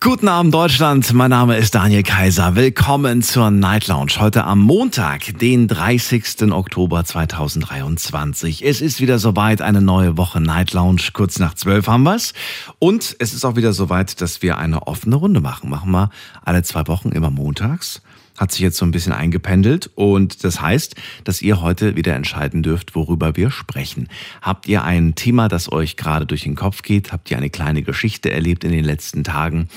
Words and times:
Guten 0.00 0.28
Abend 0.28 0.54
Deutschland, 0.54 1.12
mein 1.12 1.30
Name 1.30 1.56
ist 1.56 1.74
Daniel 1.74 2.04
Kaiser. 2.04 2.54
Willkommen 2.54 3.20
zur 3.20 3.50
Night 3.50 3.88
Lounge. 3.88 4.12
Heute 4.20 4.44
am 4.44 4.60
Montag, 4.60 5.36
den 5.40 5.66
30. 5.66 6.52
Oktober 6.52 7.04
2023. 7.04 8.64
Es 8.64 8.80
ist 8.80 9.00
wieder 9.00 9.18
soweit, 9.18 9.60
eine 9.60 9.82
neue 9.82 10.16
Woche 10.16 10.40
Night 10.40 10.72
Lounge. 10.72 11.02
Kurz 11.12 11.40
nach 11.40 11.54
zwölf 11.54 11.88
haben 11.88 12.04
wir's. 12.04 12.32
Und 12.78 13.16
es 13.18 13.34
ist 13.34 13.44
auch 13.44 13.56
wieder 13.56 13.72
soweit, 13.72 14.20
dass 14.20 14.40
wir 14.40 14.56
eine 14.56 14.86
offene 14.86 15.16
Runde 15.16 15.40
machen. 15.40 15.68
Machen 15.68 15.90
wir 15.90 16.10
alle 16.44 16.62
zwei 16.62 16.86
Wochen 16.86 17.08
immer 17.08 17.30
montags 17.30 18.00
hat 18.38 18.52
sich 18.52 18.60
jetzt 18.60 18.78
so 18.78 18.84
ein 18.84 18.90
bisschen 18.90 19.12
eingependelt 19.12 19.90
und 19.94 20.44
das 20.44 20.60
heißt, 20.60 20.94
dass 21.24 21.42
ihr 21.42 21.60
heute 21.60 21.96
wieder 21.96 22.14
entscheiden 22.14 22.62
dürft, 22.62 22.94
worüber 22.94 23.36
wir 23.36 23.50
sprechen. 23.50 24.08
Habt 24.40 24.68
ihr 24.68 24.84
ein 24.84 25.14
Thema, 25.14 25.48
das 25.48 25.70
euch 25.70 25.96
gerade 25.96 26.24
durch 26.24 26.44
den 26.44 26.54
Kopf 26.54 26.82
geht? 26.82 27.12
Habt 27.12 27.30
ihr 27.30 27.36
eine 27.36 27.50
kleine 27.50 27.82
Geschichte 27.82 28.30
erlebt 28.30 28.64
in 28.64 28.72
den 28.72 28.84
letzten 28.84 29.24
Tagen? 29.24 29.68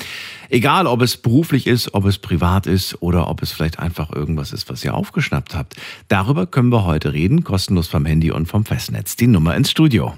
Egal, 0.49 0.87
ob 0.87 1.01
es 1.01 1.17
beruflich 1.17 1.67
ist, 1.67 1.93
ob 1.93 2.05
es 2.05 2.17
privat 2.17 2.67
ist 2.67 3.01
oder 3.01 3.27
ob 3.27 3.41
es 3.41 3.51
vielleicht 3.51 3.79
einfach 3.79 4.11
irgendwas 4.11 4.53
ist, 4.53 4.69
was 4.69 4.83
ihr 4.83 4.93
aufgeschnappt 4.93 5.55
habt. 5.55 5.75
Darüber 6.07 6.45
können 6.45 6.69
wir 6.69 6.85
heute 6.85 7.13
reden, 7.13 7.43
kostenlos 7.43 7.87
vom 7.87 8.05
Handy 8.05 8.31
und 8.31 8.47
vom 8.47 8.65
Festnetz. 8.65 9.15
Die 9.15 9.27
Nummer 9.27 9.55
ins 9.55 9.71
Studio. 9.71 10.13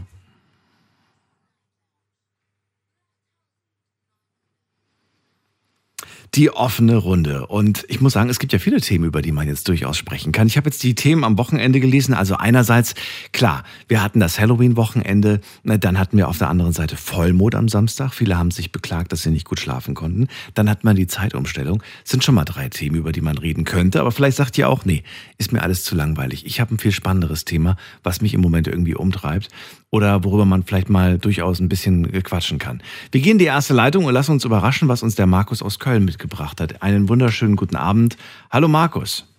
Die 6.36 6.50
offene 6.50 6.96
Runde. 6.96 7.46
Und 7.46 7.86
ich 7.90 8.02
muss 8.02 8.14
sagen, 8.14 8.28
es 8.28 8.40
gibt 8.40 8.54
ja 8.54 8.60
viele 8.60 8.82
Themen, 8.82 9.06
über 9.06 9.22
die 9.22 9.32
man 9.32 9.48
jetzt 9.48 9.68
durchaus 9.68 9.98
sprechen 9.98 10.32
kann. 10.32 10.48
Ich 10.48 10.58
habe 10.58 10.68
jetzt 10.68 10.82
die 10.82 10.96
Themen 10.96 11.24
am 11.24 11.38
Wochenende 11.38 11.80
gelesen. 11.80 12.16
Also 12.16 12.36
einerseits, 12.36 12.96
klar, 13.34 13.64
wir 13.88 14.02
hatten 14.02 14.20
das 14.20 14.40
Halloween-Wochenende. 14.40 15.42
Dann 15.64 16.00
hatten 16.00 16.18
wir 16.18 16.28
auf 16.28 16.40
der 16.40 16.50
anderen 16.50 16.74
Seite 16.74 16.98
Vollmond 16.98 17.54
am 17.54 17.70
Samstag. 17.70 18.14
Viele 18.16 18.36
haben 18.36 18.50
sich 18.50 18.72
beklagt, 18.72 19.12
dass 19.12 19.22
sie 19.22 19.30
nicht 19.30 19.46
gut 19.46 19.60
schlafen 19.60 19.94
konnten. 19.94 20.28
Dann 20.56 20.72
hat 20.72 20.84
man 20.84 20.96
die 20.96 21.06
Zeitumstellung. 21.06 21.84
Das 22.02 22.12
sind 22.12 22.24
schon 22.24 22.34
mal 22.34 22.46
drei 22.46 22.68
Themen, 22.68 22.96
über 22.96 23.12
die 23.12 23.22
man 23.22 23.38
reden 23.38 23.64
könnte. 23.64 24.00
Aber 24.00 24.12
vielleicht 24.12 24.38
sagt 24.38 24.58
ihr 24.58 24.70
auch, 24.70 24.86
nee, 24.86 25.04
ist 25.38 25.54
mir 25.54 25.62
alles 25.62 25.84
zu 25.84 25.94
langweilig. 25.94 26.48
Ich 26.48 26.60
habe 26.60 26.74
ein 26.74 26.80
viel 26.80 26.92
spannenderes 26.92 27.46
Thema, 27.46 27.78
was 28.02 28.22
mich 28.22 28.34
im 28.34 28.42
Moment 28.42 28.68
irgendwie 28.68 28.96
umtreibt 28.96 29.50
oder 29.94 30.24
worüber 30.24 30.44
man 30.44 30.64
vielleicht 30.64 30.90
mal 30.90 31.20
durchaus 31.20 31.60
ein 31.60 31.70
bisschen 31.70 32.12
quatschen 32.24 32.58
kann. 32.58 32.82
Wir 33.12 33.22
gehen 33.22 33.34
in 33.34 33.38
die 33.38 33.46
erste 33.46 33.76
Leitung 33.76 34.06
und 34.06 34.14
lassen 34.14 34.32
uns 34.32 34.44
überraschen, 34.44 34.90
was 34.90 35.04
uns 35.04 35.14
der 35.14 35.28
Markus 35.28 35.62
aus 35.62 35.78
Köln 35.78 36.04
mitgebracht 36.04 36.60
hat. 36.60 36.82
Einen 36.82 37.10
wunderschönen 37.10 37.56
guten 37.56 37.76
Abend. 37.76 38.18
Hallo 38.52 38.68
Markus. 38.68 39.32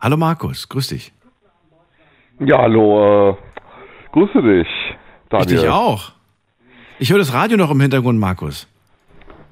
Hallo 0.00 0.16
Markus, 0.16 0.68
grüß 0.68 0.86
dich. 0.88 1.12
Ja, 2.38 2.58
hallo, 2.58 3.30
äh, 3.30 3.36
grüße 4.12 4.40
dich, 4.42 4.68
Daniel. 5.28 5.52
Ich 5.52 5.60
dich 5.62 5.68
auch. 5.68 6.12
Ich 7.00 7.10
höre 7.10 7.18
das 7.18 7.34
Radio 7.34 7.56
noch 7.56 7.72
im 7.72 7.80
Hintergrund, 7.80 8.20
Markus. 8.20 8.68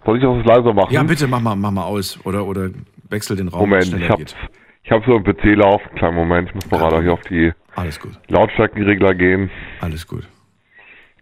Soll 0.07 0.19
ich 0.19 0.23
das 0.23 0.47
leiser 0.47 0.73
machen? 0.73 0.95
Ja, 0.95 1.03
bitte, 1.03 1.27
mach 1.27 1.41
mal, 1.41 1.57
mach 1.57 1.73
mal 1.73 1.83
aus. 1.83 2.25
Oder, 2.25 2.47
oder 2.47 2.71
wechsel 3.11 3.37
den 3.37 3.49
Raum, 3.49 3.69
Moment, 3.69 3.93
ich 3.93 4.09
habe 4.09 4.23
ich 4.23 4.93
hab 4.93 5.05
so 5.05 5.17
einen 5.17 5.25
PC 5.25 5.57
laufen. 5.57 5.91
Kleinen 5.97 6.15
Moment, 6.15 6.49
ich 6.51 6.55
muss 6.55 6.71
mal 6.71 6.79
gerade 6.79 7.03
hier 7.03 7.13
auf 7.13 7.23
die 7.23 7.53
alles 7.79 8.01
gut. 8.01 8.13
Lautstärkenregler 8.29 9.15
gehen. 9.15 9.51
Alles 9.81 10.07
gut. 10.07 10.29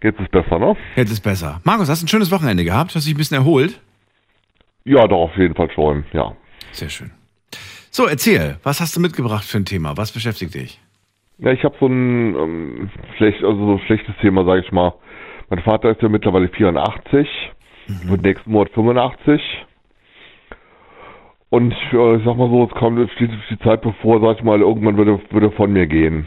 Jetzt 0.03 0.21
ist 0.21 0.31
besser, 0.31 0.59
ne? 0.59 0.77
Jetzt 0.95 1.11
ist 1.11 1.21
besser. 1.21 1.61
Markus, 1.65 1.89
hast 1.89 2.03
du 2.03 2.07
ein 2.07 2.09
schönes 2.09 2.31
Wochenende 2.31 2.65
gehabt? 2.65 2.95
Hast 2.95 3.07
du 3.07 3.09
dich 3.09 3.15
ein 3.15 3.19
bisschen 3.19 3.39
erholt? 3.39 3.81
Ja, 4.85 5.07
doch, 5.07 5.23
auf 5.31 5.37
jeden 5.37 5.55
Fall 5.55 5.71
schon, 5.73 6.05
ja. 6.13 6.33
Sehr 6.73 6.89
schön. 6.91 7.11
So, 7.91 8.07
erzähl, 8.07 8.59
was 8.63 8.81
hast 8.81 8.95
du 8.95 9.01
mitgebracht 9.01 9.45
für 9.45 9.59
ein 9.59 9.65
Thema? 9.65 9.97
Was 9.97 10.13
beschäftigt 10.13 10.55
dich? 10.55 10.80
Ja, 11.39 11.51
ich 11.51 11.64
habe 11.64 11.75
so 11.80 11.86
ein 11.86 12.35
ähm, 12.35 12.91
schlecht, 13.17 13.42
also 13.42 13.57
so 13.57 13.73
ein 13.73 13.86
schlechtes 13.86 14.14
Thema, 14.20 14.45
sage 14.45 14.63
ich 14.64 14.73
mal. 14.73 14.95
Mein 15.48 15.63
Vater 15.63 15.91
ist 15.91 16.03
ja 16.03 16.09
mittlerweile 16.09 16.48
84, 16.48 17.29
mhm. 17.89 18.11
wird 18.11 18.23
nächsten 18.23 18.51
Monat 18.51 18.70
85. 18.73 19.41
Und 21.51 21.73
äh, 21.73 22.17
ich 22.17 22.25
sag 22.25 22.36
mal 22.36 22.51
so, 22.51 22.64
es 22.64 22.79
kommt 22.79 23.11
steht 23.13 23.30
die 23.51 23.59
Zeit 23.61 23.83
bevor, 23.83 24.20
sag 24.20 24.39
ich 24.39 24.45
mal, 24.45 24.61
irgendwann 24.61 24.97
würde, 24.97 25.20
würde 25.30 25.51
von 25.53 25.73
mir 25.73 25.86
gehen. 25.86 26.27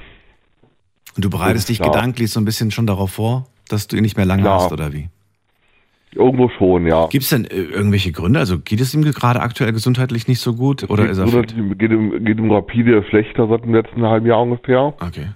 Und 1.15 1.25
du 1.25 1.29
bereitest 1.29 1.69
dich 1.69 1.79
ja. 1.79 1.85
gedanklich 1.85 2.31
so 2.31 2.39
ein 2.39 2.45
bisschen 2.45 2.71
schon 2.71 2.87
darauf 2.87 3.11
vor, 3.11 3.47
dass 3.67 3.87
du 3.87 3.97
ihn 3.97 4.03
nicht 4.03 4.17
mehr 4.17 4.25
lange 4.25 4.43
ja. 4.43 4.55
hast, 4.55 4.71
oder 4.71 4.93
wie? 4.93 5.09
Irgendwo 6.11 6.49
schon, 6.49 6.87
ja. 6.87 7.07
Gibt 7.07 7.23
es 7.23 7.29
denn 7.29 7.45
äh, 7.45 7.55
irgendwelche 7.55 8.11
Gründe? 8.11 8.39
Also 8.39 8.59
geht 8.59 8.81
es 8.81 8.93
ihm 8.95 9.03
gerade 9.03 9.41
aktuell 9.41 9.71
gesundheitlich 9.71 10.27
nicht 10.27 10.39
so 10.39 10.55
gut? 10.55 10.89
Oder 10.89 11.07
ist 11.07 11.19
er 11.19 11.27
fit? 11.27 11.53
Geht 11.77 11.91
ihm, 11.91 12.25
geht 12.25 12.39
ihm 12.39 12.51
rapide 12.51 13.03
schlechter 13.09 13.47
seit 13.47 13.63
dem 13.63 13.75
letzten 13.75 14.03
halben 14.03 14.25
Jahr 14.25 14.41
ungefähr. 14.41 14.93
Okay. 14.99 15.27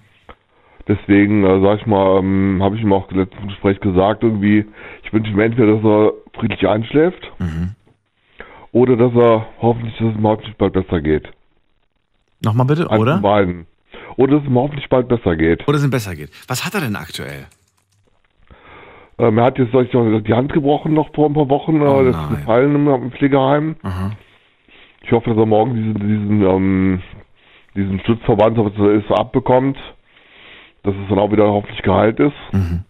Deswegen, 0.87 1.45
äh, 1.45 1.61
sag 1.61 1.79
ich 1.79 1.85
mal, 1.85 2.19
ähm, 2.19 2.59
habe 2.61 2.75
ich 2.75 2.81
ihm 2.81 2.91
auch 2.91 3.09
im 3.11 3.19
letzten 3.19 3.47
Gespräch 3.47 3.79
gesagt, 3.81 4.23
irgendwie, 4.23 4.65
ich 5.03 5.13
wünsche 5.13 5.31
ihm 5.31 5.39
entweder, 5.39 5.75
dass 5.75 5.83
er 5.83 6.13
friedlich 6.39 6.67
einschläft 6.67 7.21
mhm. 7.39 7.75
oder 8.71 8.97
dass 8.97 9.13
er 9.13 9.45
hoffentlich, 9.61 9.95
dass 9.97 10.09
es 10.09 10.15
ihm 10.15 10.23
hoffentlich 10.23 10.57
bald 10.57 10.73
besser 10.73 11.01
geht. 11.01 11.29
Nochmal 12.43 12.65
bitte, 12.65 12.89
Eins 12.89 12.99
oder? 12.99 13.19
Beiden 13.19 13.67
oder 14.17 14.35
dass 14.35 14.43
es 14.43 14.49
ihm 14.49 14.55
hoffentlich 14.55 14.89
bald 14.89 15.07
besser 15.07 15.35
geht. 15.35 15.67
Oder 15.67 15.77
es 15.77 15.83
ihm 15.83 15.91
besser 15.91 16.15
geht. 16.15 16.29
Was 16.47 16.65
hat 16.65 16.73
er 16.75 16.81
denn 16.81 16.95
aktuell? 16.95 17.47
Ähm, 19.19 19.37
er 19.37 19.45
hat 19.45 19.57
jetzt 19.57 19.73
ich, 19.73 20.23
die 20.23 20.33
Hand 20.33 20.53
gebrochen 20.53 20.93
noch 20.93 21.13
vor 21.13 21.29
ein 21.29 21.33
paar 21.33 21.49
Wochen. 21.49 21.81
Äh, 21.81 21.85
oh, 21.85 22.03
das 22.03 22.15
ist 22.15 22.45
Fall 22.45 22.63
im 22.63 23.11
Pflegeheim. 23.11 23.75
Aha. 23.83 24.11
Ich 25.01 25.11
hoffe, 25.11 25.29
dass 25.29 25.37
er 25.37 25.45
morgen 25.45 25.75
diesen, 25.75 25.93
diesen, 25.95 26.41
ähm, 26.41 27.01
diesen 27.75 27.99
Stützverband, 27.99 28.57
was 28.57 29.03
ist, 29.03 29.11
abbekommt. 29.11 29.77
Dass 30.83 30.95
es 30.95 31.09
dann 31.09 31.19
auch 31.19 31.31
wieder 31.31 31.47
hoffentlich 31.47 31.81
geheilt 31.81 32.19
ist. 32.19 32.33
Mhm. 32.51 32.83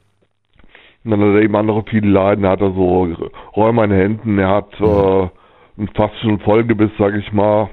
Und 1.03 1.11
dann 1.11 1.19
hat 1.19 1.35
er 1.35 1.41
eben 1.41 1.55
andere 1.55 1.83
viele 1.87 2.09
Leiden. 2.09 2.45
Er 2.45 2.51
hat 2.51 2.61
also 2.61 3.07
Räume 3.55 3.83
an 3.83 3.89
den 3.89 3.99
Händen. 3.99 4.39
Er 4.39 4.49
hat 4.49 4.79
mhm. 4.79 5.29
äh, 5.77 5.87
fast 5.93 6.17
schon 6.21 6.39
Vollgebiss, 6.39 6.91
sage 6.97 7.19
ich 7.19 7.31
mal. 7.33 7.69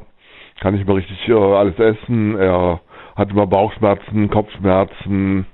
Kann 0.60 0.74
nicht 0.74 0.86
mehr 0.86 0.96
richtig 0.96 1.28
äh, 1.28 1.32
alles 1.32 1.78
essen. 1.78 2.36
Er 2.36 2.80
hat 3.20 3.30
immer 3.30 3.46
Bauchschmerzen, 3.46 4.30
Kopfschmerzen, 4.30 5.46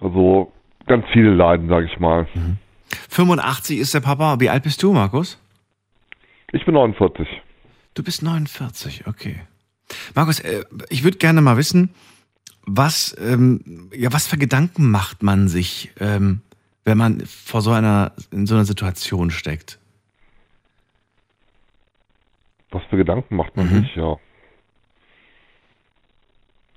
also 0.00 0.50
ganz 0.86 1.04
viele 1.12 1.34
Leiden, 1.34 1.68
sage 1.68 1.86
ich 1.86 2.00
mal. 2.00 2.26
Mhm. 2.34 2.56
85 3.10 3.78
ist 3.78 3.94
der 3.94 4.00
Papa. 4.00 4.40
Wie 4.40 4.48
alt 4.48 4.62
bist 4.62 4.82
du, 4.82 4.92
Markus? 4.92 5.38
Ich 6.52 6.64
bin 6.64 6.74
49. 6.74 7.28
Du 7.94 8.02
bist 8.02 8.22
49, 8.22 9.06
okay. 9.06 9.40
Markus, 10.14 10.40
äh, 10.40 10.64
ich 10.88 11.04
würde 11.04 11.18
gerne 11.18 11.42
mal 11.42 11.58
wissen, 11.58 11.90
was, 12.64 13.16
ähm, 13.20 13.90
ja, 13.94 14.12
was 14.12 14.26
für 14.26 14.38
Gedanken 14.38 14.90
macht 14.90 15.22
man 15.22 15.48
sich, 15.48 15.90
ähm, 16.00 16.40
wenn 16.84 16.96
man 16.96 17.20
vor 17.26 17.60
so 17.60 17.72
einer, 17.72 18.12
in 18.30 18.46
so 18.46 18.54
einer 18.54 18.64
Situation 18.64 19.30
steckt? 19.30 19.78
Was 22.70 22.82
für 22.88 22.96
Gedanken 22.96 23.36
macht 23.36 23.56
man 23.56 23.66
mhm. 23.70 23.80
sich, 23.80 23.96
ja. 23.96 24.16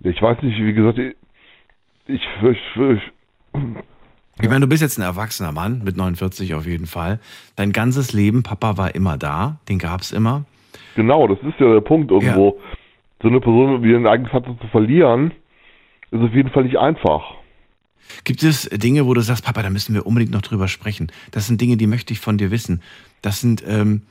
Ich 0.03 0.21
weiß 0.21 0.41
nicht, 0.41 0.57
wie 0.57 0.73
gesagt, 0.73 0.97
ich, 0.97 1.15
ich, 2.07 2.21
ich, 2.43 3.01
ich 4.41 4.49
meine, 4.49 4.61
du 4.61 4.67
bist 4.67 4.81
jetzt 4.81 4.97
ein 4.97 5.03
erwachsener 5.03 5.51
Mann 5.51 5.83
mit 5.83 5.97
49 5.97 6.55
auf 6.55 6.65
jeden 6.65 6.87
Fall. 6.87 7.19
Dein 7.55 7.71
ganzes 7.71 8.11
Leben, 8.11 8.41
Papa 8.41 8.77
war 8.77 8.95
immer 8.95 9.17
da, 9.17 9.59
den 9.69 9.77
gab 9.77 10.01
es 10.01 10.11
immer. 10.11 10.45
Genau, 10.95 11.27
das 11.27 11.37
ist 11.39 11.59
ja 11.59 11.73
der 11.73 11.81
Punkt 11.81 12.09
irgendwo. 12.09 12.57
Ja. 12.57 12.77
So 13.21 13.27
eine 13.27 13.39
Person 13.39 13.83
wie 13.83 13.95
einen 13.95 14.07
eigenen 14.07 14.31
Vater 14.31 14.57
zu 14.59 14.67
verlieren, 14.67 15.31
ist 16.09 16.21
auf 16.21 16.33
jeden 16.33 16.49
Fall 16.49 16.63
nicht 16.63 16.77
einfach. 16.77 17.35
Gibt 18.23 18.41
es 18.41 18.67
Dinge, 18.69 19.05
wo 19.05 19.13
du 19.13 19.21
sagst, 19.21 19.45
Papa, 19.45 19.61
da 19.61 19.69
müssen 19.69 19.93
wir 19.93 20.07
unbedingt 20.07 20.31
noch 20.31 20.41
drüber 20.41 20.67
sprechen? 20.67 21.11
Das 21.31 21.45
sind 21.45 21.61
Dinge, 21.61 21.77
die 21.77 21.87
möchte 21.87 22.13
ich 22.13 22.19
von 22.19 22.39
dir 22.39 22.49
wissen. 22.49 22.81
Das 23.21 23.39
sind 23.39 23.63
ähm, 23.67 24.01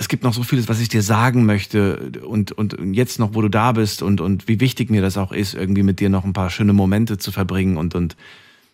es 0.00 0.08
gibt 0.08 0.24
noch 0.24 0.32
so 0.32 0.42
vieles, 0.42 0.66
was 0.70 0.80
ich 0.80 0.88
dir 0.88 1.02
sagen 1.02 1.44
möchte 1.44 2.10
und, 2.26 2.52
und 2.52 2.94
jetzt 2.94 3.20
noch, 3.20 3.34
wo 3.34 3.42
du 3.42 3.50
da 3.50 3.72
bist 3.72 4.02
und, 4.02 4.22
und 4.22 4.48
wie 4.48 4.58
wichtig 4.58 4.88
mir 4.88 5.02
das 5.02 5.18
auch 5.18 5.30
ist, 5.30 5.52
irgendwie 5.52 5.82
mit 5.82 6.00
dir 6.00 6.08
noch 6.08 6.24
ein 6.24 6.32
paar 6.32 6.48
schöne 6.48 6.72
Momente 6.72 7.18
zu 7.18 7.30
verbringen 7.30 7.76
und, 7.76 7.94
und 7.94 8.16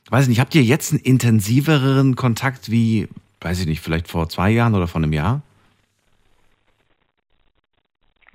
weiß 0.09 0.23
ich 0.23 0.29
nicht, 0.29 0.39
habt 0.39 0.55
ihr 0.55 0.63
jetzt 0.63 0.93
einen 0.93 1.03
intensiveren 1.03 2.15
Kontakt 2.15 2.71
wie, 2.71 3.09
weiß 3.41 3.61
ich 3.61 3.67
nicht, 3.67 3.81
vielleicht 3.81 4.07
vor 4.07 4.29
zwei 4.29 4.51
Jahren 4.51 4.77
oder 4.77 4.87
vor 4.87 5.03
einem 5.03 5.13
Jahr? 5.13 5.43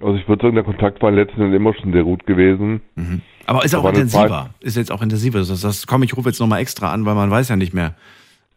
Also 0.01 0.15
ich 0.15 0.27
würde 0.27 0.41
sagen, 0.41 0.55
der 0.55 0.65
Kontakt 0.65 1.01
war 1.01 1.11
letzten 1.11 1.39
Endes 1.39 1.55
immer 1.55 1.73
schon 1.73 1.93
sehr 1.93 2.03
gut 2.03 2.25
gewesen. 2.25 2.81
Mhm. 2.95 3.21
Aber 3.45 3.63
ist 3.63 3.73
auch 3.73 3.87
intensiver. 3.87 4.49
Ist 4.59 4.75
jetzt 4.75 4.91
auch 4.91 5.01
intensiver. 5.01 5.39
Das, 5.39 5.61
das 5.61 5.87
komm, 5.87 6.03
ich 6.03 6.17
rufe 6.17 6.27
jetzt 6.27 6.41
nochmal 6.41 6.59
extra 6.59 6.91
an, 6.91 7.05
weil 7.05 7.15
man 7.15 7.31
weiß 7.31 7.47
ja 7.47 7.55
nicht 7.55 7.73
mehr. 7.73 7.95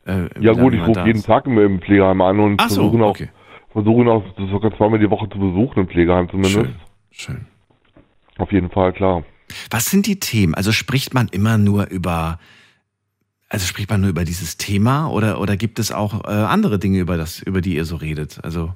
Äh, 0.06 0.28
ja 0.40 0.54
gut, 0.54 0.74
ich 0.74 0.84
rufe 0.84 1.04
jeden 1.06 1.22
Tag 1.22 1.46
im 1.46 1.80
Pflegeheim 1.80 2.20
an 2.20 2.40
und 2.40 2.60
Ach 2.60 2.68
so, 2.68 2.90
versuche 2.90 3.04
okay. 3.04 3.28
auch 3.32 3.43
versuchen 3.74 4.08
auch 4.08 4.24
sogar 4.50 4.74
zweimal 4.76 5.00
die 5.00 5.10
Woche 5.10 5.28
zu 5.28 5.38
besuchen 5.38 5.80
im 5.80 5.88
Pflegeheim 5.88 6.30
zumindest. 6.30 6.54
Schön. 6.54 6.74
Schön. 7.10 7.46
Auf 8.38 8.50
jeden 8.52 8.70
Fall, 8.70 8.92
klar. 8.92 9.24
Was 9.70 9.90
sind 9.90 10.06
die 10.06 10.18
Themen? 10.18 10.54
Also 10.54 10.72
spricht 10.72 11.12
man 11.12 11.28
immer 11.28 11.58
nur 11.58 11.88
über 11.88 12.38
Also 13.48 13.66
spricht 13.66 13.90
man 13.90 14.00
nur 14.00 14.10
über 14.10 14.24
dieses 14.24 14.56
Thema 14.56 15.08
oder, 15.08 15.40
oder 15.40 15.56
gibt 15.56 15.78
es 15.78 15.92
auch 15.92 16.24
äh, 16.24 16.28
andere 16.28 16.78
Dinge, 16.78 16.98
über, 17.00 17.16
das, 17.16 17.42
über 17.42 17.60
die 17.60 17.74
ihr 17.76 17.84
so 17.84 17.96
redet? 17.96 18.40
Also, 18.42 18.72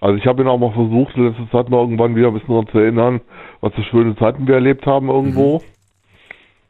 also 0.00 0.16
ich 0.16 0.26
habe 0.26 0.42
ihn 0.42 0.48
auch 0.48 0.58
mal 0.58 0.72
versucht, 0.72 1.16
letzte 1.16 1.50
Zeit 1.50 1.68
mal 1.70 1.80
irgendwann 1.80 2.14
wieder 2.14 2.28
ein 2.28 2.34
bisschen 2.34 2.48
daran 2.48 2.68
zu 2.68 2.78
erinnern, 2.78 3.20
was 3.60 3.74
für 3.74 3.82
schöne 3.84 4.14
Zeiten 4.16 4.46
wir 4.46 4.54
erlebt 4.54 4.86
haben 4.86 5.08
irgendwo. 5.08 5.58
Mhm. 5.58 5.62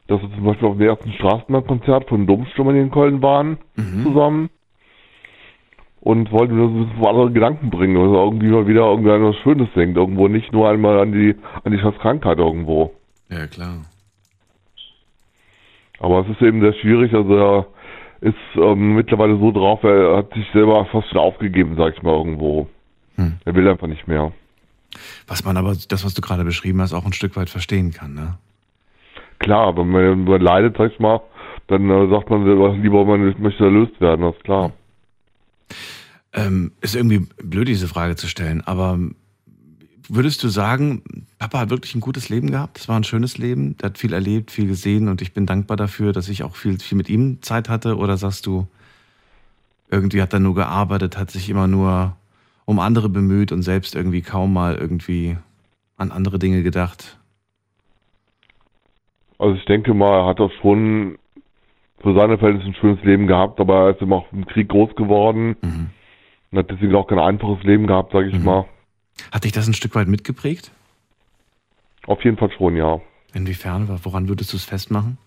Dass 0.07 0.21
wir 0.21 0.31
zum 0.31 0.43
Beispiel 0.43 0.67
auf 0.67 0.77
dem 0.77 0.87
ersten 0.87 1.13
Straßenbahnkonzert 1.13 2.09
von 2.09 2.25
Domstürmern 2.25 2.75
in 2.75 2.89
Köln 2.89 3.21
waren, 3.21 3.59
mhm. 3.75 4.03
zusammen. 4.03 4.49
Und 6.01 6.31
wollte 6.31 6.53
mir 6.53 6.63
ein 6.63 6.87
bisschen 6.87 7.05
andere 7.05 7.31
Gedanken 7.31 7.69
bringen, 7.69 7.97
also 7.97 8.15
irgendwie 8.15 8.47
mal 8.47 8.67
wieder 8.67 8.85
irgendwie 8.85 9.11
an 9.11 9.23
was 9.23 9.35
Schönes 9.37 9.67
denkt, 9.75 9.97
irgendwo, 9.97 10.29
nicht 10.29 10.51
nur 10.53 10.69
einmal 10.69 10.99
an 10.99 11.11
die, 11.11 11.35
an 11.63 11.73
die 11.73 11.99
Krankheit 11.99 12.37
irgendwo. 12.37 12.93
Ja, 13.29 13.47
klar. 13.47 13.85
Aber 15.99 16.21
es 16.21 16.29
ist 16.29 16.41
eben 16.41 16.61
sehr 16.61 16.73
schwierig, 16.73 17.13
also 17.13 17.35
er 17.35 17.65
ist 18.21 18.35
ähm, 18.55 18.95
mittlerweile 18.95 19.37
so 19.37 19.51
drauf, 19.51 19.83
er 19.83 20.17
hat 20.17 20.33
sich 20.33 20.45
selber 20.53 20.85
fast 20.85 21.09
schon 21.09 21.19
aufgegeben, 21.19 21.75
sag 21.77 21.95
ich 21.95 22.01
mal, 22.01 22.15
irgendwo. 22.15 22.67
Hm. 23.15 23.33
Er 23.43 23.55
will 23.55 23.67
einfach 23.67 23.87
nicht 23.87 24.07
mehr. 24.07 24.31
Was 25.27 25.43
man 25.43 25.57
aber, 25.57 25.75
das, 25.89 26.05
was 26.05 26.13
du 26.13 26.21
gerade 26.21 26.45
beschrieben 26.45 26.81
hast, 26.81 26.93
auch 26.93 27.05
ein 27.05 27.13
Stück 27.13 27.35
weit 27.35 27.49
verstehen 27.49 27.91
kann, 27.91 28.13
ne? 28.13 28.37
Klar, 29.39 29.77
wenn 29.77 29.89
man, 29.89 30.23
man 30.25 30.41
leidet, 30.41 30.77
sag 30.77 30.91
ich 30.91 30.99
mal, 30.99 31.21
dann 31.67 31.89
äh, 31.89 32.09
sagt 32.09 32.29
man 32.29 32.45
lieber, 32.81 33.05
man 33.05 33.35
möchte 33.39 33.63
erlöst 33.63 33.99
werden, 34.01 34.21
das 34.21 34.35
ist 34.35 34.43
klar. 34.43 34.71
Ähm, 36.31 36.73
ist 36.81 36.95
irgendwie 36.95 37.27
blöd, 37.43 37.67
diese 37.67 37.87
Frage 37.87 38.15
zu 38.15 38.27
stellen, 38.27 38.61
aber 38.61 38.99
würdest 40.09 40.43
du 40.43 40.49
sagen, 40.49 41.03
Papa 41.37 41.59
hat 41.59 41.69
wirklich 41.69 41.95
ein 41.95 42.01
gutes 42.01 42.29
Leben 42.29 42.51
gehabt? 42.51 42.79
Es 42.79 42.89
war 42.89 42.97
ein 42.97 43.03
schönes 43.03 43.37
Leben, 43.37 43.77
der 43.77 43.89
hat 43.89 43.97
viel 43.97 44.13
erlebt, 44.13 44.51
viel 44.51 44.67
gesehen 44.67 45.07
und 45.07 45.21
ich 45.21 45.33
bin 45.33 45.45
dankbar 45.45 45.77
dafür, 45.77 46.11
dass 46.11 46.27
ich 46.29 46.43
auch 46.43 46.55
viel, 46.55 46.79
viel 46.79 46.97
mit 46.97 47.09
ihm 47.09 47.41
Zeit 47.41 47.69
hatte? 47.69 47.97
Oder 47.97 48.17
sagst 48.17 48.45
du, 48.45 48.67
irgendwie 49.89 50.21
hat 50.21 50.33
er 50.33 50.39
nur 50.39 50.55
gearbeitet, 50.55 51.17
hat 51.17 51.31
sich 51.31 51.49
immer 51.49 51.67
nur 51.67 52.15
um 52.65 52.79
andere 52.79 53.09
bemüht 53.09 53.51
und 53.51 53.61
selbst 53.61 53.95
irgendwie 53.95 54.21
kaum 54.21 54.51
mal 54.51 54.75
irgendwie 54.75 55.37
an 55.97 56.11
andere 56.11 56.39
Dinge 56.39 56.63
gedacht? 56.63 57.17
Also 59.37 59.55
ich 59.55 59.65
denke 59.65 59.93
mal, 59.93 60.21
er 60.21 60.25
hat 60.25 60.39
auch 60.39 60.51
schon 60.61 61.17
für 62.01 62.13
seine 62.13 62.37
Verhältnisse 62.37 62.69
ein 62.69 62.75
schönes 62.75 63.03
Leben 63.03 63.27
gehabt, 63.27 63.59
aber 63.59 63.85
er 63.85 63.89
ist 63.91 64.01
immer 64.01 64.17
auch 64.17 64.31
im 64.31 64.45
Krieg 64.45 64.69
groß 64.69 64.95
geworden 64.95 65.57
mhm. 65.61 65.89
und 66.51 66.57
hat 66.57 66.69
deswegen 66.69 66.95
auch 66.95 67.07
kein 67.07 67.19
einfaches 67.19 67.63
Leben 67.63 67.87
gehabt, 67.87 68.13
sage 68.13 68.27
ich 68.27 68.35
mhm. 68.35 68.45
mal. 68.45 68.65
Hat 69.31 69.43
dich 69.43 69.51
das 69.51 69.67
ein 69.67 69.73
Stück 69.73 69.95
weit 69.95 70.07
mitgeprägt? 70.07 70.71
Auf 72.07 72.23
jeden 72.23 72.37
Fall 72.37 72.51
schon, 72.51 72.75
ja. 72.75 72.99
Inwiefern? 73.33 73.89
Woran 74.03 74.27
würdest 74.27 74.53
du 74.53 74.57
es 74.57 74.65
festmachen? 74.65 75.17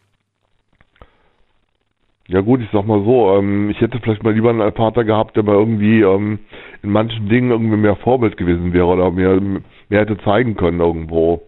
Ja 2.29 2.41
gut, 2.41 2.61
ich 2.61 2.69
sag 2.73 2.87
mal 2.87 3.05
so, 3.05 3.37
ähm, 3.37 3.69
ich 3.71 3.81
hätte 3.81 4.01
vielleicht 4.01 4.23
mal 4.23 4.33
lieber 4.33 4.51
einen 4.51 4.73
Vater 4.73 5.05
gehabt, 5.05 5.37
der 5.37 5.43
mal 5.43 5.55
irgendwie 5.55 6.01
ähm, 6.01 6.39
in 6.83 6.91
manchen 6.91 7.29
Dingen 7.29 7.51
irgendwie 7.51 7.77
mehr 7.77 7.97
Vorbild 7.97 8.37
gewesen 8.37 8.73
wäre 8.73 8.87
oder 8.87 9.11
mehr, 9.11 9.39
mehr 9.41 10.01
hätte 10.01 10.17
zeigen 10.19 10.57
können 10.57 10.81
irgendwo. 10.81 11.43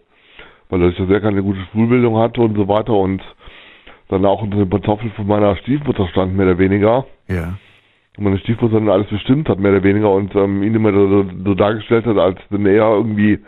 Weil 0.69 0.83
er 0.83 0.91
ja 0.91 1.05
sehr 1.07 1.21
keine 1.21 1.43
gute 1.43 1.59
Schulbildung 1.71 2.17
hatte 2.17 2.41
und 2.41 2.55
so 2.55 2.67
weiter 2.67 2.93
und 2.93 3.21
dann 4.09 4.25
auch 4.25 4.41
unter 4.41 4.57
den 4.57 4.69
Pantoffeln 4.69 5.11
von 5.13 5.27
meiner 5.27 5.55
Stiefmutter 5.57 6.07
stand, 6.09 6.35
mehr 6.35 6.47
oder 6.47 6.57
weniger. 6.57 7.05
Ja. 7.27 7.57
Und 8.17 8.23
meine 8.23 8.39
Stiefmutter 8.39 8.75
dann 8.75 8.89
alles 8.89 9.07
bestimmt 9.07 9.49
hat, 9.49 9.59
mehr 9.59 9.71
oder 9.71 9.83
weniger, 9.83 10.11
und 10.11 10.33
ähm, 10.35 10.63
ihn 10.63 10.75
immer 10.75 10.91
so, 10.93 11.25
so 11.43 11.53
dargestellt 11.55 12.05
hat, 12.05 12.17
als 12.17 12.39
wenn 12.49 12.65
er 12.65 12.89
irgendwie 12.89 13.39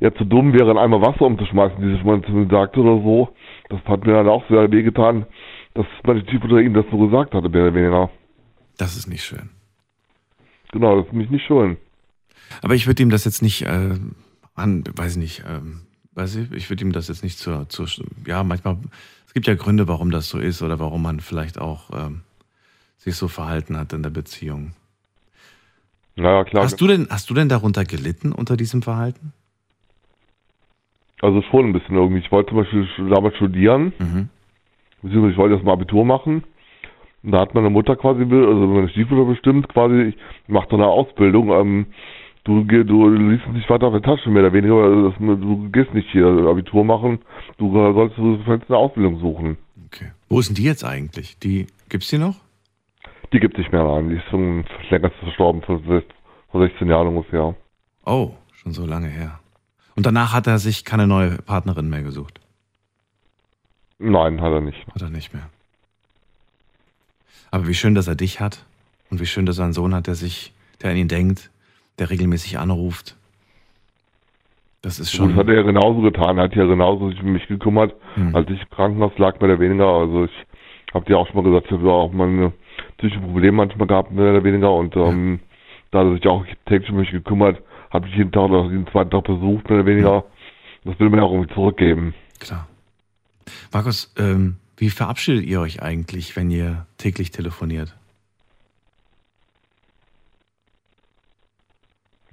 ja 0.00 0.14
zu 0.14 0.24
dumm 0.24 0.52
wäre, 0.52 0.70
in 0.70 0.78
einmal 0.78 1.00
Wasser 1.00 1.22
umzuschmeißen, 1.22 1.78
wie 1.80 1.94
sich 1.94 2.04
mal 2.04 2.22
zu 2.22 2.32
mir 2.32 2.46
sagte 2.48 2.80
oder 2.80 3.02
so. 3.02 3.28
Das 3.70 3.80
hat 3.86 4.06
mir 4.06 4.12
dann 4.12 4.28
auch 4.28 4.46
sehr 4.48 4.70
wehgetan, 4.70 5.26
dass 5.74 5.86
meine 6.04 6.20
Stiefmutter 6.22 6.60
ihm 6.60 6.74
das 6.74 6.84
so 6.90 6.98
gesagt 6.98 7.34
hatte, 7.34 7.48
mehr 7.48 7.62
oder 7.62 7.74
weniger. 7.74 8.10
Das 8.78 8.96
ist 8.96 9.08
nicht 9.08 9.24
schön. 9.24 9.50
Genau, 10.72 10.96
das 10.96 11.06
ist 11.06 11.12
mich 11.12 11.30
nicht 11.30 11.46
schön. 11.46 11.76
Aber 12.62 12.74
ich 12.74 12.86
würde 12.86 13.02
ihm 13.02 13.10
das 13.10 13.24
jetzt 13.24 13.42
nicht 13.42 13.62
äh, 13.62 13.94
an, 14.54 14.84
weiß 14.94 15.12
ich 15.12 15.22
nicht, 15.22 15.44
ähm, 15.48 15.82
weiß 16.12 16.36
ich, 16.36 16.52
ich 16.52 16.70
würde 16.70 16.84
ihm 16.84 16.92
das 16.92 17.08
jetzt 17.08 17.24
nicht 17.24 17.38
zur, 17.38 17.68
zur, 17.68 17.86
ja, 18.26 18.44
manchmal, 18.44 18.78
es 19.34 19.42
gibt 19.42 19.46
ja 19.48 19.54
Gründe, 19.54 19.88
warum 19.88 20.10
das 20.10 20.28
so 20.28 20.38
ist 20.38 20.62
oder 20.62 20.78
warum 20.78 21.02
man 21.02 21.20
vielleicht 21.20 21.60
auch 21.60 21.90
ähm, 21.92 22.22
sich 22.96 23.16
so 23.16 23.28
verhalten 23.28 23.76
hat 23.76 23.92
in 23.92 24.02
der 24.02 24.10
Beziehung. 24.10 24.74
Naja, 26.16 26.44
klar. 26.44 26.62
Hast 26.62 26.80
du 26.80 26.86
denn, 26.86 27.08
hast 27.10 27.28
du 27.28 27.34
denn 27.34 27.48
darunter 27.48 27.84
gelitten 27.84 28.30
unter 28.32 28.56
diesem 28.56 28.82
Verhalten? 28.82 29.32
Also 31.20 31.42
schon 31.50 31.66
ein 31.66 31.72
bisschen 31.72 31.96
irgendwie. 31.96 32.20
Ich 32.20 32.30
wollte 32.30 32.50
zum 32.50 32.58
Beispiel 32.58 32.88
damals 33.10 33.34
studieren. 33.36 33.92
Mhm 33.98 34.28
beziehungsweise 35.04 35.32
ich 35.32 35.38
wollte 35.38 35.54
erstmal 35.54 35.74
Abitur 35.74 36.04
machen. 36.04 36.44
Und 37.22 37.32
da 37.32 37.40
hat 37.40 37.54
meine 37.54 37.70
Mutter 37.70 37.96
quasi, 37.96 38.22
also 38.22 38.66
meine 38.66 38.88
Stiefmutter 38.88 39.26
bestimmt, 39.26 39.68
quasi, 39.68 40.08
ich 40.08 40.16
mach 40.48 40.66
doch 40.66 40.78
eine 40.78 40.86
Ausbildung, 40.86 41.50
ähm, 41.50 41.86
du, 42.44 42.62
du 42.64 43.08
liest 43.08 43.46
nicht 43.48 43.68
weiter 43.68 43.86
auf 43.86 43.92
der 43.92 44.02
Tasche, 44.02 44.30
mehr 44.30 44.42
oder 44.42 44.52
weniger, 44.52 45.10
das, 45.10 45.18
du 45.18 45.68
gehst 45.70 45.92
nicht 45.94 46.10
hier 46.12 46.26
Abitur 46.26 46.84
machen, 46.84 47.18
du 47.58 47.72
sollst 47.72 48.16
du 48.16 48.42
sollst 48.44 48.68
eine 48.68 48.78
Ausbildung 48.78 49.18
suchen. 49.18 49.56
Okay. 49.86 50.12
Wo 50.28 50.40
sind 50.40 50.58
die 50.58 50.64
jetzt 50.64 50.84
eigentlich? 50.84 51.38
Die, 51.38 51.66
gibt's 51.88 52.08
die 52.08 52.18
noch? 52.18 52.36
Die 53.32 53.40
gibt 53.40 53.54
es 53.54 53.58
nicht 53.58 53.72
mehr 53.72 53.82
an, 53.82 54.10
die 54.10 54.16
ist 54.16 54.28
schon 54.30 54.64
länger 54.90 55.10
verstorben, 55.10 55.62
vor, 55.62 55.80
vor 56.50 56.60
16 56.60 56.88
Jahren 56.88 57.08
ungefähr. 57.08 57.54
Oh, 58.04 58.32
schon 58.52 58.72
so 58.72 58.86
lange 58.86 59.08
her. 59.08 59.40
Und 59.96 60.06
danach 60.06 60.32
hat 60.32 60.46
er 60.46 60.58
sich 60.58 60.84
keine 60.84 61.06
neue 61.06 61.38
Partnerin 61.38 61.88
mehr 61.88 62.02
gesucht? 62.02 62.40
Nein, 63.98 64.40
hat 64.40 64.52
er 64.52 64.60
nicht. 64.60 64.86
Hat 64.92 65.02
er 65.02 65.10
nicht 65.10 65.32
mehr. 65.32 65.48
Aber 67.50 67.68
wie 67.68 67.74
schön, 67.74 67.94
dass 67.94 68.08
er 68.08 68.16
dich 68.16 68.40
hat 68.40 68.64
und 69.10 69.20
wie 69.20 69.26
schön, 69.26 69.46
dass 69.46 69.58
er 69.58 69.64
einen 69.64 69.72
Sohn 69.72 69.94
hat, 69.94 70.08
der 70.08 70.16
sich, 70.16 70.52
der 70.82 70.90
an 70.90 70.96
ihn 70.96 71.08
denkt, 71.08 71.50
der 71.98 72.10
regelmäßig 72.10 72.58
anruft. 72.58 73.16
Das 74.82 74.98
ist 74.98 75.12
schon. 75.12 75.30
das 75.30 75.38
hat 75.38 75.48
er 75.48 75.54
ja 75.54 75.62
genauso 75.62 76.02
getan. 76.02 76.38
Hat 76.38 76.54
ja 76.54 76.66
genauso 76.66 77.10
sich 77.10 77.22
um 77.22 77.32
mich 77.32 77.46
gekümmert, 77.46 77.94
hm. 78.14 78.36
als 78.36 78.50
ich 78.50 78.60
im 78.60 78.70
Krankenhaus 78.70 79.16
lag, 79.16 79.40
mehr 79.40 79.50
oder 79.50 79.60
weniger. 79.60 79.86
Also 79.86 80.24
ich 80.24 80.32
habe 80.92 81.06
dir 81.06 81.18
auch 81.18 81.26
schon 81.26 81.36
mal 81.36 81.50
gesagt, 81.50 81.66
ich 81.66 81.72
habe 81.72 81.90
auch 81.90 82.12
meine 82.12 82.52
psychische 82.98 83.20
Probleme 83.20 83.56
manchmal 83.56 83.86
gehabt, 83.86 84.12
mehr 84.12 84.32
oder 84.32 84.44
weniger. 84.44 84.72
Und 84.72 84.94
ähm, 84.96 85.32
ja. 85.32 85.38
da 85.90 85.98
hat 86.00 86.06
er 86.06 86.14
sich 86.14 86.26
auch 86.26 86.44
täglich 86.66 86.90
um 86.90 86.96
mich 86.96 87.10
gekümmert, 87.10 87.62
hat 87.90 88.02
mich 88.02 88.14
jeden 88.14 88.30
Tag 88.30 88.50
oder 88.50 88.70
jeden 88.70 88.86
zweiten 88.88 89.10
Tag 89.10 89.24
besucht, 89.24 89.68
mehr 89.70 89.78
oder 89.78 89.86
weniger. 89.86 90.16
Hm. 90.16 90.90
Das 90.90 91.00
will 91.00 91.08
man 91.08 91.20
ja 91.20 91.24
auch 91.24 91.32
irgendwie 91.32 91.54
zurückgeben. 91.54 92.14
Klar. 92.38 92.68
Markus, 93.72 94.12
ähm, 94.18 94.56
wie 94.76 94.90
verabschiedet 94.90 95.44
ihr 95.46 95.60
euch 95.60 95.82
eigentlich, 95.82 96.36
wenn 96.36 96.50
ihr 96.50 96.86
täglich 96.98 97.30
telefoniert? 97.30 97.94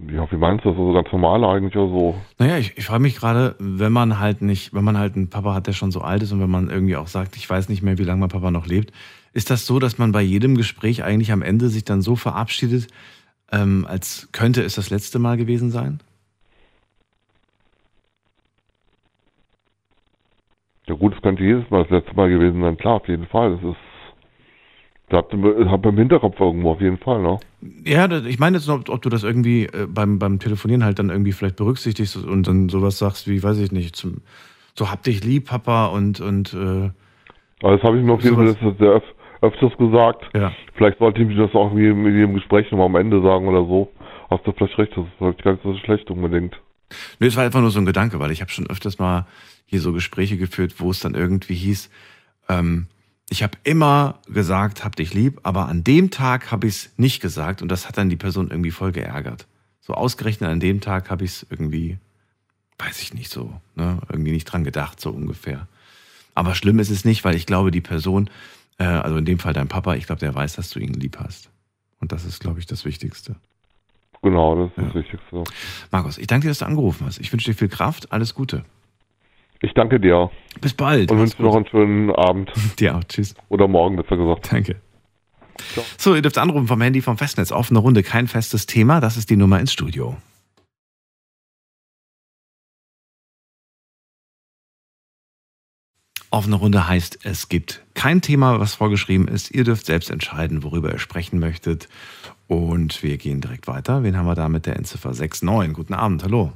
Ja, 0.09 0.29
wie 0.31 0.37
meinst 0.37 0.65
du 0.65 0.69
das? 0.69 0.79
Also 0.79 0.93
ganz 0.93 1.11
normal 1.11 1.43
eigentlich 1.43 1.75
oder 1.75 1.91
so? 1.91 2.15
Naja, 2.39 2.57
ich, 2.57 2.77
ich 2.77 2.85
frage 2.85 3.01
mich 3.01 3.15
gerade, 3.15 3.55
wenn 3.59 3.91
man 3.91 4.19
halt 4.19 4.41
nicht, 4.41 4.73
wenn 4.73 4.83
man 4.83 4.97
halt 4.97 5.15
einen 5.15 5.29
Papa 5.29 5.53
hat, 5.53 5.67
der 5.67 5.73
schon 5.73 5.91
so 5.91 6.01
alt 6.01 6.23
ist 6.23 6.31
und 6.31 6.41
wenn 6.41 6.49
man 6.49 6.69
irgendwie 6.69 6.95
auch 6.95 7.07
sagt, 7.07 7.35
ich 7.35 7.49
weiß 7.49 7.69
nicht 7.69 7.83
mehr, 7.83 7.97
wie 7.97 8.03
lange 8.03 8.19
mein 8.19 8.29
Papa 8.29 8.51
noch 8.51 8.65
lebt, 8.65 8.91
ist 9.33 9.49
das 9.49 9.65
so, 9.65 9.79
dass 9.79 9.97
man 9.97 10.11
bei 10.11 10.21
jedem 10.21 10.55
Gespräch 10.55 11.03
eigentlich 11.03 11.31
am 11.31 11.41
Ende 11.41 11.69
sich 11.69 11.85
dann 11.85 12.01
so 12.01 12.15
verabschiedet, 12.15 12.87
ähm, 13.51 13.85
als 13.87 14.29
könnte 14.31 14.63
es 14.63 14.75
das 14.75 14.89
letzte 14.89 15.19
Mal 15.19 15.37
gewesen 15.37 15.71
sein? 15.71 15.99
Ja 20.87 20.95
gut, 20.95 21.13
es 21.15 21.21
könnte 21.21 21.43
jedes 21.43 21.69
Mal 21.69 21.83
das 21.83 21.91
letzte 21.91 22.15
Mal 22.15 22.29
gewesen 22.29 22.61
sein, 22.61 22.77
klar, 22.77 22.95
auf 22.95 23.07
jeden 23.07 23.27
Fall. 23.27 23.51
Das 23.57 23.63
ist 23.71 23.77
bleibt 25.11 25.33
hat 25.33 25.81
beim 25.81 25.97
Hinterkopf 25.97 26.39
irgendwo 26.39 26.71
auf 26.71 26.81
jeden 26.81 26.97
Fall, 26.97 27.21
ne? 27.21 27.37
Ja, 27.85 28.09
ich 28.25 28.39
meine 28.39 28.57
jetzt, 28.57 28.69
ob, 28.69 28.89
ob 28.89 29.01
du 29.01 29.09
das 29.09 29.23
irgendwie 29.23 29.65
äh, 29.65 29.87
beim, 29.87 30.19
beim 30.19 30.39
Telefonieren 30.39 30.83
halt 30.83 30.99
dann 30.99 31.09
irgendwie 31.09 31.31
vielleicht 31.31 31.57
berücksichtigst 31.57 32.17
und 32.17 32.47
dann 32.47 32.69
sowas 32.69 32.97
sagst 32.97 33.27
wie, 33.27 33.43
weiß 33.43 33.59
ich 33.59 33.71
nicht, 33.71 33.95
zum, 33.95 34.21
so 34.73 34.89
hab 34.89 35.03
dich 35.03 35.23
lieb, 35.23 35.47
Papa 35.49 35.87
und 35.87 36.19
und 36.21 36.53
äh, 36.53 36.89
also 37.63 37.77
das 37.77 37.83
habe 37.83 37.97
ich 37.97 38.03
mir 38.03 38.13
auf 38.13 38.23
jeden 38.23 38.35
Fall 38.35 38.75
sehr 38.79 38.95
öf 38.95 39.03
öfters 39.41 39.75
gesagt. 39.77 40.23
Ja. 40.35 40.51
Vielleicht 40.75 40.99
sollte 40.99 41.21
ich 41.21 41.27
mir 41.27 41.35
das 41.35 41.53
auch 41.55 41.73
mit 41.73 41.83
dem 41.83 42.33
Gespräch 42.35 42.69
nochmal 42.71 42.87
am 42.87 42.95
Ende 42.95 43.21
sagen 43.23 43.47
oder 43.47 43.65
so. 43.65 43.91
Hast 44.29 44.45
du 44.45 44.51
vielleicht 44.51 44.77
recht, 44.77 44.91
das 44.95 45.05
ist 45.05 45.11
vielleicht 45.17 45.43
gar 45.43 45.53
nicht 45.53 45.63
so 45.63 45.75
schlecht 45.77 46.09
unbedingt. 46.11 46.59
Nee, 47.19 47.27
es 47.27 47.35
war 47.35 47.43
einfach 47.43 47.61
nur 47.61 47.71
so 47.71 47.79
ein 47.79 47.85
Gedanke, 47.85 48.19
weil 48.19 48.31
ich 48.31 48.41
habe 48.41 48.51
schon 48.51 48.69
öfters 48.69 48.99
mal 48.99 49.25
hier 49.65 49.79
so 49.79 49.93
Gespräche 49.93 50.37
geführt, 50.37 50.75
wo 50.77 50.91
es 50.91 50.99
dann 50.99 51.15
irgendwie 51.15 51.55
hieß, 51.55 51.89
ähm, 52.49 52.87
ich 53.31 53.43
habe 53.43 53.57
immer 53.63 54.19
gesagt, 54.27 54.83
hab 54.83 54.97
dich 54.97 55.13
lieb, 55.13 55.39
aber 55.43 55.69
an 55.69 55.85
dem 55.85 56.11
Tag 56.11 56.51
habe 56.51 56.67
ich 56.67 56.73
es 56.73 56.89
nicht 56.97 57.21
gesagt 57.21 57.61
und 57.61 57.69
das 57.69 57.87
hat 57.87 57.97
dann 57.97 58.09
die 58.09 58.17
Person 58.17 58.51
irgendwie 58.51 58.71
voll 58.71 58.91
geärgert. 58.91 59.47
So 59.79 59.93
ausgerechnet 59.93 60.49
an 60.49 60.59
dem 60.59 60.81
Tag 60.81 61.09
habe 61.09 61.23
ich 61.23 61.31
es 61.31 61.47
irgendwie, 61.49 61.97
weiß 62.77 63.01
ich 63.01 63.13
nicht 63.13 63.31
so, 63.31 63.53
ne, 63.75 63.99
irgendwie 64.09 64.33
nicht 64.33 64.43
dran 64.43 64.65
gedacht, 64.65 64.99
so 64.99 65.11
ungefähr. 65.11 65.69
Aber 66.35 66.55
schlimm 66.55 66.77
ist 66.79 66.89
es 66.89 67.05
nicht, 67.05 67.23
weil 67.23 67.35
ich 67.35 67.45
glaube, 67.45 67.71
die 67.71 67.79
Person, 67.79 68.29
äh, 68.79 68.83
also 68.83 69.15
in 69.15 69.23
dem 69.23 69.39
Fall 69.39 69.53
dein 69.53 69.69
Papa, 69.69 69.95
ich 69.95 70.07
glaube, 70.07 70.19
der 70.19 70.35
weiß, 70.35 70.57
dass 70.57 70.69
du 70.69 70.79
ihn 70.79 70.93
lieb 70.93 71.17
hast. 71.17 71.49
Und 72.01 72.11
das 72.11 72.25
ist, 72.25 72.41
glaube 72.41 72.59
ich, 72.59 72.65
das 72.65 72.83
Wichtigste. 72.83 73.37
Genau, 74.21 74.57
das 74.57 74.71
ist 74.71 74.77
ja. 74.77 74.83
das 74.83 74.93
Wichtigste. 74.93 75.43
Markus, 75.89 76.17
ich 76.17 76.27
danke 76.27 76.47
dir, 76.47 76.51
dass 76.51 76.59
du 76.59 76.65
angerufen 76.65 77.05
hast. 77.07 77.17
Ich 77.19 77.31
wünsche 77.31 77.49
dir 77.49 77.57
viel 77.57 77.69
Kraft, 77.69 78.11
alles 78.11 78.35
Gute. 78.35 78.65
Ich 79.61 79.73
danke 79.73 79.99
dir. 79.99 80.31
Bis 80.59 80.73
bald. 80.73 81.11
Und 81.11 81.19
wünsche 81.19 81.41
noch 81.41 81.55
einen 81.55 81.67
schönen 81.67 82.09
Abend. 82.11 82.51
Dir 82.79 82.97
auch. 82.97 83.03
Tschüss. 83.03 83.35
Oder 83.49 83.67
morgen, 83.67 83.95
besser 83.95 84.17
gesagt. 84.17 84.51
Danke. 84.51 84.81
So, 85.97 86.15
ihr 86.15 86.23
dürft 86.23 86.39
anrufen 86.39 86.67
vom 86.67 86.81
Handy 86.81 87.01
vom 87.01 87.17
Festnetz. 87.17 87.51
Offene 87.51 87.79
Runde, 87.79 88.01
kein 88.01 88.27
festes 88.27 88.65
Thema. 88.65 88.99
Das 88.99 89.17
ist 89.17 89.29
die 89.29 89.35
Nummer 89.35 89.59
ins 89.59 89.71
Studio. 89.71 90.17
Offene 96.31 96.55
Runde 96.55 96.87
heißt, 96.87 97.19
es 97.25 97.49
gibt 97.49 97.83
kein 97.93 98.21
Thema, 98.21 98.59
was 98.59 98.73
vorgeschrieben 98.73 99.27
ist. 99.27 99.51
Ihr 99.51 99.65
dürft 99.65 99.85
selbst 99.85 100.09
entscheiden, 100.09 100.63
worüber 100.63 100.91
ihr 100.91 100.99
sprechen 100.99 101.39
möchtet. 101.39 101.89
Und 102.47 103.03
wir 103.03 103.17
gehen 103.17 103.41
direkt 103.41 103.67
weiter. 103.67 104.01
Wen 104.01 104.17
haben 104.17 104.25
wir 104.25 104.35
da 104.35 104.49
mit 104.49 104.65
der 104.65 104.77
Endziffer 104.77 105.09
69? 105.09 105.73
Guten 105.73 105.93
Abend, 105.93 106.23
hallo. 106.23 106.53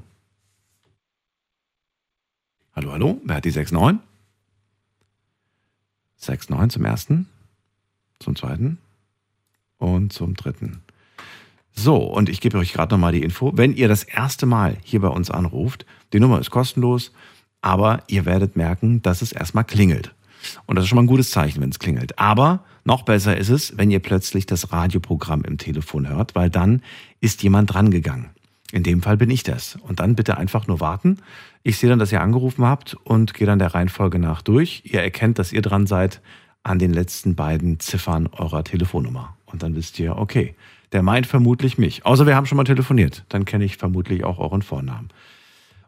Hallo, 2.77 2.91
hallo, 2.91 3.21
wer 3.23 3.37
hat 3.37 3.45
die 3.45 3.53
69? 3.53 4.01
69 6.19 6.73
zum 6.73 6.83
ersten, 6.83 7.29
zum 8.19 8.35
zweiten 8.35 8.79
und 9.77 10.11
zum 10.11 10.33
dritten. 10.33 10.81
So, 11.73 11.95
und 11.95 12.27
ich 12.27 12.41
gebe 12.41 12.57
euch 12.57 12.73
gerade 12.73 12.93
nochmal 12.93 13.13
die 13.13 13.23
Info. 13.23 13.53
Wenn 13.55 13.73
ihr 13.73 13.87
das 13.87 14.03
erste 14.03 14.45
Mal 14.45 14.75
hier 14.83 14.99
bei 14.99 15.07
uns 15.07 15.31
anruft, 15.31 15.85
die 16.11 16.19
Nummer 16.19 16.37
ist 16.37 16.51
kostenlos, 16.51 17.13
aber 17.61 18.03
ihr 18.07 18.25
werdet 18.25 18.57
merken, 18.57 19.01
dass 19.01 19.21
es 19.21 19.31
erstmal 19.31 19.63
klingelt. 19.63 20.13
Und 20.65 20.75
das 20.75 20.83
ist 20.83 20.89
schon 20.89 20.97
mal 20.97 21.03
ein 21.03 21.07
gutes 21.07 21.31
Zeichen, 21.31 21.61
wenn 21.61 21.69
es 21.69 21.79
klingelt. 21.79 22.19
Aber 22.19 22.65
noch 22.83 23.03
besser 23.03 23.37
ist 23.37 23.49
es, 23.49 23.77
wenn 23.77 23.89
ihr 23.89 23.99
plötzlich 23.99 24.47
das 24.47 24.73
Radioprogramm 24.73 25.45
im 25.45 25.57
Telefon 25.57 26.09
hört, 26.09 26.35
weil 26.35 26.49
dann 26.49 26.81
ist 27.21 27.41
jemand 27.41 27.73
drangegangen. 27.73 28.34
In 28.75 28.83
dem 28.83 29.01
Fall 29.01 29.15
bin 29.15 29.29
ich 29.29 29.43
das. 29.43 29.77
Und 29.77 30.01
dann 30.01 30.17
bitte 30.17 30.35
einfach 30.35 30.67
nur 30.67 30.81
warten. 30.81 31.19
Ich 31.63 31.77
sehe 31.77 31.89
dann, 31.89 31.97
dass 31.97 32.11
ihr 32.11 32.19
angerufen 32.19 32.65
habt 32.65 32.93
und 33.05 33.33
gehe 33.33 33.47
dann 33.47 33.57
der 33.57 33.73
Reihenfolge 33.73 34.19
nach 34.19 34.41
durch. 34.41 34.81
Ihr 34.83 35.01
erkennt, 35.01 35.39
dass 35.39 35.53
ihr 35.53 35.61
dran 35.61 35.87
seid 35.87 36.21
an 36.61 36.77
den 36.77 36.91
letzten 36.91 37.35
beiden 37.35 37.79
Ziffern 37.79 38.27
eurer 38.27 38.65
Telefonnummer. 38.65 39.37
Und 39.45 39.63
dann 39.63 39.75
wisst 39.75 39.97
ihr, 39.97 40.17
okay, 40.17 40.55
der 40.91 41.03
meint 41.03 41.25
vermutlich 41.25 41.77
mich. 41.77 42.05
Außer 42.05 42.27
wir 42.27 42.35
haben 42.35 42.47
schon 42.47 42.57
mal 42.57 42.65
telefoniert. 42.65 43.23
Dann 43.29 43.45
kenne 43.45 43.63
ich 43.63 43.77
vermutlich 43.77 44.25
auch 44.25 44.39
euren 44.39 44.61
Vornamen. 44.61 45.07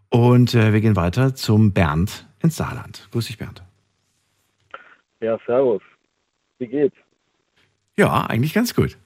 Und 0.07 0.55
äh, 0.55 0.71
wir 0.71 0.79
gehen 0.79 0.95
weiter 0.95 1.35
zum 1.35 1.73
Bernd 1.73 2.25
ins 2.41 2.55
Saarland. 2.55 3.09
Grüß 3.11 3.27
dich, 3.27 3.37
Bernd. 3.37 3.63
Ja, 5.19 5.37
servus. 5.45 5.81
Wie 6.57 6.67
geht's? 6.67 6.95
Ja, 7.97 8.27
eigentlich 8.27 8.53
ganz 8.53 8.73
gut. 8.73 8.97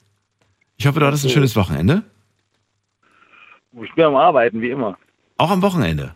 Ich 0.77 0.85
hoffe, 0.85 0.99
du 0.99 1.07
hattest 1.07 1.25
ein 1.25 1.31
schönes 1.31 1.55
Wochenende. 1.55 2.03
Ich 3.73 3.93
bin 3.93 4.03
am 4.05 4.15
Arbeiten, 4.15 4.61
wie 4.61 4.69
immer. 4.69 4.97
Auch 5.37 5.51
am 5.51 5.61
Wochenende. 5.61 6.13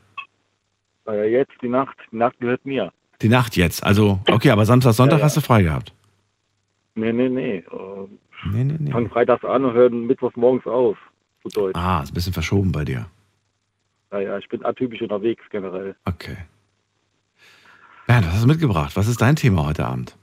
Äh, 1.07 1.31
jetzt 1.31 1.53
die 1.61 1.69
Nacht. 1.69 1.97
Die 2.11 2.17
Nacht 2.17 2.39
gehört 2.39 2.65
mir. 2.65 2.91
Die 3.21 3.29
Nacht 3.29 3.55
jetzt. 3.55 3.83
Also, 3.83 4.19
okay, 4.29 4.49
aber 4.51 4.65
Samstag, 4.65 4.93
Sonntag 4.93 5.17
Ja, 5.17 5.19
ja. 5.19 5.25
hast 5.25 5.37
du 5.37 5.41
frei 5.41 5.63
gehabt. 5.63 5.93
Nee, 6.95 7.11
nee, 7.13 7.29
nee. 7.29 7.57
Äh, 7.57 8.07
Nee, 8.51 8.63
nee, 8.63 8.75
nee. 8.77 8.91
Fangen 8.91 9.09
freitags 9.09 9.43
an 9.43 9.65
und 9.65 9.73
hören 9.73 10.05
mittwochs 10.05 10.35
morgens 10.35 10.67
auf. 10.67 10.97
Zu 11.41 11.49
Deutsch. 11.49 11.75
Ah, 11.75 12.01
ist 12.03 12.11
ein 12.11 12.13
bisschen 12.13 12.33
verschoben 12.33 12.71
bei 12.71 12.83
dir. 12.85 13.07
Ja, 14.11 14.19
ja, 14.19 14.37
ich 14.37 14.47
bin 14.49 14.63
atypisch 14.63 15.01
unterwegs 15.01 15.41
generell. 15.49 15.95
Okay. 16.05 16.37
Bernd, 18.05 18.27
was 18.27 18.33
hast 18.33 18.43
du 18.43 18.47
mitgebracht? 18.47 18.95
Was 18.95 19.07
ist 19.07 19.19
dein 19.21 19.35
Thema 19.35 19.65
heute 19.65 19.85
Abend? 19.85 20.15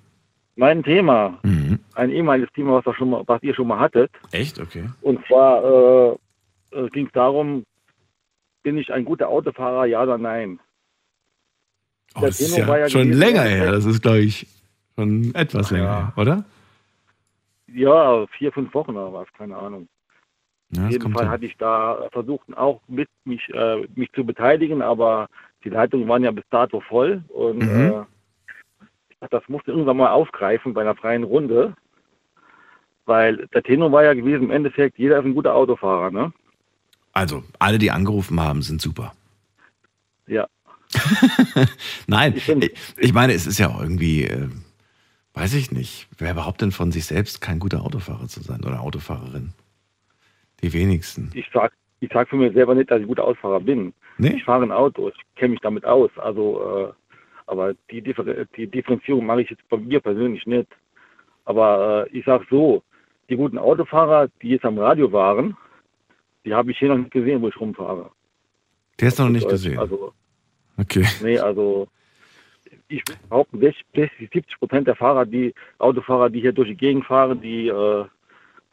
Mein 0.55 0.85
Thema, 0.85 1.39
Mhm. 1.43 1.81
ein 1.95 2.11
ehemaliges 2.11 2.53
Thema, 2.53 2.75
was, 2.77 2.87
ihr 2.87 2.95
schon 2.95 3.11
mal, 3.11 3.25
was 3.27 3.43
ihr 3.43 3.55
schon 3.55 3.67
mal 3.67 3.81
hattet. 3.81 4.13
Echt? 4.31 4.61
Okay. 4.61 4.85
Und 5.01 5.19
zwar 5.27 5.65
äh, 6.13 6.17
äh, 6.73 6.89
ging 6.89 7.07
es 7.07 7.13
darum, 7.13 7.65
bin 8.63 8.79
ich 8.79 8.93
ein 8.93 9.05
guter 9.05 9.29
Autofahrer, 9.29 9.87
ja 9.87 10.03
oder 10.03 10.19
nein? 10.19 10.61
Oh, 12.15 12.21
das 12.21 12.41
ist 12.41 12.55
Thema 12.55 12.77
ja 12.77 12.79
ja 12.85 12.89
schon 12.89 13.03
gewesen, 13.03 13.19
länger 13.21 13.43
her. 13.43 13.73
Das 13.73 13.85
ist, 13.85 14.03
glaube 14.03 14.21
ich, 14.21 14.47
schon 14.97 15.35
etwas 15.35 15.71
länger 15.71 15.85
ja. 15.85 15.99
her, 16.07 16.13
oder? 16.17 16.45
Ja, 17.69 18.27
vier, 18.27 18.53
fünf 18.53 18.75
Wochen 18.75 18.91
oder 18.93 19.13
was, 19.13 19.33
keine 19.33 19.57
Ahnung. 19.57 19.89
Ja, 20.71 20.87
Auf 20.87 20.91
jeden 20.93 21.13
Fall 21.13 21.29
hatte 21.29 21.47
ich 21.47 21.57
da 21.57 22.09
versucht, 22.13 22.57
auch 22.57 22.81
mit 22.89 23.09
mich, 23.25 23.49
äh, 23.53 23.87
mich 23.95 24.11
zu 24.13 24.25
beteiligen, 24.25 24.83
aber 24.83 25.29
die 25.65 25.69
Leitungen 25.71 26.09
waren 26.09 26.25
ja 26.25 26.31
bis 26.31 26.45
dato 26.51 26.81
voll 26.81 27.23
und 27.29 27.59
Mhm. 27.59 27.81
äh, 27.81 28.01
ich 29.11 29.19
dachte, 29.21 29.39
das 29.39 29.49
musste 29.49 29.71
irgendwann 29.71 29.99
mal 29.99 30.11
aufgreifen 30.11 30.75
bei 30.75 30.81
einer 30.81 30.97
freien 30.97 31.25
Runde, 31.25 31.75
weil 33.05 33.47
der 33.49 33.63
Tenor 33.63 33.93
war 33.93 34.05
ja 34.05 34.15
gewesen, 34.15 34.45
im 34.45 34.51
Endeffekt, 34.51 34.99
jeder 34.99 35.19
ist 35.19 35.25
ein 35.25 35.35
guter 35.35 35.55
Autofahrer, 35.55 36.11
ne? 36.11 36.33
Also, 37.13 37.45
alle, 37.59 37.79
die 37.79 37.91
angerufen 37.91 38.41
haben, 38.41 38.63
sind 38.63 38.81
super. 38.81 39.13
Ja. 40.27 40.47
Nein, 42.07 42.35
Ich 42.99 43.13
meine, 43.13 43.33
es 43.33 43.47
ist 43.47 43.59
ja 43.59 43.75
irgendwie, 43.81 44.25
äh, 44.25 44.49
weiß 45.35 45.55
ich 45.55 45.73
nicht, 45.73 46.09
wer 46.19 46.35
behauptet 46.35 46.63
denn 46.63 46.73
von 46.73 46.93
sich 46.93 47.07
selbst, 47.07 47.41
kein 47.41 47.59
guter 47.59 47.83
Autofahrer 47.83 48.29
zu 48.29 48.43
sein 48.43 48.65
oder 48.65 48.81
Autofahrerin? 48.81 49.53
Die 50.63 50.73
wenigsten. 50.73 51.31
Ich 51.35 51.49
sag, 51.53 51.73
ich 52.01 52.11
sag 52.13 52.29
für 52.29 52.37
mich 52.37 52.53
selber 52.53 52.75
nicht, 52.75 52.91
dass 52.91 53.01
ich 53.01 53.07
guter 53.07 53.25
Autofahrer 53.25 53.61
bin. 53.61 53.93
Nee? 54.19 54.35
Ich 54.37 54.45
fahre 54.45 54.63
ein 54.63 54.73
Auto, 54.73 55.09
ich 55.09 55.15
kenne 55.37 55.53
mich 55.53 55.61
damit 55.61 55.85
aus, 55.85 56.11
also, 56.17 56.89
äh, 56.89 56.93
aber 57.47 57.75
die, 57.91 58.01
Differ 58.01 58.25
die 58.57 58.67
Differenzierung 58.67 59.27
mache 59.27 59.43
ich 59.43 59.51
jetzt 59.51 59.69
bei 59.69 59.77
mir 59.77 60.01
persönlich 60.01 60.47
nicht. 60.47 60.69
Aber 61.45 62.07
äh, 62.07 62.17
ich 62.17 62.25
sag 62.25 62.43
so, 62.49 62.83
die 63.29 63.37
guten 63.37 63.59
Autofahrer, 63.59 64.29
die 64.41 64.51
jetzt 64.51 64.65
am 64.65 64.79
Radio 64.79 65.11
waren, 65.13 65.57
die 66.45 66.55
habe 66.55 66.71
ich 66.71 66.79
hier 66.79 66.89
noch 66.89 66.99
nicht 66.99 67.11
gesehen, 67.11 67.41
wo 67.43 67.49
ich 67.49 67.59
rumfahre. 67.61 68.11
Der 69.01 69.09
ist 69.09 69.19
noch 69.19 69.29
nicht 69.29 69.45
Deutsch. 69.45 69.53
gesehen. 69.53 69.79
Also, 69.79 70.13
Okay. 70.79 71.07
nee, 71.23 71.39
also 71.39 71.89
ich 72.89 73.03
würde 73.07 73.21
behaupten, 73.29 73.61
60, 73.61 73.85
60, 73.95 74.31
70 74.33 74.59
Prozent 74.59 74.87
der 74.87 74.97
Fahrer, 74.97 75.27
die 75.27 75.55
Autofahrer, 75.79 76.31
die 76.31 76.41
hier 76.41 76.53
durch 76.53 76.69
die 76.69 76.77
Gegend 76.77 77.05
fahren, 77.05 77.41
die 77.41 77.69
äh, 77.69 78.05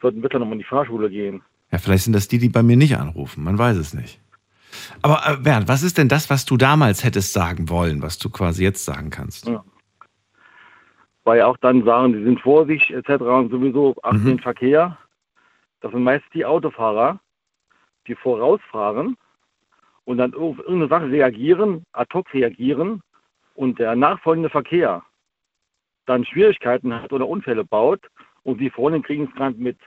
sollten 0.00 0.20
besser 0.20 0.38
nochmal 0.38 0.54
in 0.54 0.58
die 0.60 0.64
Fahrschule 0.64 1.10
gehen. 1.10 1.42
Ja, 1.70 1.78
vielleicht 1.78 2.04
sind 2.04 2.14
das 2.14 2.26
die, 2.28 2.38
die 2.38 2.48
bei 2.48 2.62
mir 2.62 2.76
nicht 2.76 2.96
anrufen. 2.96 3.44
Man 3.44 3.58
weiß 3.58 3.76
es 3.76 3.94
nicht. 3.94 4.20
Aber 5.02 5.20
äh, 5.26 5.36
Bernd, 5.36 5.68
was 5.68 5.82
ist 5.82 5.98
denn 5.98 6.08
das, 6.08 6.30
was 6.30 6.44
du 6.44 6.56
damals 6.56 7.04
hättest 7.04 7.32
sagen 7.32 7.68
wollen, 7.68 8.02
was 8.02 8.18
du 8.18 8.30
quasi 8.30 8.62
jetzt 8.64 8.84
sagen 8.84 9.10
kannst? 9.10 9.46
Ja. 9.46 9.62
Weil 11.24 11.38
ja 11.38 11.46
auch 11.46 11.56
dann 11.58 11.84
sagen, 11.84 12.12
die 12.14 12.24
sind 12.24 12.40
vor 12.40 12.66
sich 12.66 12.90
etc. 12.90 13.10
und 13.22 13.50
sowieso 13.50 13.94
achten 14.02 14.22
Mhm. 14.22 14.26
den 14.26 14.38
Verkehr. 14.40 14.96
Das 15.80 15.92
sind 15.92 16.02
meist 16.02 16.24
die 16.34 16.44
Autofahrer, 16.44 17.20
die 18.10 18.16
vorausfahren 18.16 19.16
und 20.04 20.18
dann 20.18 20.34
auf 20.34 20.58
irgendeine 20.58 20.88
Sache 20.88 21.10
reagieren, 21.10 21.84
ad 21.92 22.12
hoc 22.12 22.32
reagieren 22.34 23.02
und 23.54 23.78
der 23.78 23.96
nachfolgende 23.96 24.50
Verkehr 24.50 25.02
dann 26.06 26.24
Schwierigkeiten 26.24 26.92
hat 26.92 27.12
oder 27.12 27.28
Unfälle 27.28 27.64
baut 27.64 28.00
und 28.42 28.60
die 28.60 28.70
vorne 28.70 29.00
kriegen 29.00 29.24
es 29.24 29.34
gerade 29.34 29.56
mit. 29.56 29.78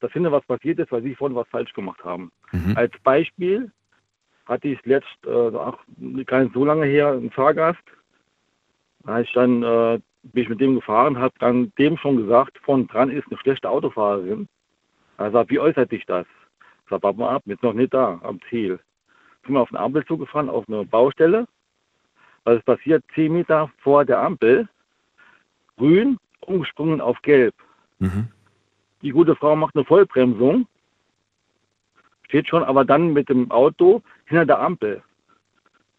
Das 0.00 0.12
hinten 0.12 0.32
was 0.32 0.44
passiert 0.44 0.78
ist, 0.78 0.92
weil 0.92 1.02
sie 1.02 1.14
vorne 1.14 1.34
was 1.34 1.48
falsch 1.48 1.72
gemacht 1.72 2.04
haben. 2.04 2.30
Mhm. 2.50 2.76
Als 2.76 2.92
Beispiel 3.02 3.70
hatte 4.46 4.68
ich 4.68 4.84
letzt, 4.84 5.18
äh, 5.24 5.30
auch 5.30 5.78
gar 6.26 6.42
nicht 6.42 6.52
so 6.52 6.64
lange 6.64 6.86
her, 6.86 7.12
einen 7.12 7.30
Fahrgast. 7.30 7.82
Da 9.04 9.20
ich 9.20 9.32
dann, 9.32 9.62
äh, 9.62 10.00
bin 10.24 10.42
ich 10.42 10.48
mit 10.48 10.60
dem 10.60 10.74
gefahren, 10.74 11.18
habe 11.18 11.34
dann 11.38 11.72
dem 11.78 11.96
schon 11.96 12.16
gesagt, 12.16 12.58
von 12.58 12.86
dran 12.88 13.10
ist 13.10 13.26
eine 13.30 13.38
schlechte 13.38 13.70
Autofahrerin. 13.70 14.48
Er 15.18 15.30
sagt, 15.30 15.50
wie 15.50 15.60
äußert 15.60 15.90
sich 15.90 16.04
das? 16.04 16.26
Ich 16.92 16.94
sag, 16.94 17.04
warte 17.04 17.18
mal 17.20 17.30
ab, 17.30 17.42
jetzt 17.46 17.62
noch 17.62 17.72
nicht 17.72 17.94
da, 17.94 18.20
am 18.22 18.38
Ziel. 18.50 18.78
Sind 19.46 19.54
wir 19.54 19.62
auf 19.62 19.70
eine 19.70 19.80
Ampel 19.80 20.04
zugefahren, 20.04 20.50
auf 20.50 20.68
eine 20.68 20.84
Baustelle. 20.84 21.46
Was 22.44 22.56
ist 22.56 22.66
passiert? 22.66 23.02
Zehn 23.14 23.32
Meter 23.32 23.70
vor 23.78 24.04
der 24.04 24.20
Ampel, 24.20 24.68
grün, 25.78 26.18
umgesprungen 26.40 27.00
auf 27.00 27.16
gelb. 27.22 27.54
Mhm. 27.98 28.28
Die 29.00 29.08
gute 29.08 29.34
Frau 29.36 29.56
macht 29.56 29.74
eine 29.74 29.86
Vollbremsung, 29.86 30.66
steht 32.26 32.46
schon, 32.46 32.62
aber 32.62 32.84
dann 32.84 33.14
mit 33.14 33.30
dem 33.30 33.50
Auto 33.50 34.02
hinter 34.26 34.44
der 34.44 34.60
Ampel. 34.60 35.02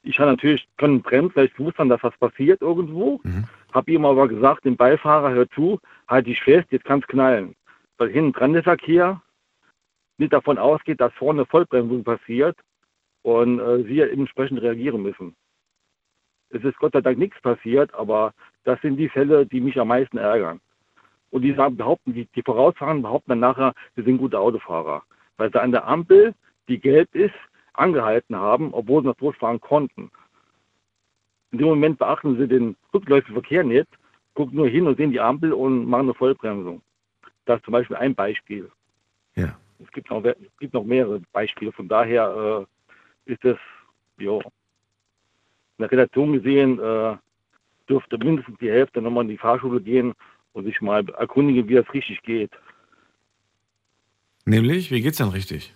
Ich 0.03 0.19
habe 0.19 0.29
natürlich 0.29 0.67
können 0.77 1.01
bremsen, 1.01 1.35
weil 1.35 1.47
ich 1.47 1.57
wusste 1.57 1.79
dann, 1.79 1.89
dass 1.89 2.03
was 2.03 2.15
passiert 2.17 2.62
irgendwo. 2.62 3.19
Mhm. 3.23 3.45
Habe 3.73 3.91
ihm 3.91 4.05
aber 4.05 4.27
gesagt, 4.27 4.63
dem 4.65 4.77
Beifahrer, 4.77 5.31
hör 5.31 5.50
zu, 5.50 5.79
halt 6.07 6.27
dich 6.27 6.39
fest, 6.39 6.67
jetzt 6.69 6.85
kann's 6.85 7.07
knallen. 7.07 7.55
Weil 7.97 8.09
hinten 8.09 8.33
dran 8.33 8.53
der 8.53 8.62
Verkehr 8.62 9.23
nicht 10.17 10.34
davon 10.34 10.58
ausgeht, 10.58 11.01
dass 11.01 11.13
vorne 11.13 11.46
Vollbremsung 11.46 12.03
passiert 12.03 12.58
und 13.24 13.60
äh, 13.60 13.84
sie 13.84 14.01
entsprechend 14.01 14.62
reagieren 14.62 15.01
müssen. 15.01 15.36
Es 16.50 16.63
ist 16.63 16.77
Gott 16.77 16.93
sei 16.93 17.01
Dank 17.01 17.17
nichts 17.17 17.41
passiert, 17.41 17.93
aber 17.96 18.34
das 18.63 18.79
sind 18.82 18.98
die 18.98 19.10
Fälle, 19.10 19.46
die 19.46 19.60
mich 19.60 19.79
am 19.79 19.88
meisten 19.88 20.17
ärgern. 20.17 20.62
Und 21.32 21.41
die 21.41 21.53
sagen, 21.53 21.77
behaupten, 21.77 22.13
die, 22.13 22.27
die 22.36 22.43
vorausfahren, 22.43 23.01
behaupten 23.01 23.32
dann 23.32 23.39
nachher, 23.39 23.74
wir 23.96 24.03
sind 24.03 24.20
gute 24.20 24.39
Autofahrer. 24.39 25.01
Weil 25.38 25.51
sie 25.51 25.60
an 25.60 25.72
der 25.72 25.88
Ampel, 25.88 26.36
die 26.67 26.79
gelb 26.79 27.13
ist, 27.15 27.34
angehalten 27.74 28.36
haben, 28.36 28.72
obwohl 28.72 29.01
sie 29.01 29.08
noch 29.08 29.20
losfahren 29.20 29.60
konnten. 29.60 30.12
In 31.51 31.58
dem 31.58 31.67
Moment 31.67 31.98
beachten 31.98 32.38
sie 32.38 32.48
den 32.48 32.75
rückläufigen 32.93 33.34
Verkehr 33.34 33.63
nicht, 33.63 33.88
gucken 34.36 34.58
nur 34.58 34.67
hin 34.67 34.86
und 34.86 34.98
sehen 34.98 35.12
die 35.12 35.20
Ampel 35.20 35.53
und 35.53 35.88
machen 35.88 36.03
eine 36.03 36.13
Vollbremsung. 36.13 36.82
Das 37.46 37.58
ist 37.58 37.65
zum 37.65 37.72
Beispiel 37.72 37.98
ein 37.98 38.13
Beispiel. 38.13 38.72
Ja. 39.36 39.58
Es 39.80 39.92
gibt 39.92 40.10
noch, 40.10 40.24
es 40.24 40.58
gibt 40.60 40.74
noch 40.74 40.84
mehrere 40.84 41.22
Beispiele. 41.32 41.72
Von 41.72 41.88
daher 41.88 42.68
äh, 43.27 43.32
ist 43.32 43.44
es, 43.44 43.58
jo, 44.18 44.42
in 45.77 45.82
der 45.82 45.92
Redaktion 45.92 46.34
gesehen, 46.34 46.80
äh, 46.80 47.18
dürfte 47.89 48.18
mindestens 48.18 48.58
die 48.60 48.70
Hälfte 48.72 49.01
nochmal 49.01 49.24
in 49.24 49.30
die 49.30 49.38
Fahrschule 49.38 49.82
gehen 49.82 50.13
und 50.53 50.65
sich 50.65 50.80
mal 50.82 51.08
erkundigen, 51.10 51.68
wie 51.68 51.75
das 51.75 51.94
richtig 51.94 52.22
geht. 52.22 52.51
Nämlich, 54.46 54.92
wie 54.92 55.01
geht's 55.01 55.18
denn 55.18 55.30
richtig? 55.30 55.74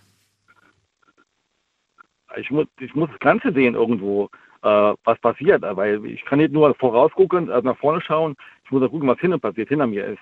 Ich 2.36 2.50
muss, 2.50 2.66
ich 2.78 2.94
muss 2.94 3.10
das 3.10 3.18
Ganze 3.18 3.52
sehen 3.52 3.74
irgendwo, 3.74 4.28
äh, 4.62 4.94
was 5.04 5.18
passiert, 5.20 5.62
weil 5.62 6.04
ich 6.06 6.24
kann 6.24 6.38
nicht 6.38 6.52
nur 6.52 6.74
vorausgucken, 6.74 7.50
also 7.50 7.66
nach 7.66 7.78
vorne 7.78 8.00
schauen, 8.02 8.36
ich 8.64 8.70
muss 8.70 8.82
auch 8.82 8.90
gucken, 8.90 9.08
was 9.08 9.18
hinten 9.18 9.40
passiert, 9.40 9.68
hinter 9.68 9.86
mir 9.86 10.06
ist. 10.06 10.20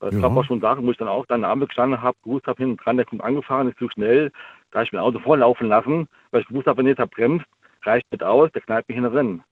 Es 0.00 0.14
ja. 0.14 0.20
gab 0.20 0.36
auch 0.36 0.44
schon 0.44 0.60
Sachen, 0.60 0.86
wo 0.86 0.90
ich 0.90 0.96
dann 0.96 1.08
auch 1.08 1.26
dann 1.26 1.44
Ampel 1.44 1.68
gestanden 1.68 2.00
habe, 2.00 2.16
gewusst 2.24 2.46
habe, 2.46 2.62
hinten 2.62 2.78
dran, 2.78 2.96
der 2.96 3.06
kommt 3.06 3.22
angefahren, 3.22 3.68
ist 3.68 3.78
zu 3.78 3.88
schnell. 3.90 4.32
Da 4.70 4.78
habe 4.78 4.86
ich 4.86 4.92
mein 4.92 5.02
Auto 5.02 5.18
vorlaufen 5.18 5.68
lassen, 5.68 6.08
weil 6.30 6.40
ich 6.40 6.48
gewusst 6.48 6.66
habe, 6.66 6.78
wenn 6.78 6.86
jetzt 6.86 6.98
er 6.98 7.06
bremst, 7.06 7.46
reicht 7.82 8.10
nicht 8.10 8.22
aus, 8.22 8.50
der 8.52 8.62
knallt 8.62 8.88
mich 8.88 8.96
hinten 8.96 9.12
drin. 9.12 9.42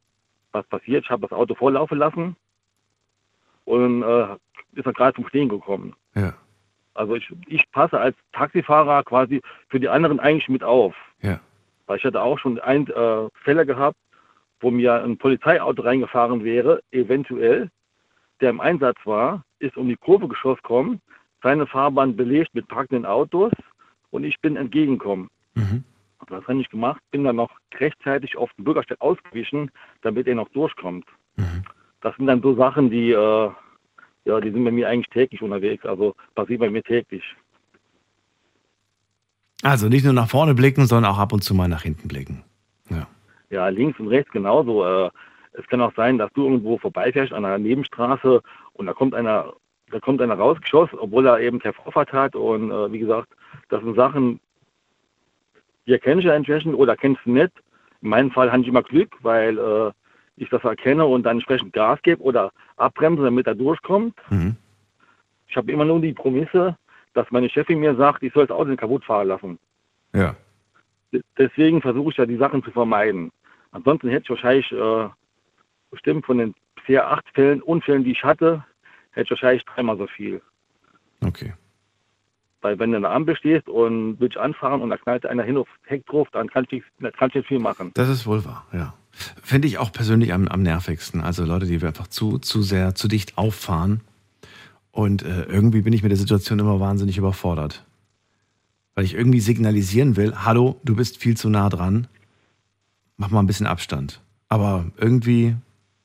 Was 0.53 0.67
passiert? 0.67 1.05
Ich 1.05 1.11
habe 1.11 1.23
das 1.23 1.33
Auto 1.33 1.55
vorlaufen 1.55 1.99
lassen 1.99 2.37
und 3.65 4.03
äh, 4.03 4.37
ist 4.73 4.87
dann 4.87 4.95
gerade 4.95 5.15
zum 5.15 5.29
Stehen 5.29 5.49
gekommen. 5.49 5.95
Ja. 6.15 6.33
Also 6.95 7.15
ich, 7.15 7.31
ich 7.47 7.71
passe 7.71 8.01
als 8.01 8.17
Taxifahrer 8.33 9.05
quasi 9.05 9.43
für 9.69 9.79
die 9.79 9.89
anderen 9.89 10.19
eigentlich 10.19 10.49
mit 10.49 10.65
auf. 10.65 10.95
Ja. 11.21 11.39
Weil 11.87 11.99
ich 11.99 12.05
hatte 12.05 12.23
auch 12.23 12.39
schon 12.39 12.59
ein, 12.59 12.89
äh, 12.89 13.29
Fälle 13.45 13.67
gehabt, 13.67 13.97
wo 14.61 14.71
mir 14.71 15.05
ein 15.05 15.19
Polizeiauto 15.19 15.83
reingefahren 15.83 16.43
wäre, 16.43 16.83
eventuell, 16.91 17.71
der 18.41 18.51
im 18.51 18.61
Einsatz 18.61 18.99
war, 19.05 19.45
ist 19.59 19.77
um 19.77 19.89
die 19.89 19.97
Kurve 19.97 20.29
geschossen 20.29 20.63
gekommen, 20.63 21.01
seine 21.43 21.67
Fahrbahn 21.67 22.17
belegt 22.17 22.55
mit 22.55 22.69
parkenden 22.69 23.07
Autos 23.07 23.53
und 24.11 24.25
ich 24.25 24.41
bin 24.41 24.57
entgegengekommen. 24.57 25.29
Mhm. 25.55 25.85
Was 26.29 26.47
habe 26.47 26.61
ich 26.61 26.69
gemacht? 26.69 27.01
Bin 27.11 27.25
dann 27.25 27.37
noch 27.37 27.51
rechtzeitig 27.75 28.37
auf 28.37 28.51
den 28.55 28.65
Bürgersteig 28.65 29.01
ausgewichen, 29.01 29.71
damit 30.03 30.27
er 30.27 30.35
noch 30.35 30.49
durchkommt. 30.51 31.07
Mhm. 31.37 31.63
Das 32.01 32.15
sind 32.17 32.27
dann 32.27 32.43
so 32.43 32.55
Sachen, 32.55 32.91
die, 32.91 33.13
äh, 33.13 33.51
ja, 34.25 34.41
die 34.41 34.51
sind 34.51 34.65
bei 34.65 34.71
mir 34.71 34.89
eigentlich 34.89 35.09
täglich 35.09 35.43
unterwegs, 35.43 35.85
also 35.87 36.15
passiert 36.35 36.61
bei 36.61 36.71
mir 36.71 36.83
täglich. 36.83 37.25
Also 39.63 39.89
nicht 39.89 40.05
nur 40.05 40.13
nach 40.13 40.29
vorne 40.29 40.55
blicken, 40.55 40.87
sondern 40.87 41.13
auch 41.13 41.19
ab 41.19 41.33
und 41.33 41.43
zu 41.43 41.55
mal 41.55 41.69
nach 41.69 41.83
hinten 41.83 42.09
blicken. 42.09 42.45
Ja, 42.91 43.09
ja 43.51 43.69
links 43.69 43.99
und 43.99 44.09
rechts 44.09 44.31
genauso. 44.31 44.85
Äh, 44.85 45.11
es 45.53 45.67
kann 45.67 45.81
auch 45.81 45.95
sein, 45.97 46.19
dass 46.19 46.33
du 46.35 46.45
irgendwo 46.45 46.79
vorbeifährst 46.79 47.33
an 47.33 47.45
einer 47.45 47.59
Nebenstraße 47.59 48.43
und 48.79 48.87
da 48.87 48.95
kommt 48.95 49.15
einer, 49.15 49.53
da 49.91 50.01
kommt 50.01 50.23
einer 50.23 50.35
rausgeschossen, 50.35 50.99
obwohl 50.99 51.27
er 51.27 51.41
eben 51.41 51.59
keine 51.59 51.75
Vorfahrt 51.75 52.13
hat. 52.13 52.35
Und 52.37 52.71
äh, 52.71 52.93
wie 52.93 53.01
gesagt, 53.01 53.29
das 53.69 53.83
sind 53.83 53.97
Sachen, 53.97 54.41
die 55.87 55.93
erkenne 55.93 56.21
ich 56.21 56.27
ja 56.27 56.35
entsprechend 56.35 56.75
oder 56.75 56.97
kennst 56.97 57.21
du 57.25 57.31
nicht. 57.31 57.53
In 58.01 58.11
meinem 58.11 58.31
Fall 58.31 58.53
habe 58.53 58.63
ich 58.63 58.69
immer 58.69 58.83
Glück, 58.83 59.17
weil 59.23 59.59
äh, 59.59 59.91
ich 60.37 60.49
das 60.51 60.63
erkenne 60.63 61.05
und 61.05 61.25
dann 61.25 61.39
entsprechend 61.39 61.73
Gas 61.73 62.01
gebe 62.03 62.23
oder 62.23 62.53
abbremse, 62.77 63.25
damit 63.25 63.47
er 63.47 63.55
durchkommt. 63.55 64.15
Mhm. 64.31 64.57
Ich 65.49 65.57
habe 65.57 65.73
immer 65.73 65.85
nur 65.85 66.01
die 66.01 66.13
Promisse, 66.13 66.77
dass 67.15 67.31
meine 67.31 67.51
Chefin 67.51 67.81
mir 67.81 67.97
sagt, 67.97 68.23
ich 68.23 68.33
soll 68.33 68.47
das 68.47 68.57
Auto 68.57 68.69
nicht 68.69 68.81
kaputt 68.81 69.05
fahren 69.05 69.29
lassen. 69.29 69.59
Ja. 70.15 70.37
Deswegen 71.39 71.81
versuche 71.81 72.11
ich 72.11 72.17
ja 72.19 72.27
die 72.27 72.37
Sachen 72.37 72.63
zu 72.63 72.71
vermeiden. 72.71 73.33
Ansonsten 73.73 74.09
hätte 74.09 74.25
ich 74.25 74.31
wahrscheinlich 74.31 74.71
äh, 74.73 75.09
bestimmt 75.91 76.27
von 76.27 76.39
den 76.39 76.55
bisher 76.89 77.11
acht 77.11 77.25
Fällen, 77.35 77.63
Unfällen, 77.63 78.05
die 78.05 78.13
ich 78.13 78.25
hatte, 78.25 78.65
hätte 79.11 79.25
ich 79.25 79.31
wahrscheinlich 79.31 79.65
dreimal 79.65 79.99
so 79.99 80.07
viel. 80.07 80.41
Okay. 81.21 81.53
Weil 82.61 82.79
wenn 82.79 82.91
du 82.91 82.97
an 82.97 83.03
der 83.03 83.13
Ampel 83.13 83.37
stehst 83.37 83.69
und 83.69 84.19
willst 84.19 84.37
anfahren 84.37 84.81
und 84.81 84.91
da 84.91 84.97
knallt 84.97 85.27
einer 85.27 85.43
hin 85.43 85.59
auf 85.59 85.69
Heck 85.85 86.07
drauf, 86.07 86.29
dann 86.33 86.49
kannst 86.49 86.73
du 86.73 86.81
kannst 87.17 87.37
nicht 87.37 87.47
viel 87.47 87.59
machen. 87.59 87.93
Das 87.95 88.09
ist 88.09 88.27
wohl 88.27 88.45
wahr, 88.45 88.67
ja. 88.73 88.95
Finde 89.43 89.69
ich 89.69 89.79
auch 89.79 89.93
persönlich 89.93 90.33
am, 90.33 90.49
am 90.49 90.63
nervigsten. 90.63 91.21
Also 91.21 91.45
Leute, 91.45 91.67
die 91.67 91.85
einfach 91.85 92.07
zu, 92.07 92.39
zu 92.39 92.63
sehr, 92.63 92.95
zu 92.95 93.07
dicht 93.07 93.37
auffahren. 93.37 94.01
Und 94.91 95.23
äh, 95.23 95.45
irgendwie 95.45 95.83
bin 95.83 95.93
ich 95.93 96.03
mit 96.03 96.11
der 96.11 96.19
Situation 96.19 96.59
immer 96.59 96.81
wahnsinnig 96.81 97.19
überfordert. 97.19 97.85
Weil 98.95 99.05
ich 99.05 99.15
irgendwie 99.15 99.41
signalisieren 99.41 100.17
will, 100.17 100.35
hallo, 100.45 100.81
du 100.85 100.97
bist 100.97 101.19
viel 101.19 101.37
zu 101.37 101.49
nah 101.49 101.69
dran. 101.69 102.09
Mach 103.17 103.31
mal 103.31 103.41
ein 103.41 103.47
bisschen 103.47 103.67
Abstand. 103.67 104.21
Aber 104.49 104.87
irgendwie 104.97 105.57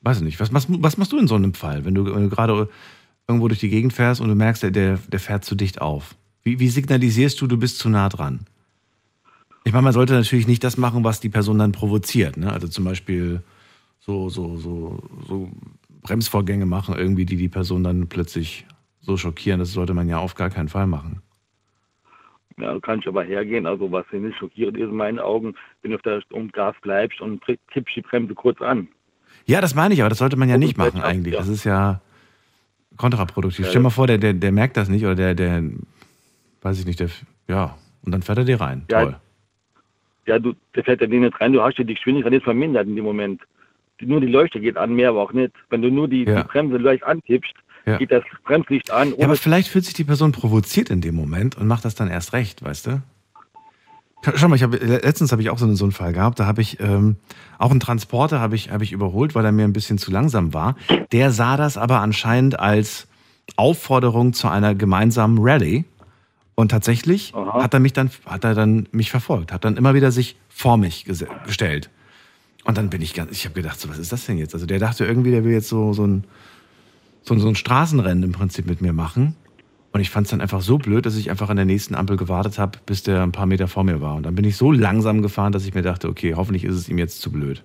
weiß 0.04 0.18
ich 0.18 0.24
nicht, 0.24 0.40
was, 0.40 0.54
was, 0.54 0.68
was 0.70 0.98
machst 0.98 1.12
du 1.12 1.18
in 1.18 1.28
so 1.28 1.36
einem 1.36 1.54
Fall, 1.54 1.86
wenn 1.86 1.96
du, 1.96 2.06
wenn 2.14 2.24
du 2.24 2.30
gerade 2.30 2.70
irgendwo 3.28 3.48
durch 3.48 3.60
die 3.60 3.70
Gegend 3.70 3.94
fährst 3.94 4.22
und 4.22 4.28
du 4.28 4.36
merkst, 4.36 4.64
der, 4.64 4.98
der 4.98 5.20
fährt 5.20 5.46
zu 5.46 5.56
dicht 5.56 5.82
auf? 5.82 6.16
Wie, 6.44 6.60
wie 6.60 6.68
signalisierst 6.68 7.40
du, 7.42 7.48
du 7.48 7.58
bist 7.58 7.80
zu 7.80 7.90
nah 7.90 8.10
dran? 8.10 8.46
Ich 9.64 9.72
meine, 9.72 9.84
man 9.84 9.94
sollte 9.94 10.14
natürlich 10.14 10.48
nicht 10.48 10.64
das 10.64 10.78
machen, 10.78 11.06
was 11.06 11.22
die 11.22 11.30
Person 11.30 11.58
dann 11.58 11.72
provoziert. 11.72 12.36
Ne? 12.36 12.52
Also 12.52 12.68
zum 12.68 12.84
Beispiel 12.84 13.42
so, 14.00 14.28
so, 14.28 14.58
so, 14.58 15.00
so 15.26 15.50
Bremsvorgänge 16.02 16.66
machen, 16.66 16.96
irgendwie, 16.98 17.26
die 17.26 17.38
die 17.38 17.48
Person 17.48 17.84
dann 17.84 18.10
plötzlich 18.10 18.66
so 19.00 19.16
schockieren. 19.16 19.60
Das 19.60 19.72
sollte 19.72 19.94
man 19.94 20.10
ja 20.10 20.18
auf 20.18 20.36
gar 20.36 20.50
keinen 20.50 20.68
Fall 20.68 20.86
machen. 20.86 21.22
Ja, 22.58 22.78
kann 22.82 23.00
ich 23.00 23.08
aber 23.08 23.24
hergehen. 23.24 23.66
Also 23.66 23.90
was 23.92 24.06
nicht 24.12 24.38
schockierend 24.38 24.78
ist 24.78 24.90
in 24.90 24.96
meinen 24.96 25.20
Augen, 25.20 25.56
wenn 25.82 25.92
du 25.92 25.98
auf 25.98 26.04
der 26.04 26.22
um 26.32 26.52
Gas 26.52 26.76
bleibst 26.82 27.22
und 27.22 27.42
kippst 27.46 27.96
die 27.96 28.02
Bremse 28.02 28.36
kurz 28.36 28.62
an. 28.62 28.90
Ja, 29.46 29.62
das 29.62 29.76
meine 29.76 29.94
ich, 29.94 30.02
aber 30.02 30.10
das 30.10 30.20
sollte 30.20 30.38
man 30.38 30.50
ja 30.50 30.58
nicht 30.58 30.78
machen 30.78 31.02
eigentlich. 31.02 31.36
Das 31.36 31.48
ist 31.48 31.64
ja 31.64 32.02
kontraproduktiv. 32.98 33.66
Stell 33.66 33.80
dir 33.80 33.84
mal 33.84 33.90
vor, 33.90 34.08
der, 34.08 34.18
der, 34.18 34.34
der 34.34 34.52
merkt 34.52 34.78
das 34.78 34.90
nicht 34.90 35.04
oder 35.04 35.16
der, 35.16 35.36
der, 35.36 35.64
weiß 36.62 36.80
ich 36.80 36.86
nicht, 36.86 37.00
der, 37.00 37.10
ja, 37.48 37.76
und 38.04 38.12
dann 38.12 38.22
fährt 38.22 38.38
er 38.38 38.46
dir 38.46 38.62
rein. 38.62 38.86
Ja, 38.90 39.04
Toll. 39.04 39.16
Ja, 40.26 40.40
du, 40.40 40.54
der 40.76 40.84
fährt 40.84 41.02
ja 41.02 41.08
nicht 41.08 41.42
rein, 41.42 41.52
du 41.52 41.62
hast 41.62 41.78
ja 41.78 41.84
die 41.84 41.96
Geschwindigkeit 41.96 42.32
nicht 42.32 42.46
vermindert 42.46 42.88
in 42.88 42.96
dem 42.96 43.04
Moment. 43.04 43.42
Nur 44.00 44.22
die 44.22 44.28
Leuchte 44.28 44.60
geht 44.60 44.78
an, 44.78 44.94
mehr 44.94 45.10
aber 45.10 45.22
auch 45.22 45.34
nicht. 45.34 45.54
Wenn 45.70 45.82
du 45.82 45.90
nur 45.90 46.08
die, 46.08 46.24
ja. 46.24 46.42
die 46.42 46.48
Bremse 46.48 46.78
leicht 46.78 47.04
antippst, 47.04 47.54
ja. 47.86 47.98
geht 47.98 48.12
das 48.12 48.24
Bremslicht 48.46 48.92
an. 48.92 49.14
Ja, 49.18 49.26
aber 49.26 49.36
vielleicht 49.36 49.68
fühlt 49.68 49.86
sich 49.86 49.94
die 49.94 50.04
Person 50.04 50.32
provoziert 50.32 50.90
in 50.90 51.02
dem 51.02 51.16
Moment 51.16 51.58
und 51.58 51.68
macht 51.68 51.86
das 51.86 51.96
dann 51.96 52.10
erst 52.10 52.34
recht, 52.34 52.64
weißt 52.64 52.88
du? 52.88 53.02
Schau 54.36 54.48
mal, 54.48 54.56
ich 54.56 54.64
hab, 54.64 54.72
letztens 54.74 55.32
habe 55.32 55.42
ich 55.42 55.50
auch 55.50 55.58
so, 55.58 55.74
so 55.76 55.86
einen 55.86 55.92
Fall 55.92 56.14
gehabt. 56.14 56.40
Da 56.40 56.46
habe 56.46 56.62
ich 56.62 56.80
ähm, 56.80 57.18
auch 57.58 57.72
einen 57.72 57.80
Transporter 57.80 58.40
habe 58.40 58.56
ich, 58.56 58.72
hab 58.72 58.82
ich 58.82 58.92
überholt, 58.92 59.36
weil 59.36 59.46
er 59.46 59.52
mir 59.52 59.66
ein 59.66 59.74
bisschen 59.74 59.98
zu 59.98 60.12
langsam 60.12 60.54
war. 60.54 60.76
Der 61.12 61.32
sah 61.32 61.58
das 61.58 61.78
aber 61.78 62.00
anscheinend 62.00 62.60
als 62.60 63.08
Aufforderung 63.56 64.34
zu 64.34 64.48
einer 64.48 64.76
gemeinsamen 64.76 65.40
Rallye. 65.40 65.86
Und 66.56 66.70
tatsächlich 66.70 67.34
Aha. 67.34 67.64
hat 67.64 67.74
er 67.74 67.80
mich 67.80 67.94
dann, 67.94 68.12
hat 68.26 68.44
er 68.44 68.54
dann 68.54 68.88
mich 68.92 69.10
verfolgt, 69.10 69.52
hat 69.52 69.66
dann 69.66 69.76
immer 69.76 69.96
wieder 69.96 70.12
sich 70.12 70.36
vor 70.50 70.78
mich 70.78 71.06
gestellt. 71.06 71.90
Und 72.64 72.78
dann 72.78 72.90
bin 72.90 73.02
ich 73.02 73.14
ganz, 73.16 73.32
ich 73.32 73.46
habe 73.46 73.56
gedacht, 73.56 73.80
so, 73.80 73.90
was 73.90 73.98
ist 73.98 74.12
das 74.12 74.26
denn 74.26 74.38
jetzt? 74.38 74.54
Also 74.54 74.66
der 74.68 74.80
dachte 74.80 75.04
irgendwie, 75.04 75.32
der 75.32 75.44
will 75.44 75.52
jetzt 75.52 75.68
so, 75.68 75.94
so 75.94 76.06
ein, 76.06 76.26
so, 77.24 77.38
so 77.38 77.48
ein 77.48 77.56
Straßenrennen 77.56 78.24
im 78.24 78.32
Prinzip 78.32 78.68
mit 78.68 78.82
mir 78.82 78.94
machen. 78.94 79.36
Und 79.94 80.02
ich 80.02 80.10
fand 80.10 80.26
es 80.26 80.32
dann 80.32 80.42
einfach 80.42 80.62
so 80.62 80.80
blöd, 80.80 81.06
dass 81.06 81.16
ich 81.18 81.30
einfach 81.30 81.50
an 81.50 81.56
der 81.56 81.66
nächsten 81.66 81.94
Ampel 81.94 82.18
gewartet 82.18 82.58
habe, 82.58 82.80
bis 82.88 83.04
der 83.04 83.22
ein 83.22 83.32
paar 83.32 83.46
Meter 83.46 83.68
vor 83.68 83.84
mir 83.84 84.02
war. 84.02 84.16
Und 84.16 84.26
dann 84.26 84.34
bin 84.34 84.44
ich 84.44 84.58
so 84.58 84.72
langsam 84.72 85.22
gefahren, 85.22 85.52
dass 85.52 85.68
ich 85.68 85.76
mir 85.76 85.84
dachte, 85.84 86.10
okay, 86.10 86.34
hoffentlich 86.36 86.64
ist 86.64 86.76
es 86.76 86.90
ihm 86.90 86.98
jetzt 86.98 87.22
zu 87.22 87.32
blöd. 87.32 87.64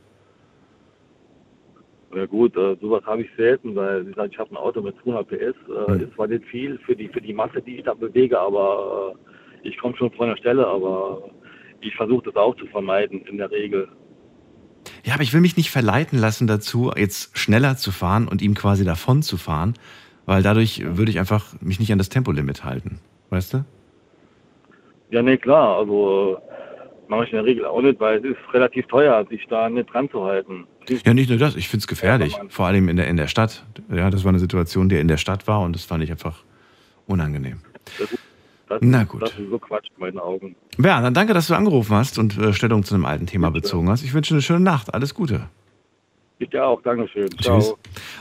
Ja 2.15 2.27
gut, 2.27 2.55
äh, 2.57 2.77
sowas 2.83 3.03
habe 3.07 3.23
ich 3.23 3.29
selten, 3.37 3.75
weil 3.75 4.07
wie 4.07 4.11
gesagt, 4.11 4.33
ich 4.33 4.39
habe 4.39 4.51
ein 4.51 4.57
Auto 4.59 4.83
mit 4.83 4.95
200 5.03 5.27
PS. 5.27 5.35
Äh, 5.41 5.93
hm. 5.93 6.01
Ist 6.01 6.15
zwar 6.15 6.27
nicht 6.27 6.45
viel 6.45 6.79
für 6.85 6.95
die 6.95 7.09
für 7.09 7.21
die 7.21 7.33
Masse, 7.33 7.63
die 7.63 7.77
ich 7.77 7.85
da 7.85 7.95
bewege, 7.95 8.39
aber 8.39 9.15
äh, 9.65 9.69
ich 9.69 9.79
komme 9.79 9.97
schon 9.97 10.11
von 10.13 10.29
der 10.29 10.37
Stelle, 10.37 10.67
aber 10.67 11.31
ich 11.81 11.95
versuche 11.97 12.25
das 12.25 12.37
auch 12.37 12.55
zu 12.57 12.67
vermeiden 12.67 13.23
in 13.23 13.39
der 13.39 13.51
Regel. 13.51 13.89
Ja, 15.05 15.15
aber 15.15 15.23
ich 15.23 15.33
will 15.33 15.41
mich 15.41 15.57
nicht 15.57 15.71
verleiten 15.71 16.19
lassen 16.19 16.47
dazu, 16.47 16.93
jetzt 16.95 17.39
schneller 17.39 17.77
zu 17.77 17.91
fahren 17.91 18.29
und 18.29 18.43
ihm 18.43 18.55
quasi 18.55 18.85
davon 18.85 19.23
zu 19.23 19.37
fahren, 19.37 19.75
weil 20.29 20.43
dadurch 20.43 20.83
würde 20.85 21.11
ich 21.11 21.19
einfach 21.19 21.55
mich 21.63 21.81
nicht 21.81 21.91
an 21.91 21.97
das 21.97 22.11
Tempolimit 22.11 22.63
halten. 22.63 23.01
Weißt 23.31 23.55
du? 23.55 23.65
Ja, 25.11 25.23
nee, 25.23 25.39
klar. 25.39 25.79
Also 25.79 26.37
mache 27.09 27.25
ich 27.25 27.31
in 27.31 27.37
der 27.37 27.47
Regel 27.47 27.65
auch 27.65 27.81
nicht, 27.81 27.99
weil 27.99 28.19
es 28.19 28.25
ist 28.25 28.53
relativ 28.53 28.87
teuer, 28.89 29.25
sich 29.31 29.47
da 29.49 29.71
nicht 29.71 29.91
dran 29.91 30.11
zu 30.11 30.25
halten. 30.25 30.67
Ja, 31.07 31.15
nicht 31.15 31.31
nur 31.31 31.39
das. 31.39 31.57
Ich 31.57 31.71
finde 31.71 31.81
es 31.81 31.87
gefährlich. 31.87 32.37
Vor 32.51 32.67
allem 32.67 32.91
in 32.91 32.97
der, 32.99 33.09
in 33.09 33.17
der 33.17 33.27
Stadt. 33.27 33.65
Ja, 33.91 34.11
das 34.11 34.25
war 34.25 34.29
eine 34.29 34.39
Situation, 34.39 34.91
die 34.91 34.97
in 34.97 35.09
der 35.09 35.17
Stadt 35.17 35.49
war 35.49 35.63
und 35.63 35.75
das 35.75 35.85
fand 35.87 36.05
ich 36.05 36.11
einfach 36.11 36.45
unangenehm. 37.07 37.61
Das, 37.99 38.09
das, 38.69 38.79
Na 38.83 39.05
gut. 39.05 39.23
Das 39.23 39.31
ist 39.31 39.49
so 39.49 39.59
Quatsch 39.59 39.89
in 39.97 40.01
meinen 40.03 40.19
Augen. 40.19 40.57
Ja, 40.77 41.01
dann 41.01 41.15
danke, 41.15 41.33
dass 41.33 41.47
du 41.47 41.55
angerufen 41.55 41.97
hast 41.97 42.19
und 42.19 42.37
äh, 42.37 42.53
Stellung 42.53 42.85
zu 42.85 42.95
einem 42.95 43.07
alten 43.07 43.25
Thema 43.25 43.49
Bitte. 43.49 43.63
bezogen 43.63 43.89
hast. 43.89 44.05
Ich 44.05 44.13
wünsche 44.13 44.35
eine 44.35 44.43
schöne 44.43 44.61
Nacht. 44.61 44.93
Alles 44.93 45.15
Gute. 45.15 45.49
Ich 46.41 46.51
dir 46.51 46.65
auch, 46.65 46.81
Dankeschön. 46.83 47.29
Tschüss. 47.31 47.75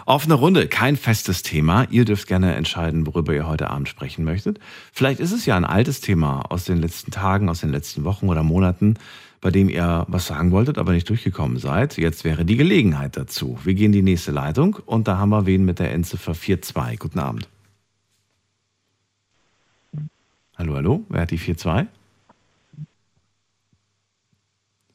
Offene 0.06 0.34
Runde, 0.34 0.68
kein 0.68 0.98
festes 0.98 1.44
Thema. 1.44 1.86
Ihr 1.92 2.04
dürft 2.04 2.28
gerne 2.28 2.56
entscheiden, 2.56 3.06
worüber 3.06 3.34
ihr 3.34 3.48
heute 3.48 3.70
Abend 3.70 3.88
sprechen 3.88 4.26
möchtet. 4.26 4.60
Vielleicht 4.92 5.20
ist 5.20 5.32
es 5.32 5.46
ja 5.46 5.56
ein 5.56 5.66
altes 5.66 6.02
Thema 6.02 6.42
aus 6.50 6.66
den 6.66 6.78
letzten 6.78 7.12
Tagen, 7.12 7.48
aus 7.48 7.62
den 7.62 7.70
letzten 7.70 8.06
Wochen 8.06 8.28
oder 8.28 8.42
Monaten, 8.42 8.96
bei 9.40 9.52
dem 9.52 9.70
ihr 9.70 10.06
was 10.08 10.26
sagen 10.26 10.52
wolltet, 10.52 10.80
aber 10.80 10.94
nicht 10.94 11.08
durchgekommen 11.10 11.58
seid. 11.58 11.98
Jetzt 11.98 12.24
wäre 12.24 12.44
die 12.44 12.58
Gelegenheit 12.58 13.16
dazu. 13.18 13.60
Wir 13.64 13.76
gehen 13.76 13.88
in 13.88 13.92
die 13.92 14.02
nächste 14.02 14.32
Leitung 14.32 14.80
und 14.88 15.08
da 15.08 15.18
haben 15.18 15.30
wir 15.30 15.46
wen 15.46 15.64
mit 15.64 15.78
der 15.78 15.92
Endziffer 15.92 16.34
42. 16.34 16.98
Guten 16.98 17.20
Abend. 17.20 17.48
Hallo, 20.58 20.74
hallo, 20.74 21.04
wer 21.10 21.22
hat 21.22 21.30
die 21.30 21.38
42? 21.38 21.88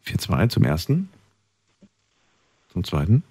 42 0.04 0.50
zum 0.50 0.64
ersten. 0.64 1.08
Zum 2.72 2.84
zweiten. 2.84 3.22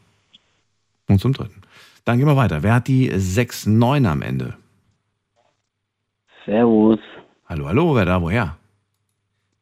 Und 1.08 1.19
zum 1.19 1.34
dritten. 1.34 1.62
Dann 2.06 2.17
gehen 2.17 2.27
wir 2.27 2.36
weiter. 2.38 2.63
Wer 2.63 2.75
hat 2.75 2.88
die 2.88 3.12
6-9 3.12 4.08
am 4.08 4.21
Ende? 4.21 4.56
Servus, 6.45 6.99
Hallo, 7.47 7.67
hallo, 7.67 7.95
wer 7.95 8.06
da, 8.06 8.21
woher? 8.21 8.58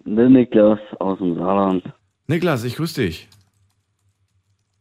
der 0.05 0.29
Niklas 0.29 0.79
aus 0.99 1.17
dem 1.19 1.35
Saarland. 1.35 1.83
Niklas, 2.27 2.63
ich 2.63 2.75
grüße 2.75 3.01
dich. 3.01 3.27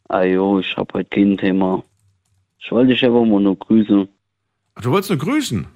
Ajo, 0.08 0.60
ich 0.60 0.76
hab 0.76 0.92
heute 0.94 1.08
kein 1.10 1.36
Thema. 1.36 1.82
Ich 2.58 2.70
wollte 2.70 2.92
dich 2.92 3.04
einfach 3.04 3.24
mal 3.24 3.40
nur 3.40 3.56
grüßen. 3.56 4.08
Ach, 4.74 4.82
Du 4.82 4.90
wolltest 4.90 5.10
nur 5.10 5.18
grüßen? 5.18 5.66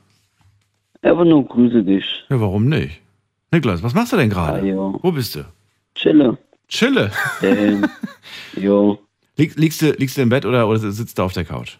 Einfach 1.02 1.24
nur 1.24 1.44
grüße 1.46 1.82
dich. 1.82 2.04
Ja, 2.28 2.40
warum 2.40 2.68
nicht? 2.68 3.00
Niklas, 3.50 3.82
was 3.82 3.94
machst 3.94 4.12
du 4.12 4.16
denn 4.16 4.30
gerade? 4.30 4.60
Ajo, 4.62 4.98
Wo 5.02 5.12
bist 5.12 5.34
du? 5.34 5.44
chille. 5.94 6.38
Chille. 6.68 7.10
Ähm, 7.42 7.86
jo, 8.56 8.98
Lieg, 9.42 9.56
liegst, 9.56 9.82
du, 9.82 9.90
liegst 9.94 10.16
du 10.16 10.22
im 10.22 10.28
Bett 10.28 10.46
oder, 10.46 10.68
oder 10.68 10.78
sitzt 10.78 11.18
du 11.18 11.22
auf 11.24 11.32
der 11.32 11.44
Couch? 11.44 11.76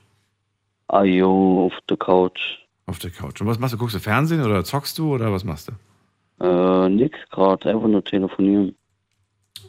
ajo, 0.89 1.67
auf 1.67 1.73
der 1.89 1.97
Couch. 1.97 2.41
Auf 2.87 2.99
der 2.99 3.11
Couch. 3.11 3.41
Und 3.41 3.47
was 3.47 3.59
machst 3.61 3.73
du? 3.73 3.79
Guckst 3.79 3.95
du 3.95 4.01
Fernsehen 4.01 4.43
oder 4.45 4.65
zockst 4.65 4.99
du 4.99 5.15
oder 5.15 5.33
was 5.33 5.45
machst 5.45 5.71
du? 5.71 6.45
Äh, 6.45 6.89
nix 6.89 7.17
grad, 7.31 7.65
einfach 7.65 7.87
nur 7.87 8.03
telefonieren. 8.05 8.75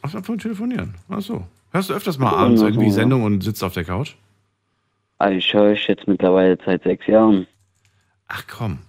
Ach, 0.02 0.12
einfach 0.12 0.36
telefonieren. 0.36 0.96
Ach 1.08 1.20
so. 1.22 1.46
Hörst 1.70 1.88
du 1.88 1.94
öfters 1.94 2.18
mal 2.18 2.32
Ja, 2.32 2.38
abends 2.38 2.62
irgendwie 2.62 2.86
ja. 2.86 2.92
Sendung 2.92 3.22
und 3.22 3.42
sitzt 3.42 3.62
auf 3.62 3.72
der 3.74 3.84
Couch? 3.84 4.14
Ah, 5.18 5.30
Ich 5.30 5.54
höre 5.54 5.72
ich 5.72 5.86
jetzt 5.86 6.08
mittlerweile 6.08 6.58
seit 6.66 6.82
sechs 6.82 7.06
Jahren. 7.06 7.46
Ach 8.26 8.42
komm. 8.48 8.80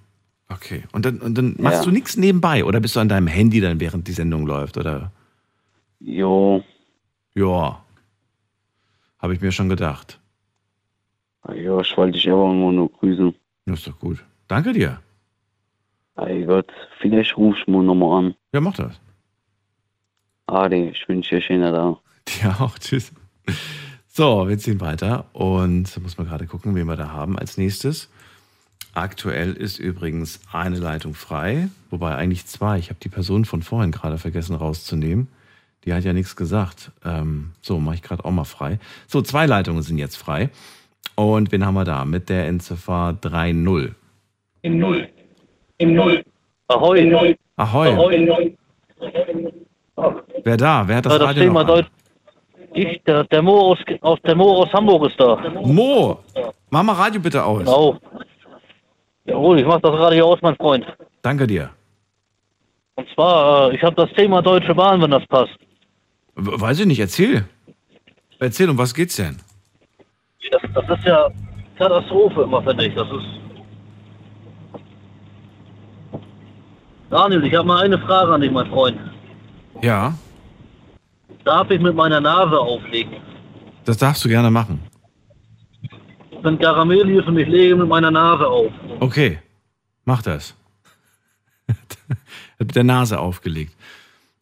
Okay. 0.50 0.84
Und 0.94 1.06
dann, 1.06 1.20
und 1.20 1.38
dann 1.38 1.56
machst 1.60 1.80
Ja. 1.80 1.86
du 1.86 1.92
nichts 1.92 2.18
nebenbei 2.18 2.66
oder 2.66 2.80
bist 2.80 2.96
du 2.96 3.00
an 3.00 3.08
deinem 3.10 3.28
Handy 3.28 3.62
dann, 3.62 3.80
während 3.80 4.08
die 4.08 4.14
Sendung 4.14 4.48
läuft? 4.48 4.78
Oder? 4.78 5.12
Jo, 6.00 6.64
Ja. 7.36 7.82
Habe 9.26 9.34
ich 9.34 9.42
mir 9.42 9.52
schon 9.52 9.70
gedacht. 9.70 10.20
ajo, 11.42 11.82
ich 11.82 11.98
wollte 11.98 12.12
dich 12.12 12.28
mal 12.28 12.54
nur 12.54 12.92
grüßen. 12.92 13.34
Das 13.66 13.80
ist 13.80 13.88
doch 13.88 13.98
gut. 13.98 14.24
Danke 14.48 14.72
dir. 14.72 15.00
Ey 16.16 16.46
Gott, 16.46 16.72
vielleicht 17.00 17.36
ruf 17.36 17.56
ich 17.60 17.66
mal 17.66 17.82
nochmal 17.82 18.20
an. 18.24 18.36
Ja, 18.54 18.62
mach 18.62 18.76
das. 18.76 19.02
Adi, 20.46 20.90
ich 20.90 21.10
wünsche 21.10 21.38
dir 21.38 21.42
schöner 21.42 21.72
da. 21.72 22.00
Dir 22.28 22.62
auch. 22.62 22.78
Tschüss. 22.78 23.14
So, 24.06 24.48
wir 24.48 24.60
ziehen 24.60 24.80
weiter 24.80 25.26
und 25.34 26.00
muss 26.04 26.20
man 26.20 26.28
gerade 26.28 26.46
gucken, 26.46 26.76
wen 26.76 26.86
wir 26.86 26.96
da 26.96 27.10
haben 27.10 27.40
als 27.40 27.58
nächstes. 27.58 28.12
Aktuell 28.94 29.54
ist 29.54 29.80
übrigens 29.80 30.40
eine 30.52 30.78
Leitung 30.78 31.16
frei, 31.16 31.70
wobei 31.90 32.14
eigentlich 32.14 32.46
zwei. 32.46 32.78
Ich 32.78 32.90
habe 32.92 33.00
die 33.02 33.10
Person 33.10 33.46
von 33.46 33.64
vorhin 33.64 33.90
gerade 33.92 34.20
vergessen 34.20 34.56
rauszunehmen. 34.56 35.30
Die 35.86 35.94
hat 35.94 36.04
ja 36.04 36.14
nichts 36.14 36.36
gesagt. 36.36 36.92
Ähm, 37.06 37.52
so, 37.62 37.80
mache 37.80 37.96
ich 37.96 38.02
gerade 38.02 38.26
auch 38.26 38.32
mal 38.32 38.44
frei. 38.44 38.80
So, 39.08 39.22
zwei 39.22 39.46
Leitungen 39.46 39.84
sind 39.84 39.98
jetzt 39.98 40.16
frei. 40.16 40.50
Und 41.16 41.52
wen 41.52 41.66
haben 41.66 41.76
wir 41.76 41.86
da? 41.86 42.06
Mit 42.06 42.30
der 42.30 42.48
Endziffer 42.48 43.18
3.0. 43.22 43.94
Im 44.64 44.80
Null. 44.80 45.08
Im 45.78 45.94
Null. 45.94 46.24
Ahoi. 46.68 47.00
Im 47.02 47.10
Null. 47.10 47.36
Ahoi. 47.56 47.90
Ahoi. 47.90 48.58
Wer 50.44 50.58
da? 50.58 50.88
Wer 50.88 50.98
hat 50.98 51.06
das 51.06 51.14
Ja, 51.14 51.20
das 51.20 51.28
Radio 51.30 51.44
Thema 51.44 51.64
noch 51.64 51.70
an? 51.70 51.76
Deutsch. 51.76 51.88
Ich, 52.74 53.02
der, 53.04 53.24
der, 53.26 53.42
Mo 53.42 53.72
aus, 53.72 53.78
aus, 54.02 54.20
der 54.26 54.36
Mo 54.36 54.64
aus 54.64 54.74
Hamburg 54.74 55.10
ist 55.10 55.20
da. 55.20 55.38
Mo, 55.64 56.20
mach 56.70 56.84
mal 56.84 56.94
Radio 56.94 57.22
bitte 57.22 57.42
aus. 57.44 57.60
Genau. 57.60 57.98
Jawohl, 59.24 59.60
ich 59.60 59.66
mach 59.66 59.80
das 59.80 59.94
Radio 59.94 60.26
aus, 60.26 60.40
mein 60.42 60.56
Freund. 60.58 60.86
Danke 61.22 61.48
dir. 61.48 61.70
Und 62.96 63.08
zwar, 63.14 63.72
äh, 63.72 63.76
ich 63.76 63.84
habe 63.84 63.96
das 63.96 64.12
Thema 64.14 64.42
Deutsche 64.42 64.76
Bahn, 64.76 65.02
wenn 65.02 65.12
das 65.12 65.26
passt. 65.28 65.56
Weiß 66.36 66.80
ich 66.80 66.86
nicht, 66.86 67.00
erzähl. 67.00 67.46
Erzähl, 68.40 68.70
um 68.70 68.78
was 68.78 68.94
geht's 68.94 69.16
denn? 69.16 69.38
Das, 70.52 70.62
das 70.74 71.00
ist 71.00 71.06
ja 71.06 71.30
Katastrophe 71.78 72.44
immer, 72.44 72.62
finde 72.64 72.86
ich. 72.88 72.94
Das 72.96 73.08
ist. 73.08 73.26
Daniel, 77.10 77.44
ich 77.46 77.56
habe 77.56 77.68
mal 77.68 77.84
eine 77.84 77.98
Frage 78.00 78.34
an 78.34 78.42
dich, 78.42 78.52
mein 78.52 78.68
Freund. 78.68 78.98
Ja, 79.82 80.14
Darf 81.44 81.70
ich 81.70 81.80
mit 81.80 81.96
meiner 81.96 82.20
Nase 82.20 82.60
auflegen? 82.60 83.18
das 83.86 83.98
darfst 83.98 84.26
du 84.26 84.30
gerne 84.30 84.50
machen. 84.50 84.80
Wenn 86.42 86.58
Karamell 86.58 87.06
hier 87.06 87.26
und 87.28 87.38
ich 87.38 87.48
lege 87.48 87.76
mit 87.76 87.88
meiner 87.88 88.10
Nase 88.10 88.48
auf. 88.48 88.72
Okay, 89.00 89.40
mach 90.06 90.24
das. 90.24 90.56
hat 91.68 91.78
mit 92.60 92.76
der 92.76 92.84
Nase 92.84 93.20
aufgelegt. 93.20 93.74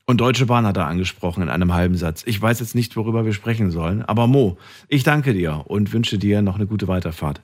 Und 0.05 0.19
Deutsche 0.19 0.45
Bahn 0.47 0.67
hat 0.67 0.75
er 0.75 0.87
angesprochen 0.87 1.43
in 1.43 1.49
einem 1.49 1.73
halben 1.73 1.95
Satz. 1.95 2.23
Ich 2.25 2.41
weiß 2.41 2.59
jetzt 2.59 2.75
nicht, 2.75 2.97
worüber 2.97 3.23
wir 3.25 3.31
sprechen 3.33 3.71
sollen, 3.71 4.03
aber 4.03 4.27
Mo, 4.27 4.57
ich 4.89 5.03
danke 5.03 5.33
dir 5.33 5.63
und 5.67 5.93
wünsche 5.93 6.17
dir 6.17 6.41
noch 6.41 6.55
eine 6.55 6.65
gute 6.67 6.89
Weiterfahrt. 6.89 7.39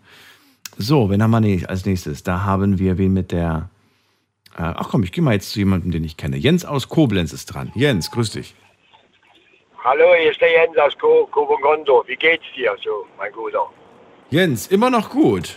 So, 0.78 1.10
wen 1.10 1.24
haben 1.24 1.32
wir 1.32 1.70
als 1.70 1.86
nächstes? 1.86 2.24
Da 2.24 2.42
haben 2.44 2.78
wir 2.80 2.98
wen 2.98 3.14
mit 3.14 3.32
der. 3.32 3.70
Äh, 4.58 4.64
ach 4.64 4.90
komm, 4.90 5.04
ich 5.04 5.12
gehe 5.14 5.24
mal 5.24 5.34
jetzt 5.34 5.52
zu 5.52 5.60
jemandem, 5.60 5.92
den 5.92 6.04
ich 6.04 6.18
kenne. 6.18 6.36
Jens 6.38 6.66
aus 6.66 6.90
Koblenz 6.90 7.32
ist 7.32 7.46
dran. 7.46 7.72
Jens, 7.76 8.12
grüß 8.12 8.32
dich. 8.32 8.56
Hallo, 9.82 10.04
hier 10.20 10.32
ist 10.32 10.42
der 10.42 10.52
Jens 10.52 10.78
aus 10.78 10.98
Ko 10.98 11.28
Kobogondo. 11.32 12.04
Wie 12.08 12.16
geht's 12.18 12.44
dir 12.56 12.76
so, 12.84 13.06
mein 13.18 13.32
Guter? 13.32 13.68
Jens, 14.32 14.68
immer 14.68 14.90
noch 14.90 15.10
gut. 15.10 15.56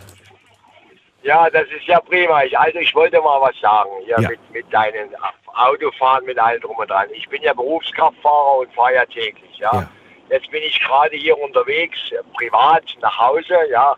Ja, 1.25 1.51
das 1.51 1.65
ist 1.77 1.87
ja 1.87 2.01
prima. 2.01 2.45
Ich, 2.45 2.57
also 2.57 2.79
ich 2.79 2.95
wollte 2.95 3.17
mal 3.21 3.41
was 3.41 3.59
sagen 3.61 3.91
hier 4.05 4.21
Ja. 4.21 4.29
mit, 4.29 4.39
mit 4.53 4.73
deinen 4.73 5.09
Autofahren, 5.55 6.25
mit 6.25 6.39
allem 6.39 6.61
drum 6.61 6.77
und 6.77 6.91
dran. 6.91 7.09
Ich 7.13 7.29
bin 7.29 7.43
ja 7.43 7.53
Berufskraftfahrer 7.53 8.59
und 8.59 8.73
fahre 8.75 8.95
ja 8.95 9.07
täglich, 9.07 9.59
ja. 9.59 9.71
Ja. 9.73 9.89
Jetzt 10.31 10.51
bin 10.51 10.63
ich 10.63 10.81
gerade 10.81 11.15
hier 11.17 11.39
unterwegs, 11.39 11.99
äh, 12.11 12.23
privat 12.35 12.85
nach 13.01 13.19
Hause, 13.19 13.57
ja. 13.71 13.97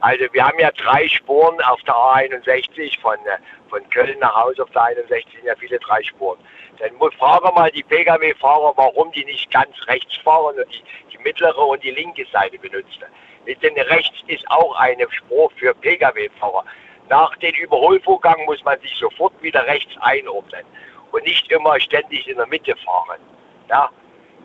Also 0.00 0.24
wir 0.32 0.46
haben 0.46 0.58
ja 0.58 0.70
drei 0.72 1.08
Spuren 1.08 1.60
auf 1.62 1.80
der 1.82 1.94
A61 1.94 3.00
von, 3.00 3.14
äh, 3.26 3.38
von 3.68 3.88
Köln 3.90 4.18
nach 4.18 4.34
Hause 4.34 4.62
auf 4.62 4.70
der 4.70 4.82
61 4.82 5.32
sind 5.32 5.44
ja 5.44 5.54
viele 5.56 5.78
drei 5.78 6.02
Spuren. 6.02 6.38
Dann 6.78 6.90
frage 7.12 7.52
mal 7.52 7.70
die 7.70 7.82
Pkw-Fahrer, 7.82 8.72
warum 8.76 9.12
die 9.12 9.24
nicht 9.24 9.50
ganz 9.50 9.74
rechts 9.86 10.16
fahren 10.18 10.56
und 10.58 10.74
die, 10.74 10.82
die 11.12 11.18
mittlere 11.22 11.58
und 11.58 11.82
die 11.82 11.92
linke 11.92 12.26
Seite 12.32 12.58
benutzen. 12.58 13.04
Denn 13.46 13.74
rechts 13.74 14.18
ist 14.26 14.44
auch 14.50 14.74
eine 14.76 15.06
Spur 15.10 15.50
für 15.56 15.74
Pkw-Fahrer. 15.74 16.64
Nach 17.08 17.36
dem 17.36 17.54
Überholvorgang 17.54 18.44
muss 18.46 18.62
man 18.64 18.80
sich 18.80 18.94
sofort 18.96 19.34
wieder 19.42 19.66
rechts 19.66 19.92
einordnen 20.00 20.64
und 21.14 21.24
nicht 21.24 21.50
immer 21.50 21.78
ständig 21.78 22.26
in 22.28 22.36
der 22.36 22.46
Mitte 22.48 22.74
fahren. 22.84 23.20
Ja, 23.70 23.88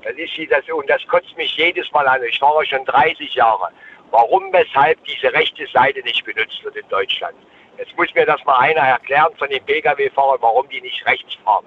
das 0.04 0.14
ist 0.16 0.34
sie 0.36 0.48
das 0.48 0.64
und 0.70 0.88
das 0.90 1.06
kotzt 1.08 1.36
mich 1.36 1.58
jedes 1.58 1.92
Mal 1.92 2.08
an. 2.08 2.22
Ich 2.30 2.38
fahre 2.38 2.64
schon 2.66 2.86
30 2.86 3.34
Jahre. 3.34 3.70
Warum, 4.12 4.54
weshalb 4.54 5.04
diese 5.04 5.34
rechte 5.34 5.66
Seite 5.74 6.02
nicht 6.04 6.24
benutzt 6.24 6.64
wird 6.64 6.76
in 6.76 6.88
Deutschland? 6.90 7.36
Jetzt 7.78 7.96
muss 7.98 8.14
mir 8.14 8.26
das 8.26 8.44
mal 8.46 8.58
einer 8.60 8.82
erklären 8.82 9.34
von 9.38 9.50
den 9.50 9.64
Pkw-Fahrern, 9.64 10.38
warum 10.42 10.70
die 10.70 10.82
nicht 10.82 11.06
rechts 11.08 11.36
fahren. 11.44 11.66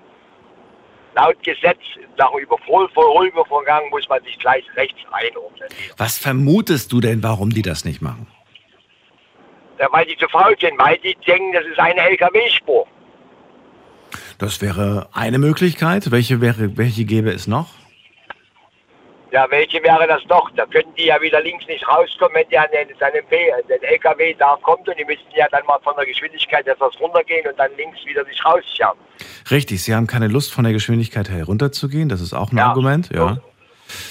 Laut 1.14 1.42
Gesetz, 1.42 1.80
nach 2.16 2.32
Überholvorgang 2.34 3.90
muss 3.90 4.08
man 4.08 4.22
sich 4.22 4.38
gleich 4.38 4.64
rechts 4.76 5.00
einordnen. 5.10 5.68
Was 5.96 6.16
vermutest 6.16 6.92
du 6.92 7.00
denn, 7.00 7.22
warum 7.22 7.50
die 7.50 7.62
das 7.62 7.84
nicht 7.84 8.00
machen? 8.00 8.26
Ja, 9.78 9.88
weil 9.90 10.06
die 10.06 10.16
zu 10.16 10.28
faul 10.28 10.56
sind, 10.60 10.78
weil 10.78 10.96
die 10.98 11.14
denken, 11.26 11.52
das 11.52 11.66
ist 11.66 11.78
eine 11.78 12.00
LKW-Spur. 12.00 12.86
Das 14.38 14.60
wäre 14.60 15.08
eine 15.12 15.38
Möglichkeit. 15.38 16.10
Welche, 16.10 16.40
wäre, 16.40 16.76
welche 16.76 17.04
gäbe 17.04 17.30
es 17.30 17.46
noch? 17.46 17.68
Ja, 19.32 19.46
welche 19.48 19.82
wäre 19.82 20.06
das 20.06 20.20
noch? 20.28 20.50
Da 20.56 20.66
könnten 20.66 20.94
die 20.94 21.06
ja 21.06 21.18
wieder 21.22 21.40
links 21.40 21.66
nicht 21.66 21.88
rauskommen, 21.88 22.34
wenn 22.34 22.48
die 22.50 22.58
an 22.58 22.66
den, 22.70 22.88
an 23.02 23.12
den 23.14 23.82
LKW 23.82 24.34
da 24.38 24.58
kommt 24.62 24.86
und 24.86 24.98
die 24.98 25.06
müssten 25.06 25.30
ja 25.34 25.46
dann 25.50 25.64
mal 25.64 25.78
von 25.82 25.94
der 25.96 26.04
Geschwindigkeit 26.04 26.66
etwas 26.66 26.92
runtergehen 27.00 27.46
und 27.48 27.58
dann 27.58 27.70
links 27.78 27.98
wieder 28.04 28.24
sich 28.26 28.44
rausschauen. 28.44 28.98
Richtig, 29.50 29.82
sie 29.82 29.94
haben 29.94 30.06
keine 30.06 30.28
Lust, 30.28 30.52
von 30.52 30.64
der 30.64 30.74
Geschwindigkeit 30.74 31.30
her 31.30 31.44
runterzugehen. 31.44 32.10
Das 32.10 32.20
ist 32.20 32.34
auch 32.34 32.52
ein 32.52 32.58
Ja. 32.58 32.68
Argument. 32.68 33.08
Ja. 33.10 33.38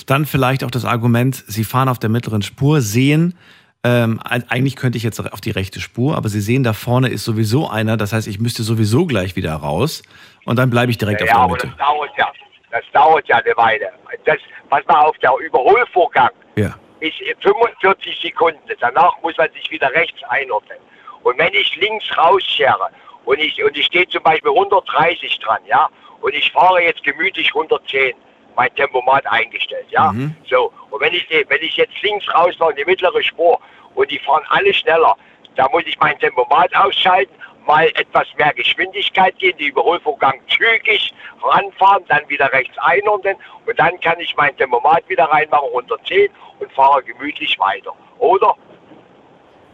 Dann 0.07 0.25
vielleicht 0.25 0.63
auch 0.63 0.71
das 0.71 0.85
Argument, 0.85 1.43
sie 1.47 1.65
fahren 1.65 1.87
auf 1.89 1.99
der 1.99 2.09
mittleren 2.09 2.41
Spur, 2.41 2.81
sehen, 2.81 3.37
ähm, 3.83 4.19
eigentlich 4.23 4.75
könnte 4.75 4.97
ich 4.97 5.03
jetzt 5.03 5.19
auf 5.19 5.41
die 5.41 5.51
rechte 5.51 5.79
Spur, 5.79 6.15
aber 6.15 6.29
sie 6.29 6.41
sehen, 6.41 6.63
da 6.63 6.73
vorne 6.73 7.09
ist 7.09 7.23
sowieso 7.23 7.67
einer. 7.69 7.97
Das 7.97 8.13
heißt, 8.13 8.27
ich 8.27 8.39
müsste 8.39 8.61
sowieso 8.63 9.05
gleich 9.05 9.35
wieder 9.35 9.53
raus 9.55 10.03
und 10.45 10.57
dann 10.59 10.69
bleibe 10.69 10.91
ich 10.91 10.97
direkt 10.97 11.21
Ja, 11.21 11.35
auf 11.37 11.41
aber 11.43 11.57
der 11.57 11.69
das 11.69 11.71
Mitte. 11.71 11.83
dauert 11.83 12.11
ja. 12.17 12.31
Das 12.71 12.83
dauert 12.93 13.27
ja 13.27 13.37
eine 13.37 13.57
Weile. 13.57 13.89
Das, 14.25 14.37
pass 14.69 14.85
mal 14.87 15.01
auf, 15.01 15.17
der 15.17 15.31
Überholvorgang 15.45 16.29
Ja. 16.55 16.75
ist 16.99 17.15
45 17.41 18.19
Sekunden. 18.21 18.59
Danach 18.79 19.13
muss 19.23 19.35
man 19.37 19.49
sich 19.53 19.69
wieder 19.71 19.91
rechts 19.93 20.21
einordnen. 20.29 20.77
Und 21.23 21.37
wenn 21.37 21.53
ich 21.53 21.75
links 21.75 22.05
rausschere 22.17 22.89
und 23.25 23.39
ich, 23.39 23.61
und 23.63 23.75
ich 23.77 23.87
stehe 23.87 24.07
zum 24.07 24.23
Beispiel 24.23 24.51
130 24.51 25.39
dran, 25.39 25.59
ja, 25.67 25.89
und 26.21 26.33
ich 26.33 26.51
fahre 26.51 26.81
jetzt 26.83 27.03
gemütlich 27.03 27.47
110, 27.53 28.13
mein 28.55 28.73
Tempomat 28.75 29.25
eingestellt, 29.31 29.87
ja, 29.89 30.11
Mhm. 30.11 30.35
so. 30.49 30.71
Und 30.89 31.01
wenn 31.01 31.13
ich, 31.13 31.27
wenn 31.29 31.61
ich 31.61 31.77
jetzt 31.77 32.01
links 32.01 32.25
rausfahre 32.33 32.71
in 32.71 32.77
die 32.77 32.85
mittlere 32.85 33.21
Spur 33.23 33.59
und 33.95 34.09
die 34.11 34.19
fahren 34.19 34.43
alle 34.49 34.73
schneller, 34.73 35.15
da 35.55 35.67
muss 35.69 35.83
ich 35.85 35.97
mein 35.99 36.17
Tempomat 36.19 36.75
ausschalten, 36.75 37.33
mal 37.65 37.87
etwas 37.95 38.27
mehr 38.37 38.53
Geschwindigkeit 38.53 39.37
gehen, 39.37 39.55
die 39.57 39.67
Überholvorgang 39.67 40.39
zügig 40.49 41.13
ranfahren, 41.43 42.03
dann 42.07 42.27
wieder 42.27 42.51
rechts 42.51 42.75
einordnen 42.79 43.35
und 43.65 43.79
dann 43.79 43.99
kann 43.99 44.19
ich 44.19 44.35
mein 44.35 44.55
Tempomat 44.57 45.07
wieder 45.09 45.25
reinmachen, 45.25 45.67
110 45.69 46.29
und 46.59 46.71
fahre 46.73 47.03
gemütlich 47.03 47.57
weiter. 47.59 47.93
Oder? 48.17 48.55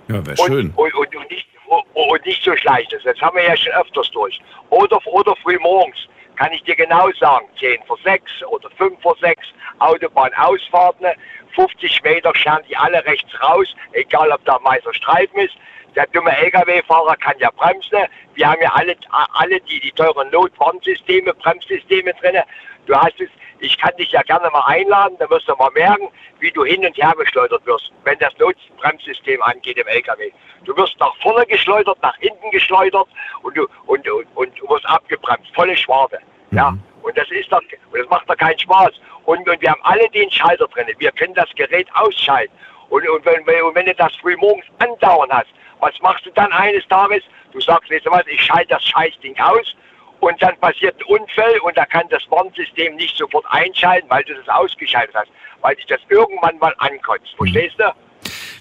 Ja, 0.10 0.26
wäre 0.26 0.36
Und, 0.42 0.48
schön. 0.48 0.74
und, 0.76 0.94
und, 0.96 1.16
und, 1.16 1.30
nicht, 1.32 1.48
und, 1.94 2.26
nicht 2.26 2.44
so 2.44 2.56
schleicht 2.56 2.94
es. 2.94 3.04
Das 3.04 3.20
haben 3.22 3.36
wir 3.38 3.44
ja 3.44 3.56
schon 3.58 3.74
öfters 3.74 4.10
durch. 4.12 4.40
Oder, 4.70 5.00
oder 5.08 5.36
früh 5.38 5.58
morgens 5.60 5.98
kann 6.38 6.52
ich 6.52 6.64
dir 6.64 6.76
genau 6.76 7.10
sagen, 7.20 7.48
10 7.60 7.84
vor 7.86 7.98
6 8.04 8.44
oder 8.46 8.70
5 8.72 9.02
vor 9.02 9.16
6, 9.20 9.48
Autobahnausfahrten, 9.80 11.08
50 11.56 12.04
Meter 12.04 12.34
scheren 12.36 12.64
die 12.70 12.78
alle 12.78 13.04
rechts 13.06 13.32
raus, 13.42 13.76
egal 13.94 14.32
ob 14.32 14.44
da 14.46 14.60
weißer 14.64 14.94
Streifen 14.94 15.40
ist. 15.40 15.56
Der 15.96 16.06
dumme 16.08 16.32
LKW-Fahrer 16.38 17.16
kann 17.16 17.34
ja 17.40 17.50
bremsen. 17.50 18.06
Wir 18.36 18.52
haben 18.52 18.62
ja 18.62 18.72
alle, 18.74 18.96
alle 19.34 19.60
die, 19.62 19.80
die 19.80 19.92
teuren 19.92 20.30
Notwarnsysteme, 20.30 21.34
Bremssysteme 21.34 22.14
drin. 22.14 22.38
Du 22.86 22.96
hast 22.96 23.20
es, 23.20 23.30
ich 23.60 23.78
kann 23.78 23.96
dich 23.98 24.12
ja 24.12 24.22
gerne 24.24 24.50
mal 24.52 24.64
einladen, 24.68 25.16
dann 25.20 25.30
wirst 25.30 25.48
du 25.48 25.56
mal 25.56 25.72
merken, 25.72 26.08
wie 26.40 26.52
du 26.52 26.64
hin 26.64 26.86
und 26.86 26.96
her 26.98 27.14
geschleudert 27.18 27.66
wirst, 27.66 27.92
wenn 28.04 28.18
das 28.20 28.34
Notbremssystem 28.38 29.42
angeht 29.42 29.78
im 29.78 29.88
LKW. 29.88 30.32
Du 30.66 30.76
wirst 30.78 31.00
nach 31.00 31.16
vorne 31.22 31.46
geschleudert, 31.46 31.98
nach 32.02 32.16
hinten 32.18 32.50
geschleudert 32.52 33.08
und 33.44 33.58
du, 33.58 33.68
und, 33.86 34.08
und, 34.10 34.28
und 34.36 34.60
du 34.60 34.70
wirst 34.70 34.86
abgebremst, 34.88 35.54
volle 35.56 35.76
Schwarte. 35.78 36.20
Ja, 36.52 36.72
Mhm. 36.72 36.82
und 37.02 37.18
das 37.18 37.30
ist 37.32 37.52
doch, 37.52 37.60
und 37.62 38.00
das 38.00 38.10
macht 38.10 38.30
doch 38.30 38.38
keinen 38.38 38.60
Spaß. 38.60 38.92
Und, 39.26 39.48
und 39.50 39.62
wir 39.62 39.70
haben 39.72 39.82
alle 39.84 40.08
den 40.12 40.32
Schalter 40.32 40.68
drin. 40.68 40.88
Wir 41.00 41.12
können 41.12 41.34
das 41.34 41.50
Gerät 41.56 41.88
ausschalten. 41.96 42.54
Und, 42.90 43.08
und, 43.10 43.26
wenn, 43.26 43.46
wenn- 43.46 43.64
und 43.64 43.76
wenn 43.76 43.86
du 43.86 43.94
das 43.96 44.16
früh 44.18 44.38
morgens 44.38 44.66
andauern 44.80 45.30
hast, 45.32 45.50
was 45.80 46.00
machst 46.02 46.26
du 46.26 46.32
dann 46.32 46.52
eines 46.54 46.88
Tages? 46.88 47.22
Du 47.52 47.60
sagst, 47.60 47.92
weißt 47.92 48.06
du 48.06 48.12
was, 48.12 48.26
ich 48.28 48.42
schalte 48.42 48.70
das 48.70 48.84
Scheißding 48.86 49.38
aus 49.40 49.76
und 50.20 50.42
dann 50.42 50.58
passiert 50.58 50.96
ein 51.00 51.04
Unfall 51.06 51.60
und 51.64 51.78
da 51.78 51.86
kann 51.86 52.06
das 52.10 52.24
Warnsystem 52.30 52.96
nicht 52.96 53.18
sofort 53.18 53.46
einschalten, 53.50 54.10
weil 54.10 54.24
du 54.24 54.34
das 54.34 54.48
ausgeschaltet 54.48 55.16
hast, 55.16 55.30
weil 55.62 55.76
dich 55.76 55.86
das 55.86 56.00
irgendwann 56.10 56.58
mal 56.60 56.74
ankotzt. 56.78 57.34
Verstehst 57.38 57.76
du? 57.78 57.94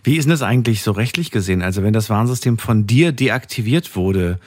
Wie 0.05 0.16
ist 0.16 0.25
denn 0.25 0.31
das 0.31 0.42
eigentlich 0.42 0.83
so 0.83 0.92
rechtlich 0.92 1.31
gesehen? 1.31 1.62
Also 1.62 1.83
wenn 1.83 1.92
das 1.92 2.11
Warnsystem 2.11 2.59
von 2.59 2.87
dir 2.87 3.12
deaktiviert 3.12 3.97
wurde 3.97 4.38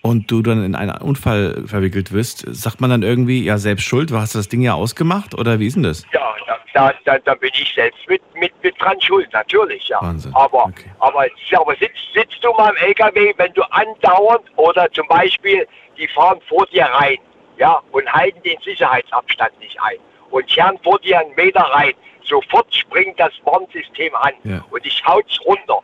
und 0.00 0.30
du 0.30 0.42
dann 0.42 0.64
in 0.64 0.74
einen 0.74 0.96
Unfall 0.96 1.64
verwickelt 1.66 2.12
wirst, 2.12 2.44
sagt 2.48 2.80
man 2.80 2.90
dann 2.90 3.02
irgendwie, 3.02 3.44
ja, 3.44 3.58
selbst 3.58 3.84
schuld, 3.84 4.10
du 4.10 4.16
hast 4.16 4.34
das 4.34 4.48
Ding 4.48 4.62
ja 4.62 4.74
ausgemacht 4.74 5.34
oder 5.34 5.58
wie 5.58 5.66
ist 5.66 5.76
denn 5.76 5.82
das? 5.82 6.04
Ja, 6.12 6.34
da, 6.46 6.58
da, 6.72 6.92
da, 7.04 7.18
da 7.18 7.34
bin 7.34 7.50
ich 7.54 7.72
selbst 7.74 8.00
mit, 8.08 8.22
mit, 8.34 8.52
mit 8.62 8.80
dran 8.80 9.00
schuld, 9.00 9.32
natürlich, 9.32 9.88
ja. 9.88 10.00
Wahnsinn, 10.02 10.34
Aber, 10.34 10.64
okay. 10.66 10.90
aber, 10.98 11.26
aber 11.54 11.74
sitzt, 11.76 12.12
sitzt 12.14 12.42
du 12.42 12.52
mal 12.52 12.70
im 12.70 12.76
LKW, 12.88 13.34
wenn 13.36 13.52
du 13.54 13.62
andauernd 13.70 14.44
oder 14.56 14.90
zum 14.92 15.06
Beispiel, 15.08 15.66
die 15.98 16.08
fahren 16.08 16.40
vor 16.48 16.66
dir 16.66 16.84
rein, 16.84 17.18
ja, 17.58 17.80
und 17.92 18.10
halten 18.12 18.42
den 18.42 18.58
Sicherheitsabstand 18.62 19.58
nicht 19.60 19.80
ein 19.82 19.98
und 20.30 20.50
scheren 20.50 20.78
vor 20.82 20.98
dir 21.00 21.20
einen 21.20 21.34
Meter 21.34 21.60
rein, 21.60 21.92
sofort 22.24 22.74
springt 22.74 23.20
das 23.20 23.32
Warnsystem 23.44 24.14
an 24.14 24.32
Ja. 24.44 24.64
und 24.70 24.84
ich 24.86 25.04
haut's 25.04 25.38
runter. 25.44 25.80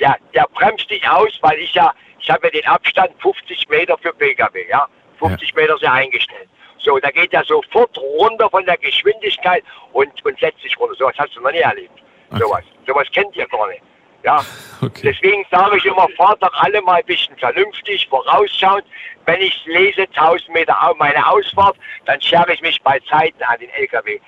Der, 0.00 0.16
der 0.34 0.46
bremst 0.54 0.90
dich 0.90 1.06
aus, 1.08 1.30
weil 1.42 1.58
ich 1.60 1.72
ja, 1.74 1.92
ich 2.18 2.28
habe 2.30 2.46
ja 2.46 2.50
den 2.50 2.66
Abstand 2.66 3.10
50 3.20 3.68
Meter 3.68 3.96
für 3.98 4.12
PKW, 4.12 4.66
ja, 4.68 4.86
50 5.18 5.54
Meter 5.54 5.74
ist 5.74 5.82
ja 5.82 5.92
eingestellt. 5.92 6.48
So, 6.82 6.98
da 6.98 7.10
geht 7.10 7.32
er 7.32 7.44
sofort 7.44 7.96
runter 7.98 8.50
von 8.50 8.64
der 8.64 8.76
Geschwindigkeit 8.76 9.62
und, 9.92 10.24
und 10.24 10.38
setzt 10.40 10.62
sich 10.62 10.78
runter. 10.78 10.94
Sowas 10.96 11.14
hast 11.18 11.36
du 11.36 11.40
noch 11.40 11.52
nie 11.52 11.58
erlebt. 11.58 12.02
Okay. 12.30 12.42
Sowas. 12.42 12.64
Sowas 12.86 13.08
kennt 13.12 13.36
ihr 13.36 13.46
gar 13.46 13.68
nicht. 13.68 13.82
Ja. 14.24 14.44
Okay. 14.80 15.12
Deswegen 15.12 15.44
sage 15.50 15.76
ich 15.76 15.84
immer, 15.84 16.08
fahrt 16.16 16.42
doch 16.42 16.52
alle 16.54 16.80
mal 16.82 16.94
ein 16.94 17.06
bisschen 17.06 17.36
vernünftig, 17.36 18.06
vorausschauend. 18.08 18.84
Wenn 19.26 19.40
ich 19.40 19.64
lese 19.66 20.02
1000 20.02 20.48
Meter 20.50 20.76
meine 20.98 21.26
Ausfahrt, 21.26 21.76
dann 22.06 22.20
schere 22.20 22.52
ich 22.52 22.60
mich 22.62 22.80
bei 22.82 22.98
Zeiten 23.08 23.42
an 23.42 23.58
den 23.60 23.70
LKW 23.70 24.14
äh, 24.14 24.20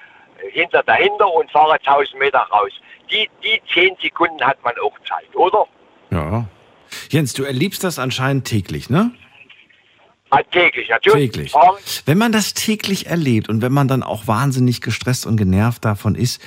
hinter 0.51 0.83
dahinter 0.83 1.33
und 1.33 1.51
fahre 1.51 1.75
1000 1.75 2.19
Meter 2.19 2.41
raus. 2.53 2.73
Die, 3.11 3.29
die 3.43 3.61
10 3.73 3.97
Sekunden 4.03 4.45
hat 4.45 4.63
man 4.65 4.75
auch 4.79 4.97
Zeit, 5.09 5.35
oder? 5.35 5.67
Ja. 6.11 6.47
Jens, 7.11 7.35
du 7.35 7.45
erlebst 7.45 7.85
das 7.85 7.99
anscheinend 7.99 8.47
täglich, 8.47 8.91
ne? 8.91 9.13
Alltäglich, 10.37 10.89
natürlich. 10.89 11.33
Täglich. 11.33 11.55
Wenn 12.07 12.19
man 12.19 12.33
das 12.33 12.55
täglich 12.55 13.07
erlebt 13.07 13.49
und 13.49 13.63
wenn 13.63 13.73
man 13.73 13.89
dann 13.89 14.03
auch 14.03 14.27
wahnsinnig 14.27 14.81
gestresst 14.81 15.27
und 15.27 15.37
genervt 15.37 15.85
davon 15.85 16.15
ist, 16.15 16.43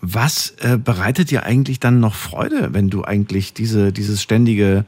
was 0.00 0.56
äh, 0.62 0.78
bereitet 0.78 1.30
dir 1.30 1.44
eigentlich 1.44 1.78
dann 1.78 2.00
noch 2.00 2.14
Freude, 2.14 2.72
wenn 2.72 2.88
du 2.88 3.04
eigentlich 3.04 3.52
diese, 3.52 3.92
dieses 3.92 4.22
ständige 4.22 4.86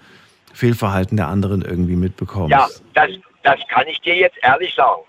Fehlverhalten 0.55 1.17
der 1.17 1.29
anderen 1.29 1.63
irgendwie 1.63 1.97
mitbekommst? 1.97 2.51
Ja, 2.51 2.69
das, 2.95 3.11
das 3.43 3.61
kann 3.69 3.87
ich 3.87 4.01
dir 4.01 4.17
jetzt 4.17 4.39
ehrlich 4.43 4.75
sagen. 4.75 5.03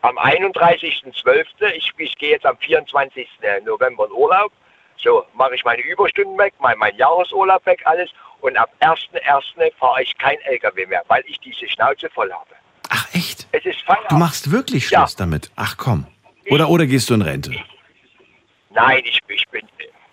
Am 0.00 0.18
31.12., 0.18 1.44
ich, 1.76 1.92
ich 1.98 2.16
gehe 2.16 2.30
jetzt 2.30 2.46
am 2.46 2.56
24. 2.58 3.28
November 3.64 4.06
in 4.06 4.12
Urlaub, 4.12 4.50
so 4.96 5.24
mache 5.34 5.54
ich 5.54 5.64
meine 5.64 5.82
Überstunden 5.82 6.36
weg, 6.38 6.54
mein, 6.58 6.78
mein 6.78 6.96
Jahresurlaub 6.96 7.64
weg, 7.66 7.82
alles. 7.84 8.10
Und 8.42 8.56
ab 8.58 8.70
1.1. 8.80 9.72
fahre 9.78 10.02
ich 10.02 10.16
kein 10.18 10.36
LKW 10.42 10.84
mehr, 10.86 11.02
weil 11.08 11.22
ich 11.26 11.38
diese 11.40 11.66
Schnauze 11.68 12.10
voll 12.10 12.30
habe. 12.32 12.50
Ach 12.90 13.06
echt? 13.14 13.46
Es 13.52 13.64
ist 13.64 13.80
Feierabend. 13.82 14.10
Du 14.12 14.16
machst 14.16 14.50
wirklich 14.50 14.90
Ja. 14.90 14.98
Schluss 15.00 15.16
damit? 15.16 15.50
Ach 15.56 15.76
komm. 15.76 16.06
Oder, 16.50 16.68
oder 16.68 16.86
gehst 16.86 17.08
du 17.08 17.14
in 17.14 17.22
Rente? 17.22 17.52
Nein, 18.70 19.02
ich, 19.04 19.20
ich, 19.28 19.48
bin, 19.48 19.66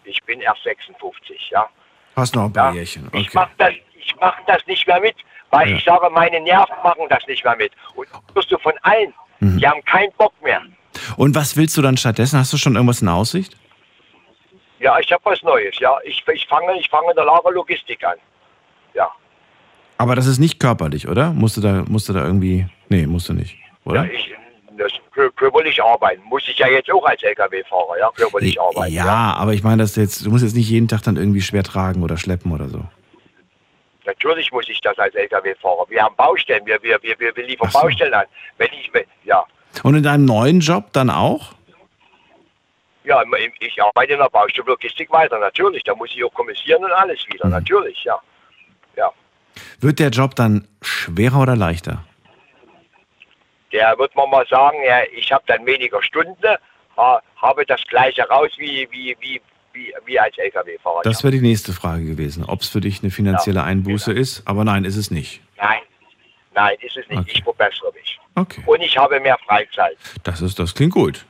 ich 0.03 0.21
bin 0.23 0.41
erst 0.41 0.63
56, 0.63 1.49
ja. 1.51 1.67
Hast 2.15 2.35
noch 2.35 2.45
ein 2.45 2.53
paar 2.53 2.69
Ja. 2.69 2.75
Jährchen. 2.75 3.09
Ich 3.13 3.27
Okay. 3.29 3.37
mache 3.37 3.51
das, 3.57 3.73
ich 3.99 4.15
mach 4.19 4.35
das 4.45 4.65
nicht 4.67 4.85
mehr 4.87 4.99
mit, 4.99 5.15
weil 5.49 5.69
Ja. 5.69 5.77
ich 5.77 5.83
sage, 5.83 6.09
meine 6.09 6.39
Nerven 6.41 6.75
machen 6.83 7.05
das 7.09 7.25
nicht 7.27 7.43
mehr 7.43 7.55
mit. 7.55 7.71
Und 7.95 8.07
das 8.11 8.21
wirst 8.35 8.51
du 8.51 8.57
von 8.59 8.73
allen. 8.83 9.13
Mhm. 9.39 9.57
Die 9.57 9.67
haben 9.67 9.83
keinen 9.85 10.11
Bock 10.17 10.33
mehr. 10.43 10.61
Und 11.17 11.33
was 11.35 11.55
willst 11.57 11.75
du 11.77 11.81
dann 11.81 11.97
stattdessen? 11.97 12.37
Hast 12.39 12.53
du 12.53 12.57
schon 12.57 12.75
irgendwas 12.75 13.01
in 13.01 13.07
Aussicht? 13.07 13.55
Ja, 14.79 14.97
ich 14.99 15.11
habe 15.11 15.21
was 15.25 15.41
Neues. 15.43 15.77
Ja, 15.79 15.97
ich, 16.03 16.23
ich 16.33 16.47
fange, 16.47 16.77
ich 16.79 16.89
fange 16.89 17.09
in 17.09 17.15
der 17.15 17.25
Lagerlogistik 17.25 18.03
an. 18.03 18.15
Ja, 18.93 19.09
Aber 19.97 20.15
das 20.15 20.25
ist 20.25 20.39
nicht 20.39 20.59
körperlich, 20.59 21.07
oder? 21.07 21.31
Musst 21.31 21.57
du 21.57 21.61
da, 21.61 21.83
musst 21.87 22.07
du 22.09 22.13
da 22.13 22.23
irgendwie. 22.25 22.65
Nee, 22.89 23.05
musst 23.05 23.29
du 23.29 23.33
nicht. 23.33 23.55
Oder? 23.85 24.05
ja 24.05 24.11
ich, 24.11 24.33
das 24.77 24.91
kö- 25.13 25.29
körperlich 25.35 25.81
arbeiten 25.83 26.23
muss 26.23 26.47
ich 26.47 26.57
ja 26.57 26.67
jetzt 26.67 26.89
auch 26.89 27.03
als 27.05 27.21
LKW-Fahrer. 27.21 27.99
Ja, 27.99 28.09
körperlich 28.15 28.59
arbeiten. 28.59 28.93
ja, 28.93 29.33
aber 29.37 29.53
ich 29.53 29.61
meine, 29.63 29.83
dass 29.83 29.93
du 29.93 30.01
jetzt, 30.01 30.25
du 30.25 30.29
musst 30.31 30.43
jetzt 30.43 30.55
nicht 30.55 30.69
jeden 30.69 30.87
Tag 30.87 31.03
dann 31.03 31.17
irgendwie 31.17 31.41
schwer 31.41 31.63
tragen 31.63 32.01
oder 32.01 32.15
schleppen 32.17 32.51
oder 32.53 32.69
so. 32.69 32.81
Natürlich 34.05 34.51
muss 34.51 34.67
ich 34.69 34.79
das 34.81 34.97
als 34.97 35.13
LKW-Fahrer. 35.13 35.85
Wir 35.89 36.01
haben 36.03 36.15
Baustellen. 36.15 36.65
Wir, 36.65 36.81
wir, 36.81 36.97
wir, 37.01 37.15
wir 37.35 37.45
liefern 37.45 37.69
so. 37.69 37.79
Baustellen 37.81 38.13
an. 38.13 38.25
Wenn 38.57 38.69
ich, 38.79 38.89
wenn- 38.93 39.05
ja, 39.25 39.43
Und 39.83 39.95
in 39.95 40.03
deinem 40.03 40.25
neuen 40.25 40.61
Job 40.61 40.85
dann 40.93 41.09
auch? 41.09 41.53
Ja, 43.09 43.23
ich 43.59 43.83
arbeite 43.83 44.13
in 44.13 44.19
der 44.19 44.29
Baustelle 44.29 44.67
Logistik 44.67 45.11
weiter. 45.11 45.37
Natürlich, 45.39 45.83
da 45.83 45.95
muss 45.95 46.11
ich 46.15 46.23
auch 46.23 46.33
kommissieren 46.33 46.83
und 46.83 46.91
alles 46.91 47.19
wieder. 47.27 47.45
Mhm. 47.47 47.51
Natürlich, 47.51 48.03
ja. 48.03 48.19
Ja. 48.95 49.11
Wird 49.79 49.99
der 49.99 50.09
Job 50.09 50.35
dann 50.35 50.67
schwerer 50.81 51.41
oder 51.41 51.55
leichter? 51.55 52.05
der 53.71 53.97
wird 53.97 54.15
man 54.15 54.29
mal 54.29 54.45
sagen, 54.47 54.77
ja, 54.85 55.01
ich 55.13 55.31
habe 55.31 55.43
dann 55.47 55.65
weniger 55.65 56.01
Stunden, 56.01 56.55
ha, 56.97 57.21
habe 57.35 57.65
das 57.65 57.81
gleiche 57.87 58.23
raus 58.27 58.51
wie, 58.57 58.87
wie, 58.91 59.15
wie, 59.19 59.41
wie, 59.73 59.93
wie 60.05 60.19
als 60.19 60.37
LKW-Fahrer. 60.37 61.01
Das 61.03 61.23
wäre 61.23 61.31
die 61.31 61.41
nächste 61.41 61.73
Frage 61.73 62.03
gewesen, 62.05 62.43
ob 62.45 62.61
es 62.61 62.69
für 62.69 62.81
dich 62.81 63.01
eine 63.01 63.11
finanzielle 63.11 63.59
Ja, 63.59 63.65
Einbuße 63.65 64.11
genau. 64.11 64.21
ist. 64.21 64.43
Aber 64.45 64.63
nein, 64.63 64.85
ist 64.85 64.95
es 64.95 65.11
nicht. 65.11 65.41
Nein, 65.57 65.81
nein, 66.55 66.75
ist 66.81 66.97
es 66.97 67.07
nicht. 67.07 67.19
Okay. 67.19 67.31
Ich 67.33 67.43
verbessere 67.43 67.91
mich. 67.93 68.19
Okay. 68.35 68.63
Und 68.65 68.81
ich 68.81 68.97
habe 68.97 69.19
mehr 69.19 69.37
Freizeit. 69.45 69.97
Das, 70.23 70.41
ist, 70.41 70.59
das 70.59 70.73
klingt 70.73 70.93
gut. 70.93 71.25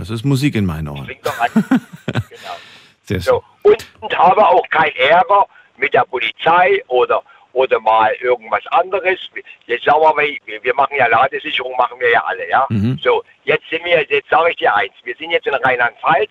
Das 0.00 0.08
ist 0.08 0.24
Musik 0.24 0.54
in 0.56 0.64
meinen 0.64 0.88
Ohren. 0.88 1.04
Klingt 1.04 1.26
doch 1.26 1.38
an. 1.38 1.50
genau. 2.06 2.56
Sehr 3.04 3.20
schön. 3.20 3.34
So. 3.34 3.44
Und, 3.62 3.86
und 4.00 4.18
habe 4.18 4.46
auch 4.46 4.66
keinen 4.70 4.96
Ärger 4.96 5.46
mit 5.76 5.92
der 5.92 6.04
Polizei 6.04 6.82
oder, 6.88 7.22
oder 7.52 7.78
mal 7.80 8.12
irgendwas 8.20 8.66
anderes. 8.68 9.18
Jetzt 9.66 9.84
sagen 9.84 10.00
wir 10.00 10.14
mal, 10.14 10.36
wir- 10.62 10.74
machen 10.74 10.96
ja 10.96 11.06
Ladesicherung, 11.06 11.76
machen 11.76 12.00
wir 12.00 12.10
ja 12.10 12.24
alle, 12.24 12.48
ja. 12.48 12.64
Mhm. 12.70 12.98
So, 13.02 13.22
jetzt 13.44 13.68
sind 13.68 13.84
wir, 13.84 14.02
jetzt 14.08 14.30
sage 14.30 14.50
ich 14.52 14.56
dir 14.56 14.74
eins, 14.74 14.92
wir 15.04 15.14
sind 15.16 15.32
jetzt 15.32 15.46
in 15.46 15.54
Rheinland-Pfalz, 15.54 16.30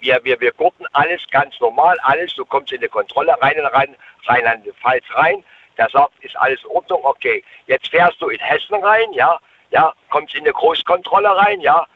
wir, 0.00 0.18
wir, 0.22 0.40
wir 0.40 0.52
gurten 0.52 0.86
alles 0.92 1.20
ganz 1.30 1.60
normal, 1.60 1.98
alles, 2.02 2.34
du 2.34 2.46
kommst 2.46 2.72
in 2.72 2.78
eine 2.78 2.88
Kontrolle 2.88 3.36
rein 3.42 3.52
in 3.58 3.66
Rhein- 3.66 3.96
Rheinland-Pfalz 4.26 5.04
rein, 5.14 5.44
der 5.76 5.90
sagt, 5.90 6.12
ist 6.20 6.36
alles 6.38 6.62
in 6.64 6.70
Ordnung, 6.70 7.00
okay. 7.04 7.44
Jetzt 7.66 7.88
fährst 7.88 8.20
du 8.22 8.28
in 8.28 8.38
Hessen 8.40 8.76
rein, 8.82 9.12
ja, 9.12 9.38
ja, 9.70 9.92
kommst 10.08 10.34
in 10.34 10.40
eine 10.44 10.52
Großkontrolle 10.54 11.36
rein, 11.36 11.60
ja, 11.60 11.86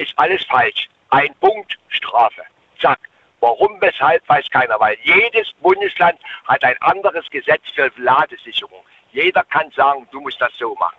ist 0.00 0.12
alles 0.16 0.42
falsch. 0.44 0.88
Ein 1.10 1.34
Punkt, 1.40 1.78
Strafe. 1.88 2.42
Zack. 2.80 2.98
Warum, 3.40 3.80
weshalb, 3.80 4.28
weiß 4.28 4.46
keiner, 4.50 4.78
weil 4.78 4.96
jedes 5.02 5.50
Bundesland 5.62 6.18
hat 6.44 6.62
ein 6.62 6.76
anderes 6.80 7.24
Gesetz 7.30 7.62
für 7.74 7.90
Ladesicherung. 7.96 8.82
Jeder 9.12 9.42
kann 9.44 9.70
sagen, 9.74 10.06
du 10.12 10.20
musst 10.20 10.40
das 10.40 10.52
so 10.58 10.74
machen. 10.74 10.98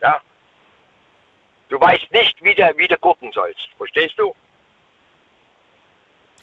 Ja? 0.00 0.20
Du 1.68 1.78
weißt 1.80 2.10
nicht, 2.10 2.42
wie 2.42 2.54
du, 2.54 2.72
wie 2.76 2.88
du 2.88 2.96
gucken 2.96 3.30
sollst. 3.32 3.68
Verstehst 3.76 4.14
du? 4.16 4.34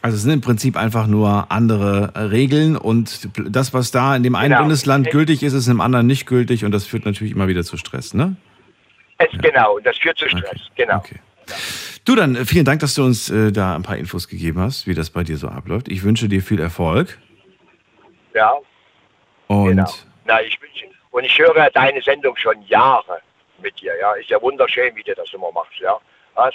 Also 0.03 0.15
es 0.15 0.23
sind 0.23 0.31
im 0.33 0.41
Prinzip 0.41 0.77
einfach 0.77 1.05
nur 1.07 1.51
andere 1.51 2.31
Regeln 2.31 2.75
und 2.75 3.29
das, 3.55 3.73
was 3.73 3.91
da 3.91 4.15
in 4.15 4.23
dem 4.23 4.35
einen 4.35 4.49
Genau. 4.49 4.61
Bundesland 4.61 5.11
gültig 5.11 5.43
ist, 5.43 5.53
ist 5.53 5.67
im 5.67 5.79
anderen 5.81 6.07
nicht 6.07 6.25
gültig 6.25 6.65
und 6.65 6.71
das 6.71 6.87
führt 6.87 7.05
natürlich 7.05 7.33
immer 7.33 7.47
wieder 7.47 7.63
zu 7.63 7.77
Stress, 7.77 8.13
ne? 8.15 8.35
Es, 9.19 9.29
Genau, 9.41 9.75
und 9.75 9.85
das 9.85 9.97
führt 9.99 10.17
zu 10.17 10.27
Stress. 10.27 10.43
Okay. 10.71 10.71
Genau. 10.75 10.97
Okay. 10.97 11.19
Du, 12.05 12.15
dann 12.15 12.35
äh, 12.35 12.45
vielen 12.45 12.65
Dank, 12.65 12.79
dass 12.81 12.95
du 12.95 13.03
uns 13.03 13.29
äh, 13.29 13.51
da 13.51 13.75
ein 13.75 13.83
paar 13.83 13.97
Infos 13.97 14.27
gegeben 14.27 14.59
hast, 14.59 14.87
wie 14.87 14.95
das 14.95 15.09
bei 15.09 15.23
dir 15.23 15.37
so 15.37 15.47
abläuft. 15.47 15.87
Ich 15.87 16.03
wünsche 16.03 16.27
dir 16.27 16.41
viel 16.41 16.59
Erfolg 16.59 17.19
Ja, 18.33 18.53
und 19.47 19.67
genau. 19.67 19.89
Na, 20.25 20.41
ich 20.41 20.59
wünsche, 20.61 20.85
und 21.11 21.23
ich 21.25 21.37
höre 21.37 21.69
deine 21.71 22.01
Sendung 22.01 22.35
schon 22.37 22.61
Jahre 22.63 23.21
mit 23.61 23.79
dir. 23.79 23.93
Ja, 23.99 24.13
ist 24.13 24.29
ja 24.29 24.41
wunderschön, 24.41 24.95
wie 24.95 25.03
du 25.03 25.13
das 25.13 25.31
immer 25.33 25.51
machst. 25.51 25.77
Ja, 25.79 25.97
was? 26.35 26.53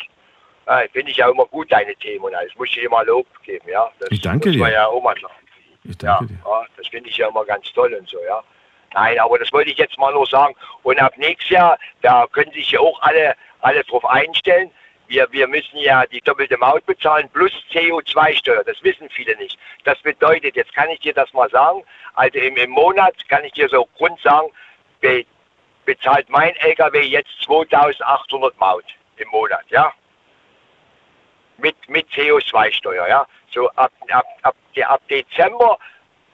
Ja, 0.66 0.82
Finde 0.92 1.10
ich 1.12 1.18
ja 1.18 1.30
immer 1.30 1.44
gut, 1.46 1.70
deine 1.70 1.94
Themen 1.96 2.24
und 2.24 2.34
alles. 2.34 2.52
Muss 2.56 2.68
ich 2.68 2.74
dir 2.74 2.86
immer 2.86 3.04
Lob 3.04 3.26
geben. 3.44 3.68
Ja, 3.68 3.88
das 4.00 4.08
Ich 4.10 4.20
danke 4.20 4.48
muss 4.48 4.58
man 4.58 4.70
dir. 4.70 4.74
ja 4.74 4.88
mal 5.02 5.14
ich 5.84 6.02
Ja, 6.02 6.18
danke 6.18 6.26
dir. 6.34 6.40
ja, 6.44 6.62
das 6.76 6.88
finde 6.88 7.08
ich 7.08 7.16
ja 7.18 7.28
immer 7.28 7.44
ganz 7.44 7.72
toll 7.72 7.94
und 7.94 8.08
so, 8.08 8.18
ja. 8.26 8.42
Nein, 8.94 9.18
aber 9.20 9.38
das 9.38 9.52
wollte 9.52 9.70
ich 9.70 9.78
jetzt 9.78 9.96
mal 9.98 10.12
nur 10.12 10.26
sagen. 10.26 10.54
Und 10.82 11.00
ab 11.00 11.12
nächstes 11.18 11.50
Jahr, 11.50 11.78
da 12.02 12.26
können 12.32 12.50
sich 12.52 12.70
ja 12.72 12.80
auch 12.80 13.00
alle, 13.02 13.36
alle 13.60 13.84
drauf 13.84 14.04
einstellen. 14.06 14.70
Wir, 15.08 15.30
wir 15.30 15.46
müssen 15.46 15.78
ja 15.78 16.04
die 16.06 16.20
doppelte 16.20 16.56
Maut 16.58 16.84
bezahlen 16.86 17.28
plus 17.32 17.52
CO2-Steuer. 17.72 18.64
Das 18.64 18.82
wissen 18.82 19.08
viele 19.10 19.36
nicht. 19.36 19.58
Das 19.84 20.00
bedeutet, 20.02 20.56
jetzt 20.56 20.74
kann 20.74 20.88
ich 20.90 21.00
dir 21.00 21.14
das 21.14 21.32
mal 21.32 21.48
sagen, 21.50 21.82
also 22.14 22.38
im, 22.38 22.56
im 22.56 22.70
Monat 22.70 23.14
kann 23.28 23.44
ich 23.44 23.52
dir 23.52 23.68
so 23.68 23.86
Grund 23.96 24.20
sagen, 24.20 24.48
be, 25.00 25.24
bezahlt 25.84 26.28
mein 26.28 26.54
LKW 26.56 27.00
jetzt 27.02 27.30
2800 27.44 28.58
Maut 28.58 28.84
im 29.18 29.28
Monat, 29.28 29.64
ja 29.68 29.92
mit, 31.58 31.76
mit 31.88 32.08
CO2-Steuer. 32.10 33.08
Ja? 33.08 33.26
So 33.52 33.68
ab, 33.70 33.92
ab, 34.10 34.26
ab, 34.42 34.56
ab 34.86 35.02
Dezember 35.08 35.78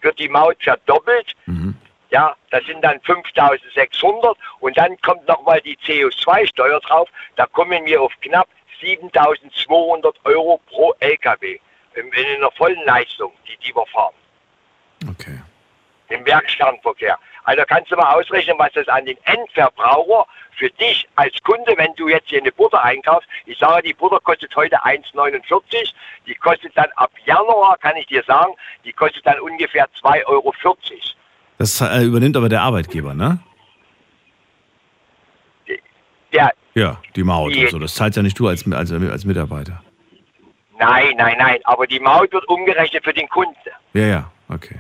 wird 0.00 0.18
die 0.18 0.28
Maut 0.28 0.62
verdoppelt. 0.62 1.32
Mhm. 1.46 1.76
Ja, 2.10 2.36
das 2.50 2.64
sind 2.66 2.82
dann 2.82 3.00
5600 3.00 4.36
und 4.60 4.76
dann 4.76 4.98
kommt 5.00 5.26
nochmal 5.26 5.60
die 5.62 5.76
CO2-Steuer 5.78 6.80
drauf. 6.80 7.08
Da 7.36 7.46
kommen 7.46 7.86
wir 7.86 8.02
auf 8.02 8.12
knapp 8.20 8.48
7200 8.82 10.14
Euro 10.24 10.60
pro 10.66 10.92
LKW 11.00 11.58
in, 11.94 12.06
in 12.12 12.36
einer 12.36 12.50
vollen 12.52 12.84
Leistung, 12.84 13.32
die, 13.46 13.56
die 13.66 13.74
wir 13.74 13.86
fahren 13.86 14.14
Okay. 15.08 15.40
im 16.08 16.24
Werkstattverkehr. 16.26 17.18
Also 17.44 17.62
kannst 17.66 17.90
du 17.90 17.96
mal 17.96 18.14
ausrechnen, 18.14 18.56
was 18.58 18.72
das 18.72 18.86
an 18.88 19.04
den 19.04 19.16
Endverbraucher 19.24 20.26
für 20.56 20.70
dich 20.70 21.08
als 21.16 21.34
Kunde, 21.42 21.74
wenn 21.76 21.92
du 21.96 22.08
jetzt 22.08 22.28
hier 22.28 22.40
eine 22.40 22.52
Butter 22.52 22.82
einkaufst, 22.84 23.28
ich 23.46 23.58
sage, 23.58 23.82
die 23.88 23.94
Butter 23.94 24.20
kostet 24.20 24.54
heute 24.54 24.76
1,49, 24.84 25.92
die 26.26 26.34
kostet 26.36 26.76
dann 26.76 26.90
ab 26.96 27.10
Januar, 27.24 27.76
kann 27.78 27.96
ich 27.96 28.06
dir 28.06 28.22
sagen, 28.24 28.52
die 28.84 28.92
kostet 28.92 29.26
dann 29.26 29.40
ungefähr 29.40 29.88
2,40 30.02 30.26
Euro. 30.26 30.54
Das 31.58 31.80
äh, 31.80 32.04
übernimmt 32.04 32.36
aber 32.36 32.48
der 32.48 32.62
Arbeitgeber, 32.62 33.14
ne? 33.14 33.40
Der, 36.32 36.52
Ja, 36.74 37.00
die 37.16 37.22
Maut 37.22 37.54
Die- 37.54 37.64
und 37.64 37.70
so. 37.70 37.78
Das 37.78 37.94
zahlt 37.94 38.16
ja 38.16 38.22
nicht 38.22 38.38
du 38.38 38.48
als, 38.48 38.70
als, 38.72 38.90
als 38.92 39.24
Mitarbeiter. 39.24 39.82
nein, 40.78 41.14
nein, 41.16 41.36
nein, 41.38 41.60
aber 41.64 41.86
die 41.86 42.00
Maut 42.00 42.32
wird 42.32 42.48
umgerechnet 42.48 43.04
für 43.04 43.12
den 43.12 43.28
Kunden. 43.28 43.54
Ja, 43.92 44.06
ja, 44.06 44.30
okay. 44.48 44.76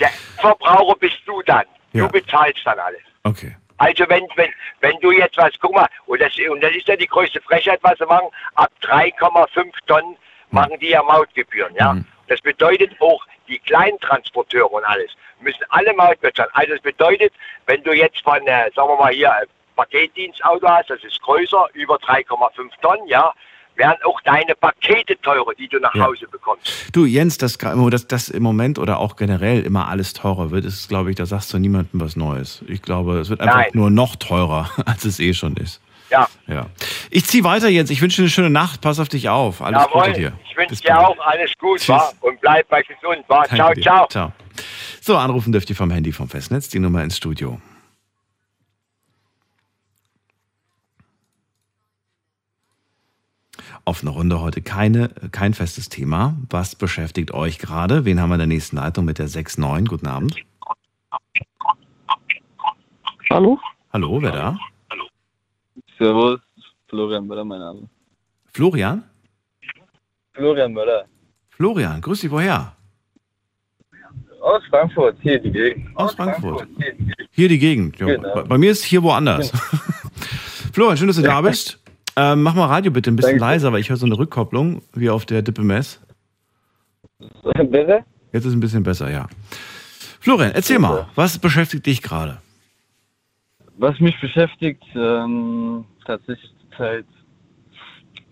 Der 0.00 0.08
Verbraucher 0.38 0.96
bist 0.98 1.18
du 1.26 1.40
dann. 1.42 1.64
Ja. 1.92 2.06
Du 2.06 2.12
bezahlst 2.12 2.60
dann 2.64 2.78
alles. 2.78 3.02
Okay. 3.22 3.56
Also 3.78 4.04
wenn, 4.08 4.26
wenn, 4.36 4.50
wenn 4.80 4.98
du 5.00 5.10
jetzt 5.12 5.36
was, 5.36 5.52
guck 5.60 5.74
mal, 5.74 5.88
und 6.06 6.20
das, 6.20 6.32
und 6.50 6.60
das 6.62 6.72
ist 6.72 6.88
ja 6.88 6.96
die 6.96 7.06
größte 7.06 7.40
Frechheit, 7.40 7.78
was 7.82 7.98
sie 7.98 8.06
machen, 8.06 8.28
ab 8.54 8.70
3,5 8.82 9.72
Tonnen 9.86 10.16
machen 10.50 10.78
die 10.80 10.90
ja 10.90 11.02
Mautgebühren, 11.02 11.74
ja. 11.76 11.94
Mhm. 11.94 12.04
Das 12.28 12.40
bedeutet 12.40 12.92
auch, 13.00 13.24
die 13.48 13.58
Kleintransporteure 13.60 14.70
und 14.72 14.84
alles 14.84 15.10
müssen 15.40 15.64
alle 15.70 15.92
Maut 15.94 16.20
bezahlen. 16.20 16.50
Also 16.54 16.72
das 16.74 16.82
bedeutet, 16.82 17.32
wenn 17.66 17.82
du 17.82 17.92
jetzt 17.92 18.20
von, 18.22 18.46
äh, 18.46 18.70
sagen 18.74 18.88
wir 18.88 18.96
mal 18.96 19.12
hier, 19.12 19.32
ein 19.32 19.46
Paketdienstauto 19.76 20.66
hast, 20.68 20.90
das 20.90 21.02
ist 21.04 21.20
größer, 21.22 21.66
über 21.74 21.96
3,5 21.96 22.70
Tonnen, 22.80 23.06
ja, 23.06 23.32
werden 23.76 23.96
auch 24.04 24.20
deine 24.22 24.54
Pakete 24.54 25.18
teurer, 25.22 25.52
die 25.58 25.66
du 25.68 25.78
nach 25.78 25.94
Ja. 25.94 26.04
Hause 26.06 26.26
bekommst. 26.30 26.70
Du, 26.92 27.06
Jens, 27.06 27.38
dass 27.38 27.56
das, 27.56 28.06
das 28.06 28.28
im 28.28 28.42
Moment 28.42 28.78
oder 28.78 28.98
auch 28.98 29.16
generell 29.16 29.62
immer 29.62 29.88
alles 29.88 30.12
teurer 30.12 30.50
wird, 30.50 30.64
ist, 30.66 30.88
glaube 30.88 31.10
ich, 31.10 31.16
da 31.16 31.24
sagst 31.24 31.52
du 31.54 31.58
niemandem 31.58 32.00
was 32.00 32.14
Neues. 32.14 32.62
Ich 32.68 32.82
glaube, 32.82 33.18
es 33.20 33.30
wird 33.30 33.40
einfach 33.40 33.56
Nein. 33.56 33.70
nur 33.72 33.90
noch 33.90 34.16
teurer, 34.16 34.70
als 34.86 35.04
es 35.06 35.18
eh 35.20 35.32
schon 35.32 35.56
ist. 35.56 35.80
Ja, 36.10 36.28
Ja. 36.46 36.66
Ich 37.10 37.24
ziehe 37.24 37.42
weiter, 37.44 37.68
Jens. 37.70 37.88
Ich 37.88 38.02
wünsche 38.02 38.16
dir 38.16 38.24
eine 38.24 38.30
schöne 38.30 38.50
Nacht. 38.50 38.82
Pass 38.82 39.00
auf 39.00 39.08
dich 39.08 39.30
auf. 39.30 39.62
Alles 39.62 39.80
jawohl. 39.82 40.02
Gute 40.08 40.12
dir. 40.12 40.32
Ich 40.50 40.54
wünsche 40.54 40.74
dir 40.82 40.98
auch 41.00 41.16
alles 41.20 41.50
gut, 41.58 41.78
Tschüss. 41.78 41.88
wa? 41.88 42.12
Und 42.20 42.38
bleib 42.42 42.68
bei 42.68 42.82
gesund, 42.82 43.24
wa? 43.28 43.44
Ciao, 43.44 43.72
ciao. 43.80 44.06
Ciao. 44.08 44.32
So, 45.00 45.16
anrufen 45.16 45.52
dürft 45.52 45.70
ihr 45.70 45.76
vom 45.76 45.90
Handy 45.90 46.12
vom 46.12 46.28
Festnetz, 46.28 46.68
die 46.68 46.78
Nummer 46.80 47.02
ins 47.02 47.16
Studio. 47.16 47.58
Offene 53.84 54.10
Runde 54.10 54.40
heute 54.40 54.62
keine, 54.62 55.08
kein 55.32 55.54
festes 55.54 55.88
Thema. 55.88 56.36
Was 56.50 56.76
beschäftigt 56.76 57.32
euch 57.34 57.58
gerade? 57.58 58.04
Wen 58.04 58.20
haben 58.20 58.30
wir 58.30 58.36
in 58.36 58.40
der 58.40 58.46
nächsten 58.46 58.76
Leitung 58.76 59.04
mit 59.04 59.18
der 59.18 59.28
6.9? 59.28 59.88
Guten 59.88 60.06
Abend. 60.06 60.36
Hallo? 63.30 63.58
Hallo, 63.92 64.22
wer 64.22 64.32
da? 64.32 64.58
Servus, 65.98 66.40
Florian 66.88 67.26
Möller, 67.26 67.44
mein 67.44 67.58
Name. 67.60 67.88
Florian? 68.52 69.02
Florian 70.32 70.72
Möller. 70.72 71.04
Florian, 71.50 72.00
grüß 72.00 72.20
dich, 72.20 72.30
woher? 72.30 72.76
Aus 74.40 74.62
Frankfurt, 74.70 75.16
hier 75.22 75.38
die 75.40 75.50
Gegend. 75.52 75.96
Aus 75.96 76.14
Frankfurt. 76.14 76.66
hier 76.76 76.92
die 76.92 76.98
Gegend. 76.98 77.16
Hier 77.30 77.48
die 77.48 77.58
Gegend. 77.58 77.98
Ja, 77.98 78.06
Genau. 78.06 78.34
bei, 78.34 78.42
bei 78.42 78.58
mir 78.58 78.70
ist 78.72 78.84
hier 78.84 79.02
woanders. 79.02 79.50
Florian, 80.72 80.96
schön, 80.96 81.06
dass 81.08 81.16
du 81.16 81.22
da 81.22 81.40
bist. 81.42 81.81
Ähm, 82.16 82.42
mach 82.42 82.54
mal 82.54 82.66
Radio 82.66 82.92
bitte 82.92 83.10
ein 83.10 83.16
bisschen 83.16 83.38
Danke. 83.38 83.44
leiser, 83.44 83.72
weil 83.72 83.80
ich 83.80 83.88
höre 83.88 83.96
so 83.96 84.06
eine 84.06 84.18
Rückkopplung 84.18 84.82
wie 84.94 85.08
auf 85.08 85.24
der 85.24 85.42
Dippe 85.42 85.62
Mess. 85.62 86.00
Bitte? 87.18 88.04
Jetzt 88.32 88.44
ist 88.44 88.50
es 88.50 88.54
ein 88.54 88.60
bisschen 88.60 88.82
besser, 88.82 89.10
ja. 89.10 89.28
Florian, 90.20 90.52
erzähl 90.52 90.78
mal, 90.78 91.08
was 91.14 91.38
beschäftigt 91.38 91.86
dich 91.86 92.02
gerade? 92.02 92.40
Was 93.78 93.98
mich 94.00 94.18
beschäftigt, 94.20 94.82
ähm, 94.94 95.84
tatsächlich 96.04 96.50
zurzeit 96.70 97.06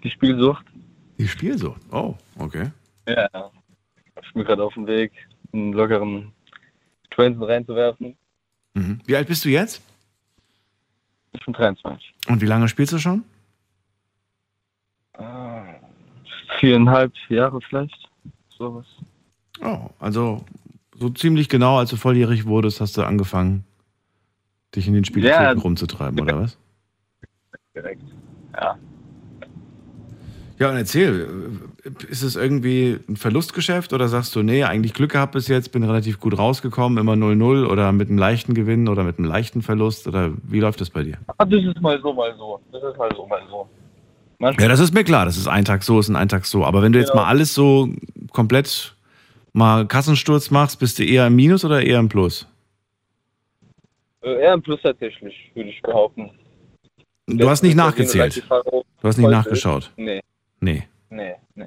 die 0.04 0.10
Spielsucht. 0.10 0.64
Die 1.18 1.28
Spielsucht. 1.28 1.80
Oh, 1.90 2.14
okay. 2.38 2.70
Ja. 3.08 3.28
Ich 4.22 4.32
bin 4.32 4.44
gerade 4.44 4.62
auf 4.62 4.74
dem 4.74 4.86
Weg, 4.86 5.12
einen 5.52 5.72
lockeren 5.72 6.32
Twensen 7.10 7.42
reinzuwerfen. 7.42 8.16
Mhm. 8.74 9.00
Wie 9.04 9.16
alt 9.16 9.26
bist 9.26 9.44
du 9.44 9.48
jetzt? 9.48 9.82
Ich 11.32 11.44
bin 11.44 11.54
23. 11.54 12.14
Und 12.28 12.40
wie 12.40 12.46
lange 12.46 12.68
spielst 12.68 12.92
du 12.92 12.98
schon? 12.98 13.24
Ah, 15.20 15.64
viereinhalb 16.58 17.12
Jahre 17.28 17.60
vielleicht. 17.68 18.08
Sowas. 18.48 18.86
Oh, 19.62 19.88
also 19.98 20.44
so 20.98 21.10
ziemlich 21.10 21.48
genau, 21.48 21.78
als 21.78 21.90
du 21.90 21.96
volljährig 21.96 22.46
wurdest, 22.46 22.80
hast 22.80 22.96
du 22.96 23.02
angefangen, 23.02 23.64
dich 24.74 24.86
in 24.86 24.94
den 24.94 25.04
Spielzeiten 25.04 25.58
Ja. 25.58 25.62
rumzutreiben, 25.62 26.20
oder 26.20 26.38
was? 26.40 26.58
Direkt. 27.74 28.02
Ja. 28.54 28.78
Ja, 30.58 30.68
und 30.68 30.76
erzähl, 30.76 31.58
äh, 31.84 32.10
ist 32.12 32.22
es 32.22 32.36
irgendwie 32.36 32.98
ein 33.08 33.16
Verlustgeschäft 33.16 33.94
oder 33.94 34.08
sagst 34.08 34.36
du, 34.36 34.42
nee, 34.42 34.62
eigentlich 34.62 34.92
Glück 34.92 35.12
gehabt 35.12 35.32
bis 35.32 35.48
jetzt, 35.48 35.72
bin 35.72 35.82
relativ 35.82 36.20
gut 36.20 36.36
rausgekommen, 36.36 36.98
immer 36.98 37.14
0-0 37.14 37.66
oder 37.66 37.92
mit 37.92 38.08
einem 38.10 38.18
leichten 38.18 38.52
Gewinn 38.52 38.86
oder 38.88 39.02
mit 39.02 39.18
einem 39.18 39.26
leichten 39.26 39.62
Verlust 39.62 40.06
oder 40.06 40.32
wie 40.42 40.60
läuft 40.60 40.82
das 40.82 40.90
bei 40.90 41.02
dir? 41.02 41.16
Das 41.38 41.48
ist 41.50 41.80
mal 41.80 41.98
so, 42.02 42.12
mal 42.12 42.34
so. 42.36 42.60
Das 42.72 42.82
ist 42.82 42.98
mal 42.98 43.10
so, 43.16 43.26
mal 43.26 43.40
so. 43.48 43.70
Manchmal 44.40 44.64
Ja, 44.64 44.68
das 44.70 44.80
ist 44.80 44.94
mir 44.94 45.04
klar, 45.04 45.26
das 45.26 45.36
ist 45.36 45.46
ein 45.46 45.66
Tag 45.66 45.82
so, 45.84 46.00
ist 46.00 46.08
ein 46.10 46.28
Tag 46.28 46.46
so. 46.46 46.64
Aber 46.64 46.80
wenn 46.82 46.92
du 46.92 46.98
jetzt 46.98 47.10
Genau. 47.10 47.22
mal 47.22 47.28
alles 47.28 47.52
so 47.54 47.90
komplett 48.32 48.94
mal 49.52 49.86
Kassensturz 49.86 50.50
machst, 50.50 50.78
bist 50.80 50.98
du 50.98 51.04
eher 51.04 51.26
im 51.26 51.36
Minus 51.36 51.62
oder 51.64 51.82
eher 51.82 51.98
im 51.98 52.08
Plus? 52.08 52.46
äh, 54.22 54.40
eher 54.40 54.54
ein 54.54 54.62
Plus 54.62 54.80
tatsächlich, 54.82 55.34
würde 55.54 55.68
ich 55.68 55.80
behaupten. 55.82 56.30
Du 57.26 57.48
hast 57.48 57.62
nicht 57.62 57.76
nachgezählt. 57.76 58.42
Du 58.50 58.82
Du 59.02 59.08
hast 59.08 59.18
nicht 59.18 59.30
nachgeschaut. 59.30 59.90
Nee, 59.96 60.20
Nee. 60.60 60.82
nee, 61.10 61.34
nee. 61.54 61.66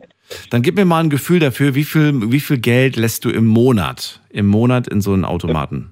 Dann 0.49 0.61
gib 0.63 0.75
mir 0.75 0.85
mal 0.85 0.99
ein 1.03 1.09
Gefühl 1.09 1.39
dafür, 1.39 1.73
wie 1.75 1.83
viel, 1.83 2.31
wie 2.31 2.39
viel 2.39 2.57
Geld 2.57 2.95
lässt 2.95 3.23
du 3.25 3.29
im 3.29 3.45
Monat, 3.45 4.19
im 4.29 4.47
Monat 4.47 4.87
in 4.87 4.99
so 5.01 5.13
einen 5.13 5.25
Automaten? 5.25 5.91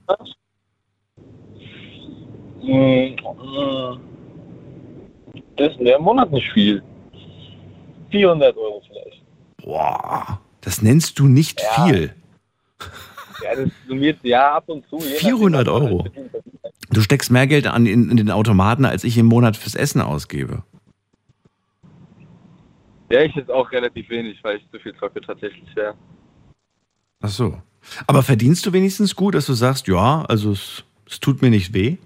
Mm, 2.61 3.15
mm. 3.15 3.99
Das 5.57 5.71
ist 5.73 5.79
im 5.79 6.01
Monat 6.01 6.31
nicht 6.31 6.49
viel. 6.53 6.81
400 8.11 8.55
Euro 8.57 8.81
vielleicht. 8.87 9.21
Boah, 9.63 10.41
das 10.61 10.81
nennst 10.81 11.19
du 11.19 11.27
nicht 11.27 11.61
Ja. 11.61 11.85
viel. 11.85 12.13
Ja, 13.43 13.55
das 13.55 13.69
summiert 13.87 14.19
ja 14.23 14.55
ab 14.55 14.65
und 14.67 14.85
zu. 14.87 14.97
je 14.97 15.13
nachdem, 15.13 15.19
400 15.29 15.67
was 15.67 15.73
man 15.81 15.83
Euro. 15.91 16.05
Du 16.91 17.01
steckst 17.01 17.31
mehr 17.31 17.47
Geld 17.47 17.67
an 17.67 17.85
in, 17.85 18.09
in 18.11 18.17
den 18.17 18.29
Automaten, 18.31 18.85
als 18.85 19.03
ich 19.03 19.17
im 19.17 19.25
Monat 19.25 19.57
fürs 19.57 19.75
Essen 19.75 20.01
ausgebe. 20.01 20.63
Ja, 23.11 23.21
ich 23.21 23.35
jetzt 23.35 23.51
auch 23.51 23.71
relativ 23.71 24.09
wenig, 24.09 24.37
weil 24.43 24.57
ich 24.57 24.69
zu 24.71 24.79
viel 24.79 24.95
zocke 24.95 25.21
tatsächlich, 25.21 25.67
ja. 25.75 25.93
Ach 27.21 27.29
so. 27.29 27.61
Aber 28.07 28.23
verdienst 28.23 28.65
du 28.65 28.73
wenigstens 28.73 29.15
gut, 29.15 29.35
dass 29.35 29.45
du 29.47 29.53
sagst, 29.53 29.87
ja, 29.87 30.23
also 30.27 30.51
es, 30.51 30.83
es 31.09 31.19
tut 31.19 31.41
mir 31.41 31.49
nicht 31.49 31.73
weh? 31.73 31.97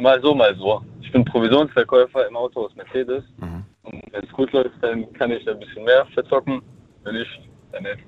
Mal 0.00 0.20
so, 0.22 0.34
mal 0.34 0.56
so. 0.56 0.82
Ich 1.02 1.12
bin 1.12 1.24
Provisionsverkäufer 1.24 2.26
im 2.26 2.36
Autohaus 2.36 2.74
Mercedes. 2.74 3.22
Mhm. 3.38 3.64
Und 3.82 4.02
wenn 4.12 4.24
es 4.24 4.30
gut 4.32 4.50
läuft, 4.52 4.82
dann 4.82 5.12
kann 5.12 5.30
ich 5.30 5.48
ein 5.48 5.58
bisschen 5.58 5.84
mehr 5.84 6.06
verzocken. 6.14 6.62
Wenn 7.04 7.14
nicht, 7.16 7.40
dann 7.72 7.82
nicht. 7.82 7.98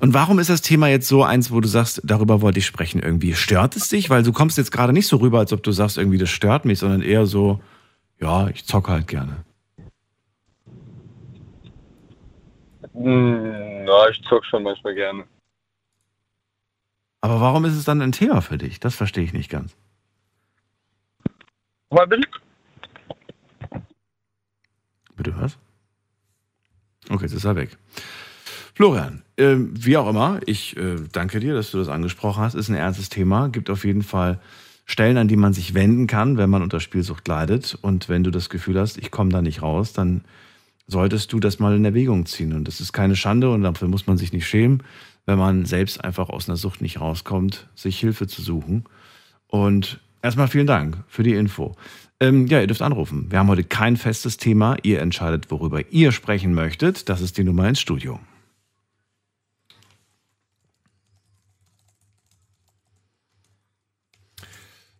Und 0.00 0.14
warum 0.14 0.38
ist 0.38 0.48
das 0.48 0.62
Thema 0.62 0.86
jetzt 0.88 1.08
so 1.08 1.24
eins, 1.24 1.52
wo 1.52 1.60
du 1.60 1.66
sagst, 1.66 2.00
darüber 2.04 2.40
wollte 2.40 2.60
ich 2.60 2.66
sprechen 2.66 3.02
irgendwie? 3.02 3.34
Stört 3.34 3.74
es 3.74 3.88
dich? 3.88 4.10
Weil 4.10 4.22
du 4.22 4.32
kommst 4.32 4.56
jetzt 4.56 4.70
gerade 4.70 4.92
nicht 4.92 5.08
so 5.08 5.16
rüber, 5.16 5.40
als 5.40 5.52
ob 5.52 5.62
du 5.62 5.72
sagst, 5.72 5.98
irgendwie 5.98 6.18
das 6.18 6.30
stört 6.30 6.64
mich, 6.64 6.78
sondern 6.78 7.02
eher 7.02 7.26
so, 7.26 7.60
ja, 8.20 8.48
ich 8.48 8.64
zocke 8.64 8.92
halt 8.92 9.08
gerne. 9.08 9.44
Hm, 12.94 13.84
Na, 13.84 14.08
ich 14.10 14.22
zock 14.28 14.44
schon 14.44 14.62
manchmal 14.62 14.94
gerne. 14.94 15.24
Aber 17.20 17.40
warum 17.40 17.64
ist 17.64 17.74
es 17.74 17.84
dann 17.84 18.00
ein 18.00 18.12
Thema 18.12 18.40
für 18.40 18.58
dich? 18.58 18.80
Das 18.80 18.94
verstehe 18.94 19.24
ich 19.24 19.32
nicht 19.32 19.50
ganz. 19.50 19.74
Bitte? 21.90 22.28
Bitte 25.16 25.34
was? 25.36 25.58
Okay, 27.10 27.24
jetzt 27.24 27.32
ist 27.32 27.44
er 27.44 27.56
weg. 27.56 27.76
Florian, 28.74 29.22
äh, 29.36 29.56
wie 29.56 29.96
auch 29.96 30.08
immer, 30.08 30.40
ich 30.46 30.76
äh, 30.76 30.96
danke 31.10 31.40
dir, 31.40 31.54
dass 31.54 31.72
du 31.72 31.78
das 31.78 31.88
angesprochen 31.88 32.42
hast. 32.42 32.54
Ist 32.54 32.68
ein 32.68 32.76
ernstes 32.76 33.08
Thema. 33.08 33.48
Gibt 33.48 33.70
auf 33.70 33.84
jeden 33.84 34.02
Fall 34.02 34.40
Stellen, 34.84 35.16
an 35.16 35.26
die 35.28 35.36
man 35.36 35.52
sich 35.52 35.74
wenden 35.74 36.06
kann, 36.06 36.38
wenn 36.38 36.48
man 36.48 36.62
unter 36.62 36.78
Spielsucht 36.78 37.26
leidet. 37.26 37.76
Und 37.80 38.08
wenn 38.08 38.22
du 38.22 38.30
das 38.30 38.48
Gefühl 38.48 38.78
hast, 38.78 38.96
ich 38.96 39.10
komme 39.10 39.30
da 39.30 39.42
nicht 39.42 39.62
raus, 39.62 39.92
dann 39.92 40.22
solltest 40.86 41.32
du 41.32 41.40
das 41.40 41.58
mal 41.58 41.74
in 41.74 41.84
Erwägung 41.84 42.26
ziehen. 42.26 42.52
Und 42.52 42.68
das 42.68 42.80
ist 42.80 42.92
keine 42.92 43.16
Schande 43.16 43.50
und 43.50 43.62
dafür 43.62 43.88
muss 43.88 44.06
man 44.06 44.16
sich 44.16 44.32
nicht 44.32 44.46
schämen, 44.46 44.82
wenn 45.28 45.38
man 45.38 45.66
selbst 45.66 46.02
einfach 46.02 46.30
aus 46.30 46.48
einer 46.48 46.56
Sucht 46.56 46.80
nicht 46.80 47.02
rauskommt, 47.02 47.68
sich 47.74 48.00
Hilfe 48.00 48.26
zu 48.26 48.40
suchen. 48.40 48.84
Und 49.46 50.00
erstmal 50.22 50.48
vielen 50.48 50.66
Dank 50.66 51.04
für 51.06 51.22
die 51.22 51.34
Info. 51.34 51.76
Ähm, 52.18 52.46
ja, 52.46 52.62
ihr 52.62 52.66
dürft 52.66 52.80
anrufen. 52.80 53.26
Wir 53.28 53.38
haben 53.38 53.48
heute 53.48 53.62
kein 53.62 53.98
festes 53.98 54.38
Thema. 54.38 54.78
Ihr 54.84 55.02
entscheidet, 55.02 55.50
worüber 55.50 55.86
ihr 55.92 56.12
sprechen 56.12 56.54
möchtet. 56.54 57.10
Das 57.10 57.20
ist 57.20 57.36
die 57.36 57.44
Nummer 57.44 57.68
ins 57.68 57.78
Studio. 57.78 58.18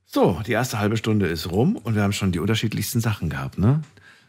So, 0.04 0.42
die 0.46 0.52
erste 0.52 0.78
halbe 0.78 0.98
Stunde 0.98 1.26
ist 1.26 1.50
rum 1.50 1.76
und 1.76 1.94
wir 1.94 2.02
haben 2.02 2.12
schon 2.12 2.32
die 2.32 2.38
unterschiedlichsten 2.38 3.00
Sachen 3.00 3.30
gehabt. 3.30 3.56
Ne? 3.56 3.80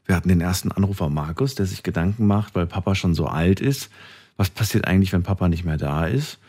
Wir 0.06 0.16
hatten 0.16 0.30
den 0.30 0.40
ersten 0.40 0.72
Anrufer 0.72 1.10
Markus, 1.10 1.56
der 1.56 1.66
sich 1.66 1.84
Gedanken 1.84 2.26
macht, 2.26 2.56
weil 2.56 2.68
Papa 2.68 2.96
schon 2.96 3.14
so 3.14 3.28
alt 3.28 3.60
ist. 3.60 3.90
Was 4.40 4.50
passiert 4.50 4.88
eigentlich, 4.88 5.12
wenn 5.12 5.22
Papa 5.22 5.50
nicht 5.50 5.66
mehr 5.66 5.76
da 5.76 6.06
ist? 6.06 6.40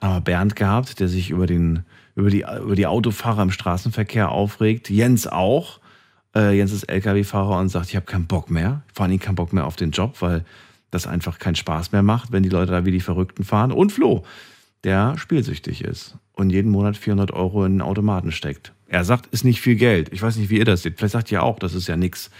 Dann 0.00 0.10
haben 0.10 0.16
wir 0.16 0.20
Bernd 0.20 0.54
gehabt, 0.54 1.00
der 1.00 1.08
sich 1.08 1.30
über, 1.30 1.46
den, 1.46 1.82
über, 2.14 2.28
die, 2.28 2.44
über 2.62 2.76
die 2.76 2.86
Autofahrer 2.86 3.40
im 3.40 3.50
Straßenverkehr 3.50 4.28
aufregt. 4.28 4.90
Jens 4.90 5.26
auch. 5.26 5.80
Äh, 6.36 6.58
Jens 6.58 6.72
ist 6.72 6.90
Lkw-Fahrer 6.90 7.58
und 7.58 7.70
sagt, 7.70 7.88
ich 7.88 7.96
habe 7.96 8.04
keinen 8.04 8.26
Bock 8.26 8.50
mehr. 8.50 8.82
Vor 8.92 9.06
allem 9.06 9.18
keinen 9.18 9.34
Bock 9.34 9.54
mehr 9.54 9.64
auf 9.64 9.76
den 9.76 9.92
Job, 9.92 10.20
weil 10.20 10.44
das 10.90 11.06
einfach 11.06 11.38
keinen 11.38 11.54
Spaß 11.54 11.90
mehr 11.92 12.02
macht, 12.02 12.32
wenn 12.32 12.42
die 12.42 12.50
Leute 12.50 12.72
da 12.72 12.84
wie 12.84 12.90
die 12.90 13.00
Verrückten 13.00 13.44
fahren. 13.44 13.72
Und 13.72 13.92
Flo, 13.92 14.24
der 14.84 15.16
spielsüchtig 15.16 15.82
ist 15.82 16.18
und 16.34 16.50
jeden 16.50 16.70
Monat 16.70 16.98
400 16.98 17.30
Euro 17.30 17.64
in 17.64 17.76
den 17.76 17.80
Automaten 17.80 18.30
steckt. 18.30 18.74
Er 18.88 19.04
sagt, 19.04 19.24
ist 19.28 19.46
nicht 19.46 19.62
viel 19.62 19.76
Geld. 19.76 20.12
Ich 20.12 20.20
weiß 20.20 20.36
nicht, 20.36 20.50
wie 20.50 20.58
ihr 20.58 20.66
das 20.66 20.82
seht. 20.82 20.98
Vielleicht 20.98 21.12
sagt 21.12 21.32
ihr 21.32 21.42
auch, 21.42 21.58
das 21.58 21.72
ist 21.72 21.88
ja 21.88 21.96
nix. 21.96 22.30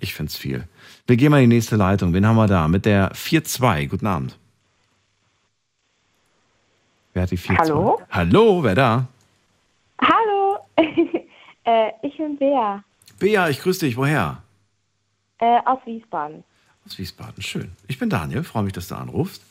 Ich 0.00 0.14
find's 0.14 0.36
viel. 0.36 0.64
Wir 1.06 1.16
gehen 1.16 1.30
mal 1.30 1.44
in 1.44 1.48
die 1.48 1.54
nächste 1.54 1.76
Leitung. 1.76 2.12
Wen 2.12 2.26
haben 2.26 2.34
wir 2.34 2.48
da? 2.48 2.66
Mit 2.66 2.86
der 2.86 3.12
4-2. 3.12 3.86
Guten 3.86 4.08
Abend. 4.08 4.36
Wer 7.18 7.24
hat 7.24 7.32
die 7.32 7.38
4-2? 7.38 7.58
Hallo? 7.58 8.00
Hallo, 8.10 8.62
wer 8.62 8.74
da? 8.76 9.08
Hallo, 10.00 10.58
äh, 11.64 11.90
ich 12.02 12.16
bin 12.16 12.38
Bea 12.38 12.84
Bea, 13.18 13.48
ich 13.48 13.60
grüße 13.60 13.86
dich. 13.86 13.96
Woher? 13.96 14.40
äh, 15.40 15.58
aus 15.64 15.80
Wiesbaden. 15.84 16.44
Aus 16.86 16.96
Wiesbaden. 16.96 17.42
Schön. 17.42 17.72
Ich 17.88 17.98
bin 17.98 18.08
Daniel. 18.08 18.44
Freue 18.44 18.62
mich, 18.62 18.72
dass 18.72 18.86
du 18.86 18.94
anrufst. 18.94 19.42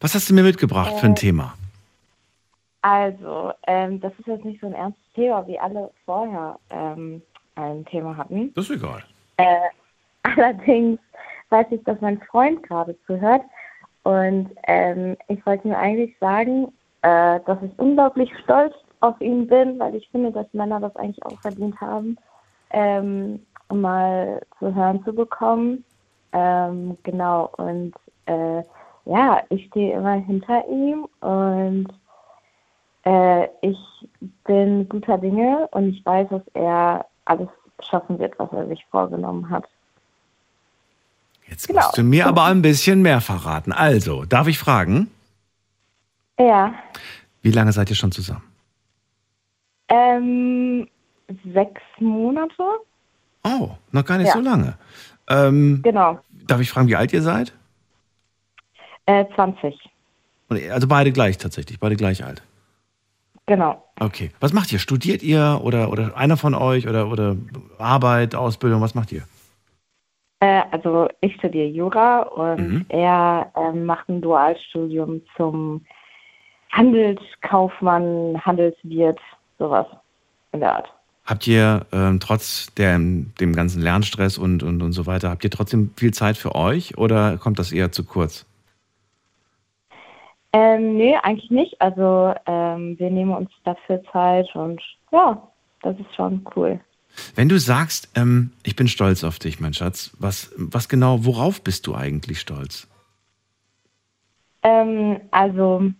Was 0.00 0.14
hast 0.14 0.28
du 0.28 0.34
mir 0.34 0.42
mitgebracht 0.42 0.92
für 1.00 1.06
ein 1.06 1.12
Äh, 1.12 1.20
Thema? 1.20 1.54
Also, 2.82 3.54
ähm, 3.66 3.98
das 4.00 4.12
ist 4.18 4.26
jetzt 4.26 4.44
nicht 4.44 4.60
so 4.60 4.66
ein 4.66 4.74
ernstes 4.74 5.02
Thema, 5.14 5.46
wie 5.46 5.58
alle 5.58 5.90
vorher 6.04 6.58
ähm, 6.68 7.22
ein 7.54 7.82
Thema 7.86 8.14
hatten. 8.14 8.52
Das 8.52 8.68
ist 8.68 8.76
egal. 8.76 9.02
Äh, 9.38 9.56
allerdings 10.24 11.00
weiß 11.48 11.66
ich, 11.70 11.82
dass 11.84 11.98
mein 12.02 12.20
Freund 12.30 12.62
gerade 12.62 12.94
zuhört. 13.06 13.40
Und 14.02 14.50
ähm, 14.64 15.16
ich 15.28 15.44
wollte 15.46 15.66
ihm 15.66 15.74
eigentlich 15.74 16.14
sagen, 16.20 16.70
äh, 17.02 17.40
dass 17.46 17.58
ich 17.62 17.72
unglaublich 17.78 18.30
stolz 18.44 18.74
auf 19.00 19.20
ihn 19.20 19.46
bin, 19.46 19.78
weil 19.78 19.94
ich 19.94 20.08
finde, 20.10 20.32
dass 20.32 20.46
Männer 20.52 20.80
das 20.80 20.94
eigentlich 20.96 21.24
auch 21.24 21.40
verdient 21.40 21.80
haben, 21.80 22.16
ähm, 22.70 23.44
mal 23.72 24.42
zu 24.58 24.74
hören 24.74 25.02
zu 25.04 25.12
bekommen. 25.12 25.84
Ähm, 26.32 26.96
genau, 27.02 27.50
und 27.56 27.94
äh, 28.26 28.62
ja, 29.06 29.42
ich 29.48 29.66
stehe 29.66 29.96
immer 29.96 30.14
hinter 30.14 30.66
ihm 30.68 31.06
und 31.20 31.88
äh, 33.04 33.48
ich 33.62 33.78
bin 34.44 34.88
guter 34.88 35.18
Dinge 35.18 35.68
und 35.72 35.88
ich 35.88 36.04
weiß, 36.04 36.28
dass 36.28 36.42
er 36.54 37.06
alles 37.24 37.48
schaffen 37.80 38.18
wird, 38.18 38.38
was 38.38 38.52
er 38.52 38.66
sich 38.68 38.84
vorgenommen 38.90 39.48
hat. 39.48 39.64
Jetzt 41.48 41.66
Genau. 41.66 41.80
musst 41.80 41.98
du 41.98 42.02
mir 42.02 42.26
aber 42.26 42.44
ein 42.44 42.62
bisschen 42.62 43.02
mehr 43.02 43.20
verraten. 43.20 43.72
Also, 43.72 44.24
darf 44.24 44.46
ich 44.46 44.58
fragen, 44.58 45.10
Ja, 46.40 46.72
wie 47.42 47.50
lange 47.50 47.70
seid 47.72 47.90
ihr 47.90 47.96
schon 47.96 48.12
zusammen? 48.12 48.42
ähm, 49.88 50.88
sechs 51.52 51.82
Monate, 51.98 52.62
Oh, 53.42 53.70
noch 53.92 54.04
gar 54.04 54.18
nicht 54.18 54.28
Ja. 54.28 54.34
so 54.34 54.40
lange. 54.40 54.76
Ähm, 55.28 55.80
genau, 55.82 56.18
darf 56.46 56.60
ich 56.60 56.70
fragen, 56.70 56.88
wie 56.88 56.96
alt 56.96 57.12
ihr 57.12 57.22
seid? 57.22 57.52
äh, 59.06 59.24
20, 59.34 59.74
Und- 60.48 60.70
Also 60.70 60.86
beide 60.88 61.10
gleich 61.12 61.38
tatsächlich, 61.38 61.78
beide 61.80 61.96
gleich 61.96 62.24
alt. 62.24 62.42
genau. 63.46 63.84
Okay. 63.98 64.30
Was 64.40 64.52
macht 64.52 64.72
ihr? 64.72 64.78
Studiert 64.78 65.22
ihr 65.22 65.60
oder, 65.64 65.90
oder 65.90 66.16
einer 66.16 66.36
von 66.36 66.54
euch 66.54 66.86
oder, 66.88 67.08
oder 67.10 67.36
Arbeit, 67.78 68.34
Ausbildung, 68.34 68.80
was 68.80 68.94
macht 68.94 69.10
ihr? 69.12 69.22
Äh, 70.40 70.62
also 70.70 71.08
ich 71.20 71.34
studiere 71.34 71.68
Jura 71.68 72.22
und 72.22 72.58
Mhm. 72.60 72.86
er 72.88 73.50
ähm, 73.56 73.84
macht 73.84 74.08
ein 74.08 74.20
Dualstudium 74.20 75.22
zum 75.36 75.84
Handelskaufmann, 76.70 78.40
Handelswirt, 78.44 79.20
sowas 79.58 79.86
in 80.52 80.60
der 80.60 80.76
Art. 80.76 80.88
Habt 81.24 81.46
ihr 81.46 81.86
ähm, 81.92 82.18
trotz 82.18 82.74
der, 82.74 82.98
dem 82.98 83.54
ganzen 83.54 83.82
Lernstress 83.82 84.38
und, 84.38 84.62
und, 84.62 84.82
und 84.82 84.92
so 84.92 85.06
weiter, 85.06 85.30
habt 85.30 85.44
ihr 85.44 85.50
trotzdem 85.50 85.92
viel 85.96 86.12
Zeit 86.12 86.36
für 86.36 86.54
euch 86.54 86.98
oder 86.98 87.38
kommt 87.38 87.58
das 87.58 87.72
eher 87.72 87.92
zu 87.92 88.04
kurz? 88.04 88.46
Ähm, 90.52 90.96
nee, 90.96 91.16
eigentlich 91.22 91.50
nicht. 91.50 91.80
Also 91.80 92.34
ähm, 92.46 92.98
wir 92.98 93.10
nehmen 93.10 93.32
uns 93.32 93.50
dafür 93.64 94.02
Zeit 94.12 94.48
und 94.54 94.80
ja, 95.12 95.40
das 95.82 95.96
ist 95.98 96.14
schon 96.16 96.44
cool. 96.56 96.80
Wenn 97.34 97.48
du 97.48 97.58
sagst, 97.58 98.10
ähm, 98.16 98.52
ich 98.64 98.76
bin 98.76 98.88
stolz 98.88 99.24
auf 99.24 99.38
dich, 99.38 99.60
mein 99.60 99.74
Schatz, 99.74 100.10
was, 100.18 100.52
was 100.56 100.88
genau, 100.88 101.24
worauf 101.24 101.62
bist 101.62 101.86
du 101.86 101.94
eigentlich 101.94 102.40
stolz? 102.40 102.88
Ähm, 104.62 105.20
also 105.30 105.92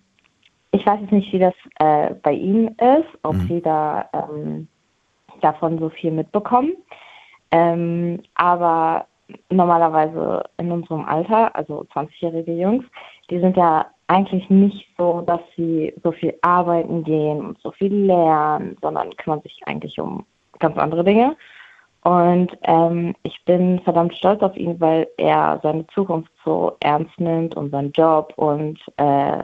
ich 0.72 0.86
weiß 0.86 1.00
jetzt 1.00 1.12
nicht, 1.12 1.32
wie 1.32 1.38
das 1.38 1.54
äh, 1.78 2.14
bei 2.22 2.32
Ihnen 2.32 2.68
ist, 2.68 3.08
ob 3.22 3.34
Mhm. 3.34 3.48
Sie 3.48 3.60
da 3.60 4.08
ähm, 4.12 4.68
davon 5.40 5.78
so 5.78 5.88
viel 5.88 6.10
mitbekommen. 6.10 6.72
Ähm, 7.50 8.20
aber 8.34 9.06
normalerweise 9.48 10.44
in 10.58 10.70
unserem 10.70 11.04
Alter, 11.04 11.54
also 11.54 11.86
20-jährige 11.92 12.52
Jungs, 12.52 12.84
die 13.30 13.40
sind 13.40 13.56
ja 13.56 13.86
eigentlich 14.06 14.48
nicht 14.50 14.88
so, 14.98 15.22
dass 15.22 15.40
sie 15.56 15.94
so 16.02 16.10
viel 16.10 16.34
arbeiten 16.42 17.04
gehen 17.04 17.44
und 17.44 17.58
so 17.60 17.70
viel 17.70 17.94
lernen, 17.94 18.76
sondern 18.82 19.14
kümmern 19.16 19.40
sich 19.42 19.60
eigentlich 19.66 20.00
um 20.00 20.24
ganz 20.58 20.76
andere 20.78 21.04
Dinge. 21.04 21.36
Und 22.02 22.56
ähm, 22.62 23.14
ich 23.24 23.44
bin 23.44 23.80
verdammt 23.80 24.16
stolz 24.16 24.40
auf 24.42 24.56
ihn, 24.56 24.80
weil 24.80 25.06
er 25.18 25.60
seine 25.62 25.86
Zukunft 25.88 26.32
so 26.44 26.76
ernst 26.80 27.18
nimmt 27.20 27.54
und 27.56 27.70
seinen 27.70 27.92
Job 27.92 28.32
und 28.36 28.78
äh, 28.96 29.42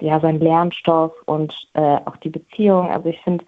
ja 0.00 0.20
seinen 0.20 0.40
Lernstoff 0.40 1.12
und 1.24 1.54
äh, 1.72 1.96
auch 2.04 2.16
die 2.18 2.28
Beziehung. 2.28 2.90
Also 2.90 3.08
ich 3.08 3.20
finde, 3.22 3.44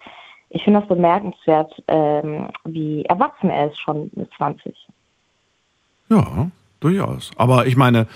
ich 0.49 0.63
finde 0.63 0.79
das 0.79 0.89
bemerkenswert, 0.89 1.83
ähm, 1.87 2.47
wie 2.65 3.05
erwachsen 3.05 3.51
er 3.51 3.67
ist 3.67 3.79
schon 3.79 4.09
mit 4.15 4.31
20. 4.35 4.75
Ja, 6.09 6.49
durchaus. 6.79 7.29
Aber 7.37 7.67
ich 7.67 7.75
meine, 7.75 8.07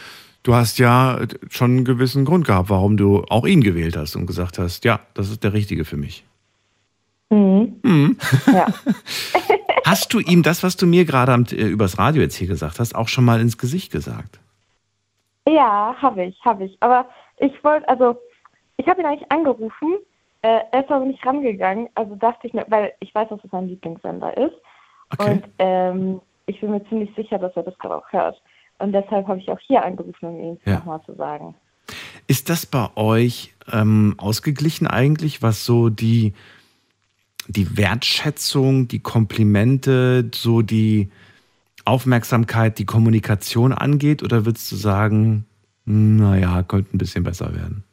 du 0.41 0.55
hast 0.55 0.79
ja 0.79 1.19
schon 1.49 1.71
einen 1.71 1.85
gewissen 1.85 2.25
Grund 2.25 2.47
gehabt, 2.47 2.71
warum 2.71 2.97
du 2.97 3.23
auch 3.29 3.45
ihn 3.45 3.61
gewählt 3.61 3.95
hast 3.95 4.15
und 4.15 4.25
gesagt 4.25 4.57
hast, 4.57 4.83
ja, 4.83 4.99
das 5.13 5.29
ist 5.29 5.43
der 5.43 5.53
Richtige 5.53 5.85
für 5.85 5.97
mich. 5.97 6.23
Mhm. 7.31 7.79
Mhm. 7.83 8.17
Ja. 8.53 8.67
Hast 9.85 10.13
du 10.13 10.19
ihm 10.19 10.43
das, 10.43 10.61
was 10.63 10.75
du 10.77 10.85
mir 10.85 11.05
gerade 11.05 11.31
am- 11.33 11.45
äh, 11.51 11.55
übers 11.65 11.97
Radio 11.97 12.21
jetzt 12.21 12.35
hier 12.35 12.47
gesagt 12.47 12.79
hast, 12.79 12.93
auch 12.93 13.07
schon 13.07 13.25
mal 13.25 13.39
ins 13.41 13.57
Gesicht 13.57 13.91
gesagt? 13.91 14.39
Ja, 15.47 15.95
habe 15.99 16.25
ich, 16.25 16.39
habe 16.45 16.65
ich. 16.65 16.77
Aber 16.81 17.07
ich 17.37 17.51
wollte, 17.63 17.87
also 17.89 18.15
ich 18.77 18.87
habe 18.87 19.01
ihn 19.01 19.07
eigentlich 19.07 19.31
angerufen, 19.31 19.97
äh, 20.43 20.59
er 20.71 20.83
ist 20.83 20.91
aber 20.91 21.05
nicht 21.05 21.25
rangegangen. 21.25 21.89
Also 21.95 22.15
dachte 22.15 22.47
ich 22.47 22.53
mir, 22.53 22.65
weil 22.69 22.93
ich 22.99 23.13
weiß, 23.15 23.29
dass 23.29 23.39
es 23.43 23.49
sein 23.51 23.67
Lieblingssender 23.67 24.35
ist. 24.37 24.55
Okay. 25.11 25.31
Und 25.31 25.43
ähm, 25.59 26.21
ich 26.45 26.59
bin 26.61 26.71
mir 26.71 26.87
ziemlich 26.89 27.09
sicher, 27.15 27.37
dass 27.39 27.55
er 27.55 27.63
das 27.63 27.77
gerade 27.79 27.95
auch 27.95 28.11
hört. 28.11 28.41
Und 28.79 28.91
deshalb 28.93 29.27
habe 29.27 29.39
ich 29.39 29.49
auch 29.49 29.59
hier 29.59 29.83
angerufen, 29.83 30.25
um 30.25 30.39
ihm 30.39 30.57
Ja. 30.65 30.75
nochmal 30.75 31.01
zu 31.05 31.13
sagen. 31.15 31.55
Ist 32.27 32.49
das 32.49 32.65
bei 32.65 32.87
euch 32.95 33.53
ähm, 33.71 34.15
ausgeglichen 34.17 34.87
eigentlich, 34.87 35.41
was 35.41 35.65
so 35.65 35.89
die, 35.89 36.33
die 37.51 37.77
Wertschätzung, 37.77 38.87
die 38.87 38.99
Komplimente, 38.99 40.29
so 40.33 40.61
die 40.61 41.11
Aufmerksamkeit, 41.85 42.77
die 42.79 42.85
Kommunikation 42.85 43.73
angeht? 43.73 44.23
Oder 44.23 44.45
würdest 44.45 44.71
du 44.71 44.75
sagen, 44.75 45.45
naja, 45.85 46.63
könnte 46.63 46.95
ein 46.95 46.97
bisschen 46.97 47.23
besser 47.23 47.53
werden? 47.55 47.83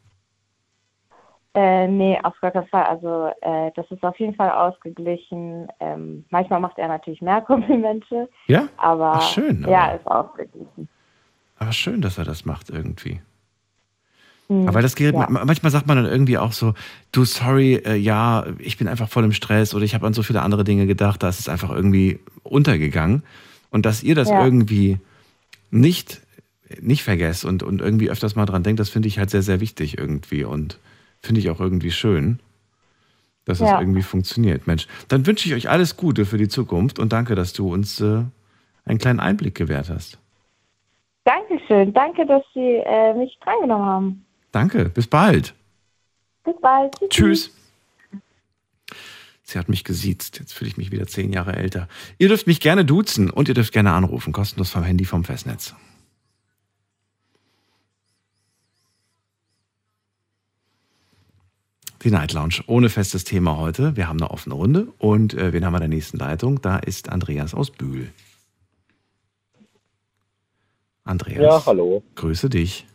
Äh, 1.54 1.88
nee, 1.88 2.18
auf 2.22 2.34
gar 2.40 2.50
keinen 2.50 2.68
Fall. 2.68 2.84
Also 2.84 3.30
äh, 3.40 3.72
das 3.74 3.90
ist 3.90 4.02
auf 4.04 4.18
jeden 4.20 4.34
Fall 4.34 4.50
ausgeglichen. 4.50 5.66
Ähm, 5.80 6.24
manchmal 6.30 6.60
macht 6.60 6.78
er 6.78 6.88
natürlich 6.88 7.20
mehr 7.22 7.40
Komplimente, 7.46 8.28
Ja? 8.46 8.68
aber 8.76 9.14
Ach, 9.14 9.22
schön, 9.32 9.66
ja, 9.68 9.86
aber- 9.88 9.94
ist 9.96 10.06
ausgeglichen. 10.06 10.88
Aber 11.60 11.72
schön, 11.72 12.00
dass 12.00 12.18
er 12.18 12.24
das 12.24 12.44
macht 12.44 12.70
irgendwie. 12.70 13.20
Hm, 14.48 14.66
Aber 14.68 14.80
das 14.82 14.94
geht, 14.96 15.14
ja. 15.14 15.28
ma- 15.28 15.44
manchmal 15.44 15.70
sagt 15.70 15.86
man 15.86 15.96
dann 15.96 16.06
irgendwie 16.06 16.38
auch 16.38 16.52
so, 16.52 16.74
du, 17.12 17.24
sorry, 17.24 17.74
äh, 17.84 17.96
ja, 17.96 18.46
ich 18.58 18.78
bin 18.78 18.88
einfach 18.88 19.08
voll 19.08 19.24
im 19.24 19.32
Stress 19.32 19.74
oder 19.74 19.84
ich 19.84 19.94
habe 19.94 20.06
an 20.06 20.14
so 20.14 20.22
viele 20.22 20.42
andere 20.42 20.64
Dinge 20.64 20.86
gedacht, 20.86 21.22
da 21.22 21.28
ist 21.28 21.38
es 21.40 21.48
einfach 21.48 21.70
irgendwie 21.70 22.18
untergegangen. 22.42 23.22
Und 23.70 23.84
dass 23.84 24.02
ihr 24.02 24.14
das 24.14 24.30
Ja. 24.30 24.42
irgendwie 24.42 24.98
nicht, 25.70 26.22
nicht 26.80 27.02
vergesst 27.02 27.44
und, 27.44 27.62
und 27.62 27.80
irgendwie 27.82 28.08
öfters 28.10 28.36
mal 28.36 28.46
dran 28.46 28.62
denkt, 28.62 28.80
das 28.80 28.88
finde 28.88 29.08
ich 29.08 29.18
halt 29.18 29.28
sehr, 29.30 29.42
sehr 29.42 29.60
wichtig 29.60 29.98
irgendwie 29.98 30.44
und 30.44 30.78
finde 31.20 31.40
ich 31.40 31.50
auch 31.50 31.60
irgendwie 31.60 31.90
schön, 31.90 32.38
dass 33.44 33.60
es 33.60 33.68
Ja. 33.70 33.80
irgendwie 33.80 34.02
funktioniert. 34.02 34.66
Mensch, 34.66 34.86
dann 35.08 35.26
wünsche 35.26 35.46
ich 35.48 35.54
euch 35.54 35.68
alles 35.68 35.96
Gute 35.98 36.24
für 36.24 36.38
die 36.38 36.48
Zukunft 36.48 36.98
und 36.98 37.12
danke, 37.12 37.34
dass 37.34 37.52
du 37.52 37.70
uns 37.72 38.00
äh, 38.00 38.22
einen 38.86 38.98
kleinen 38.98 39.20
Einblick 39.20 39.54
gewährt 39.54 39.90
hast. 39.90 40.18
Dankeschön. 41.24 41.92
Danke, 41.92 42.24
dass 42.24 42.42
Sie 42.54 42.80
äh, 42.86 43.12
mich 43.14 43.38
drangenommen 43.44 43.86
haben. 43.86 44.24
Danke, 44.52 44.88
bis 44.88 45.06
bald. 45.06 45.54
Bis 46.44 46.54
bald. 46.60 46.94
Tschüss. 47.10 47.50
Sie 49.42 49.58
hat 49.58 49.68
mich 49.68 49.84
gesiezt. 49.84 50.38
Jetzt 50.38 50.52
fühle 50.52 50.68
ich 50.68 50.76
mich 50.76 50.90
wieder 50.92 51.06
zehn 51.06 51.32
Jahre 51.32 51.56
älter. 51.56 51.88
Ihr 52.18 52.28
dürft 52.28 52.46
mich 52.46 52.60
gerne 52.60 52.84
duzen 52.84 53.30
und 53.30 53.48
ihr 53.48 53.54
dürft 53.54 53.72
gerne 53.72 53.92
anrufen. 53.92 54.32
Kostenlos 54.32 54.70
vom 54.70 54.82
Handy 54.82 55.06
vom 55.06 55.24
Festnetz. 55.24 55.74
Die 62.02 62.10
Night 62.10 62.32
Lounge 62.32 62.62
ohne 62.66 62.90
festes 62.90 63.24
Thema 63.24 63.56
heute. 63.56 63.96
Wir 63.96 64.06
haben 64.06 64.20
eine 64.20 64.30
offene 64.30 64.54
Runde 64.54 64.88
und 64.98 65.34
äh, 65.34 65.52
wen 65.52 65.64
haben 65.64 65.72
wir 65.72 65.78
in 65.78 65.90
der 65.90 65.96
nächsten 65.96 66.18
Leitung? 66.18 66.62
Da 66.62 66.76
ist 66.78 67.08
Andreas 67.08 67.54
aus 67.54 67.70
Bühl. 67.70 68.12
Andreas. 71.04 71.40
Ja, 71.40 71.66
hallo. 71.66 72.02
Grüße 72.14 72.50
dich. 72.50 72.86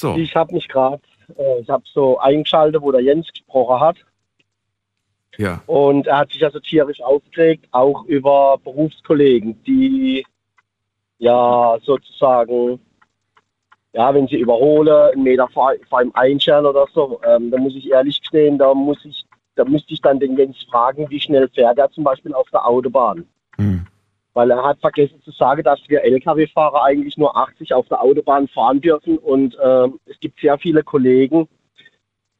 So. 0.00 0.16
Ich 0.16 0.34
habe 0.34 0.54
mich 0.54 0.66
gerade, 0.66 1.02
äh, 1.36 1.60
ich 1.60 1.68
habe 1.68 1.84
so 1.92 2.18
eingeschaltet, 2.18 2.80
wo 2.80 2.90
der 2.90 3.02
Jens 3.02 3.30
gesprochen 3.30 3.80
hat. 3.80 3.96
Ja. 5.36 5.62
Und 5.66 6.06
er 6.06 6.18
hat 6.18 6.32
sich 6.32 6.42
also 6.42 6.58
tierisch 6.58 7.02
aufgeregt, 7.02 7.66
auch 7.70 8.04
über 8.06 8.58
Berufskollegen, 8.64 9.62
die 9.64 10.24
ja 11.18 11.76
sozusagen, 11.82 12.80
ja, 13.92 14.14
wenn 14.14 14.26
sie 14.26 14.38
überhole, 14.38 15.12
einen 15.12 15.22
Meter 15.22 15.48
vor, 15.48 15.72
vor 15.88 16.02
ihm 16.02 16.12
einscheren 16.14 16.64
oder 16.64 16.86
so, 16.94 17.20
ähm, 17.26 17.50
da 17.50 17.58
muss 17.58 17.76
ich 17.76 17.90
ehrlich 17.90 18.20
gestehen, 18.20 18.56
da 18.56 18.72
muss 18.72 19.04
ich, 19.04 19.26
da 19.54 19.64
müsste 19.64 19.92
ich 19.92 20.00
dann 20.00 20.18
den 20.18 20.36
Jens 20.36 20.56
fragen, 20.70 21.10
wie 21.10 21.20
schnell 21.20 21.48
fährt 21.50 21.78
er 21.78 21.90
zum 21.90 22.04
Beispiel 22.04 22.32
auf 22.32 22.48
der 22.50 22.66
Autobahn. 22.66 23.26
Weil 24.32 24.50
er 24.50 24.62
hat 24.62 24.78
vergessen 24.80 25.20
zu 25.22 25.32
sagen, 25.32 25.62
dass 25.64 25.80
wir 25.88 26.04
Lkw-Fahrer 26.04 26.84
eigentlich 26.84 27.16
nur 27.16 27.36
80 27.36 27.74
auf 27.74 27.88
der 27.88 28.00
Autobahn 28.00 28.46
fahren 28.48 28.80
dürfen. 28.80 29.18
Und 29.18 29.56
ähm, 29.62 29.98
es 30.06 30.18
gibt 30.20 30.40
sehr 30.40 30.56
viele 30.58 30.84
Kollegen, 30.84 31.48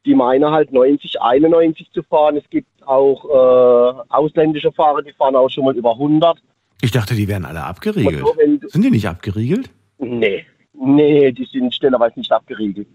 die 0.07 0.15
meinen 0.15 0.51
halt 0.51 0.73
90, 0.73 1.21
91 1.21 1.91
zu 1.93 2.03
fahren. 2.05 2.37
Es 2.37 2.49
gibt 2.49 2.69
auch 2.87 3.25
äh, 3.25 4.03
ausländische 4.09 4.73
Fahrer, 4.73 5.03
die 5.03 5.13
fahren 5.13 5.37
auch 5.37 5.51
schon 5.51 5.65
mal 5.65 5.77
über 5.77 5.93
100. 5.93 6.39
Ich 6.83 6.93
dachte, 6.93 7.15
die 7.15 7.29
wären 7.29 7.45
alle 7.45 7.65
abgeriegelt. 7.65 8.21
So, 8.21 8.35
Sind 8.69 8.85
die 8.85 8.91
nicht 8.91 9.09
abgeriegelt? 9.09 9.71
Nee, 9.99 10.47
nee, 10.73 11.33
die 11.33 11.45
sind 11.45 11.75
stellerweise 11.75 12.19
nicht 12.19 12.33
abgeriegelt. 12.33 12.89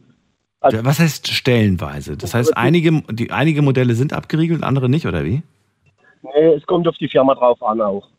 Also 0.60 0.84
Was 0.84 1.00
heißt 1.00 1.28
stellenweise? 1.28 2.18
Das 2.18 2.34
heißt, 2.34 2.58
einige, 2.58 3.04
die, 3.12 3.30
einige 3.30 3.62
Modelle 3.62 3.94
sind 3.94 4.14
abgeriegelt, 4.14 4.64
andere 4.64 4.90
nicht, 4.90 5.06
oder 5.06 5.24
wie? 5.24 5.44
Nee, 6.24 6.46
es 6.56 6.66
kommt 6.66 6.88
auf 6.88 6.98
die 6.98 7.08
Firma 7.08 7.36
drauf 7.36 7.62
an 7.62 7.82
auch. 7.82 8.10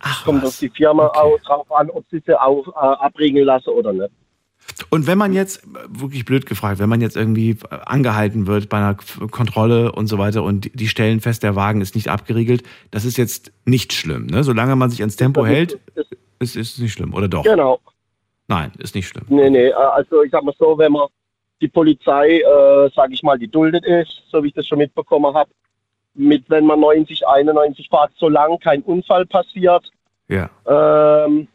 Ach, 0.00 0.24
kommt 0.24 0.44
auf 0.44 0.58
die 0.58 0.68
Firma 0.68 1.08
auch 1.08 1.38
drauf 1.40 1.70
an, 1.72 1.90
ob 1.90 2.04
sie 2.10 2.22
sie 2.24 2.40
auch 2.40 2.66
äh, 2.68 2.72
abriegeln 3.04 3.46
lassen 3.46 3.70
oder 3.70 3.92
nicht. 3.92 4.10
Und 4.90 5.06
wenn 5.06 5.18
man 5.18 5.32
jetzt, 5.32 5.66
wirklich 5.88 6.24
blöd 6.24 6.46
gefragt, 6.46 6.78
wenn 6.78 6.88
man 6.88 7.00
jetzt 7.00 7.16
irgendwie 7.16 7.50
äh, 7.50 7.56
angehalten 7.86 8.46
wird 8.46 8.68
bei 8.68 8.78
einer 8.78 8.96
Kontrolle 9.30 9.92
und 9.92 10.06
so 10.06 10.18
weiter 10.18 10.42
und 10.42 10.70
die- 10.78 10.88
stellen 10.88 11.20
fest, 11.20 11.42
der 11.42 11.56
Wagen 11.56 11.80
ist 11.80 11.94
nicht 11.94 12.08
abgeriegelt, 12.08 12.62
das 12.90 13.04
ist 13.04 13.16
jetzt 13.16 13.52
nicht 13.64 13.92
schlimm, 13.92 14.26
ne? 14.26 14.44
Solange 14.44 14.76
man 14.76 14.90
sich 14.90 15.00
ans 15.00 15.16
Tempo 15.16 15.44
hält, 15.46 15.78
ist 16.38 16.56
es 16.56 16.78
nicht 16.78 16.92
schlimm, 16.92 17.14
oder 17.14 17.28
doch? 17.28 17.42
Genau. 17.44 17.80
Nein, 18.46 18.72
ist 18.78 18.94
nicht 18.94 19.08
schlimm. 19.08 19.24
Nee, 19.28 19.50
nee, 19.50 19.68
äh, 19.68 19.72
also 19.72 20.22
ich 20.22 20.30
sag 20.30 20.42
mal 20.44 20.54
so, 20.58 20.76
wenn 20.78 20.92
man 20.92 21.08
die 21.60 21.68
Polizei, 21.68 22.38
äh, 22.40 22.90
sage 22.94 23.14
ich 23.14 23.22
mal, 23.22 23.38
geduldet 23.38 23.84
ist, 23.84 24.22
so 24.30 24.42
wie 24.42 24.48
ich 24.48 24.54
das 24.54 24.66
schon 24.66 24.78
mitbekommen 24.78 25.34
habe, 25.34 25.50
mit 26.18 26.44
wenn 26.50 26.66
man 26.66 26.80
90, 26.80 27.26
91 27.26 27.88
fährt, 27.88 28.10
solange 28.18 28.58
kein 28.58 28.82
Unfall 28.82 29.24
passiert, 29.26 29.84
Ja. 30.28 30.50
ähm, 30.66 31.48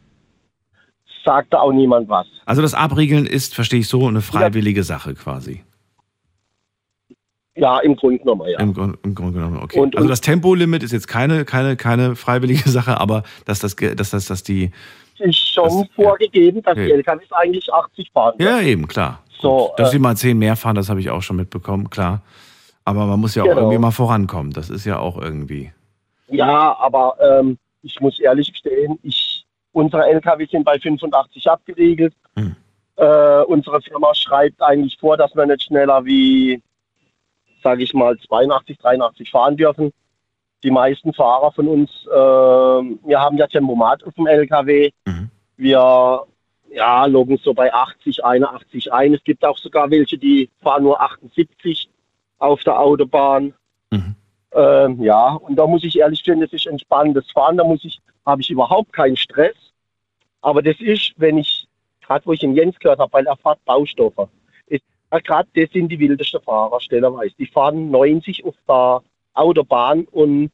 sagt 1.26 1.53
da 1.53 1.59
auch 1.59 1.72
niemand 1.72 2.09
was. 2.09 2.28
Also 2.45 2.61
das 2.61 2.74
Abriegeln 2.74 3.26
ist, 3.26 3.53
verstehe 3.55 3.80
ich 3.82 3.88
so, 3.88 4.07
eine 4.07 4.22
freiwillige 4.22 4.84
Sache 4.84 5.14
quasi. 5.14 5.64
Ja, 7.55 7.80
im 7.82 7.95
Grunde 7.95 8.18
genommen, 8.18 8.49
ja. 8.49 8.59
Im, 8.59 8.74
Grund- 8.74 8.97
Im 9.03 9.14
Grunde 9.14 9.34
genommen, 9.34 9.59
okay. 9.61 9.80
Und- 9.80 9.95
also 9.95 10.07
das 10.09 10.22
Tempolimit 10.22 10.82
ist 10.82 10.91
jetzt 10.91 11.07
keine, 11.07 11.45
keine, 11.45 11.76
keine 11.76 12.16
freiwillige 12.16 12.68
Sache, 12.70 12.99
aber 12.99 13.24
dass 13.45 13.59
das, 13.59 13.76
dass 13.76 14.09
das, 14.09 14.26
dass 14.26 14.43
die, 14.43 14.72
ist 15.20 15.38
schon 15.53 15.88
vorgegeben, 15.95 16.64
dass 16.64 16.76
Ja. 16.78 16.86
die 16.86 16.91
LKWs 16.93 17.32
eigentlich 17.32 17.72
80 17.72 18.09
fahren. 18.11 18.34
ja 18.39 18.59
eben, 18.61 18.88
klar. 18.88 19.20
So, 19.39 19.74
Dass 19.78 19.89
äh, 19.89 19.91
sie 19.91 19.99
mal 19.99 20.16
zehn 20.18 20.39
mehr 20.39 20.55
fahren, 20.55 20.76
das 20.76 20.89
habe 20.89 20.99
ich 21.01 21.09
auch 21.09 21.22
schon 21.22 21.36
mitbekommen, 21.36 21.89
klar. 21.89 22.22
Aber 22.86 23.06
man 23.06 23.20
muss 23.20 23.36
ja 23.36 23.44
auch 23.44 23.48
Genau. 23.48 23.62
irgendwie 23.62 23.78
mal 23.78 23.92
vorankommen. 23.92 24.52
Das 24.52 24.70
ist 24.70 24.86
ja 24.86 25.00
auch 25.00 25.18
irgendwie. 25.18 25.72
Ja, 26.28 26.78
aber 26.80 27.16
ähm, 27.22 27.58
ich 27.82 28.00
muss 28.02 28.20
ehrlich 28.20 28.52
gestehen, 28.52 29.00
ich, 29.04 29.46
unsere 29.72 30.06
LKW 30.08 30.46
sind 30.46 30.64
bei 30.66 30.80
85 30.80 31.50
abgeriegelt. 31.50 32.14
Hm. 32.36 32.56
Äh, 32.96 33.42
unsere 33.44 33.82
Firma 33.82 34.14
schreibt 34.14 34.62
eigentlich 34.62 34.98
vor, 35.00 35.18
dass 35.18 35.36
wir 35.36 35.46
nicht 35.46 35.64
schneller 35.64 36.04
wie, 36.06 36.62
sage 37.64 37.84
ich 37.84 37.94
mal, 37.94 38.18
82, 38.18 38.78
83 38.78 39.30
fahren 39.32 39.58
dürfen. 39.58 39.92
Die 40.64 40.72
meisten 40.72 41.14
Fahrer 41.14 41.52
von 41.52 41.68
uns, 41.68 41.90
äh, 42.08 42.16
wir 42.16 43.20
haben 43.20 43.38
ja 43.38 43.48
Tempomat 43.48 44.04
auf 44.04 44.14
dem 44.14 44.28
LKW. 44.28 44.92
Mhm. 45.06 45.30
Wir 45.58 46.24
ja, 46.72 47.06
loggen 47.06 47.38
so 47.38 47.54
bei 47.54 47.72
80, 47.74 48.24
81 48.24 48.92
ein. 48.92 49.14
Es 49.14 49.24
gibt 49.24 49.46
auch 49.46 49.58
sogar 49.58 49.90
welche, 49.92 50.18
die 50.18 50.50
fahren 50.62 50.84
nur 50.84 51.00
78 51.02 51.90
auf 52.44 52.64
der 52.64 52.80
Autobahn. 52.80 53.54
Ähm, 54.56 55.02
ja, 55.02 55.34
und 55.34 55.56
da 55.56 55.66
muss 55.66 55.84
ich 55.84 55.98
ehrlich 55.98 56.20
stehen, 56.20 56.41
das 56.41 56.54
ist 56.54 56.68
entspannendes 56.68 57.32
Fahren, 57.32 57.58
da 57.58 57.64
muss 57.64 57.84
ich, 57.84 58.00
habe 58.26 58.41
ich 58.41 58.50
überhaupt 58.50 58.94
keinen 58.94 59.18
Stress. 59.18 59.56
Aber 60.41 60.62
das 60.62 60.80
ist, 60.80 61.14
wenn 61.18 61.38
ich, 61.38 61.68
gerade 62.06 62.26
wo 62.26 62.34
ich 62.34 62.39
den 62.39 62.56
Jens 62.56 62.78
gehört 62.80 63.00
habe, 63.00 63.14
weil 63.14 63.26
er 63.26 63.38
fährt 63.38 63.64
Baustoffe. 63.66 64.30
Gerade 65.24 65.48
das 65.56 65.70
sind 65.72 65.89
die 65.89 66.00
wildesten 66.00 66.41
Fahrer, 66.41 66.80
stellerweise. 66.82 67.36
Die 67.38 67.46
fahren 67.46 67.91
90 67.91 68.44
auf 68.46 68.56
der 68.68 69.04
Autobahn 69.36 70.06
und 70.06 70.52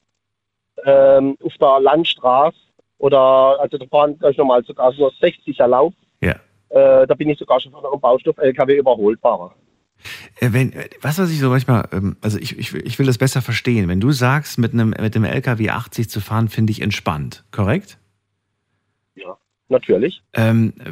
ähm, 0.86 1.38
auf 1.42 1.58
der 1.58 1.80
Landstraße 1.80 2.58
oder, 2.98 3.58
also 3.62 3.78
da 3.78 3.86
fahren 3.86 4.20
gleich 4.20 4.38
normal 4.38 4.64
sogar 4.66 4.92
so 4.92 5.08
60er 5.08 5.66
Lauf. 5.66 5.94
Ja. 6.22 6.36
Äh, 6.70 7.08
da 7.08 7.16
bin 7.16 7.30
ich 7.30 7.40
sogar 7.40 7.62
schon 7.62 7.72
von 7.72 7.86
einem 7.86 8.02
Baustoff-LKW. 8.02 8.80
Äh, 8.80 8.84
Wenn, 10.40 10.74
äh, 10.74 10.90
was, 11.02 11.18
was 11.18 11.30
ich 11.32 11.40
so 11.40 11.50
manchmal, 11.50 11.88
ähm, 11.92 12.16
also 12.22 12.38
ich, 12.38 12.58
ich, 12.58 12.74
will- 12.74 12.86
ich 12.86 12.98
will 13.00 13.06
das 13.06 13.18
besser 13.18 13.42
verstehen. 13.42 13.88
Wenn 13.88 14.00
du 14.00 14.12
sagst, 14.12 14.58
mit 14.58 14.74
einem, 14.74 14.92
mit 14.92 15.16
dem 15.16 15.24
LKW 15.24 15.70
80 15.70 16.10
zu 16.10 16.22
fahren, 16.22 16.48
finde 16.50 16.72
ich 16.72 16.82
entspannt, 16.82 17.44
korrekt? 17.52 17.98
Ja, 19.16 19.38
natürlich. 19.68 20.22
Ähm, 20.34 20.74
äh, 20.84 20.92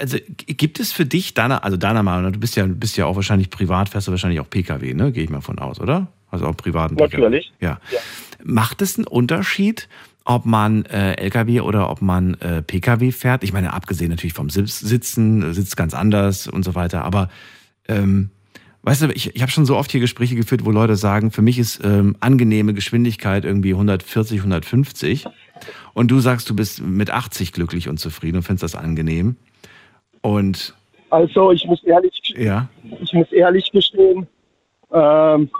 also 0.00 0.16
gibt 0.46 0.78
es 0.80 0.92
für 0.92 1.04
dich 1.04 1.34
deiner, 1.34 1.64
also 1.64 1.76
deiner 1.76 2.02
Meinung 2.02 2.24
nach, 2.24 2.32
du 2.32 2.38
bist 2.38 2.56
ja, 2.56 2.64
bist 2.66 2.96
ja 2.96 3.06
auch 3.06 3.16
wahrscheinlich 3.16 3.50
privat, 3.50 3.88
fährst 3.88 4.06
du 4.06 4.12
wahrscheinlich 4.12 4.40
auch 4.40 4.48
Pkw, 4.48 4.94
ne? 4.94 5.10
Gehe 5.12 5.24
ich 5.24 5.30
mal 5.30 5.40
von 5.40 5.58
aus, 5.58 5.80
oder? 5.80 6.06
Also 6.30 6.46
auch 6.46 6.56
privaten 6.56 6.94
Natürlich. 6.94 7.52
PKW. 7.58 7.64
Ja. 7.66 7.80
ja. 7.90 7.98
Macht 8.44 8.80
es 8.82 8.96
einen 8.96 9.06
Unterschied, 9.08 9.88
ob 10.24 10.46
man 10.46 10.84
äh, 10.86 11.14
LKW 11.14 11.60
oder 11.60 11.90
ob 11.90 12.02
man 12.02 12.34
äh, 12.34 12.62
Pkw 12.62 13.10
fährt? 13.10 13.42
Ich 13.42 13.52
meine, 13.52 13.72
abgesehen 13.72 14.10
natürlich 14.10 14.32
vom 14.34 14.48
Sitzen, 14.48 15.52
sitzt 15.52 15.76
ganz 15.76 15.92
anders 15.92 16.46
und 16.46 16.62
so 16.64 16.76
weiter, 16.76 17.04
aber 17.04 17.28
ähm, 17.90 18.30
weißt 18.82 19.02
du, 19.02 19.06
ich, 19.08 19.34
ich 19.34 19.42
habe 19.42 19.50
schon 19.50 19.66
so 19.66 19.76
oft 19.76 19.90
hier 19.90 20.00
Gespräche 20.00 20.36
geführt, 20.36 20.64
wo 20.64 20.70
Leute 20.70 20.96
sagen, 20.96 21.30
für 21.30 21.42
mich 21.42 21.58
ist 21.58 21.84
ähm, 21.84 22.16
angenehme 22.20 22.74
Geschwindigkeit 22.74 23.44
irgendwie 23.44 23.72
140, 23.72 24.38
150 24.38 25.26
und 25.94 26.10
du 26.10 26.20
sagst, 26.20 26.48
du 26.48 26.56
bist 26.56 26.80
mit 26.80 27.10
80 27.10 27.52
glücklich 27.52 27.88
und 27.88 27.98
zufrieden 27.98 28.38
und 28.38 28.42
findest 28.42 28.62
das 28.62 28.74
angenehm. 28.74 29.36
Und 30.22 30.74
also 31.10 31.50
ich 31.50 31.66
muss 31.66 31.82
ehrlich, 31.84 32.34
ja. 32.36 32.68
ich 33.00 33.12
muss 33.12 33.30
ehrlich 33.32 33.70
gestehen, 33.72 34.26
ähm, 34.92 35.50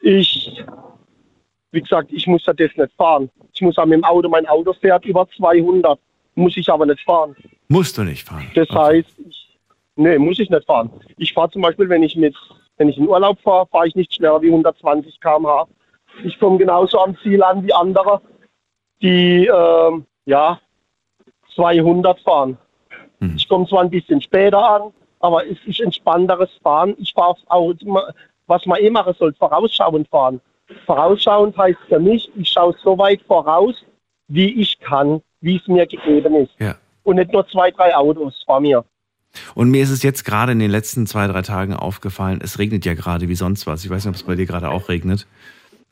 ich, 0.00 0.62
wie 1.70 1.80
gesagt, 1.80 2.12
ich 2.12 2.26
muss 2.26 2.42
das 2.44 2.56
nicht 2.58 2.92
fahren. 2.96 3.30
Ich 3.54 3.60
muss 3.60 3.76
mit 3.76 3.92
dem 3.92 4.04
Auto, 4.04 4.28
mein 4.28 4.46
Auto 4.46 4.72
fährt 4.72 5.04
über 5.04 5.28
200, 5.36 5.98
muss 6.34 6.56
ich 6.56 6.68
aber 6.68 6.86
nicht 6.86 7.00
fahren. 7.00 7.36
Musst 7.68 7.98
du 7.98 8.04
nicht 8.04 8.26
fahren? 8.26 8.50
Das 8.54 8.68
okay. 8.70 8.78
heißt, 8.78 9.08
ich, 9.28 9.37
nee, 9.98 10.18
muss 10.18 10.38
ich 10.38 10.48
nicht 10.48 10.66
fahren. 10.66 10.90
Ich 11.18 11.32
fahre 11.32 11.50
zum 11.50 11.62
Beispiel, 11.62 11.88
wenn 11.88 12.02
ich 12.02 12.16
mit, 12.16 12.34
wenn 12.76 12.88
ich 12.88 12.96
in 12.96 13.08
Urlaub 13.08 13.38
fahre, 13.40 13.66
fahre 13.66 13.88
ich 13.88 13.94
nicht 13.94 14.14
schneller 14.14 14.40
wie 14.40 14.48
120 14.48 15.20
km/h. 15.20 15.66
Ich 16.24 16.38
komme 16.38 16.58
genauso 16.58 16.98
am 17.00 17.16
Ziel 17.18 17.42
an 17.42 17.64
wie 17.64 17.72
andere, 17.72 18.20
die, 19.02 19.46
äh, 19.46 20.02
ja, 20.24 20.60
200 21.54 22.20
fahren. 22.20 22.56
Hm. 23.20 23.34
Ich 23.36 23.48
komme 23.48 23.66
zwar 23.66 23.82
ein 23.82 23.90
bisschen 23.90 24.20
später 24.20 24.58
an, 24.58 24.92
aber 25.20 25.46
es 25.46 25.58
ist 25.66 25.80
entspannteres 25.80 26.50
Fahren. 26.62 26.94
Ich 26.98 27.12
fahre 27.12 27.36
auch, 27.46 27.74
was 28.46 28.64
man 28.66 28.80
eh 28.80 28.90
machen 28.90 29.14
soll, 29.18 29.34
vorausschauend 29.34 30.08
fahren. 30.08 30.40
Vorausschauend 30.86 31.56
heißt 31.56 31.78
für 31.88 31.98
mich, 31.98 32.30
ich 32.36 32.48
schaue 32.48 32.74
so 32.82 32.96
weit 32.98 33.22
voraus, 33.22 33.74
wie 34.28 34.60
ich 34.60 34.78
kann, 34.80 35.22
wie 35.40 35.56
es 35.56 35.66
mir 35.66 35.86
gegeben 35.86 36.34
ist. 36.36 36.52
Ja. 36.58 36.76
Und 37.02 37.16
nicht 37.16 37.32
nur 37.32 37.46
zwei, 37.48 37.70
drei 37.70 37.96
Autos 37.96 38.42
vor 38.44 38.60
mir. 38.60 38.84
Und 39.54 39.70
mir 39.70 39.82
ist 39.82 39.90
es 39.90 40.02
jetzt 40.02 40.24
gerade 40.24 40.52
in 40.52 40.58
den 40.58 40.70
letzten 40.70 41.06
zwei, 41.06 41.26
drei 41.26 41.42
Tagen 41.42 41.74
aufgefallen, 41.74 42.40
es 42.42 42.58
regnet 42.58 42.84
ja 42.84 42.94
gerade 42.94 43.28
wie 43.28 43.34
sonst 43.34 43.66
was. 43.66 43.84
Ich 43.84 43.90
weiß 43.90 44.04
nicht, 44.04 44.10
ob 44.10 44.16
es 44.16 44.22
bei 44.22 44.34
dir 44.34 44.46
gerade 44.46 44.70
auch 44.70 44.88
regnet. 44.88 45.26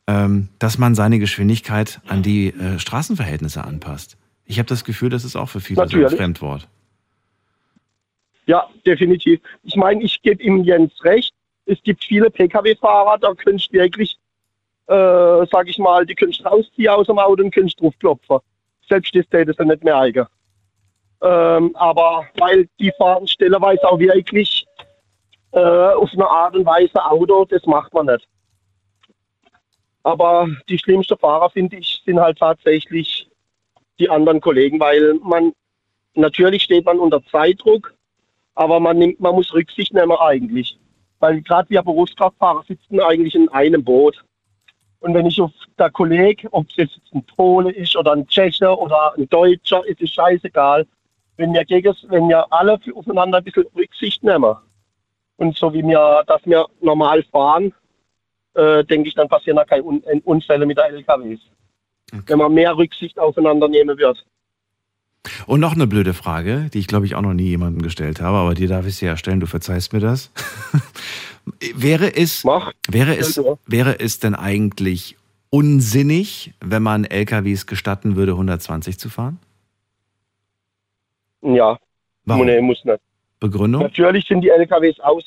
Ähm, 0.09 0.47
dass 0.59 0.77
man 0.77 0.95
seine 0.95 1.19
Geschwindigkeit 1.19 1.99
an 2.07 2.23
die 2.23 2.47
äh, 2.47 2.79
Straßenverhältnisse 2.79 3.63
anpasst. 3.63 4.17
Ich 4.45 4.57
habe 4.57 4.69
das 4.69 4.85
Gefühl, 4.85 5.09
das 5.09 5.25
ist 5.25 5.35
auch 5.35 5.49
für 5.49 5.59
viele 5.59 5.81
Natürlich. 5.81 6.07
so 6.07 6.15
ein 6.15 6.17
Fremdwort. 6.17 6.67
Ja, 8.45 8.65
definitiv. 8.85 9.41
Ich 9.63 9.75
meine, 9.75 10.01
ich 10.01 10.21
gebe 10.21 10.41
ihm 10.41 10.63
Jens 10.63 10.93
recht. 11.03 11.33
Es 11.65 11.83
gibt 11.83 12.05
viele 12.05 12.29
Pkw-Fahrer, 12.29 13.17
da 13.19 13.33
könntest 13.33 13.73
du 13.73 13.79
wirklich, 13.79 14.17
äh, 14.87 15.45
sag 15.51 15.67
ich 15.67 15.77
mal, 15.77 16.05
die 16.05 16.15
könntest 16.15 16.45
rausziehen 16.45 16.87
aus 16.87 17.07
dem 17.07 17.19
Auto 17.19 17.43
und 17.43 17.53
könntest 17.53 17.81
draufklopfen. 17.81 18.39
Selbst 18.87 19.13
das 19.13 19.27
täte 19.27 19.53
sie 19.57 19.65
nicht 19.65 19.83
mehr 19.83 19.97
eigen. 19.97 20.25
Ähm, 21.21 21.75
aber 21.75 22.25
weil 22.37 22.67
die 22.79 22.91
fahren 22.97 23.27
stelleweise 23.27 23.87
auch 23.87 23.99
wirklich 23.99 24.65
äh, 25.51 25.59
auf 25.59 26.11
eine 26.13 26.27
Art 26.27 26.55
und 26.55 26.65
Weise 26.65 27.03
Auto, 27.03 27.45
das 27.45 27.65
macht 27.65 27.93
man 27.93 28.05
nicht. 28.07 28.27
Aber 30.03 30.47
die 30.69 30.77
schlimmsten 30.77 31.17
Fahrer, 31.17 31.49
finde 31.49 31.77
ich, 31.77 32.01
sind 32.05 32.19
halt 32.19 32.37
tatsächlich 32.37 33.29
die 33.99 34.09
anderen 34.09 34.39
Kollegen, 34.39 34.79
weil 34.79 35.15
man 35.15 35.53
natürlich 36.13 36.63
steht 36.63 36.85
man 36.85 36.99
unter 36.99 37.23
Zeitdruck, 37.25 37.93
aber 38.55 38.79
man 38.79 38.97
nimmt, 38.97 39.19
man 39.19 39.35
muss 39.35 39.53
Rücksicht 39.53 39.93
nehmen 39.93 40.17
eigentlich. 40.17 40.77
Weil 41.19 41.41
gerade 41.41 41.69
wir 41.69 41.81
Berufskraftfahrer 41.81 42.63
sitzen 42.67 42.99
eigentlich 42.99 43.35
in 43.35 43.49
einem 43.49 43.83
Boot. 43.83 44.23
Und 44.99 45.13
wenn 45.13 45.25
ich 45.25 45.39
auf 45.41 45.51
der 45.77 45.91
Kollege, 45.91 46.47
ob 46.51 46.67
es 46.69 46.75
jetzt 46.75 46.99
ein 47.13 47.23
Pole 47.23 47.71
ist 47.71 47.95
oder 47.95 48.13
ein 48.13 48.27
Tscheche 48.27 48.75
oder 48.75 49.13
ein 49.15 49.27
Deutscher, 49.29 49.85
ist 49.85 50.01
es 50.01 50.11
scheißegal. 50.11 50.87
Wenn 51.37 51.53
wir, 51.53 51.63
gegen, 51.65 51.95
wenn 52.09 52.27
wir 52.29 52.51
alle 52.51 52.79
aufeinander 52.95 53.37
ein 53.37 53.43
bisschen 53.43 53.65
Rücksicht 53.75 54.23
nehmen 54.23 54.55
und 55.37 55.55
so 55.55 55.73
wie 55.73 55.83
wir, 55.83 56.23
dass 56.27 56.41
wir 56.45 56.65
normal 56.81 57.23
fahren, 57.31 57.73
äh, 58.55 58.83
denke 58.83 59.07
ich, 59.07 59.15
dann 59.15 59.29
passieren 59.29 59.57
da 59.57 59.65
keine 59.65 59.83
Un 59.83 60.01
Unfälle 60.25 60.65
mit 60.65 60.77
der 60.77 60.89
LKWs. 60.89 61.39
Okay. 62.11 62.23
Wenn 62.25 62.37
man 62.39 62.53
mehr 62.53 62.75
Rücksicht 62.75 63.19
aufeinander 63.19 63.67
nehmen 63.67 63.97
wird. 63.97 64.25
Und 65.45 65.59
noch 65.59 65.73
eine 65.73 65.87
blöde 65.87 66.13
Frage, 66.13 66.69
die 66.73 66.79
ich 66.79 66.87
glaube 66.87 67.05
ich 67.05 67.15
auch 67.15 67.21
noch 67.21 67.33
nie 67.33 67.49
jemandem 67.49 67.81
gestellt 67.81 68.21
habe, 68.21 68.37
aber 68.37 68.53
dir 68.53 68.67
darf 68.67 68.87
ich 68.87 68.95
sie 68.95 69.05
ja 69.05 69.17
stellen, 69.17 69.39
du 69.39 69.45
verzeihst 69.45 69.93
mir 69.93 69.99
das. 69.99 70.31
wäre 71.75 72.15
es, 72.15 72.43
Mach. 72.43 72.71
wäre 72.89 73.15
es, 73.15 73.39
wäre 73.65 73.99
es 73.99 74.19
denn 74.19 74.35
eigentlich 74.35 75.17
unsinnig, 75.49 76.53
wenn 76.61 76.83
man 76.83 77.05
LKWs 77.05 77.65
gestatten 77.65 78.15
würde, 78.15 78.33
120 78.33 78.97
zu 78.97 79.09
fahren? 79.09 79.39
Ja. 81.41 81.77
Warum? 82.25 82.45
Nee, 82.45 82.61
muss 82.61 82.83
nicht. 82.83 82.99
Begründung? 83.39 83.83
Natürlich 83.83 84.25
sind 84.27 84.41
die 84.41 84.49
LKWs 84.49 84.99
aus, 84.99 85.23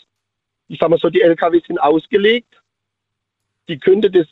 ich 0.69 0.79
sag 0.79 0.91
mal 0.91 0.99
so, 0.99 1.11
die 1.11 1.23
LKWs 1.23 1.67
sind 1.67 1.79
ausgelegt. 1.79 2.61
Die 3.69 3.79
könnte 3.79 4.11
das 4.11 4.27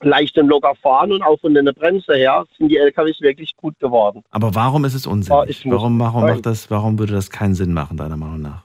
leicht 0.00 0.36
und 0.38 0.48
locker 0.48 0.74
fahren 0.74 1.12
und 1.12 1.22
auch 1.22 1.40
von 1.40 1.54
der 1.54 1.72
Bremse 1.72 2.14
her 2.14 2.44
sind 2.58 2.68
die 2.68 2.76
LKWs 2.76 3.20
wirklich 3.20 3.56
gut 3.56 3.78
geworden. 3.78 4.22
Aber 4.30 4.54
warum 4.54 4.84
ist 4.84 4.94
es 4.94 5.06
unsinnig? 5.06 5.64
Ja, 5.64 5.70
warum, 5.72 5.98
warum, 5.98 6.22
macht 6.24 6.44
das, 6.44 6.70
warum 6.70 6.98
würde 6.98 7.14
das 7.14 7.30
keinen 7.30 7.54
Sinn 7.54 7.72
machen, 7.72 7.96
deiner 7.96 8.16
Meinung 8.16 8.42
nach? 8.42 8.64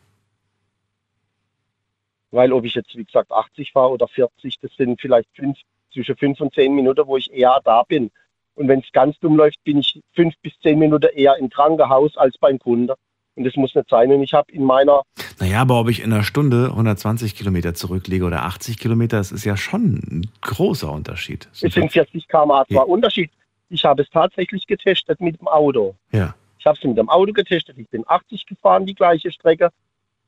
Weil 2.32 2.54
ob 2.54 2.64
ich 2.66 2.76
jetzt, 2.76 2.96
wie 2.96 3.04
gesagt, 3.04 3.32
80 3.32 3.72
fahre 3.72 3.92
oder 3.92 4.08
40, 4.08 4.60
das 4.60 4.74
sind 4.76 5.00
vielleicht 5.00 5.30
fünf, 5.36 5.58
zwischen 5.94 6.16
5 6.16 6.39
und 6.42 6.54
10 6.54 6.74
Minuten, 6.74 7.06
wo 7.06 7.18
ich 7.18 7.32
eher 7.32 7.60
da 7.64 7.84
bin. 7.84 8.10
Und 8.56 8.68
wenn 8.68 8.80
es 8.80 8.91
ganz 8.91 9.18
dumm 9.20 9.38
läuft, 9.38 9.64
bin 9.64 9.80
ich 9.80 10.02
5 10.16 10.34
bis 10.41 10.54
10 10.62 10.78
Minuten 10.78 11.10
eher 11.16 11.38
im 11.38 11.49
Krankenhaus 11.49 12.18
als 12.18 12.38
beim 12.38 12.60
Kunden. 12.60 12.93
Und 13.36 13.43
das 13.45 13.56
muss 13.56 13.74
nicht 13.74 13.89
sein. 13.89 14.12
Und 14.12 14.24
ich 14.24 14.34
habe 14.34 14.52
in 14.52 14.64
meiner. 14.64 15.04
Naja, 15.39 15.62
aber 15.62 15.80
ob 15.80 15.89
ich 15.89 16.04
in 16.04 16.12
einer 16.12 16.24
Stunde 16.24 16.66
120 16.72 17.36
Kilometer 17.36 17.74
zurücklege 17.74 18.26
oder 18.26 18.43
80 18.43 18.78
Kilometer, 18.78 19.18
das 19.18 19.32
ist 19.32 19.45
ja 19.45 19.56
schon 19.56 19.95
ein 19.95 20.32
großer 20.41 20.91
Unterschied. 20.91 21.47
Es 21.54 21.60
sind 21.60 21.91
40 21.91 22.28
km/h 22.28 22.66
zwar 22.68 22.89
Unterschied. 22.89 23.32
Ich 23.70 23.86
habe 23.86 24.04
es 24.04 24.10
tatsächlich 24.10 24.68
getestet 24.68 25.22
mit 25.22 25.39
dem 25.39 25.47
Auto. 25.47 25.95
Ja. 26.12 26.36
Ich 26.60 26.66
habe 26.66 26.78
es 26.78 26.84
mit 26.84 26.97
dem 26.97 27.10
Auto 27.10 27.32
getestet. 27.32 27.78
Ich 27.78 27.88
bin 27.89 28.04
80 28.06 28.45
gefahren, 28.45 28.86
die 28.86 28.93
gleiche 28.93 29.32
Strecke, 29.32 29.70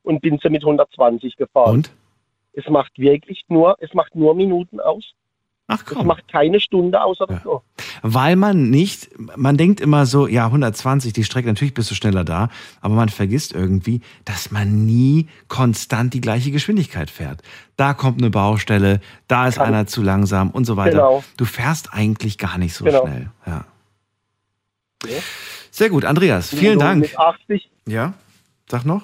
und 0.03 0.21
bin 0.21 0.39
sie 0.41 0.49
mit 0.49 0.63
120 0.63 1.35
gefahren. 1.35 1.75
Und? 1.75 1.91
Es 2.53 2.67
macht 2.69 2.97
wirklich 2.97 3.43
nur, 3.49 3.75
es 3.79 3.93
macht 3.93 4.15
nur 4.15 4.33
Minuten 4.33 4.79
aus. 4.79 5.13
Ach 5.67 5.85
komm. 5.85 6.01
Es 6.01 6.05
macht 6.05 6.27
keine 6.27 6.59
Stunde 6.59 7.01
außer 7.01 7.25
ja. 7.29 7.41
so. 7.43 7.63
Weil 8.01 8.35
man 8.35 8.69
nicht, 8.69 9.09
man 9.37 9.55
denkt 9.55 9.79
immer 9.79 10.05
so, 10.05 10.27
ja, 10.27 10.45
120, 10.45 11.13
die 11.13 11.23
Strecke, 11.23 11.47
natürlich 11.47 11.73
bist 11.73 11.89
du 11.89 11.95
schneller 11.95 12.25
da, 12.25 12.49
aber 12.81 12.95
man 12.95 13.07
vergisst 13.07 13.53
irgendwie, 13.53 14.01
dass 14.25 14.51
man 14.51 14.85
nie 14.85 15.29
konstant 15.47 16.13
die 16.13 16.19
gleiche 16.21 16.51
Geschwindigkeit 16.51 17.09
fährt. 17.09 17.41
Da 17.77 17.93
kommt 17.93 18.21
eine 18.21 18.29
Baustelle, 18.29 18.99
da 19.27 19.47
ist 19.47 19.55
Kann. 19.55 19.67
einer 19.67 19.87
zu 19.87 20.01
langsam 20.01 20.51
und 20.51 20.65
so 20.65 20.75
weiter. 20.75 20.97
Genau. 20.97 21.23
Du 21.37 21.45
fährst 21.45 21.93
eigentlich 21.93 22.37
gar 22.37 22.57
nicht 22.57 22.73
so 22.73 22.83
genau. 22.83 23.07
schnell. 23.07 23.29
Ja. 23.45 23.65
Sehr 25.71 25.89
gut, 25.89 26.03
Andreas, 26.03 26.53
vielen 26.53 26.79
Dank. 26.79 27.01
Mit 27.01 27.17
80. 27.17 27.69
Ja, 27.87 28.13
sag 28.69 28.85
noch. 28.85 29.03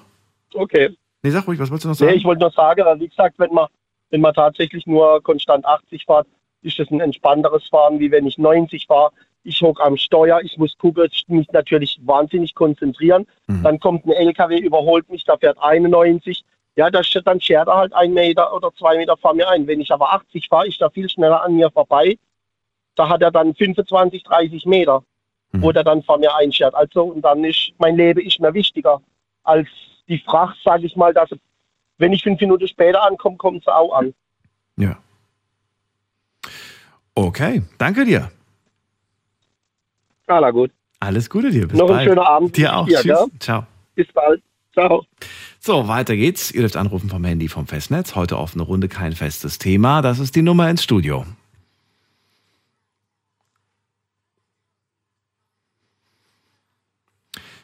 Okay. 0.53 0.95
Nee, 1.21 1.31
sag 1.31 1.47
ruhig, 1.47 1.59
was 1.59 1.69
wolltest 1.69 1.85
du 1.85 1.89
noch 1.89 1.95
sagen? 1.95 2.11
Nee, 2.11 2.17
ich 2.17 2.25
wollte 2.25 2.41
nur 2.41 2.51
sagen, 2.51 2.83
wie 2.99 3.07
gesagt, 3.07 3.39
wenn 3.39 3.53
man, 3.53 3.67
wenn 4.09 4.21
man 4.21 4.33
tatsächlich 4.33 4.85
nur 4.85 5.21
konstant 5.23 5.65
80 5.65 6.03
fährt, 6.05 6.27
ist 6.61 6.79
das 6.79 6.89
ein 6.91 6.99
entspannteres 6.99 7.67
Fahren, 7.67 7.99
wie 7.99 8.11
wenn 8.11 8.27
ich 8.27 8.37
90 8.37 8.87
fahre. 8.87 9.11
Ich 9.43 9.61
hocke 9.61 9.83
am 9.83 9.97
Steuer, 9.97 10.41
ich 10.43 10.57
muss 10.57 10.77
gucken, 10.77 11.09
mich 11.27 11.51
natürlich 11.51 11.99
wahnsinnig 12.03 12.55
konzentrieren. 12.55 13.25
Mhm. 13.47 13.63
Dann 13.63 13.79
kommt 13.79 14.05
ein 14.05 14.11
LKW, 14.11 14.57
überholt 14.59 15.09
mich, 15.09 15.23
da 15.23 15.37
fährt 15.37 15.57
91. 15.61 16.43
Ja, 16.75 16.89
da, 16.89 17.01
dann 17.23 17.41
schert 17.41 17.67
er 17.67 17.75
halt 17.75 17.93
einen 17.93 18.13
Meter 18.13 18.53
oder 18.53 18.71
zwei 18.77 18.97
Meter 18.97 19.17
vor 19.17 19.33
mir 19.33 19.49
ein. 19.49 19.67
Wenn 19.67 19.81
ich 19.81 19.91
aber 19.91 20.13
80 20.13 20.47
fahre, 20.47 20.67
ist 20.67 20.81
er 20.81 20.91
viel 20.91 21.09
schneller 21.09 21.41
an 21.41 21.55
mir 21.55 21.71
vorbei. 21.71 22.17
Da 22.95 23.09
hat 23.09 23.21
er 23.21 23.31
dann 23.31 23.55
25, 23.55 24.23
30 24.23 24.65
Meter, 24.65 25.03
mhm. 25.51 25.61
wo 25.61 25.71
der 25.71 25.83
dann 25.83 26.03
vor 26.03 26.17
mir 26.17 26.35
einschert. 26.35 26.75
Also, 26.75 27.03
und 27.03 27.21
dann 27.21 27.43
ist 27.43 27.71
mein 27.77 27.95
Leben 27.95 28.19
ist 28.25 28.39
mir 28.39 28.53
wichtiger 28.53 29.01
als 29.43 29.67
die 30.07 30.19
Fracht, 30.19 30.57
sage 30.63 30.85
ich 30.85 30.95
mal, 30.95 31.13
dass 31.13 31.29
wenn 31.97 32.13
ich 32.13 32.23
fünf 32.23 32.39
Minuten 32.41 32.67
später 32.67 33.03
ankomme, 33.03 33.37
kommt 33.37 33.63
sie 33.63 33.73
auch 33.73 33.93
an. 33.93 34.13
Ja. 34.77 34.97
Okay, 37.27 37.63
danke 37.77 38.05
dir. 38.05 38.31
Na 40.27 40.51
gut. 40.51 40.71
Alles 41.01 41.29
Gute 41.29 41.49
dir. 41.51 41.67
Bis 41.67 41.77
Noch 41.77 41.87
bald. 41.87 41.99
einen 41.99 42.07
schönen 42.07 42.19
Abend. 42.19 42.55
Dir 42.55 42.75
auch. 42.77 42.85
Dir, 42.85 42.99
Tschüss. 43.01 43.29
Ciao. 43.39 43.65
Bis 43.95 44.07
bald. 44.13 44.41
Ciao. 44.71 45.03
So, 45.59 45.89
weiter 45.89 46.15
geht's. 46.15 46.51
Ihr 46.51 46.61
dürft 46.61 46.77
anrufen 46.77 47.09
vom 47.09 47.25
Handy 47.25 47.49
vom 47.49 47.67
Festnetz. 47.67 48.15
Heute 48.15 48.37
auf 48.37 48.53
eine 48.53 48.63
Runde 48.63 48.87
kein 48.87 49.11
festes 49.13 49.57
Thema. 49.57 50.01
Das 50.01 50.19
ist 50.19 50.35
die 50.35 50.41
Nummer 50.41 50.69
ins 50.69 50.81
Studio. 50.83 51.25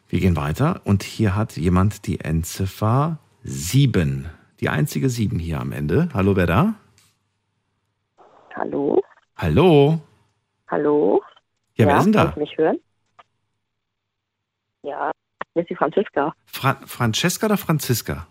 Wir 0.10 0.20
gehen 0.20 0.36
weiter 0.36 0.82
und 0.84 1.03
hier 1.03 1.34
hat 1.36 1.56
jemand 1.56 2.08
die 2.08 2.20
Endziffer 2.20 3.20
7. 3.43 4.30
Die 4.60 4.68
einzige 4.68 5.10
7 5.10 5.39
hier 5.39 5.62
am 5.62 5.72
Ende. 5.72 6.10
Hallo, 6.14 6.36
wer 6.36 6.45
da? 6.45 6.74
Hallo? 8.53 9.05
Hallo? 9.38 10.02
Hallo? 10.68 11.22
Ja, 11.76 11.88
wer 11.88 11.98
ist 11.98 12.04
denn 12.06 12.14
da? 12.14 12.24
Kannst 12.24 12.38
du 12.38 12.40
mich 12.42 12.58
hören? 12.58 12.80
Ja, 14.84 15.12
hier 15.54 15.62
ist 15.64 15.70
die 15.70 15.76
Franziska. 15.76 16.34
Fra 16.46 16.76
Francesca 16.86 17.46
oder 17.48 17.58
Franziska? 17.58 18.28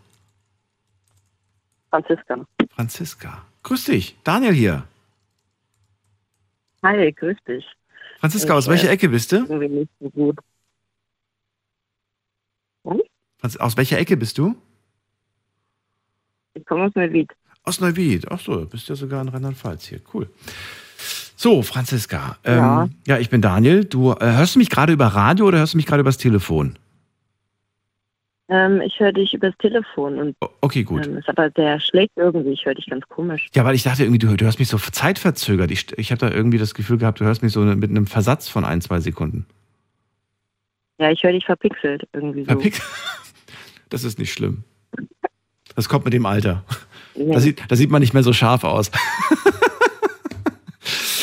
Franziska. 1.90 2.46
Franziska. 2.70 3.44
Grüß 3.62 3.84
dich, 3.84 4.16
Daniel 4.24 4.52
hier. 4.52 4.84
Hi, 6.82 7.12
grüß 7.12 7.36
dich. 7.46 7.64
Franziska, 8.18 8.54
aus 8.54 8.64
Ich, 8.64 8.70
welcher 8.70 8.88
äh, 8.88 8.92
Ecke 8.94 9.08
bist 9.08 9.32
du? 9.32 9.36
Irgendwie 9.36 9.68
nicht 9.68 9.90
so 10.00 10.10
gut. 10.10 10.38
Franz- 13.38 13.56
Aus 13.58 13.76
welcher 13.76 13.98
Ecke 13.98 14.16
bist 14.16 14.38
du? 14.38 14.54
Ich 16.54 16.64
komme 16.66 16.84
aus 16.86 16.94
Neuwied. 16.94 17.30
Aus 17.62 17.80
Neuwied. 17.80 18.30
Ach 18.30 18.40
so, 18.40 18.64
bist 18.66 18.88
ja 18.88 18.94
sogar 18.94 19.20
in 19.22 19.28
Rheinland-Pfalz 19.28 19.86
hier. 19.86 20.00
Cool. 20.12 20.30
So, 21.44 21.60
Franziska. 21.60 22.38
Ähm, 22.42 22.56
Ja. 22.56 22.88
ja, 23.06 23.18
ich 23.18 23.28
bin 23.28 23.42
Daniel. 23.42 23.84
Du 23.84 24.12
äh, 24.12 24.16
hörst 24.32 24.54
du 24.54 24.58
mich 24.58 24.70
gerade 24.70 24.94
über 24.94 25.08
Radio 25.08 25.44
oder 25.46 25.58
hörst 25.58 25.74
du 25.74 25.76
mich 25.76 25.84
gerade 25.84 26.00
übers 26.00 26.16
Telefon? 26.16 26.78
Ähm, 28.48 28.80
ich 28.80 28.98
höre 28.98 29.12
dich 29.12 29.34
übers 29.34 29.52
Telefon 29.58 30.18
und 30.18 30.36
Okay, 30.62 30.84
gut. 30.84 31.06
ähm, 31.06 31.18
ist 31.18 31.28
aber 31.28 31.50
sehr 31.54 31.78
schlecht 31.80 32.12
irgendwie. 32.16 32.48
Ich 32.52 32.64
höre 32.64 32.74
dich 32.74 32.86
ganz 32.86 33.06
komisch. 33.10 33.48
Ja, 33.54 33.62
weil 33.66 33.74
ich 33.74 33.82
dachte 33.82 34.04
irgendwie, 34.04 34.18
du, 34.20 34.34
du 34.34 34.44
hörst 34.46 34.58
mich 34.58 34.68
so 34.68 34.78
zeitverzögert. 34.78 35.70
Ich, 35.70 35.92
ich 35.98 36.10
habe 36.12 36.18
da 36.26 36.34
irgendwie 36.34 36.56
das 36.56 36.72
Gefühl 36.72 36.96
gehabt, 36.96 37.20
du 37.20 37.26
hörst 37.26 37.42
mich 37.42 37.52
so 37.52 37.60
mit 37.60 37.90
einem 37.90 38.06
Versatz 38.06 38.48
von 38.48 38.64
ein, 38.64 38.80
zwei 38.80 39.00
Sekunden. 39.00 39.44
Ja, 40.98 41.10
ich 41.10 41.22
höre 41.22 41.32
dich 41.32 41.44
verpixelt 41.44 42.08
irgendwie 42.14 42.44
so. 42.46 42.52
Verpix- 42.52 42.80
Das 43.90 44.02
ist 44.02 44.18
nicht 44.18 44.32
schlimm. 44.32 44.64
Das 45.76 45.90
kommt 45.90 46.06
mit 46.06 46.14
dem 46.14 46.24
Alter. 46.24 46.64
Nee. 47.14 47.34
Da 47.34 47.40
sieht, 47.40 47.62
da 47.68 47.76
sieht 47.76 47.90
man 47.90 48.00
nicht 48.00 48.14
mehr 48.14 48.22
so 48.22 48.32
scharf 48.32 48.64
aus. 48.64 48.90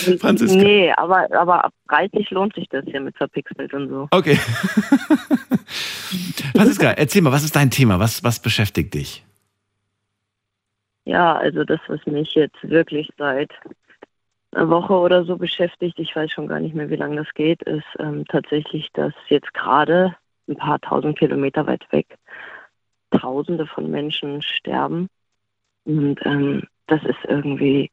Franziska. 0.20 0.58
Nee, 0.58 0.92
aber, 0.98 1.28
aber 1.32 1.66
ab 1.66 1.74
30 1.90 2.32
lohnt 2.32 2.56
sich 2.56 2.68
das 2.70 2.84
hier 2.86 3.02
mit 3.02 3.16
verpixelt 3.18 3.74
und 3.74 3.90
so. 3.90 4.08
Okay. 4.12 4.36
Franziska, 6.56 6.92
erzähl 6.92 7.22
mal, 7.22 7.32
was 7.32 7.44
ist 7.44 7.56
dein 7.56 7.72
Thema? 7.72 8.00
Was, 8.00 8.24
was 8.24 8.42
beschäftigt 8.42 8.94
dich? 8.94 9.24
Ja, 11.06 11.36
also 11.36 11.64
das, 11.64 11.80
was 11.88 12.06
mich 12.06 12.36
jetzt 12.36 12.58
wirklich 12.62 13.10
seit 13.18 13.52
einer 14.54 14.70
Woche 14.70 14.94
oder 14.94 15.24
so 15.24 15.38
beschäftigt, 15.38 15.98
ich 16.00 16.16
weiß 16.16 16.32
schon 16.32 16.48
gar 16.48 16.60
nicht 16.60 16.76
mehr, 16.76 16.90
wie 16.90 16.96
lange 16.96 17.16
das 17.16 17.34
geht, 17.34 17.64
ist 17.64 17.86
ähm, 18.00 18.26
tatsächlich, 18.28 18.90
dass 18.94 19.14
jetzt 19.30 19.54
gerade 19.54 20.16
ein 20.48 20.58
paar 20.58 20.80
tausend 20.82 21.18
Kilometer 21.18 21.66
weit 21.68 21.86
weg 21.92 22.18
Tausende 23.12 23.68
von 23.68 23.92
Menschen 23.92 24.42
sterben. 24.42 25.10
Und 25.84 26.26
ähm, 26.26 26.64
das 26.88 27.04
ist 27.04 27.20
irgendwie, 27.28 27.92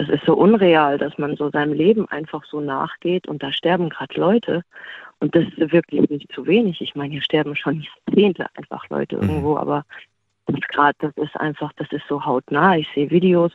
das 0.00 0.08
ist 0.08 0.24
so 0.24 0.34
unreal, 0.34 0.96
dass 0.96 1.18
man 1.18 1.36
so 1.36 1.50
seinem 1.50 1.74
Leben 1.74 2.08
einfach 2.08 2.42
so 2.46 2.60
nachgeht 2.60 3.28
und 3.28 3.42
da 3.42 3.52
sterben 3.52 3.90
gerade 3.90 4.18
Leute. 4.18 4.62
Und 5.18 5.34
das 5.34 5.44
ist 5.44 5.72
wirklich 5.72 6.08
nicht 6.08 6.32
zu 6.32 6.46
wenig. 6.46 6.80
Ich 6.80 6.94
meine, 6.94 7.12
hier 7.12 7.22
sterben 7.22 7.54
schon 7.54 7.82
Jahrzehnte 7.82 8.46
einfach 8.54 8.88
Leute 8.88 9.16
irgendwo, 9.16 9.58
aber 9.58 9.84
das 10.46 10.58
gerade, 10.68 10.96
das 11.00 11.12
ist 11.16 11.36
einfach, 11.38 11.70
das 11.76 11.86
ist 11.92 12.04
so 12.08 12.24
hautnah. 12.24 12.76
Ich 12.76 12.88
sehe 12.94 13.10
Videos 13.10 13.52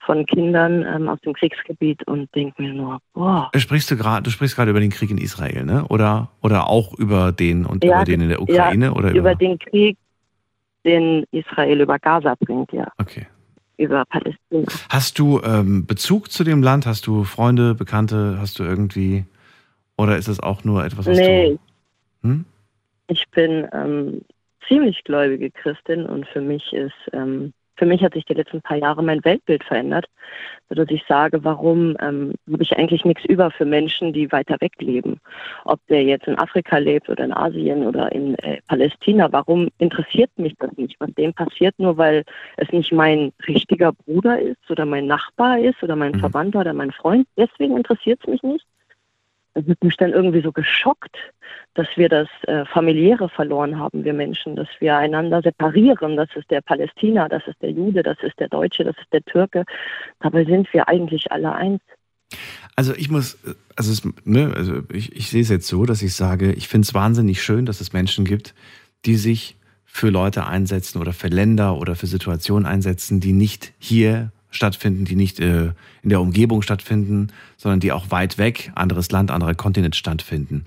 von 0.00 0.24
Kindern 0.24 0.82
ähm, 0.82 1.10
aus 1.10 1.20
dem 1.20 1.34
Kriegsgebiet 1.34 2.06
und 2.08 2.34
denke 2.34 2.62
mir 2.62 2.72
nur, 2.72 2.98
boah, 3.12 3.50
Sprichst 3.54 3.90
du 3.90 3.98
gerade, 3.98 4.22
du 4.22 4.30
sprichst 4.30 4.56
gerade 4.56 4.70
über 4.70 4.80
den 4.80 4.90
Krieg 4.90 5.10
in 5.10 5.18
Israel, 5.18 5.66
ne? 5.66 5.84
Oder, 5.90 6.30
oder 6.40 6.70
auch 6.70 6.94
über 6.94 7.32
den 7.32 7.66
und 7.66 7.84
Ja, 7.84 7.96
über 7.96 8.04
den 8.06 8.22
in 8.22 8.28
der 8.30 8.40
Ukraine 8.40 8.86
ja, 8.86 8.92
oder 8.92 9.10
über 9.10 9.18
über. 9.18 9.34
den 9.34 9.58
Krieg, 9.58 9.98
den 10.86 11.24
Israel 11.32 11.82
über 11.82 11.98
Gaza 11.98 12.34
bringt, 12.40 12.72
ja. 12.72 12.90
Okay. 12.96 13.26
Über 13.78 14.04
Palästina. 14.06 14.66
Hast 14.88 15.18
du 15.18 15.40
ähm, 15.42 15.86
Bezug 15.86 16.30
zu 16.30 16.44
dem 16.44 16.62
Land? 16.62 16.86
Hast 16.86 17.06
du 17.06 17.24
Freunde, 17.24 17.74
Bekannte? 17.74 18.38
Hast 18.40 18.58
du 18.58 18.62
irgendwie 18.62 19.24
oder 19.96 20.16
ist 20.16 20.28
es 20.28 20.40
auch 20.40 20.64
nur 20.64 20.84
etwas, 20.84 21.06
was 21.06 21.16
Nee, 21.16 21.58
du? 22.22 22.28
Hm? 22.28 22.44
ich 23.08 23.24
bin 23.30 23.66
ähm, 23.72 24.20
ziemlich 24.68 25.04
gläubige 25.04 25.50
Christin 25.50 26.06
und 26.06 26.26
für 26.28 26.40
mich 26.40 26.72
ist, 26.72 26.94
ähm, 27.12 27.52
für 27.76 27.86
mich 27.86 28.02
hat 28.02 28.14
sich 28.14 28.24
die 28.24 28.34
letzten 28.34 28.62
paar 28.62 28.76
Jahre 28.76 29.02
mein 29.02 29.24
Weltbild 29.24 29.64
verändert, 29.64 30.06
sodass 30.68 30.90
ich 30.90 31.02
sage, 31.08 31.44
warum 31.44 31.96
ähm, 32.00 32.34
habe 32.50 32.62
ich 32.62 32.76
eigentlich 32.76 33.04
nichts 33.04 33.24
über 33.24 33.50
für 33.50 33.64
Menschen, 33.64 34.12
die 34.12 34.30
weiter 34.32 34.56
weg 34.60 34.72
leben. 34.78 35.20
Ob 35.64 35.80
der 35.88 36.02
jetzt 36.02 36.26
in 36.26 36.38
Afrika 36.38 36.78
lebt 36.78 37.08
oder 37.08 37.24
in 37.24 37.32
Asien 37.32 37.86
oder 37.86 38.10
in 38.12 38.34
äh, 38.36 38.60
Palästina, 38.68 39.30
warum 39.32 39.68
interessiert 39.78 40.30
mich 40.36 40.54
das 40.58 40.72
nicht? 40.76 40.96
Was 40.98 41.12
dem 41.14 41.32
passiert, 41.32 41.74
nur 41.78 41.96
weil 41.96 42.24
es 42.56 42.70
nicht 42.72 42.92
mein 42.92 43.32
richtiger 43.46 43.92
Bruder 43.92 44.40
ist 44.40 44.70
oder 44.70 44.86
mein 44.86 45.06
Nachbar 45.06 45.58
ist 45.58 45.82
oder 45.82 45.96
mein 45.96 46.18
Verwandter 46.18 46.60
oder 46.60 46.72
mein 46.72 46.92
Freund. 46.92 47.26
Deswegen 47.36 47.76
interessiert 47.76 48.20
es 48.22 48.28
mich 48.28 48.42
nicht. 48.42 48.66
Hat 49.56 49.82
mich 49.82 49.96
dann 49.96 50.12
irgendwie 50.12 50.42
so 50.42 50.52
geschockt, 50.52 51.16
dass 51.74 51.86
wir 51.96 52.08
das 52.08 52.28
äh, 52.42 52.64
Familiäre 52.66 53.28
verloren 53.28 53.78
haben, 53.78 54.04
wir 54.04 54.12
Menschen, 54.12 54.54
dass 54.56 54.68
wir 54.80 54.96
einander 54.96 55.42
separieren. 55.42 56.16
Das 56.16 56.28
ist 56.34 56.50
der 56.50 56.60
Palästina, 56.60 57.28
das 57.28 57.46
ist 57.46 57.60
der 57.62 57.70
Jude, 57.70 58.02
das 58.02 58.18
ist 58.22 58.38
der 58.38 58.48
Deutsche, 58.48 58.84
das 58.84 58.96
ist 58.98 59.12
der 59.12 59.22
Türke. 59.22 59.64
Dabei 60.20 60.44
sind 60.44 60.72
wir 60.72 60.88
eigentlich 60.88 61.32
alle 61.32 61.54
eins. 61.54 61.80
Also 62.76 62.94
ich 62.94 63.10
muss, 63.10 63.38
also, 63.76 63.92
es, 63.92 64.02
ne, 64.24 64.52
also 64.54 64.82
ich, 64.92 65.16
ich 65.16 65.30
sehe 65.30 65.42
es 65.42 65.48
jetzt 65.48 65.68
so, 65.68 65.86
dass 65.86 66.02
ich 66.02 66.14
sage, 66.14 66.52
ich 66.52 66.68
finde 66.68 66.84
es 66.84 66.94
wahnsinnig 66.94 67.42
schön, 67.42 67.66
dass 67.66 67.80
es 67.80 67.92
Menschen 67.92 68.24
gibt, 68.24 68.54
die 69.06 69.16
sich 69.16 69.56
für 69.84 70.10
Leute 70.10 70.46
einsetzen 70.46 71.00
oder 71.00 71.14
für 71.14 71.28
Länder 71.28 71.78
oder 71.78 71.94
für 71.94 72.06
Situationen 72.06 72.66
einsetzen, 72.66 73.20
die 73.20 73.32
nicht 73.32 73.72
hier 73.78 74.30
stattfinden, 74.56 75.04
die 75.04 75.16
nicht 75.16 75.38
äh, 75.38 75.72
in 76.02 76.08
der 76.08 76.20
Umgebung 76.20 76.62
stattfinden, 76.62 77.28
sondern 77.56 77.80
die 77.80 77.92
auch 77.92 78.10
weit 78.10 78.38
weg, 78.38 78.72
anderes 78.74 79.10
Land, 79.10 79.30
anderer 79.30 79.54
Kontinent 79.54 79.94
stattfinden. 79.94 80.64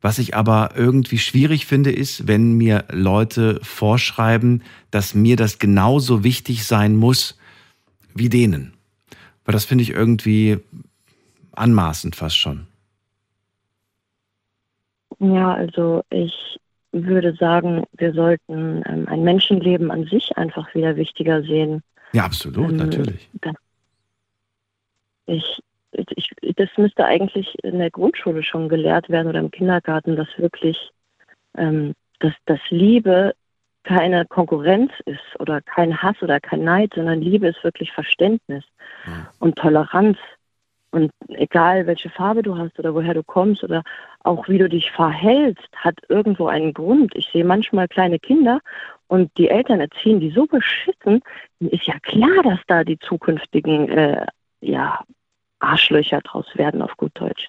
Was 0.00 0.18
ich 0.18 0.34
aber 0.34 0.70
irgendwie 0.74 1.18
schwierig 1.18 1.66
finde, 1.66 1.92
ist, 1.92 2.26
wenn 2.26 2.54
mir 2.54 2.84
Leute 2.90 3.60
vorschreiben, 3.62 4.62
dass 4.90 5.14
mir 5.14 5.36
das 5.36 5.58
genauso 5.58 6.24
wichtig 6.24 6.66
sein 6.66 6.96
muss 6.96 7.38
wie 8.14 8.28
denen. 8.28 8.74
Weil 9.44 9.52
das 9.52 9.64
finde 9.64 9.82
ich 9.82 9.90
irgendwie 9.90 10.58
anmaßend 11.52 12.16
fast 12.16 12.36
schon. 12.36 12.66
Ja, 15.20 15.54
also 15.54 16.02
ich 16.10 16.58
würde 16.90 17.34
sagen, 17.34 17.84
wir 17.96 18.12
sollten 18.12 18.82
ähm, 18.86 19.06
ein 19.08 19.22
Menschenleben 19.22 19.90
an 19.90 20.04
sich 20.04 20.36
einfach 20.36 20.74
wieder 20.74 20.96
wichtiger 20.96 21.42
sehen. 21.42 21.82
Ja, 22.12 22.24
absolut, 22.24 22.70
Ähm, 22.70 22.76
natürlich. 22.76 23.30
Das, 23.40 23.54
ich, 25.26 25.62
ich, 25.92 26.30
das 26.56 26.68
müsste 26.76 27.04
eigentlich 27.04 27.54
in 27.62 27.78
der 27.78 27.90
Grundschule 27.90 28.42
schon 28.42 28.68
gelehrt 28.68 29.08
werden 29.08 29.28
oder 29.28 29.40
im 29.40 29.50
Kindergarten, 29.50 30.16
dass 30.16 30.28
wirklich, 30.36 30.90
ähm, 31.56 31.94
dass, 32.20 32.32
dass 32.46 32.60
Liebe 32.70 33.34
keine 33.84 34.24
Konkurrenz 34.26 34.92
ist 35.06 35.40
oder 35.40 35.60
kein 35.60 36.02
Hass 36.02 36.16
oder 36.22 36.40
kein 36.40 36.64
Neid, 36.64 36.92
sondern 36.94 37.20
Liebe 37.20 37.48
ist 37.48 37.64
wirklich 37.64 37.92
Verständnis 37.92 38.64
und 39.40 39.56
Toleranz. 39.56 40.18
Und 40.92 41.10
egal, 41.28 41.86
welche 41.86 42.10
Farbe 42.10 42.42
du 42.42 42.56
hast 42.56 42.78
oder 42.78 42.94
woher 42.94 43.14
du 43.14 43.22
kommst 43.22 43.64
oder 43.64 43.82
auch 44.24 44.48
wie 44.48 44.58
du 44.58 44.68
dich 44.68 44.90
verhältst, 44.90 45.68
hat 45.76 45.98
irgendwo 46.08 46.46
einen 46.46 46.72
Grund. 46.72 47.14
Ich 47.16 47.28
sehe 47.32 47.44
manchmal 47.44 47.88
kleine 47.88 48.18
Kinder 48.18 48.60
und 49.08 49.30
die 49.36 49.48
Eltern 49.48 49.80
erziehen 49.80 50.20
die 50.20 50.30
so 50.30 50.46
beschissen, 50.46 51.20
ist 51.60 51.86
ja 51.86 51.98
klar, 52.00 52.42
dass 52.42 52.60
da 52.66 52.84
die 52.84 52.98
zukünftigen 52.98 53.88
äh, 53.88 54.26
ja, 54.60 55.00
Arschlöcher 55.58 56.20
draus 56.20 56.46
werden, 56.54 56.82
auf 56.82 56.96
gut 56.96 57.12
Deutsch. 57.14 57.48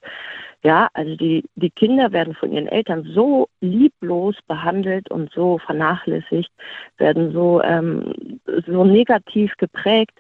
Ja, 0.64 0.88
also 0.94 1.16
die, 1.16 1.44
die 1.56 1.72
Kinder 1.72 2.14
werden 2.14 2.36
von 2.36 2.54
ihren 2.54 2.68
Eltern 2.68 3.04
so 3.04 3.50
lieblos 3.60 4.36
behandelt 4.48 5.12
und 5.12 5.32
so 5.34 5.58
vernachlässigt, 5.58 6.52
werden 6.98 7.34
so, 7.34 7.62
ähm, 7.62 8.40
so 8.66 8.86
negativ 8.86 9.56
geprägt 9.58 10.18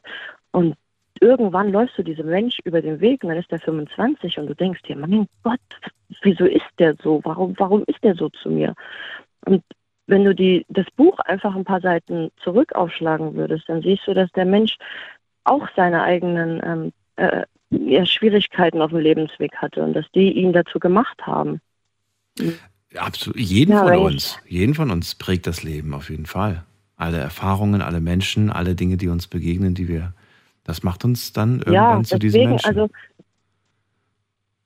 und 0.51 0.75
irgendwann 1.21 1.71
läufst 1.71 1.97
du 1.97 2.03
diesem 2.03 2.27
Mensch 2.27 2.57
über 2.63 2.81
den 2.81 2.99
Weg 2.99 3.23
und 3.23 3.29
dann 3.29 3.39
ist 3.39 3.51
er 3.51 3.59
25 3.59 4.39
und 4.39 4.47
du 4.47 4.55
denkst 4.55 4.81
dir, 4.83 4.95
mein 4.95 5.27
Gott, 5.43 5.59
wieso 6.21 6.45
ist 6.45 6.65
der 6.79 6.95
so? 6.95 7.21
Warum, 7.23 7.53
warum 7.57 7.83
ist 7.87 8.03
der 8.03 8.15
so 8.15 8.29
zu 8.29 8.49
mir? 8.49 8.73
Und 9.45 9.63
wenn 10.07 10.25
du 10.25 10.35
die, 10.35 10.65
das 10.69 10.85
Buch 10.95 11.17
einfach 11.19 11.55
ein 11.55 11.63
paar 11.63 11.81
Seiten 11.81 12.29
zurück 12.43 12.73
aufschlagen 12.75 13.35
würdest, 13.35 13.69
dann 13.69 13.81
siehst 13.81 14.07
du, 14.07 14.13
dass 14.13 14.31
der 14.31 14.45
Mensch 14.45 14.77
auch 15.43 15.67
seine 15.75 16.03
eigenen 16.03 16.61
ähm, 16.63 16.93
äh, 17.15 18.05
Schwierigkeiten 18.05 18.81
auf 18.81 18.91
dem 18.91 18.99
Lebensweg 18.99 19.55
hatte 19.55 19.83
und 19.83 19.93
dass 19.93 20.05
die 20.13 20.31
ihn 20.33 20.53
dazu 20.53 20.79
gemacht 20.79 21.21
haben. 21.25 21.61
Absolut. 22.95 23.39
Jeden 23.39 23.71
Ja, 23.71 23.83
von 23.83 23.97
uns, 23.97 24.39
jeden 24.47 24.75
von 24.75 24.91
uns 24.91 25.15
prägt 25.15 25.47
das 25.47 25.63
Leben 25.63 25.93
auf 25.93 26.09
jeden 26.09 26.25
Fall. 26.25 26.63
Alle 26.95 27.17
Erfahrungen, 27.17 27.81
alle 27.81 28.01
Menschen, 28.01 28.51
alle 28.51 28.75
Dinge, 28.75 28.97
die 28.97 29.07
uns 29.07 29.27
begegnen, 29.27 29.73
die 29.73 29.87
wir, 29.87 30.13
das 30.63 30.83
macht 30.83 31.03
uns 31.05 31.33
dann 31.33 31.59
irgendwann 31.59 31.99
ja, 31.99 32.03
zu 32.03 32.19
diesen 32.19 32.49
Menschen. 32.49 32.67
also 32.67 32.89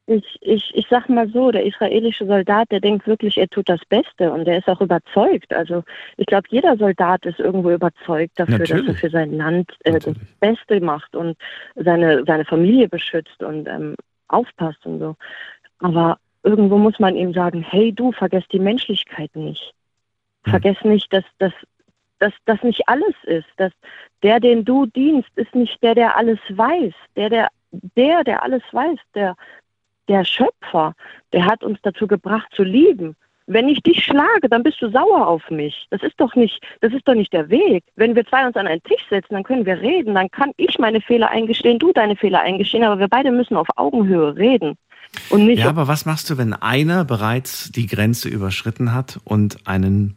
ich, 0.09 0.37
ich, 0.39 0.71
ich 0.73 0.87
sag 0.89 1.09
mal 1.09 1.29
so, 1.29 1.51
der 1.51 1.65
israelische 1.65 2.25
Soldat, 2.25 2.71
der 2.71 2.79
denkt 2.79 3.07
wirklich, 3.07 3.37
er 3.37 3.49
tut 3.49 3.67
das 3.67 3.81
Beste 3.89 4.31
und 4.31 4.45
der 4.45 4.59
ist 4.59 4.69
auch 4.69 4.79
überzeugt. 4.79 5.53
Also 5.53 5.83
ich 6.15 6.25
glaube, 6.25 6.47
jeder 6.49 6.77
Soldat 6.77 7.25
ist 7.25 7.39
irgendwo 7.39 7.71
überzeugt 7.71 8.39
dafür, 8.39 8.59
Natürlich. 8.59 8.85
dass 8.85 8.95
er 8.95 8.99
für 8.99 9.09
sein 9.09 9.33
Land 9.33 9.69
äh, 9.83 9.99
das 9.99 10.15
Beste 10.39 10.79
macht 10.79 11.13
und 11.13 11.37
seine, 11.75 12.23
seine 12.25 12.45
Familie 12.45 12.87
beschützt 12.87 13.43
und 13.43 13.67
ähm, 13.67 13.95
aufpasst 14.29 14.85
und 14.85 14.99
so. 14.99 15.17
Aber 15.79 16.19
irgendwo 16.41 16.77
muss 16.77 16.99
man 16.99 17.17
ihm 17.17 17.33
sagen, 17.33 17.61
hey 17.61 17.91
du, 17.91 18.13
vergiss 18.13 18.47
die 18.49 18.59
Menschlichkeit 18.59 19.35
nicht. 19.35 19.73
Hm. 20.45 20.51
Vergiss 20.51 20.77
nicht, 20.85 21.11
dass, 21.11 21.25
dass, 21.37 21.53
dass 22.19 22.33
das 22.45 22.61
nicht 22.63 22.87
alles 22.87 23.15
ist. 23.23 23.47
Dass 23.57 23.71
der, 24.23 24.39
den 24.39 24.65
du 24.65 24.85
dienst, 24.85 25.29
ist 25.35 25.53
nicht 25.55 25.81
der, 25.81 25.95
der 25.95 26.17
alles 26.17 26.39
weiß. 26.49 26.93
Der, 27.15 27.29
der, 27.29 27.47
der, 27.71 28.23
der 28.23 28.43
alles 28.43 28.63
weiß, 28.71 28.99
der 29.15 29.35
der 30.07 30.25
Schöpfer, 30.25 30.93
der 31.33 31.45
hat 31.45 31.63
uns 31.63 31.79
dazu 31.83 32.07
gebracht 32.07 32.47
zu 32.55 32.63
lieben. 32.63 33.15
Wenn 33.49 33.69
ich 33.69 33.81
dich 33.81 34.03
schlage, 34.03 34.49
dann 34.49 34.63
bist 34.63 34.81
du 34.81 34.89
sauer 34.89 35.25
auf 35.25 35.49
mich. 35.49 35.87
Das 35.89 36.03
ist 36.03 36.19
doch 36.19 36.35
nicht, 36.35 36.61
das 36.81 36.91
ist 36.91 37.07
doch 37.07 37.13
nicht 37.13 37.31
der 37.31 37.49
Weg. 37.49 37.85
Wenn 37.95 38.13
wir 38.13 38.25
zwei 38.25 38.45
uns 38.45 38.57
an 38.57 38.67
einen 38.67 38.83
Tisch 38.83 39.01
setzen, 39.09 39.35
dann 39.35 39.43
können 39.43 39.65
wir 39.65 39.79
reden. 39.79 40.15
Dann 40.15 40.29
kann 40.29 40.51
ich 40.57 40.77
meine 40.79 40.99
Fehler 40.99 41.29
eingestehen, 41.29 41.79
du 41.79 41.93
deine 41.93 42.17
Fehler 42.17 42.41
eingestehen, 42.41 42.83
aber 42.83 42.99
wir 42.99 43.07
beide 43.07 43.31
müssen 43.31 43.55
auf 43.55 43.67
Augenhöhe 43.77 44.35
reden. 44.35 44.75
Und 45.29 45.45
nicht 45.45 45.59
ja, 45.59 45.69
aber 45.69 45.87
was 45.87 46.05
machst 46.05 46.29
du, 46.29 46.37
wenn 46.37 46.53
einer 46.53 47.05
bereits 47.05 47.71
die 47.71 47.87
Grenze 47.87 48.27
überschritten 48.27 48.93
hat 48.93 49.17
und 49.23 49.65
einen 49.65 50.15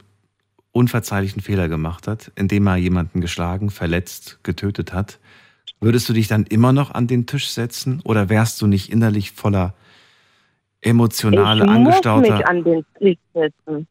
unverzeihlichen 0.72 1.42
Fehler 1.42 1.68
gemacht 1.68 2.06
hat, 2.06 2.30
indem 2.36 2.66
er 2.66 2.76
jemanden 2.76 3.20
geschlagen, 3.20 3.70
verletzt, 3.70 4.38
getötet 4.42 4.92
hat? 4.92 5.18
Würdest 5.80 6.08
du 6.08 6.12
dich 6.12 6.28
dann 6.28 6.44
immer 6.44 6.72
noch 6.72 6.90
an 6.92 7.06
den 7.06 7.26
Tisch 7.26 7.48
setzen 7.48 8.00
oder 8.04 8.28
wärst 8.28 8.60
du 8.60 8.66
nicht 8.66 8.92
innerlich 8.92 9.32
voller 9.32 9.74
emotionale, 10.80 11.64
ich 11.64 11.70
angestauter... 11.70 12.24
Ich 12.24 12.30
muss 12.30 12.38
mich 12.38 12.48
an 12.48 12.64
den 12.64 12.84
Tisch 12.98 13.18
setzen. 13.34 13.86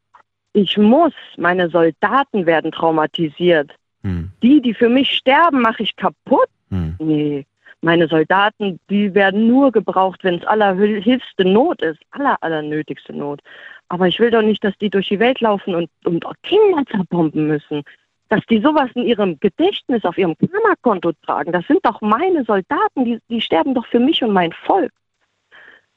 Ich 0.54 0.78
muss. 0.78 1.14
Meine 1.38 1.70
Soldaten 1.70 2.46
werden 2.46 2.72
traumatisiert. 2.72 3.72
Hm. 4.04 4.32
Die, 4.42 4.62
die 4.62 4.74
für 4.74 4.90
mich 4.90 5.12
sterben, 5.12 5.62
mache 5.62 5.84
ich 5.84 5.96
kaputt. 5.96 6.50
Hm. 6.70 6.96
Nee. 7.00 7.46
Meine 7.82 8.08
Soldaten, 8.08 8.80
die 8.90 9.14
werden 9.14 9.48
nur 9.48 9.72
gebraucht, 9.72 10.24
wenn 10.24 10.36
es 10.36 10.46
allerhilfste 10.46 11.46
Not 11.46 11.82
ist, 11.82 12.00
aller, 12.12 12.38
allernötigste 12.42 13.14
Not. 13.14 13.42
Aber 13.90 14.08
ich 14.08 14.20
will 14.20 14.32
doch 14.32 14.42
nicht, 14.42 14.64
dass 14.64 14.78
die 14.78 14.90
durch 14.90 15.10
die 15.10 15.20
Welt 15.20 15.42
laufen 15.42 15.76
und, 15.76 15.90
und 16.06 16.24
Kinder 16.44 16.84
zerbomben 16.90 17.48
müssen 17.48 17.84
dass 18.30 18.46
die 18.46 18.62
sowas 18.62 18.90
in 18.94 19.06
ihrem 19.06 19.40
Gedächtnis 19.40 20.06
auf 20.06 20.18
ihrem 20.18 20.36
Kammerkonto 20.38 21.12
tragen. 21.26 21.52
Das 21.52 21.66
sind 21.66 21.80
doch 21.84 22.00
meine 22.02 22.46
Soldaten, 22.46 23.04
die, 23.04 23.20
die 23.28 23.42
sterben 23.42 23.74
doch 23.74 23.88
für 23.88 24.00
mich 24.00 24.24
und 24.24 24.32
mein 24.32 24.54
Volk. 24.54 24.92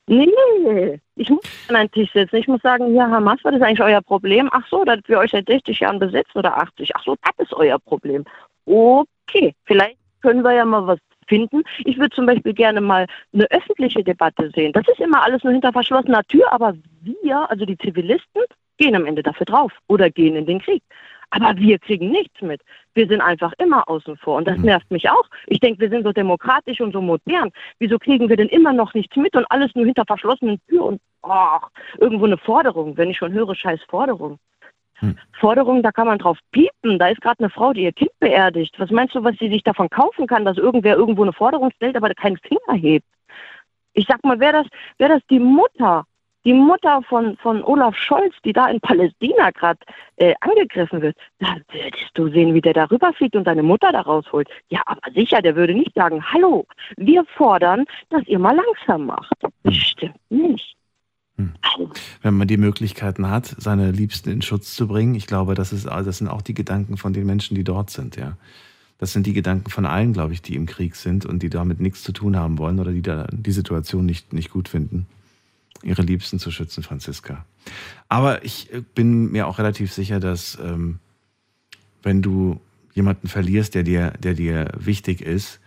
Nee, 0.08 1.00
ich 1.14 1.30
muss 1.30 1.44
an 1.68 1.76
einen 1.76 1.90
Tisch 1.90 2.10
sitzen. 2.12 2.36
Ich 2.36 2.48
muss 2.48 2.60
sagen, 2.62 2.94
ja, 2.94 3.08
Hamas, 3.08 3.38
was 3.44 3.54
ist 3.54 3.62
eigentlich 3.62 3.82
euer 3.82 4.00
Problem? 4.00 4.48
Ach 4.52 4.66
so, 4.68 4.84
dass 4.84 4.98
wir 5.06 5.18
euch 5.18 5.30
seit 5.30 5.46
60 5.46 5.78
Jahren 5.78 5.98
besetzen 5.98 6.38
oder 6.38 6.56
80. 6.56 6.90
Ach 6.96 7.04
so, 7.04 7.16
das 7.22 7.46
ist 7.46 7.54
euer 7.54 7.78
Problem. 7.78 8.24
Okay, 8.64 9.54
vielleicht 9.64 9.98
können 10.20 10.42
wir 10.42 10.52
ja 10.52 10.64
mal 10.64 10.86
was 10.86 10.98
finden. 11.28 11.62
Ich 11.84 11.98
würde 11.98 12.14
zum 12.14 12.26
Beispiel 12.26 12.52
gerne 12.52 12.80
mal 12.80 13.06
eine 13.32 13.50
öffentliche 13.50 14.02
Debatte 14.02 14.50
sehen. 14.54 14.72
Das 14.72 14.86
ist 14.88 15.00
immer 15.00 15.22
alles 15.22 15.42
nur 15.44 15.52
hinter 15.52 15.72
verschlossener 15.72 16.22
Tür, 16.24 16.52
aber 16.52 16.74
wir, 17.02 17.50
also 17.50 17.64
die 17.64 17.78
Zivilisten, 17.78 18.42
gehen 18.78 18.96
am 18.96 19.06
Ende 19.06 19.22
dafür 19.22 19.46
drauf 19.46 19.72
oder 19.88 20.10
gehen 20.10 20.36
in 20.36 20.46
den 20.46 20.60
Krieg. 20.60 20.82
Aber 21.30 21.56
wir 21.56 21.78
kriegen 21.78 22.10
nichts 22.10 22.42
mit. 22.42 22.60
Wir 22.92 23.08
sind 23.08 23.22
einfach 23.22 23.54
immer 23.56 23.88
außen 23.88 24.18
vor. 24.18 24.36
Und 24.36 24.46
das 24.46 24.58
mhm. 24.58 24.66
nervt 24.66 24.90
mich 24.90 25.08
auch. 25.08 25.24
Ich 25.46 25.60
denke, 25.60 25.80
wir 25.80 25.88
sind 25.88 26.04
so 26.04 26.12
demokratisch 26.12 26.80
und 26.80 26.92
so 26.92 27.00
modern. 27.00 27.50
Wieso 27.78 27.98
kriegen 27.98 28.28
wir 28.28 28.36
denn 28.36 28.48
immer 28.48 28.74
noch 28.74 28.92
nichts 28.92 29.16
mit 29.16 29.34
und 29.34 29.46
alles 29.50 29.74
nur 29.74 29.86
hinter 29.86 30.04
verschlossenen 30.04 30.60
Türen 30.68 30.82
und 30.94 31.00
ach, 31.22 31.70
irgendwo 31.98 32.26
eine 32.26 32.36
Forderung, 32.36 32.96
wenn 32.98 33.10
ich 33.10 33.16
schon 33.16 33.32
höre, 33.32 33.54
scheiß 33.54 33.80
Forderung. 33.88 34.38
Hm. 35.02 35.18
Forderung, 35.38 35.82
da 35.82 35.92
kann 35.92 36.06
man 36.06 36.18
drauf 36.18 36.38
piepen. 36.52 36.98
Da 36.98 37.08
ist 37.08 37.20
gerade 37.20 37.40
eine 37.40 37.50
Frau, 37.50 37.72
die 37.72 37.82
ihr 37.82 37.92
Kind 37.92 38.12
beerdigt. 38.20 38.74
Was 38.78 38.90
meinst 38.90 39.14
du, 39.14 39.22
was 39.24 39.36
sie 39.38 39.50
sich 39.50 39.62
davon 39.62 39.90
kaufen 39.90 40.26
kann, 40.26 40.44
dass 40.44 40.56
irgendwer 40.56 40.96
irgendwo 40.96 41.22
eine 41.22 41.32
Forderung 41.32 41.70
stellt, 41.76 41.96
aber 41.96 42.14
keinen 42.14 42.38
Finger 42.38 42.78
hebt? 42.78 43.06
Ich 43.94 44.06
sag 44.08 44.24
mal, 44.24 44.40
wäre 44.40 44.62
das, 44.62 44.66
wär 44.98 45.08
das 45.08 45.20
die 45.28 45.40
Mutter 45.40 46.06
die 46.44 46.52
Mutter 46.52 47.02
von, 47.02 47.36
von 47.36 47.62
Olaf 47.62 47.96
Scholz, 47.96 48.34
die 48.44 48.52
da 48.52 48.68
in 48.68 48.80
Palästina 48.80 49.50
gerade 49.50 49.78
äh, 50.16 50.34
angegriffen 50.40 51.02
wird, 51.02 51.16
da 51.38 51.56
würdest 51.70 52.10
du 52.14 52.28
sehen, 52.28 52.54
wie 52.54 52.60
der 52.60 52.72
da 52.72 52.84
rüberfliegt 52.84 53.36
und 53.36 53.44
seine 53.44 53.62
Mutter 53.62 53.92
da 53.92 54.00
rausholt. 54.00 54.48
Ja, 54.68 54.82
aber 54.86 55.00
sicher, 55.14 55.40
der 55.40 55.56
würde 55.56 55.74
nicht 55.74 55.94
sagen, 55.94 56.22
hallo, 56.32 56.66
wir 56.96 57.24
fordern, 57.36 57.84
dass 58.10 58.26
ihr 58.26 58.38
mal 58.38 58.56
langsam 58.56 59.06
macht. 59.06 59.36
Das 59.40 59.52
hm. 59.64 59.72
stimmt 59.72 60.30
nicht. 60.30 60.76
Wenn 62.22 62.34
man 62.34 62.46
die 62.46 62.56
Möglichkeiten 62.56 63.28
hat, 63.28 63.54
seine 63.58 63.90
Liebsten 63.90 64.30
in 64.30 64.42
Schutz 64.42 64.74
zu 64.74 64.86
bringen, 64.86 65.14
ich 65.14 65.26
glaube, 65.26 65.54
das, 65.54 65.72
ist, 65.72 65.86
das 65.86 66.18
sind 66.18 66.28
auch 66.28 66.42
die 66.42 66.54
Gedanken 66.54 66.96
von 66.96 67.12
den 67.12 67.26
Menschen, 67.26 67.54
die 67.54 67.64
dort 67.64 67.90
sind, 67.90 68.16
ja. 68.16 68.36
Das 68.98 69.12
sind 69.12 69.26
die 69.26 69.32
Gedanken 69.32 69.68
von 69.68 69.84
allen, 69.84 70.12
glaube 70.12 70.32
ich, 70.32 70.42
die 70.42 70.54
im 70.54 70.66
Krieg 70.66 70.94
sind 70.94 71.26
und 71.26 71.42
die 71.42 71.50
damit 71.50 71.80
nichts 71.80 72.04
zu 72.04 72.12
tun 72.12 72.36
haben 72.36 72.58
wollen 72.58 72.78
oder 72.78 72.92
die 72.92 73.02
da 73.02 73.26
die 73.32 73.50
Situation 73.50 74.06
nicht, 74.06 74.32
nicht 74.32 74.50
gut 74.50 74.68
finden 74.68 75.06
ihre 75.82 76.02
Liebsten 76.02 76.38
zu 76.38 76.50
schützen, 76.50 76.82
Franziska. 76.82 77.44
Aber 78.08 78.44
ich 78.44 78.72
äh, 78.72 78.82
bin 78.94 79.30
mir 79.30 79.46
auch 79.46 79.58
relativ 79.58 79.92
sicher, 79.92 80.20
dass 80.20 80.58
ähm, 80.62 80.98
wenn 82.02 82.22
du 82.22 82.60
jemanden 82.94 83.28
verlierst, 83.28 83.74
der 83.74 83.82
dir, 83.82 84.12
der 84.18 84.34
dir 84.34 84.70
wichtig 84.78 85.22
ist, 85.22 85.60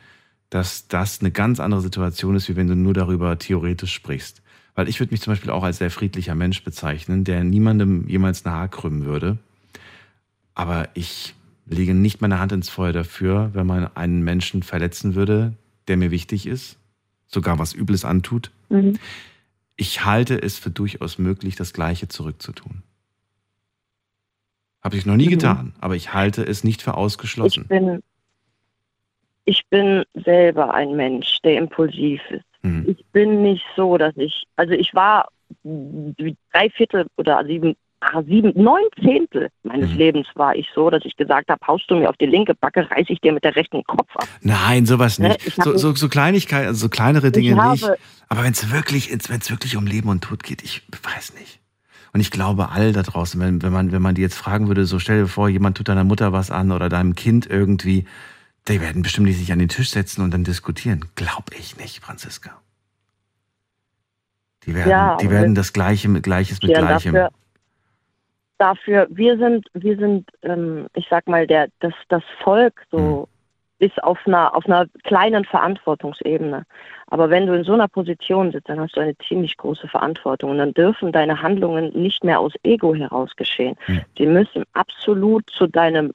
dass 0.50 0.88
das 0.88 1.20
eine 1.22 1.32
ganz 1.32 1.60
andere 1.60 1.82
Situation 1.82 2.36
ist, 2.36 2.48
wie 2.50 2.56
wenn 2.56 2.68
du 2.68 2.76
nur 2.76 2.94
darüber 2.94 3.38
theoretisch 3.40 3.94
sprichst. 3.94 4.42
Weil 4.76 4.90
ich 4.90 5.00
würde 5.00 5.14
mich 5.14 5.22
zum 5.22 5.32
Beispiel 5.32 5.52
auch 5.52 5.64
als 5.64 5.78
sehr 5.78 5.92
friedlicher 5.92 6.36
Mensch 6.36 6.64
bezeichnen, 6.64 7.24
der 7.24 7.44
niemandem 7.44 8.08
jemals 8.08 8.46
eine 8.46 8.56
Haar 8.56 8.68
krümmen 8.68 9.06
würde. 9.06 9.38
Aber 10.54 10.90
ich 10.94 11.34
lege 11.66 11.94
nicht 11.94 12.22
meine 12.22 12.40
Hand 12.40 12.52
ins 12.52 12.70
Feuer 12.70 12.94
dafür, 12.94 13.52
wenn 13.54 13.66
man 13.66 13.90
einen 13.96 14.24
Menschen 14.24 14.64
verletzen 14.64 15.16
würde, 15.16 15.54
der 15.88 15.98
mir 15.98 16.12
wichtig 16.12 16.46
ist, 16.46 16.78
sogar 17.28 17.58
was 17.58 17.74
Übles 17.74 18.06
antut. 18.06 18.52
Mhm 18.70 19.00
ich 19.78 20.06
halte 20.06 20.42
es 20.42 20.58
für 20.58 20.70
durchaus 20.70 21.18
möglich, 21.18 21.56
das 21.56 21.74
Gleiche 21.74 22.08
zurückzutun. 22.08 22.84
Habe 24.82 24.98
ich 24.98 25.06
noch 25.06 25.16
nie 25.16 25.28
mhm. 25.28 25.32
getan, 25.32 25.74
aber 25.82 25.96
ich 25.96 26.14
halte 26.14 26.44
es 26.44 26.64
nicht 26.64 26.82
für 26.82 26.96
ausgeschlossen. 26.96 27.64
Ich 27.64 27.70
bin, 27.70 28.04
ich 29.46 29.62
bin 29.70 30.04
selber 30.14 30.74
ein 30.74 30.96
Mensch, 30.96 31.40
der 31.44 31.58
impulsiv 31.58 32.22
ist. 32.30 32.44
Mhm. 32.66 32.86
Ich 32.88 33.06
bin 33.14 33.44
nicht 33.44 33.64
so, 33.76 33.98
dass 33.98 34.16
ich, 34.18 34.46
also 34.56 34.74
ich 34.74 34.94
war 34.94 35.28
drei 35.64 36.70
Viertel 36.72 37.06
oder 37.18 37.46
sieben 37.46 37.76
sieben, 38.28 38.52
neun 38.56 38.84
Zehntel 39.02 39.50
meines 39.64 39.90
mhm. 39.92 39.98
Lebens 39.98 40.28
war 40.36 40.56
ich 40.56 40.68
so, 40.76 40.90
dass 40.90 41.04
ich 41.06 41.16
gesagt 41.16 41.50
habe, 41.50 41.60
haust 41.66 41.90
du 41.90 41.96
mir 41.96 42.10
auf 42.10 42.18
die 42.18 42.28
linke 42.28 42.54
Backe, 42.54 42.90
reiße 42.92 43.12
ich 43.12 43.20
dir 43.20 43.32
mit 43.32 43.44
der 43.44 43.56
rechten 43.56 43.84
Kopf 43.84 44.16
ab. 44.16 44.28
Nein, 44.42 44.86
sowas 44.86 45.18
ne, 45.18 45.30
nicht. 45.30 45.56
So, 45.56 45.76
so, 45.76 45.96
so, 45.96 46.08
Kleinigkeiten, 46.08 46.68
also 46.68 46.82
so 46.82 46.90
kleinere 46.90 47.32
Dinge 47.32 47.56
nicht. 47.72 47.90
Aber 48.30 48.44
wenn 48.44 48.52
es 48.52 48.72
wirklich, 48.72 49.10
wenn 49.30 49.40
es 49.40 49.50
wirklich 49.50 49.76
um 49.76 49.88
Leben 49.88 50.10
und 50.10 50.24
Tod 50.24 50.44
geht, 50.44 50.64
ich 50.64 50.84
weiß 50.90 51.34
nicht. 51.34 51.60
Und 52.14 52.22
ich 52.22 52.32
glaube, 52.32 52.70
all 52.70 52.94
da 52.94 53.02
draußen, 53.02 53.40
wenn, 53.42 53.62
wenn 53.62 53.74
man, 53.74 53.92
wenn 53.92 54.02
man 54.02 54.16
die 54.16 54.22
jetzt 54.22 54.38
fragen 54.38 54.68
würde, 54.68 54.86
so 54.86 55.00
stell 55.00 55.24
dir 55.24 55.28
vor, 55.28 55.50
jemand 55.50 55.78
tut 55.78 55.90
deiner 55.90 56.04
Mutter 56.04 56.32
was 56.32 56.52
an 56.52 56.72
oder 56.72 56.90
deinem 56.90 57.16
Kind 57.16 57.48
irgendwie, 57.50 58.06
die 58.68 58.82
werden 58.82 59.04
bestimmt 59.04 59.28
nicht 59.28 59.38
sich 59.38 59.52
an 59.52 59.60
den 59.60 59.70
Tisch 59.70 59.92
setzen 59.92 60.24
und 60.24 60.34
dann 60.34 60.44
diskutieren. 60.44 61.06
Glaub 61.16 61.52
ich 61.58 61.78
nicht, 61.78 62.04
Franziska. 62.04 62.52
Die 64.66 64.74
werden, 64.74 64.90
ja, 64.90 65.18
die 65.18 65.30
werden 65.30 65.54
das 65.54 65.74
Gleiche 65.74 66.10
mit 66.10 66.24
Gleiches 66.24 66.62
mit 66.62 66.74
Gleichem. 66.74 67.14
Dafür, 67.14 67.30
dafür, 68.58 69.08
wir 69.12 69.38
sind, 69.38 69.68
wir 69.74 69.98
sind, 69.98 70.30
ähm, 70.42 70.88
ich 70.96 71.06
sag 71.10 71.28
mal, 71.28 71.46
der, 71.46 71.68
das, 71.80 71.94
das 72.10 72.24
Volk 72.44 72.82
so 72.90 73.28
mhm. 73.80 73.86
ist 73.86 74.04
auf 74.04 74.18
einer, 74.26 74.56
auf 74.56 74.66
einer 74.66 74.88
kleinen 75.04 75.46
Verantwortungsebene. 75.46 76.66
Aber 77.08 77.30
wenn 77.30 77.46
du 77.46 77.54
in 77.54 77.64
so 77.64 77.74
einer 77.74 77.88
Position 77.88 78.52
sitzt, 78.52 78.68
dann 78.68 78.80
hast 78.80 78.96
du 78.96 79.02
eine 79.02 79.16
ziemlich 79.28 79.56
große 79.58 79.88
Verantwortung 79.88 80.50
und 80.50 80.58
dann 80.58 80.74
dürfen 80.74 81.12
deine 81.12 81.44
Handlungen 81.44 81.94
nicht 81.94 82.24
mehr 82.24 82.40
aus 82.40 82.54
Ego 82.64 82.96
heraus 82.96 83.36
geschehen. 83.36 83.78
Mhm. 83.88 84.02
Die 84.18 84.26
müssen 84.26 84.64
absolut 84.74 85.48
zu 85.52 85.68
deinem 85.68 86.12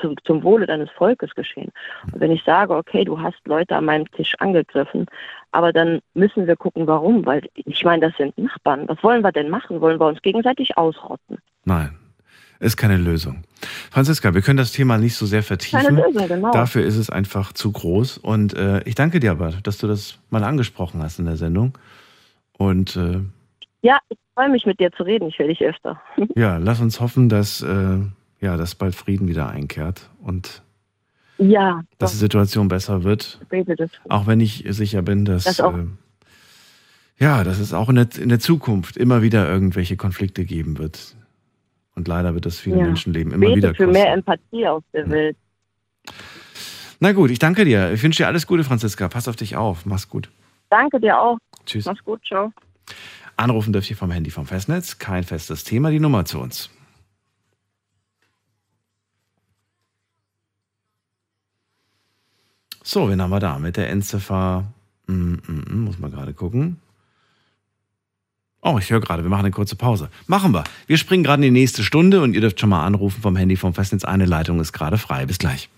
zum, 0.00 0.16
zum 0.24 0.42
Wohle 0.42 0.66
deines 0.66 0.90
Volkes 0.90 1.34
geschehen. 1.34 1.70
Und 2.12 2.20
wenn 2.20 2.30
ich 2.30 2.42
sage, 2.44 2.74
okay, 2.74 3.04
du 3.04 3.20
hast 3.20 3.38
Leute 3.46 3.76
an 3.76 3.84
meinem 3.84 4.10
Tisch 4.12 4.34
angegriffen, 4.38 5.06
aber 5.52 5.72
dann 5.72 6.00
müssen 6.14 6.46
wir 6.46 6.56
gucken, 6.56 6.86
warum, 6.86 7.26
weil 7.26 7.42
ich 7.54 7.84
meine, 7.84 8.08
das 8.08 8.16
sind 8.16 8.36
Nachbarn. 8.38 8.88
Was 8.88 9.02
wollen 9.02 9.22
wir 9.22 9.32
denn 9.32 9.50
machen? 9.50 9.80
Wollen 9.80 9.98
wir 10.00 10.06
uns 10.06 10.22
gegenseitig 10.22 10.76
ausrotten? 10.76 11.38
Nein, 11.64 11.90
ist 12.60 12.76
keine 12.76 12.96
Lösung. 12.96 13.42
Franziska, 13.90 14.34
wir 14.34 14.42
können 14.42 14.58
das 14.58 14.72
Thema 14.72 14.98
nicht 14.98 15.16
so 15.16 15.26
sehr 15.26 15.42
vertiefen. 15.42 15.80
Keine 15.80 16.02
Lösung, 16.02 16.28
genau. 16.28 16.50
Dafür 16.52 16.84
ist 16.84 16.96
es 16.96 17.10
einfach 17.10 17.52
zu 17.52 17.72
groß. 17.72 18.18
Und 18.18 18.54
äh, 18.54 18.82
ich 18.84 18.94
danke 18.94 19.20
dir 19.20 19.32
aber, 19.32 19.52
dass 19.62 19.78
du 19.78 19.86
das 19.86 20.18
mal 20.30 20.44
angesprochen 20.44 21.02
hast 21.02 21.18
in 21.18 21.26
der 21.26 21.36
Sendung. 21.36 21.76
Und 22.56 22.96
äh, 22.96 23.20
ja, 23.82 23.98
ich 24.08 24.18
freue 24.34 24.50
mich 24.50 24.66
mit 24.66 24.78
dir 24.78 24.92
zu 24.92 25.02
reden. 25.02 25.28
Ich 25.28 25.38
will 25.38 25.48
dich 25.48 25.62
öfter. 25.62 26.00
ja, 26.34 26.58
lass 26.58 26.80
uns 26.80 27.00
hoffen, 27.00 27.28
dass, 27.28 27.62
äh, 27.62 27.98
ja, 28.40 28.56
dass 28.56 28.74
bald 28.74 28.94
Frieden 28.94 29.28
wieder 29.28 29.48
einkehrt 29.48 30.10
und 30.22 30.62
ja, 31.38 31.82
dass 31.98 32.12
die 32.12 32.18
Situation 32.18 32.68
besser 32.68 33.02
wird. 33.04 33.40
Auch 34.08 34.26
wenn 34.26 34.40
ich 34.40 34.64
sicher 34.68 35.02
bin, 35.02 35.24
dass, 35.24 35.44
das 35.44 35.58
äh, 35.58 35.86
ja, 37.18 37.44
dass 37.44 37.58
es 37.58 37.72
auch 37.72 37.88
in 37.88 37.96
der, 37.96 38.08
in 38.18 38.28
der 38.28 38.40
Zukunft 38.40 38.96
immer 38.96 39.22
wieder 39.22 39.48
irgendwelche 39.48 39.96
Konflikte 39.96 40.44
geben 40.44 40.78
wird. 40.78 41.16
Und 41.94 42.08
leider 42.08 42.34
wird 42.34 42.46
das 42.46 42.58
viele 42.58 42.78
Ja. 42.78 42.84
Menschenleben 42.84 43.32
immer 43.32 43.46
Bete 43.46 43.56
wieder 43.56 43.74
für 43.74 43.84
kosten. 43.86 43.92
mehr 43.92 44.12
Empathie 44.12 44.66
auf 44.66 44.84
der 44.92 45.08
Welt. 45.10 45.36
Na 47.00 47.12
gut, 47.12 47.30
ich 47.30 47.38
danke 47.38 47.64
dir. 47.64 47.92
Ich 47.92 48.02
wünsche 48.02 48.22
dir 48.22 48.26
alles 48.26 48.46
Gute, 48.46 48.64
Franziska. 48.64 49.08
Pass 49.08 49.26
auf 49.28 49.36
dich 49.36 49.56
auf. 49.56 49.86
Mach's 49.86 50.08
gut. 50.08 50.30
Danke 50.68 51.00
dir 51.00 51.18
auch. 51.18 51.38
Tschüss. 51.66 51.86
Mach's 51.86 52.04
gut, 52.04 52.20
ciao. 52.26 52.52
Anrufen 53.36 53.72
dürft 53.72 53.88
ihr 53.90 53.96
vom 53.96 54.10
Handy 54.10 54.30
vom 54.30 54.44
Festnetz. 54.46 54.98
Kein 54.98 55.24
festes 55.24 55.64
Thema, 55.64 55.90
die 55.90 56.00
Nummer 56.00 56.26
zu 56.26 56.38
uns. 56.38 56.68
So, 62.82 63.08
wen 63.08 63.20
haben 63.20 63.30
wir 63.30 63.40
da? 63.40 63.58
Mit 63.58 63.76
der 63.76 63.90
Endziffer. 63.90 64.64
Mm, 65.06 65.12
mm, 65.12 65.64
mm, 65.68 65.84
muss 65.84 65.98
man 65.98 66.10
gerade 66.10 66.32
gucken. 66.32 66.80
Oh, 68.62 68.76
ich 68.78 68.90
höre 68.90 69.00
gerade, 69.00 69.22
wir 69.22 69.30
machen 69.30 69.46
eine 69.46 69.52
kurze 69.52 69.74
Pause. 69.74 70.10
Machen 70.26 70.52
wir. 70.52 70.64
Wir 70.86 70.98
springen 70.98 71.24
gerade 71.24 71.44
in 71.46 71.54
die 71.54 71.60
nächste 71.60 71.82
Stunde 71.82 72.20
und 72.20 72.34
ihr 72.34 72.42
dürft 72.42 72.60
schon 72.60 72.68
mal 72.68 72.84
anrufen 72.84 73.22
vom 73.22 73.34
Handy 73.36 73.56
vom 73.56 73.72
Festnetz. 73.72 74.04
Eine 74.04 74.26
Leitung 74.26 74.60
ist 74.60 74.72
gerade 74.72 74.98
frei. 74.98 75.24
Bis 75.24 75.38
gleich. 75.38 75.70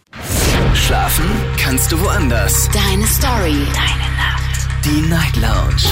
Schlafen 0.74 1.24
kannst 1.58 1.92
du 1.92 2.00
woanders. 2.00 2.68
Deine 2.70 3.06
Story. 3.06 3.66
Deine 3.72 4.08
Nacht. 4.16 4.68
Die 4.84 5.08
Night 5.08 5.36
Lounge. 5.36 5.82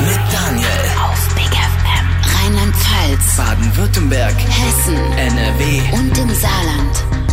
Mit 0.00 0.20
Daniel. 0.32 0.66
Auf 1.02 1.34
Big 1.34 1.44
FM. 1.44 2.06
Rheinland-Pfalz. 2.38 3.36
Baden-Württemberg. 3.36 4.34
Hessen. 4.34 4.96
NRW. 5.18 5.80
Und 5.92 6.18
im 6.18 6.34
Saarland. 6.34 7.23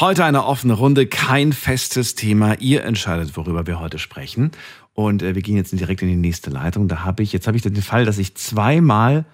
Heute 0.00 0.24
eine 0.24 0.46
offene 0.46 0.72
Runde, 0.72 1.06
kein 1.06 1.52
festes 1.52 2.14
Thema. 2.14 2.54
Ihr 2.58 2.84
entscheidet, 2.84 3.36
worüber 3.36 3.66
wir 3.66 3.80
heute 3.80 3.98
sprechen. 3.98 4.50
Und 4.94 5.22
äh, 5.22 5.34
wir 5.34 5.42
gehen 5.42 5.56
jetzt 5.56 5.78
direkt 5.78 6.00
in 6.00 6.08
die 6.08 6.16
nächste 6.16 6.48
Leitung. 6.48 6.88
Da 6.88 7.04
habe 7.04 7.22
ich, 7.22 7.34
jetzt 7.34 7.46
habe 7.46 7.58
ich 7.58 7.62
den 7.62 7.76
Fall, 7.76 8.06
dass 8.06 8.16
ich 8.16 8.34
zweimal 8.34 9.26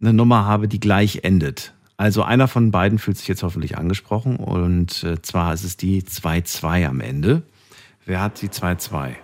eine 0.00 0.12
Nummer 0.12 0.46
habe, 0.46 0.68
die 0.68 0.78
gleich 0.78 1.24
endet. 1.24 1.74
Also 1.96 2.22
einer 2.22 2.46
von 2.46 2.70
beiden 2.70 3.00
fühlt 3.00 3.16
sich 3.16 3.26
jetzt 3.26 3.42
hoffentlich 3.42 3.76
angesprochen. 3.76 4.36
Und 4.36 5.02
äh, 5.02 5.20
zwar 5.20 5.52
ist 5.52 5.64
es 5.64 5.76
die 5.76 6.02
2-2 6.02 6.86
am 6.86 7.00
Ende. 7.00 7.42
Wer 8.06 8.22
hat 8.22 8.40
die 8.40 8.50
2-2? 8.50 8.94
Einen 8.96 9.16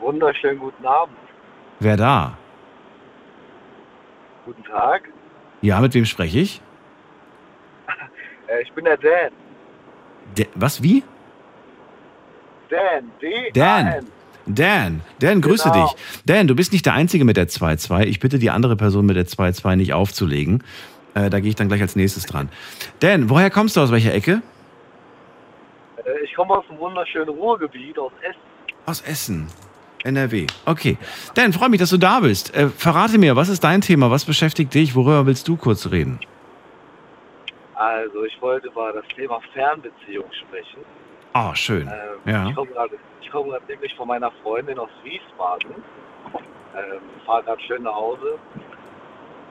wunderschönen 0.00 0.58
guten 0.58 0.84
Abend. 0.84 1.16
Wer 1.80 1.96
da? 1.96 2.36
Guten 4.44 4.64
Tag. 4.64 5.08
Ja, 5.62 5.80
mit 5.80 5.94
wem 5.94 6.04
spreche 6.04 6.40
ich? 6.40 6.60
Äh, 8.48 8.62
ich 8.62 8.72
bin 8.72 8.84
der 8.84 8.96
Dan. 8.96 9.30
Der, 10.36 10.46
was, 10.54 10.82
wie? 10.82 11.02
Dan. 12.70 13.10
D. 13.20 13.50
Dan. 13.52 14.06
Dan, 14.46 15.00
Dan, 15.20 15.40
grüße 15.40 15.70
Genau. 15.70 15.86
dich. 15.86 15.96
Dan, 16.26 16.46
du 16.46 16.54
bist 16.54 16.72
nicht 16.72 16.84
der 16.84 16.92
Einzige 16.94 17.24
mit 17.24 17.36
der 17.38 17.48
2-2. 17.48 18.02
Ich 18.04 18.20
bitte 18.20 18.38
die 18.38 18.50
andere 18.50 18.76
Person 18.76 19.06
mit 19.06 19.16
der 19.16 19.26
2-2 19.26 19.76
nicht 19.76 19.94
aufzulegen. 19.94 20.62
Äh, 21.14 21.30
da 21.30 21.40
gehe 21.40 21.48
ich 21.48 21.54
dann 21.56 21.68
gleich 21.68 21.80
als 21.80 21.96
nächstes 21.96 22.26
dran. 22.26 22.50
Dan, 23.00 23.30
woher 23.30 23.48
kommst 23.50 23.76
du 23.76 23.80
aus 23.80 23.90
welcher 23.90 24.12
Ecke? 24.12 24.42
Äh, 26.04 26.24
ich 26.24 26.34
komme 26.34 26.54
aus 26.54 26.64
dem 26.68 26.78
wunderschönen 26.78 27.30
Ruhrgebiet, 27.30 27.98
aus 27.98 28.12
Essen. 28.20 28.40
Aus 28.86 29.00
Essen. 29.02 29.46
NRW. 30.02 30.46
Okay. 30.66 30.98
Dan, 31.34 31.54
freue 31.54 31.70
mich, 31.70 31.80
dass 31.80 31.88
du 31.88 31.96
da 31.96 32.20
bist. 32.20 32.54
Äh, 32.54 32.68
verrate 32.68 33.16
mir, 33.16 33.36
was 33.36 33.48
ist 33.48 33.64
dein 33.64 33.80
Thema? 33.80 34.10
Was 34.10 34.26
beschäftigt 34.26 34.74
dich? 34.74 34.94
Worüber 34.94 35.24
willst 35.24 35.48
du 35.48 35.56
kurz 35.56 35.90
reden? 35.90 36.18
Also 37.74 38.24
ich 38.24 38.40
wollte 38.40 38.68
über 38.68 38.92
das 38.92 39.06
Thema 39.16 39.40
Fernbeziehung 39.52 40.30
sprechen. 40.32 40.84
Ah, 41.32 41.54
schön. 41.54 41.88
Ähm, 41.88 42.32
Ja. 42.32 42.48
Ich 42.48 42.54
komme 42.54 42.70
gerade 42.70 42.98
gerade 43.30 43.64
nämlich 43.68 43.94
von 43.96 44.06
meiner 44.08 44.30
Freundin 44.42 44.78
aus 44.78 44.90
Wiesbaden. 45.02 45.74
Ähm, 46.76 47.00
fahre 47.26 47.42
gerade 47.42 47.60
schön 47.62 47.82
nach 47.82 47.94
Hause. 47.94 48.38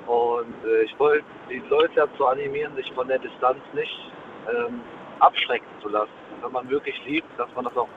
Und 0.08 0.54
äh, 0.66 0.84
ich 0.84 0.98
wollte 1.00 1.26
die 1.50 1.62
Leute 1.70 1.94
dazu 1.96 2.26
animieren, 2.28 2.76
sich 2.76 2.92
von 2.94 3.08
der 3.08 3.20
Distanz 3.20 3.60
nicht 3.74 4.12
ähm, 4.50 4.82
abschrecken 5.20 5.68
zu 5.82 5.90
lassen. 5.90 6.12
Wenn 6.42 6.52
man 6.52 6.70
wirklich 6.70 6.96
liebt, 7.06 7.28
dass 7.38 7.54
man 7.56 7.66
das 7.66 7.76
auch 7.78 7.88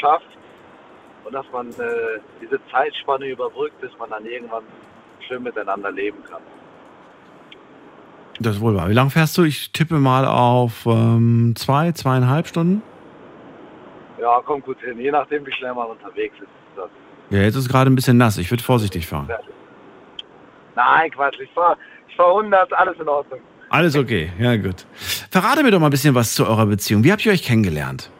schafft 0.00 0.28
und 1.24 1.32
dass 1.34 1.46
man 1.52 1.68
äh, 1.68 2.20
diese 2.40 2.58
Zeitspanne 2.70 3.26
überbrückt, 3.26 3.78
bis 3.80 3.90
man 3.98 4.10
dann 4.10 4.24
irgendwann 4.24 4.64
schön 5.26 5.42
miteinander 5.42 5.90
leben 5.90 6.22
kann. 6.24 6.42
Das 8.40 8.56
ist 8.56 8.60
wohl 8.60 8.74
wahr. 8.76 8.88
Wie 8.88 8.94
lange 8.94 9.10
fährst 9.10 9.36
du? 9.36 9.42
Ich 9.42 9.72
tippe 9.72 9.96
mal 9.96 10.24
auf 10.24 10.86
ähm, 10.86 11.54
zwei, 11.56 11.92
zweieinhalb 11.92 12.46
Stunden. 12.46 12.82
Ja, 14.20 14.40
kommt 14.44 14.64
gut 14.64 14.78
hin. 14.80 14.98
Je 14.98 15.10
nachdem, 15.10 15.44
wie 15.46 15.52
schnell 15.52 15.74
man 15.74 15.88
unterwegs 15.88 16.34
ist. 16.36 16.42
ist 16.42 16.76
Das. 16.76 16.90
Ja, 17.30 17.42
jetzt 17.42 17.56
ist 17.56 17.62
es 17.64 17.68
gerade 17.68 17.90
ein 17.90 17.94
bisschen 17.94 18.16
nass. 18.16 18.38
Ich 18.38 18.50
würde 18.50 18.62
vorsichtig 18.62 19.06
fahren. 19.06 19.28
Nein, 20.74 21.10
Quatsch. 21.10 21.38
Ich 21.40 21.50
fahre 21.52 21.76
ich 22.08 22.16
fahr 22.16 22.28
100, 22.28 22.72
alles 22.72 22.98
in 22.98 23.08
Ordnung. 23.08 23.40
Alles 23.70 23.96
okay, 23.96 24.32
ja 24.38 24.56
gut. 24.56 24.86
Verrate 25.30 25.62
mir 25.62 25.70
doch 25.70 25.78
mal 25.80 25.88
ein 25.88 25.90
bisschen 25.90 26.14
was 26.14 26.34
zu 26.34 26.46
eurer 26.46 26.66
Beziehung. 26.66 27.04
Wie 27.04 27.12
habt 27.12 27.24
ihr 27.26 27.32
euch 27.32 27.42
kennengelernt? 27.42 28.10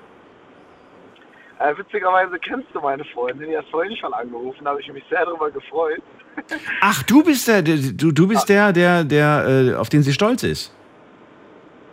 Äh, 1.58 1.76
witzigerweise 1.76 2.38
kennst 2.38 2.68
du 2.72 2.80
meine 2.80 3.04
Freundin, 3.06 3.48
die 3.50 3.56
hat 3.56 3.66
vorhin 3.70 3.96
schon 3.96 4.12
angerufen, 4.14 4.64
da 4.64 4.70
habe 4.70 4.80
ich 4.80 4.92
mich 4.92 5.04
sehr 5.10 5.24
darüber 5.24 5.50
gefreut. 5.50 6.02
Ach, 6.80 7.02
du 7.02 7.24
bist 7.24 7.48
der, 7.48 7.62
der 7.62 7.76
du, 7.76 8.12
du 8.12 8.28
bist 8.28 8.48
der, 8.48 8.72
der, 8.72 9.02
der, 9.02 9.44
äh, 9.48 9.74
auf 9.74 9.88
den 9.88 10.02
sie 10.02 10.12
stolz 10.12 10.44
ist. 10.44 10.72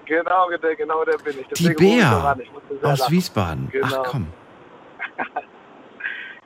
Genau, 0.05 0.49
der, 0.61 0.75
genau 0.75 1.03
der 1.03 1.17
bin 1.17 1.39
ich. 1.39 1.47
Die 1.47 1.63
Deswegen 1.73 1.83
ich 1.83 1.99
Bea 1.99 2.35
aus 2.83 2.99
lachen. 2.99 3.11
Wiesbaden. 3.11 3.69
Genau. 3.71 3.87
Ach 3.87 4.03
komm. 4.03 4.27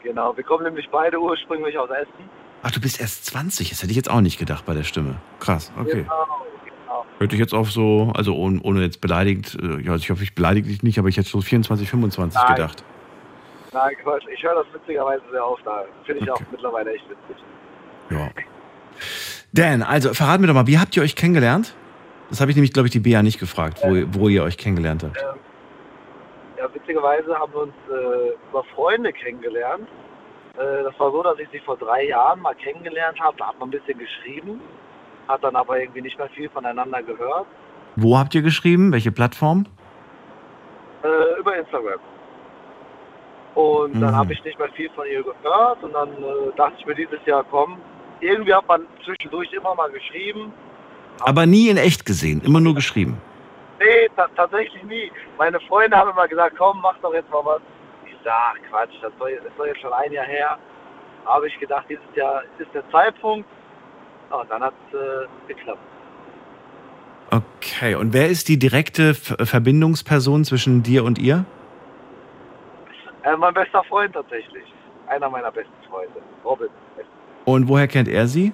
Genau, 0.01 0.35
wir 0.35 0.45
kommen 0.45 0.63
nämlich 0.63 0.87
beide 0.89 1.19
ursprünglich 1.19 1.77
aus 1.77 1.89
Essen. 1.89 2.29
Ach, 2.63 2.71
du 2.71 2.79
bist 2.79 3.01
erst 3.01 3.25
20. 3.25 3.69
Das 3.69 3.81
hätte 3.81 3.91
ich 3.91 3.97
jetzt 3.97 4.09
auch 4.09 4.21
nicht 4.21 4.39
gedacht 4.39 4.65
bei 4.65 4.73
der 4.73 4.83
Stimme. 4.83 5.17
Krass, 5.39 5.71
okay. 5.77 6.03
Genau, 6.03 6.27
genau. 6.63 7.05
Hätte 7.19 7.35
ich 7.35 7.39
jetzt 7.39 7.53
auf 7.53 7.69
so, 7.71 8.11
also 8.15 8.33
ohne, 8.35 8.61
ohne 8.61 8.81
jetzt 8.81 9.01
beleidigt, 9.01 9.57
äh, 9.61 9.81
ja, 9.81 9.91
also 9.91 10.03
ich 10.03 10.09
hoffe, 10.09 10.23
ich 10.23 10.35
beleidige 10.35 10.69
dich 10.69 10.83
nicht, 10.83 10.99
aber 10.99 11.09
ich 11.09 11.17
hätte 11.17 11.29
so 11.29 11.41
24, 11.41 11.89
25 11.89 12.41
Nein. 12.41 12.55
gedacht. 12.55 12.83
Nein, 13.71 13.95
Quatsch. 14.03 14.23
Ich 14.33 14.43
höre 14.43 14.55
das 14.55 14.65
witzigerweise 14.73 15.23
sehr 15.31 15.45
oft. 15.45 15.65
Da 15.65 15.85
finde 16.05 16.23
ich 16.23 16.31
auch 16.31 16.41
mittlerweile 16.51 16.93
echt 16.93 17.05
witzig. 17.09 17.43
Ja. 18.09 18.29
Dan, 19.53 19.83
also 19.83 20.13
verrat 20.13 20.41
mir 20.41 20.47
doch 20.47 20.53
mal, 20.53 20.67
wie 20.67 20.79
habt 20.79 20.95
ihr 20.95 21.03
euch 21.03 21.15
kennengelernt? 21.15 21.75
Das 22.29 22.41
habe 22.41 22.51
ich 22.51 22.57
nämlich, 22.57 22.73
glaube 22.73 22.87
ich, 22.87 22.91
die 22.91 22.99
Bea 22.99 23.23
nicht 23.23 23.39
gefragt, 23.39 23.79
wo, 23.83 23.89
wo 24.19 24.27
ihr 24.29 24.43
euch 24.43 24.57
kennengelernt 24.57 25.03
habt. 25.03 25.17
Ähm, 25.17 25.39
ja, 26.57 26.73
witzigerweise 26.73 27.37
haben 27.37 27.53
wir 27.53 27.61
uns 27.61 27.73
äh, 27.89 28.49
über 28.49 28.63
Freunde 28.75 29.11
kennengelernt. 29.11 29.87
Äh, 30.57 30.83
das 30.83 30.99
war 30.99 31.11
so, 31.11 31.23
dass 31.23 31.39
ich 31.39 31.49
sie 31.51 31.59
vor 31.59 31.77
drei 31.77 32.05
Jahren 32.07 32.41
mal 32.41 32.53
kennengelernt 32.55 33.19
habe. 33.19 33.37
Da 33.37 33.47
hat 33.47 33.59
man 33.59 33.69
ein 33.69 33.71
bisschen 33.71 33.97
geschrieben, 33.97 34.61
hat 35.27 35.43
dann 35.43 35.55
aber 35.55 35.79
irgendwie 35.79 36.01
nicht 36.01 36.17
mehr 36.17 36.29
viel 36.29 36.49
voneinander 36.49 37.01
gehört. 37.01 37.47
Wo 37.95 38.17
habt 38.17 38.35
ihr 38.35 38.41
geschrieben? 38.41 38.91
Welche 38.91 39.11
Plattform? 39.11 39.65
Äh, 41.03 41.39
über 41.39 41.57
Instagram. 41.57 41.99
Und 43.55 43.99
dann 43.99 44.11
Mhm. 44.11 44.15
habe 44.15 44.33
ich 44.33 44.43
nicht 44.43 44.57
mehr 44.59 44.69
viel 44.69 44.89
von 44.91 45.05
ihr 45.07 45.23
gehört 45.23 45.83
und 45.83 45.93
dann 45.93 46.09
äh, 46.09 46.55
dachte 46.55 46.75
ich 46.79 46.85
mir 46.85 46.95
dieses 46.95 47.19
Jahr, 47.25 47.43
komm, 47.49 47.77
irgendwie 48.21 48.53
hat 48.53 48.67
man 48.67 48.81
zwischendurch 49.03 49.51
immer 49.53 49.75
mal 49.75 49.89
geschrieben. 49.91 50.53
Aber 51.21 51.45
nie 51.45 51.69
in 51.69 51.77
echt 51.77 52.05
gesehen, 52.05 52.41
immer 52.45 52.61
nur 52.61 52.75
geschrieben. 52.75 53.17
Nee, 53.79 54.09
ta 54.15 54.27
tatsächlich 54.35 54.83
nie. 54.83 55.11
Meine 55.37 55.59
Freunde 55.61 55.95
haben 55.97 56.11
immer 56.11 56.27
gesagt, 56.27 56.55
komm, 56.57 56.79
mach 56.81 56.97
doch 57.01 57.13
jetzt 57.13 57.29
mal 57.31 57.41
was. 57.43 57.61
Ich 58.05 58.15
sag, 58.23 58.33
ach, 58.33 58.69
Quatsch, 58.69 58.93
das 59.01 59.11
soll, 59.17 59.39
das 59.43 59.53
soll 59.57 59.67
jetzt 59.67 59.81
schon 59.81 59.93
ein 59.93 60.11
Jahr 60.11 60.25
her. 60.25 60.57
Habe 61.25 61.47
ich 61.47 61.59
gedacht, 61.59 61.85
dieses 61.89 62.03
Jahr 62.15 62.43
ist 62.57 62.73
der 62.73 62.89
Zeitpunkt. 62.91 63.47
Und 64.29 64.51
dann 64.51 64.61
hat 64.61 64.73
es 64.91 64.97
äh, 64.99 65.27
geklappt. 65.47 65.79
Okay, 67.31 67.95
und 67.95 68.13
wer 68.13 68.27
ist 68.27 68.47
die 68.47 68.57
direkte 68.57 69.13
Verbindungsperson 69.13 70.45
zwischen 70.45 70.83
dir 70.83 71.03
und 71.03 71.19
ihr? 71.19 71.45
Äh, 73.23 73.35
mein 73.37 73.53
bester 73.53 73.83
Freund 73.83 74.13
tatsächlich. 74.13 74.63
Einer 75.07 75.29
meiner 75.29 75.51
besten 75.51 75.73
Freunde. 75.89 76.21
Robin. 76.43 76.69
Und 77.45 77.67
woher 77.67 77.87
kennt 77.87 78.07
er 78.07 78.27
sie? 78.27 78.53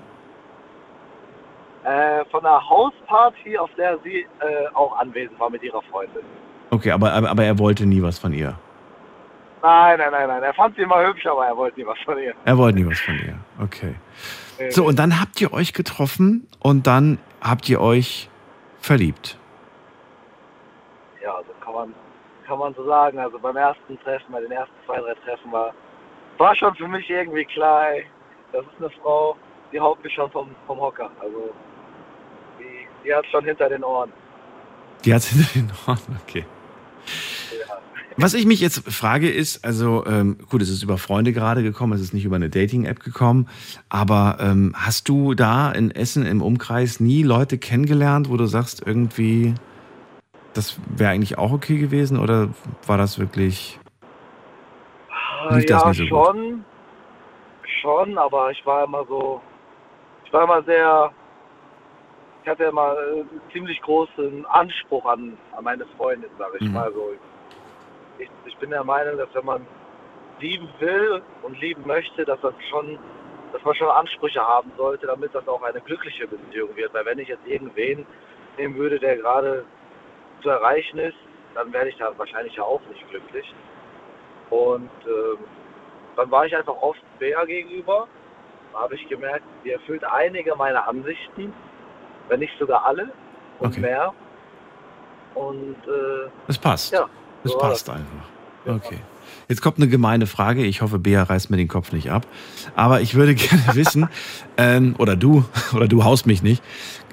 Äh, 1.84 2.26
von 2.32 2.46
einer 2.46 2.68
Hausparty, 2.68 3.58
auf 3.58 3.70
der 3.78 4.00
sie 4.04 4.22
äh, 4.40 4.68
auch 4.74 4.98
anwesend 4.98 5.40
war 5.40 5.50
mit 5.50 5.62
ihrer 5.62 5.82
Freundin. 5.84 6.24
Okay, 6.72 6.92
aber, 6.92 7.14
aber, 7.14 7.30
aber 7.30 7.44
er 7.44 7.60
wollte 7.60 7.86
nie 7.86 8.02
was 8.02 8.18
von 8.18 8.34
ihr. 8.34 8.58
Nein, 9.62 9.98
nein, 10.00 10.12
nein, 10.12 10.28
nein. 10.28 10.44
Er 10.44 10.54
fand 10.54 10.76
sie 10.76 10.84
immer 10.84 11.06
hübsch, 11.06 11.26
aber 11.26 11.46
er 11.46 11.58
wollte 11.58 11.80
nie 11.80 11.86
was 11.86 11.98
von 12.06 12.18
ihr. 12.18 12.34
Er 12.46 12.58
wollte 12.58 12.80
nie 12.80 12.88
was 12.88 13.00
von 13.00 13.16
ihr. 13.16 13.36
Okay. 13.62 13.96
So, 14.70 14.86
und 14.86 14.98
dann 14.98 15.20
habt 15.20 15.42
ihr 15.42 15.54
euch 15.54 15.74
getroffen 15.74 16.48
und 16.60 16.88
dann 16.88 17.20
habt 17.42 17.68
ihr 17.68 17.82
euch 17.82 18.30
verliebt. 18.80 19.38
Ja, 21.24 21.36
so 21.46 21.54
kann 21.64 21.74
man, 21.74 21.94
kann 22.46 22.60
man 22.60 22.74
so 22.76 22.86
sagen. 22.86 23.20
Also 23.20 23.40
beim 23.40 23.56
ersten 23.56 24.00
Treffen, 24.00 24.32
bei 24.32 24.42
den 24.42 24.52
ersten 24.52 24.74
zwei, 24.86 25.00
drei 25.00 25.14
Treffen 25.26 25.52
war, 25.52 25.74
war 26.38 26.56
schon 26.56 26.76
für 26.76 26.88
mich 26.88 27.10
irgendwie 27.10 27.46
klar, 27.46 27.92
ey, 27.92 28.06
das 28.52 28.64
ist 28.66 28.80
eine 28.80 28.90
Frau, 29.02 29.36
die 29.72 29.80
haut 29.80 30.04
mich 30.04 30.14
schon 30.14 30.30
vom, 30.32 30.50
vom 30.68 30.80
Hocker. 30.80 31.10
Also 31.20 31.54
die, 32.60 32.88
die 33.06 33.14
hat 33.14 33.26
schon 33.28 33.46
hinter 33.46 33.70
den 33.70 33.84
Ohren. 33.84 34.12
Die 35.04 35.14
hat 35.14 35.24
hinter 35.24 35.54
den 35.54 35.72
Ohren, 35.88 36.20
okay. 36.24 36.46
Ja. 37.52 37.78
Was 38.18 38.34
ich 38.34 38.46
mich 38.46 38.62
jetzt 38.62 38.90
frage 38.90 39.30
ist, 39.30 39.66
also 39.66 40.06
ähm, 40.06 40.38
gut, 40.50 40.62
es 40.62 40.70
ist 40.70 40.84
über 40.84 40.98
Freunde 40.98 41.34
gerade 41.34 41.64
gekommen, 41.64 41.92
es 41.92 42.00
ist 42.00 42.14
nicht 42.14 42.24
über 42.24 42.38
eine 42.38 42.50
Dating-App 42.50 43.02
gekommen, 43.02 43.50
aber 43.90 44.38
ähm, 44.40 44.74
hast 44.74 45.10
du 45.10 45.34
da 45.34 45.70
in 45.72 45.92
Essen 45.92 46.26
im 46.26 46.42
Umkreis 46.42 47.02
nie 47.02 47.24
Leute 47.24 47.58
kennengelernt, 47.58 48.30
wo 48.30 48.38
du 48.38 48.46
sagst, 48.46 48.82
irgendwie, 48.86 49.54
das 50.56 50.80
wäre 50.88 51.12
eigentlich 51.12 51.38
auch 51.38 51.52
okay 51.52 51.78
gewesen 51.78 52.20
oder 52.20 52.50
war 52.88 52.98
das 52.98 53.20
wirklich... 53.20 53.80
Lief 55.50 55.66
das 55.68 55.84
ja, 55.84 55.90
nicht 55.90 55.98
so 56.10 56.16
gut? 56.16 56.26
schon. 56.26 56.66
Schon, 57.82 58.18
aber 58.18 58.50
ich 58.50 58.66
war 58.66 58.86
immer 58.86 59.06
so. 59.06 59.42
Ich 60.26 60.34
war 60.34 60.44
immer 60.46 60.64
sehr. 60.64 61.12
Ich 62.44 62.50
hatte 62.50 62.64
immer 62.64 62.94
äh, 62.94 63.20
einen 63.20 63.42
ziemlich 63.52 63.80
großen 63.82 64.46
Anspruch 64.48 65.06
an, 65.06 65.38
an 65.56 65.64
meine 65.64 65.86
Freundin, 65.98 66.30
sage 66.40 66.58
ich 66.60 66.68
Mhm. 66.68 66.74
mal 66.74 66.92
so. 66.94 67.12
Ich, 68.18 68.30
ich 68.46 68.58
bin 68.58 68.72
der 68.72 68.84
Meinung, 68.84 69.18
dass 69.18 69.30
wenn 69.34 69.46
man 69.46 69.68
lieben 70.40 70.68
will 70.80 71.22
und 71.44 71.60
lieben 71.60 71.86
möchte, 71.86 72.26
dass 72.26 72.40
das 72.42 72.54
schon, 72.70 72.98
dass 73.54 73.64
man 73.64 73.76
schon 73.76 73.90
Ansprüche 73.90 74.42
haben 74.42 74.72
sollte, 74.78 75.06
damit 75.06 75.36
das 75.36 75.48
auch 75.48 75.62
eine 75.62 75.82
glückliche 75.82 76.28
Beziehung 76.28 76.76
wird. 76.76 76.94
Weil 76.94 77.06
wenn 77.06 77.20
ich 77.20 77.28
jetzt 77.28 77.46
irgendwen 77.46 78.06
nehmen 78.58 78.76
würde, 78.76 79.00
der 79.00 79.18
gerade 79.18 79.64
zu 80.42 80.50
erreichen 80.50 81.00
ist, 81.00 81.18
dann 81.54 81.72
werde 81.74 81.90
ich 81.90 81.98
da 81.98 82.12
wahrscheinlich 82.18 82.56
ja 82.56 82.64
auch 82.64 82.82
nicht 82.90 83.08
glücklich. 83.10 83.46
Und 84.50 84.90
ähm, 85.06 85.38
dann 86.16 86.30
war 86.32 86.46
ich 86.46 86.56
einfach 86.56 86.76
oft 86.82 87.00
Bea 87.20 87.44
gegenüber. 87.46 88.08
Da 88.74 88.80
habe 88.82 88.96
ich 88.96 89.08
gemerkt, 89.08 89.44
die 89.64 89.72
erfüllt 89.72 90.04
einige 90.04 90.56
meiner 90.56 90.88
Ansichten, 90.88 91.54
wenn 92.28 92.40
nicht 92.40 92.54
sogar 92.60 92.86
alle 92.86 93.12
und 93.60 93.70
Okay. 93.72 93.80
mehr. 93.82 94.14
Und 95.34 95.76
äh, 95.88 96.30
Es 96.48 96.58
passt. 96.58 96.94
Ja, 96.94 97.08
es 97.44 97.52
so 97.52 97.58
passt 97.58 97.90
einfach. 97.90 98.26
Okay. 98.66 99.00
Jetzt 99.48 99.62
kommt 99.62 99.78
eine 99.78 99.88
gemeine 99.88 100.28
Frage. 100.28 100.64
Ich 100.64 100.82
hoffe, 100.82 100.98
Bea 100.98 101.24
reißt 101.24 101.50
mir 101.52 101.58
den 101.58 101.68
Kopf 101.68 101.92
nicht 101.92 102.10
ab. 102.10 102.26
Aber 102.76 103.02
ich 103.02 103.16
würde 103.16 103.36
gerne 103.36 103.76
wissen, 103.76 104.10
ähm, 104.58 104.96
oder 104.98 105.16
du, 105.16 105.44
oder 105.76 105.88
du 105.88 106.04
haust 106.04 106.26
mich 106.26 106.42
nicht. 106.42 106.64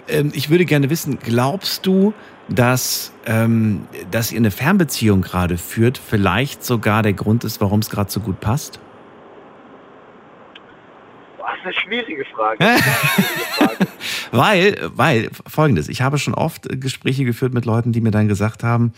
Ähm, 0.08 0.32
ich 0.34 0.50
würde 0.50 0.64
gerne 0.64 0.90
wissen, 0.90 1.18
glaubst 1.18 1.86
du, 1.86 2.12
dass, 2.54 3.12
ähm, 3.26 3.86
dass 4.10 4.32
ihr 4.32 4.38
eine 4.38 4.50
Fernbeziehung 4.50 5.22
gerade 5.22 5.58
führt, 5.58 5.98
vielleicht 5.98 6.64
sogar 6.64 7.02
der 7.02 7.12
Grund 7.12 7.44
ist, 7.44 7.60
warum 7.60 7.80
es 7.80 7.90
gerade 7.90 8.10
so 8.10 8.20
gut 8.20 8.40
passt? 8.40 8.80
das 11.64 11.76
ist 11.76 11.84
eine 11.84 12.02
schwierige 12.02 12.24
Frage. 12.24 12.58
Das 12.64 12.76
ist 12.76 12.86
eine 12.86 13.24
schwierige 13.24 13.44
Frage. 13.54 13.86
Weil, 14.32 14.90
weil, 14.94 15.30
folgendes, 15.46 15.90
ich 15.90 16.00
habe 16.00 16.18
schon 16.18 16.32
oft 16.32 16.70
äh, 16.70 16.76
Gespräche 16.76 17.24
geführt 17.24 17.52
mit 17.52 17.66
Leuten, 17.66 17.92
die 17.92 18.00
mir 18.00 18.10
dann 18.10 18.28
gesagt 18.28 18.64
haben, 18.64 18.94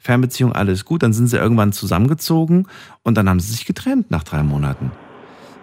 Fernbeziehung, 0.00 0.52
alles 0.52 0.86
gut, 0.86 1.02
dann 1.02 1.12
sind 1.12 1.26
sie 1.26 1.36
irgendwann 1.36 1.72
zusammengezogen 1.72 2.66
und 3.02 3.16
dann 3.16 3.28
haben 3.28 3.38
sie 3.38 3.52
sich 3.52 3.66
getrennt 3.66 4.10
nach 4.10 4.24
drei 4.24 4.42
Monaten. 4.42 4.90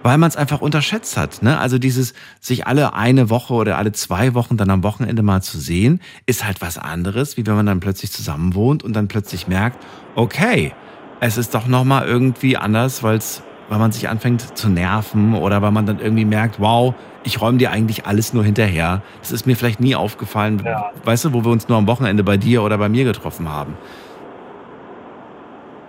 Weil 0.05 0.19
man 0.19 0.29
es 0.29 0.37
einfach 0.37 0.61
unterschätzt 0.61 1.17
hat. 1.17 1.41
Ne? 1.41 1.57
Also 1.57 1.79
dieses, 1.79 2.13
sich 2.39 2.67
alle 2.67 2.93
eine 2.93 3.31
Woche 3.31 3.55
oder 3.55 3.79
alle 3.79 3.91
zwei 3.91 4.35
Wochen 4.35 4.55
dann 4.55 4.69
am 4.69 4.83
Wochenende 4.83 5.23
mal 5.23 5.41
zu 5.41 5.57
sehen, 5.57 5.99
ist 6.27 6.45
halt 6.45 6.61
was 6.61 6.77
anderes, 6.77 7.37
wie 7.37 7.47
wenn 7.47 7.55
man 7.55 7.65
dann 7.65 7.79
plötzlich 7.79 8.11
zusammen 8.11 8.53
wohnt 8.53 8.83
und 8.83 8.95
dann 8.95 9.07
plötzlich 9.07 9.47
merkt, 9.47 9.83
okay, 10.13 10.73
es 11.21 11.37
ist 11.39 11.55
doch 11.55 11.65
nochmal 11.65 12.05
irgendwie 12.05 12.55
anders, 12.55 13.01
weil's, 13.01 13.41
weil 13.67 13.79
man 13.79 13.91
sich 13.91 14.07
anfängt 14.07 14.55
zu 14.55 14.69
nerven 14.69 15.33
oder 15.33 15.63
weil 15.63 15.71
man 15.71 15.87
dann 15.87 15.97
irgendwie 15.97 16.25
merkt, 16.25 16.59
wow, 16.59 16.93
ich 17.23 17.41
räume 17.41 17.57
dir 17.57 17.71
eigentlich 17.71 18.05
alles 18.05 18.31
nur 18.31 18.43
hinterher. 18.43 19.01
Das 19.21 19.31
ist 19.31 19.47
mir 19.47 19.55
vielleicht 19.55 19.79
nie 19.79 19.95
aufgefallen, 19.95 20.61
Ja. 20.63 20.91
weißt 21.03 21.25
du, 21.25 21.33
wo 21.33 21.43
wir 21.43 21.51
uns 21.51 21.67
nur 21.67 21.79
am 21.79 21.87
Wochenende 21.87 22.23
bei 22.23 22.37
dir 22.37 22.61
oder 22.61 22.77
bei 22.77 22.89
mir 22.89 23.05
getroffen 23.05 23.49
haben. 23.49 23.75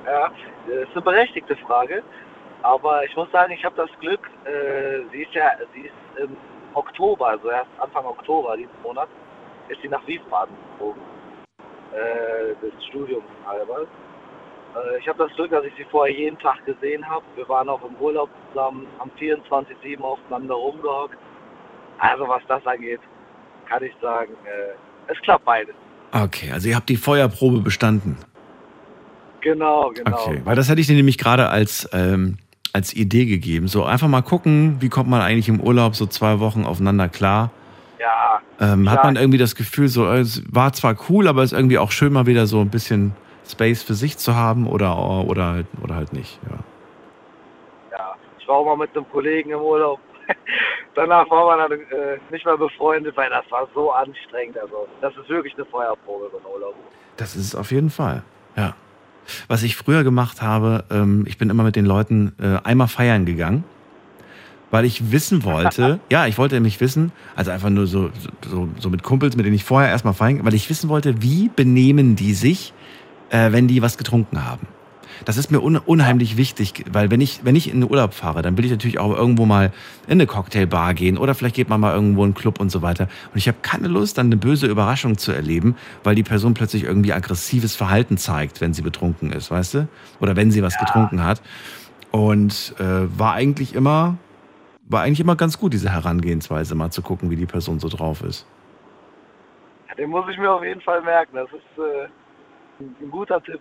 Ja, 0.07 0.31
das 0.67 0.89
ist 0.89 0.95
eine 0.95 1.03
berechtigte 1.03 1.55
Frage. 1.57 2.03
Aber 2.67 3.05
ich 3.05 3.15
muss 3.15 3.31
sagen, 3.31 3.53
ich 3.53 3.65
habe 3.65 3.77
das 3.77 3.89
Glück, 4.01 4.29
äh, 4.45 4.99
sie 5.13 5.23
ist 5.23 5.33
ja, 5.35 5.53
sie 5.73 5.83
ist 5.83 6.21
im 6.21 6.37
Oktober, 6.75 7.29
also 7.29 7.49
erst 7.49 7.71
Anfang 7.79 8.05
Oktober 8.05 8.57
diesen 8.57 8.83
Monat, 8.83 9.09
ist 9.69 9.81
sie 9.83 9.89
nach 9.89 10.05
Wiesbaden 10.05 10.53
gezogen. 10.73 11.01
Äh, 11.93 12.57
des 12.61 12.85
Studiums 12.87 13.25
halber. 13.47 13.83
Äh, 13.83 14.99
ich 14.99 15.07
habe 15.07 15.29
das 15.29 15.37
Glück, 15.37 15.53
dass 15.53 15.65
ich 15.65 15.75
sie 15.77 15.85
vorher 15.93 16.13
jeden 16.13 16.37
Tag 16.41 16.67
gesehen 16.67 17.09
habe. 17.09 17.25
Wir 17.37 17.49
waren 17.49 17.69
auch 17.69 17.83
im 17.85 17.95
Urlaub 18.01 18.31
zusammen, 18.49 18.89
haben 18.99 19.13
24-7 19.17 20.01
aufeinander 20.01 20.55
rumgehockt. 20.55 21.17
Also 21.99 22.27
was 22.27 22.43
das 22.49 22.67
angeht, 22.67 23.01
kann 23.69 23.85
ich 23.85 23.95
sagen, 24.03 24.33
äh, 24.45 25.13
es 25.13 25.19
klappt 25.23 25.45
beides. 25.45 25.77
Okay, 26.11 26.51
also 26.53 26.69
ihr 26.69 26.75
habt 26.75 26.89
die 26.89 26.97
Feuerprobe 26.97 27.61
bestanden. 27.61 28.19
Genau, 29.41 29.93
genau. 29.95 30.19
Okay, 30.19 30.41
weil 30.43 30.57
das 30.57 30.69
hätte 30.69 30.81
ich 30.81 30.89
dir 30.89 30.97
nämlich 30.97 31.19
gerade 31.19 31.49
als, 31.49 31.89
ähm, 31.93 32.39
als 32.77 32.95
Idee 32.95 33.25
gegeben. 33.25 33.69
So 33.69 33.85
einfach 33.85 34.07
mal 34.07 34.21
gucken, 34.21 34.77
wie 34.81 34.91
kommt 34.91 35.09
man 35.09 35.23
eigentlich 35.23 35.49
im 35.49 35.61
Urlaub 35.61 35.97
so 35.97 36.05
zwei 36.05 36.41
Wochen 36.41 36.67
aufeinander 36.67 37.09
klar. 37.09 37.51
Ja, 37.99 38.41
Ähm, 38.61 38.91
hat 38.91 39.03
man 39.03 39.17
irgendwie 39.17 39.39
das 39.39 39.55
Gefühl, 39.55 39.89
so 39.89 40.07
es 40.07 40.43
war 40.53 40.75
zwar 40.75 40.95
cool, 41.09 41.27
aber 41.27 41.43
es 41.43 41.53
ist 41.53 41.59
irgendwie 41.59 41.79
auch 41.79 41.91
schön, 41.91 42.13
mal 42.13 42.27
wieder 42.27 42.47
so 42.47 42.61
ein 42.61 42.69
bisschen 42.69 43.15
Space 43.49 43.83
für 43.83 43.95
sich 43.95 44.19
zu 44.19 44.35
haben 44.35 44.67
oder, 44.67 45.25
oder, 45.27 45.47
halt, 45.47 45.67
oder 45.83 45.95
halt 45.95 46.13
nicht. 46.13 46.39
Ja. 46.51 46.59
Ja, 47.99 48.15
ich 48.39 48.47
war 48.47 48.57
auch 48.57 48.67
mal 48.67 48.77
mit 48.77 48.95
einem 48.95 49.09
Kollegen 49.11 49.51
im 49.53 49.61
Urlaub. 49.61 49.99
Danach 50.95 51.31
war 51.31 51.47
man 51.47 51.71
dann 51.71 51.81
äh, 51.81 52.19
nicht 52.31 52.45
mehr 52.45 52.59
befreundet, 52.59 53.17
weil 53.17 53.31
das 53.31 53.51
war 53.51 53.67
so 53.75 53.91
anstrengend. 53.91 54.59
Also, 54.59 54.87
das 55.01 55.17
ist 55.17 55.29
wirklich 55.31 55.55
eine 55.55 55.65
Feuerprobe 55.65 56.27
ein 56.27 56.53
Urlaub. 56.53 56.75
Das 57.17 57.37
ist 57.37 57.47
es 57.47 57.55
auf 57.55 57.71
jeden 57.71 57.91
Fall. 57.91 58.23
Ja. 58.55 58.75
Was 59.49 59.63
ich 59.63 59.77
früher 59.77 60.05
gemacht 60.05 60.43
habe, 60.43 60.85
ähm, 60.91 61.25
ich 61.27 61.39
bin 61.39 61.51
immer 61.51 61.63
mit 61.63 61.77
den 61.77 61.87
Leuten 61.87 62.33
äh, 62.41 62.59
einmal 62.65 62.89
feiern 62.89 63.25
gegangen, 63.25 63.65
weil 64.71 64.85
ich 64.85 65.13
wissen 65.13 65.45
wollte, 65.45 66.01
ja, 66.11 66.27
ich 66.27 66.39
wollte 66.39 66.57
nämlich 66.57 66.81
wissen, 66.81 67.13
also 67.35 67.51
einfach 67.51 67.71
nur 67.71 67.87
so, 67.87 68.11
so, 68.49 68.69
so 68.79 68.91
mit 68.91 69.03
Kumpels, 69.03 69.37
mit 69.37 69.47
denen 69.47 69.57
ich 69.57 69.65
vorher 69.65 69.91
erstmal 69.91 70.15
feiern, 70.15 70.41
weil 70.45 70.55
ich 70.55 70.69
wissen 70.69 70.89
wollte, 70.89 71.23
wie 71.23 71.51
benehmen 71.55 72.17
die 72.17 72.35
sich, 72.35 72.73
äh, 73.31 73.53
wenn 73.53 73.69
die 73.69 73.83
was 73.83 73.99
getrunken 73.99 74.45
haben. 74.45 74.67
Das 75.25 75.37
ist 75.37 75.51
mir 75.51 75.63
un 75.63 75.77
unheimlich 75.77 76.37
wichtig, 76.37 76.85
weil 76.91 77.11
wenn 77.11 77.21
ich, 77.21 77.41
wenn 77.45 77.57
ich 77.57 77.73
in 77.73 77.81
den 77.81 77.91
Urlaub 77.91 78.15
fahre, 78.15 78.43
dann 78.43 78.57
will 78.57 78.65
ich 78.65 78.71
natürlich 78.71 78.99
auch 78.99 79.17
irgendwo 79.17 79.47
mal 79.47 79.73
in 80.07 80.13
eine 80.13 80.27
Cocktailbar 80.27 80.95
gehen 80.95 81.19
oder 81.19 81.35
vielleicht 81.35 81.57
geht 81.57 81.69
man 81.69 81.81
mal 81.81 81.95
irgendwo 81.95 82.23
in 82.23 82.27
einen 82.27 82.35
Club 82.35 82.61
und 82.61 82.71
so 82.71 82.83
weiter. 82.83 83.09
Und 83.33 83.39
ich 83.39 83.49
habe 83.49 83.59
keine 83.63 83.89
Lust, 83.89 84.19
dann 84.19 84.27
eine 84.27 84.37
böse 84.37 84.67
Überraschung 84.67 85.19
zu 85.19 85.33
erleben, 85.33 85.77
weil 86.05 86.15
die 86.15 86.23
Person 86.23 86.55
plötzlich 86.55 86.85
irgendwie 86.85 87.13
aggressives 87.13 87.75
Verhalten 87.75 88.19
zeigt, 88.19 88.61
wenn 88.61 88.75
sie 88.75 88.83
betrunken 88.83 89.33
ist, 89.33 89.51
weißt 89.51 89.75
du? 89.75 89.89
Oder 90.21 90.37
wenn 90.37 90.51
sie 90.51 90.63
was 90.63 90.79
getrunken 90.79 91.25
hat. 91.25 91.43
Und 92.11 92.75
äh, 92.79 93.19
war 93.19 93.35
eigentlich 93.35 93.75
immer, 93.75 94.17
war 94.89 95.03
eigentlich 95.03 95.21
immer 95.21 95.37
ganz 95.37 95.59
gut, 95.59 95.73
diese 95.73 95.91
Herangehensweise, 95.91 96.75
mal 96.75 96.91
zu 96.91 97.03
gucken, 97.03 97.31
wie 97.31 97.37
die 97.37 97.47
Person 97.47 97.79
so 97.81 97.89
drauf 97.89 98.23
ist. 98.23 98.47
Den 99.99 100.11
muss 100.11 100.29
ich 100.31 100.39
mir 100.39 100.51
auf 100.51 100.63
jeden 100.63 100.81
Fall 100.83 101.01
merken. 101.03 101.37
Das 101.37 101.49
ist 101.49 101.79
äh, 101.79 102.09
ein 102.81 103.11
guter 103.11 103.43
Tipp. 103.43 103.61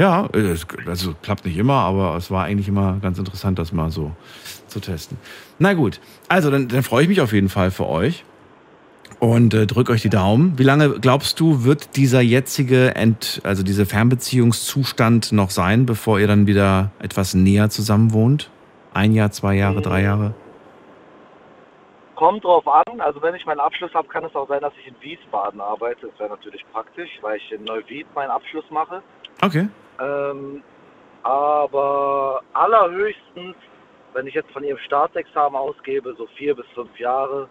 Ja, 0.00 0.30
es 0.32 0.66
also 0.86 1.14
klappt 1.20 1.44
nicht 1.44 1.58
immer, 1.58 1.74
aber 1.74 2.16
es 2.16 2.30
war 2.30 2.44
eigentlich 2.44 2.68
immer 2.68 2.96
ganz 3.02 3.18
interessant, 3.18 3.58
das 3.58 3.70
mal 3.70 3.90
so 3.90 4.12
zu 4.66 4.80
testen. 4.80 5.18
Na 5.58 5.74
gut, 5.74 6.00
also 6.26 6.50
dann, 6.50 6.68
dann 6.68 6.82
freue 6.82 7.02
ich 7.02 7.08
mich 7.10 7.20
auf 7.20 7.34
jeden 7.34 7.50
Fall 7.50 7.70
für 7.70 7.86
euch 7.86 8.24
und 9.18 9.52
äh, 9.52 9.66
drück 9.66 9.90
euch 9.90 10.00
die 10.00 10.08
Daumen. 10.08 10.58
Wie 10.58 10.62
lange 10.62 10.98
glaubst 11.00 11.38
du, 11.38 11.64
wird 11.64 11.96
dieser 11.96 12.22
jetzige, 12.22 12.94
Ent, 12.94 13.42
also 13.44 13.62
dieser 13.62 13.84
Fernbeziehungszustand 13.84 15.32
noch 15.32 15.50
sein, 15.50 15.84
bevor 15.84 16.18
ihr 16.18 16.26
dann 16.26 16.46
wieder 16.46 16.92
etwas 16.98 17.34
näher 17.34 17.68
zusammen 17.68 18.14
wohnt? 18.14 18.50
Ein 18.94 19.12
Jahr, 19.12 19.32
zwei 19.32 19.54
Jahre, 19.56 19.82
drei 19.82 20.00
Jahre? 20.00 20.32
Kommt 22.14 22.42
drauf 22.42 22.66
an. 22.66 23.02
Also, 23.02 23.20
wenn 23.20 23.34
ich 23.34 23.44
meinen 23.44 23.60
Abschluss 23.60 23.92
habe, 23.92 24.08
kann 24.08 24.24
es 24.24 24.34
auch 24.34 24.48
sein, 24.48 24.62
dass 24.62 24.72
ich 24.80 24.86
in 24.86 24.94
Wiesbaden 25.00 25.60
arbeite. 25.60 26.06
Das 26.06 26.18
wäre 26.18 26.30
natürlich 26.30 26.64
praktisch, 26.72 27.10
weil 27.20 27.36
ich 27.36 27.52
in 27.52 27.64
Neuwied 27.64 28.06
meinen 28.14 28.30
Abschluss 28.30 28.64
mache. 28.70 29.02
Okay. 29.42 29.68
Ähm, 30.00 30.62
aber 31.22 32.40
allerhöchstens, 32.54 33.54
wenn 34.14 34.26
ich 34.26 34.34
jetzt 34.34 34.50
von 34.52 34.64
ihrem 34.64 34.78
Staatsexamen 34.78 35.58
ausgebe, 35.58 36.14
so 36.16 36.26
vier 36.36 36.54
bis 36.56 36.66
fünf 36.74 36.96
Jahre. 36.98 37.48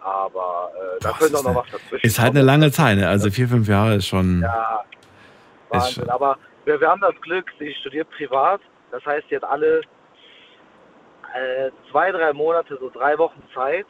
Aber 0.00 0.70
äh, 0.76 1.00
da 1.02 1.12
könnte 1.12 1.38
auch 1.38 1.44
noch 1.44 1.54
was 1.56 1.66
dazwischen 1.70 2.06
Ist 2.06 2.18
halt 2.18 2.30
eine 2.30 2.42
lange 2.42 2.70
Zeit, 2.70 2.98
ne? 2.98 3.08
Also 3.08 3.30
vier, 3.30 3.48
fünf 3.48 3.68
Jahre 3.68 3.94
ist 3.96 4.06
schon. 4.06 4.40
Ja, 4.42 4.84
ist 4.90 5.70
Wahnsinn. 5.70 5.94
schon 6.04 6.10
Aber 6.10 6.38
wir, 6.64 6.80
wir 6.80 6.88
haben 6.88 7.00
das 7.00 7.14
Glück, 7.22 7.50
sie 7.58 7.72
studiert 7.80 8.08
privat. 8.10 8.60
Das 8.90 9.04
heißt, 9.04 9.28
sie 9.28 9.36
hat 9.36 9.44
alle 9.44 9.80
äh, 11.34 11.70
zwei, 11.90 12.10
drei 12.12 12.32
Monate, 12.32 12.76
so 12.80 12.90
drei 12.90 13.16
Wochen 13.18 13.42
Zeit. 13.54 13.86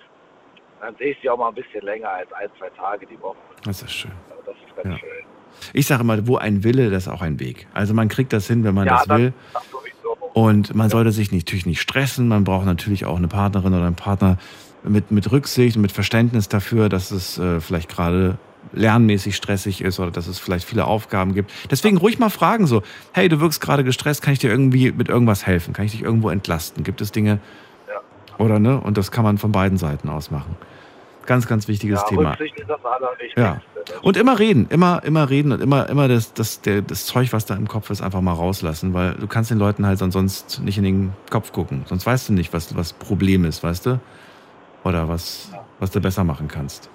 Dann 0.80 0.94
sehe 0.96 1.10
ich 1.12 1.18
sie 1.20 1.28
auch 1.28 1.36
mal 1.38 1.48
ein 1.48 1.54
bisschen 1.54 1.82
länger 1.82 2.08
als 2.08 2.32
ein, 2.32 2.48
zwei 2.58 2.70
Tage 2.70 3.06
die 3.06 3.20
Woche. 3.20 3.36
Das 3.64 3.82
ist 3.82 3.92
schön. 3.92 4.12
Also 4.30 4.42
das 4.46 4.54
ist 4.56 4.76
ganz 4.76 4.88
Ja. 4.88 4.98
schön. 4.98 5.24
Ich 5.72 5.86
sage 5.86 6.02
immer, 6.02 6.26
wo 6.26 6.36
ein 6.36 6.64
Wille, 6.64 6.90
das 6.90 7.04
ist 7.06 7.08
auch 7.12 7.22
ein 7.22 7.38
Weg. 7.40 7.66
Also 7.74 7.94
man 7.94 8.08
kriegt 8.08 8.32
das 8.32 8.46
hin, 8.46 8.64
wenn 8.64 8.74
man 8.74 8.86
ja, 8.86 9.02
das 9.04 9.08
will. 9.18 9.32
Das. 9.52 9.62
Und 10.34 10.74
man 10.74 10.88
sollte 10.90 11.10
sich 11.12 11.32
nicht- 11.32 11.46
natürlich 11.46 11.66
nicht 11.66 11.80
stressen. 11.80 12.28
Man 12.28 12.44
braucht 12.44 12.66
natürlich 12.66 13.04
auch 13.04 13.16
eine 13.16 13.28
Partnerin 13.28 13.74
oder 13.74 13.86
einen 13.86 13.96
Partner 13.96 14.38
mit, 14.84 15.10
mit 15.10 15.30
Rücksicht 15.32 15.76
und 15.76 15.82
mit 15.82 15.90
Verständnis 15.92 16.48
dafür, 16.48 16.88
dass 16.88 17.10
es 17.10 17.38
äh, 17.38 17.60
vielleicht 17.60 17.88
gerade 17.88 18.38
lernmäßig 18.72 19.34
stressig 19.34 19.80
ist 19.80 19.98
oder 19.98 20.10
dass 20.10 20.26
es 20.26 20.38
vielleicht 20.38 20.66
viele 20.68 20.84
Aufgaben 20.84 21.34
gibt. 21.34 21.50
Deswegen 21.70 21.96
ruhig 21.96 22.18
mal 22.18 22.28
fragen 22.28 22.66
so, 22.66 22.82
hey, 23.12 23.28
du 23.28 23.40
wirkst 23.40 23.60
gerade 23.60 23.82
gestresst, 23.82 24.22
kann 24.22 24.32
ich 24.34 24.38
dir 24.38 24.50
irgendwie 24.50 24.92
mit 24.92 25.08
irgendwas 25.08 25.46
helfen? 25.46 25.72
Kann 25.72 25.86
ich 25.86 25.92
dich 25.92 26.02
irgendwo 26.02 26.28
entlasten? 26.30 26.84
Gibt 26.84 27.00
es 27.00 27.10
Dinge, 27.10 27.40
Ja. 27.88 28.00
oder 28.44 28.58
ne? 28.58 28.78
Und 28.80 28.98
das 28.98 29.10
kann 29.10 29.24
man 29.24 29.38
von 29.38 29.52
beiden 29.52 29.78
Seiten 29.78 30.08
aus 30.08 30.30
machen. 30.30 30.56
Ganz, 31.28 31.46
ganz 31.46 31.68
wichtiges 31.68 32.00
ja, 32.00 32.08
Thema. 32.08 32.38
Ja. 33.36 33.60
Und 34.00 34.16
immer 34.16 34.38
reden, 34.38 34.66
immer, 34.70 35.02
immer 35.04 35.28
reden 35.28 35.52
und 35.52 35.60
immer, 35.60 35.86
immer 35.90 36.08
das, 36.08 36.32
das, 36.32 36.62
der, 36.62 36.80
das 36.80 37.04
Zeug, 37.04 37.34
was 37.34 37.44
da 37.44 37.54
im 37.54 37.68
Kopf 37.68 37.90
ist, 37.90 38.00
einfach 38.00 38.22
mal 38.22 38.32
rauslassen, 38.32 38.94
weil 38.94 39.12
du 39.12 39.26
kannst 39.26 39.50
den 39.50 39.58
Leuten 39.58 39.84
halt 39.84 39.98
sonst 39.98 40.62
nicht 40.64 40.78
in 40.78 40.84
den 40.84 41.12
Kopf 41.30 41.52
gucken. 41.52 41.82
Sonst 41.84 42.06
weißt 42.06 42.30
du 42.30 42.32
nicht, 42.32 42.54
was, 42.54 42.74
was 42.74 42.94
Problem 42.94 43.44
ist, 43.44 43.62
weißt 43.62 43.84
du? 43.84 44.00
Oder 44.84 45.06
was, 45.10 45.52
was 45.80 45.90
du 45.90 46.00
besser 46.00 46.24
machen 46.24 46.48
kannst. 46.48 46.88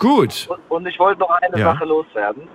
Gut. 0.00 0.48
Und, 0.50 0.58
und 0.68 0.86
ich 0.88 0.98
wollte 0.98 1.20
noch 1.20 1.30
eine 1.30 1.56
Ja. 1.56 1.72
Sache 1.72 1.84
loswerden. 1.84 2.48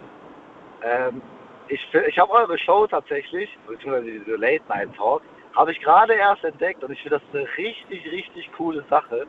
Ähm, 0.84 1.22
ich 1.69 1.80
ich 2.06 2.19
habe 2.19 2.34
eure 2.34 2.57
Show 2.57 2.85
tatsächlich, 2.85 3.49
beziehungsweise 3.65 4.11
diese 4.11 4.35
Late 4.35 4.64
Night 4.68 4.93
Talk, 4.97 5.22
habe 5.56 5.72
ich 5.72 5.80
gerade 5.80 6.15
erst 6.15 6.43
entdeckt 6.43 6.84
und 6.84 6.91
ich 6.91 7.02
finde 7.02 7.22
das 7.22 7.23
eine 7.34 7.47
richtig, 7.57 8.11
richtig 8.11 8.49
coole 8.57 8.84
Sache 8.89 9.26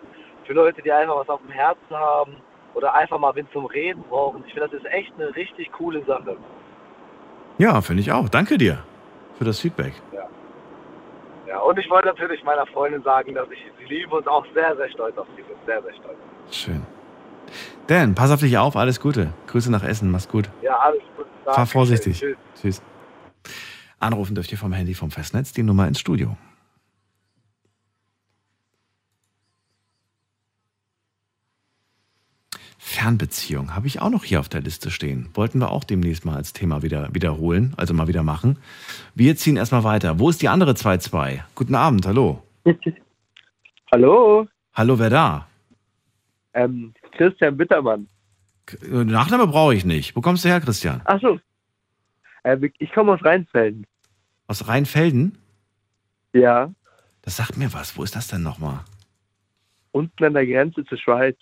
für 0.46 0.52
Leute, 0.52 0.82
die 0.82 0.92
einfach 0.92 1.16
was 1.16 1.28
auf 1.28 1.40
dem 1.40 1.50
Herzen 1.50 1.90
haben 1.90 2.36
oder 2.74 2.94
einfach 2.94 3.18
mal 3.18 3.34
wen 3.34 3.46
zum 3.52 3.66
Reden 3.66 4.02
brauchen. 4.08 4.44
Ich 4.46 4.52
finde, 4.52 4.68
das 4.68 4.80
ist 4.80 4.86
echt 4.86 5.12
eine 5.14 5.34
richtig 5.34 5.72
coole 5.72 6.04
Sache. 6.04 6.36
Ja, 7.58 7.80
finde 7.80 8.02
ich 8.02 8.12
auch. 8.12 8.28
Danke 8.28 8.58
dir 8.58 8.78
für 9.38 9.44
das 9.44 9.60
Feedback. 9.60 9.94
Ja, 11.46 11.60
und 11.60 11.78
ich 11.78 11.88
wollte 11.88 12.08
natürlich 12.08 12.42
meiner 12.44 12.66
Freundin 12.66 13.02
sagen, 13.02 13.34
dass 13.34 13.48
ich 13.50 13.58
sie 13.78 13.84
liebe 13.84 14.16
und 14.16 14.26
auch 14.28 14.44
sehr, 14.52 14.76
sehr 14.76 14.90
stolz 14.90 15.16
auf 15.16 15.26
sie 15.36 15.42
bin. 15.42 15.56
Sehr, 15.64 15.82
sehr 15.82 15.94
stolz. 15.94 16.16
Schön. 16.50 16.82
Dan, 17.86 18.14
pass 18.14 18.32
auf 18.32 18.40
dich 18.40 18.58
auf, 18.58 18.76
alles 18.76 19.00
Gute. 19.00 19.32
Grüße 19.46 19.70
nach 19.70 19.84
Essen, 19.84 20.10
mach's 20.10 20.28
gut. 20.28 20.50
Ja, 20.62 20.76
alles 20.78 21.02
gut. 21.16 21.26
Fahr 21.44 21.66
vorsichtig. 21.66 22.18
Tschüss. 22.18 22.36
Tschüss. 22.60 22.82
Anrufen 24.00 24.34
dürft 24.34 24.50
ihr 24.50 24.58
vom 24.58 24.72
Handy 24.72 24.94
vom 24.94 25.10
Festnetz 25.10 25.52
die 25.52 25.62
Nummer 25.62 25.86
ins 25.86 26.00
Studio. 26.00 26.36
Fernbeziehung 32.90 33.74
habe 33.74 33.88
ich 33.88 34.00
auch 34.00 34.10
noch 34.10 34.22
hier 34.22 34.38
auf 34.38 34.48
der 34.48 34.60
Liste 34.60 34.92
stehen. 34.92 35.28
Wollten 35.34 35.58
wir 35.58 35.72
auch 35.72 35.82
demnächst 35.82 36.24
mal 36.24 36.36
als 36.36 36.52
Thema 36.52 36.82
wieder 36.84 37.12
wiederholen, 37.12 37.74
also 37.76 37.92
mal 37.94 38.06
wieder 38.06 38.22
machen. 38.22 38.58
Wir 39.16 39.34
ziehen 39.34 39.56
erstmal 39.56 39.82
weiter. 39.82 40.20
Wo 40.20 40.30
ist 40.30 40.40
die 40.40 40.48
andere 40.48 40.70
2-2? 40.70 41.40
Guten 41.56 41.74
Abend, 41.74 42.06
hallo. 42.06 42.44
Hallo, 43.92 44.46
Hallo, 44.72 44.98
wer 44.98 45.10
da? 45.10 45.48
ähm, 46.54 46.92
Christian 47.12 47.56
Bittermann. 47.56 48.08
Nachname 48.90 49.46
brauche 49.46 49.74
ich 49.74 49.84
nicht. 49.84 50.14
Wo 50.16 50.20
kommst 50.20 50.44
du 50.44 50.48
her, 50.48 50.60
Christian? 50.60 51.00
Achso, 51.04 51.38
äh, 52.44 52.56
ich 52.78 52.92
komme 52.92 53.12
aus 53.12 53.24
Rheinfelden. 53.24 53.84
Aus 54.48 54.66
Rheinfelden? 54.68 55.38
Ja, 56.32 56.72
Das 57.22 57.36
sagt 57.36 57.56
mir 57.56 57.72
was. 57.72 57.96
Wo 57.96 58.02
ist 58.04 58.14
das 58.16 58.28
denn 58.28 58.42
nochmal? 58.42 58.80
unten 59.92 60.24
an 60.24 60.34
der 60.34 60.46
Grenze 60.46 60.84
zur 60.84 60.98
Schweiz. 60.98 61.36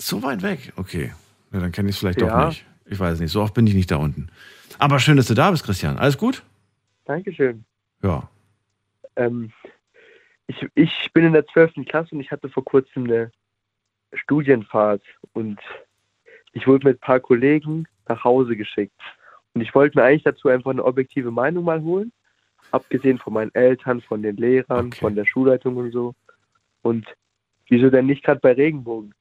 So 0.00 0.22
weit 0.22 0.42
weg? 0.42 0.72
Okay. 0.76 1.12
Ja, 1.52 1.60
dann 1.60 1.72
kenne 1.72 1.88
ich 1.88 1.96
es 1.96 2.00
vielleicht 2.00 2.20
Ja. 2.20 2.28
doch 2.40 2.48
nicht. 2.48 2.64
Ich 2.86 2.98
weiß 2.98 3.20
nicht. 3.20 3.30
So 3.30 3.42
oft 3.42 3.54
bin 3.54 3.66
ich 3.66 3.74
nicht 3.74 3.90
da 3.90 3.96
unten. 3.96 4.28
Aber 4.78 4.98
schön, 4.98 5.16
dass 5.16 5.26
du 5.26 5.34
da 5.34 5.50
bist, 5.50 5.64
Christian. 5.64 5.98
Alles 5.98 6.16
gut? 6.18 6.42
Dankeschön. 7.04 7.64
Ja. 8.02 8.28
Ähm, 9.16 9.52
ich, 10.46 10.66
ich 10.74 11.10
bin 11.12 11.24
in 11.24 11.32
der 11.32 11.46
12. 11.46 11.84
Klasse 11.86 12.14
und 12.14 12.20
ich 12.20 12.30
hatte 12.30 12.48
vor 12.48 12.64
kurzem 12.64 13.04
eine 13.04 13.30
Studienfahrt 14.14 15.02
und 15.32 15.60
ich 16.52 16.66
wurde 16.66 16.88
mit 16.88 16.96
ein 16.96 17.00
paar 17.00 17.20
Kollegen 17.20 17.86
nach 18.08 18.24
Hause 18.24 18.56
geschickt. 18.56 19.00
Und 19.54 19.60
ich 19.60 19.74
wollte 19.74 19.98
mir 19.98 20.04
eigentlich 20.04 20.24
dazu 20.24 20.48
einfach 20.48 20.70
eine 20.70 20.84
objektive 20.84 21.30
Meinung 21.30 21.64
mal 21.64 21.82
holen, 21.82 22.12
abgesehen 22.70 23.18
von 23.18 23.32
meinen 23.32 23.54
Eltern, 23.54 24.00
von 24.00 24.22
den 24.22 24.36
Lehrern, 24.36 24.92
von 24.92 25.14
der 25.14 25.26
Schulleitung 25.26 25.76
und 25.76 25.92
so. 25.92 26.14
Und 26.82 27.06
wieso 27.68 27.90
denn 27.90 28.06
nicht 28.06 28.24
gerade 28.24 28.40
bei 28.40 28.52
Regenbogen? 28.52 29.14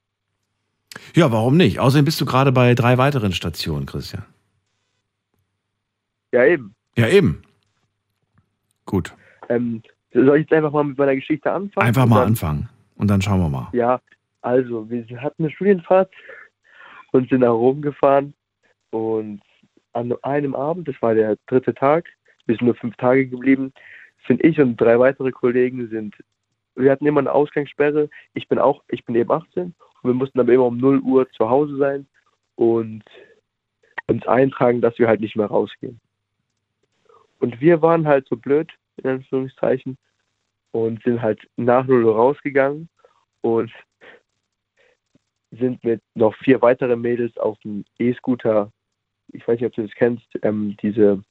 Ja, 1.16 1.32
warum 1.32 1.58
nicht? 1.58 1.80
Außerdem 1.80 2.06
bist 2.06 2.20
du 2.22 2.26
gerade 2.26 2.52
bei 2.52 2.74
drei 2.76 2.98
weiteren 2.98 3.32
Stationen, 3.32 3.86
Christian. 3.86 4.26
Ja, 6.32 6.46
eben. 6.46 6.76
Ja, 6.98 7.08
eben. 7.08 7.42
Gut. 8.86 9.14
Ähm, 9.50 9.82
soll 10.14 10.38
ich 10.38 10.42
jetzt 10.42 10.54
einfach 10.54 10.72
mal 10.72 10.84
mit 10.84 10.98
meiner 10.98 11.16
Geschichte 11.16 11.52
anfangen? 11.52 11.88
Einfach 11.88 12.06
mal 12.06 12.20
dann- 12.20 12.28
anfangen. 12.30 12.70
Und 12.96 13.08
dann 13.08 13.22
schauen 13.22 13.40
wir 13.40 13.50
mal. 13.50 13.70
Ja, 13.72 14.02
also 14.42 14.90
wir 14.90 15.22
hatten 15.22 15.44
eine 15.44 15.52
Studienfahrt 15.54 16.12
und 17.12 17.30
sind 17.30 17.42
nach 17.42 17.52
Rom 17.52 17.82
gefahren 17.82 18.34
und 18.90 19.42
an 19.94 20.14
einem 20.24 20.54
Abend, 20.56 20.88
das 20.88 21.02
war 21.02 21.14
der 21.16 21.38
dritte 21.48 21.74
Tag, 21.74 22.06
wir 22.46 22.56
sind 22.56 22.66
nur 22.66 22.76
fünf 22.76 22.96
Tage 22.98 23.28
geblieben, 23.28 23.72
sind 24.28 24.44
ich 24.44 24.60
und 24.60 24.76
drei 24.78 25.00
weitere 25.00 25.32
Kollegen 25.32 25.88
sind, 25.90 26.16
wir 26.76 26.92
hatten 26.92 27.06
immer 27.06 27.22
eine 27.22 27.32
Ausgangssperre, 27.32 28.10
ich 28.34 28.48
bin 28.48 28.60
auch, 28.60 28.84
ich 28.90 29.06
bin 29.06 29.16
eben 29.16 29.32
18 29.32 29.64
und 29.64 29.76
wir 30.04 30.14
mussten 30.14 30.40
aber 30.40 30.54
immer 30.54 30.66
um 30.66 30.78
0 30.78 31.00
Uhr 31.00 31.30
zu 31.32 31.50
Hause 31.50 31.78
sein 31.78 32.08
und 32.56 33.04
uns 34.08 34.26
eintragen, 34.28 34.82
dass 34.82 34.98
wir 34.98 35.08
halt 35.08 35.22
nicht 35.22 35.36
mehr 35.36 35.48
rausgehen. 35.48 36.00
Und 37.40 37.62
wir 37.62 37.82
waren 37.82 38.08
halt 38.08 38.28
so 38.28 38.36
blöd, 38.36 38.70
in 38.98 39.10
Anführungszeichen, 39.10 39.98
und 40.72 41.02
sind 41.04 41.22
halt 41.22 41.40
nach 41.56 41.86
0 41.86 42.04
Uhr 42.04 42.16
rausgegangen 42.16 42.90
und 43.42 43.72
sind 45.52 45.84
mit 45.84 46.02
noch 46.14 46.36
vier 46.36 46.62
weiteren 46.62 47.02
Mädels 47.02 47.36
auf 47.38 47.58
dem 47.60 47.86
E-Scooter, 47.98 48.72
ich 49.32 49.48
weiß 49.48 49.60
nicht, 49.60 49.68
ob 49.68 49.74
du 49.74 49.84
das 49.84 49.96
kennst, 49.96 50.28
ähm, 50.44 50.76
diese 50.82 51.24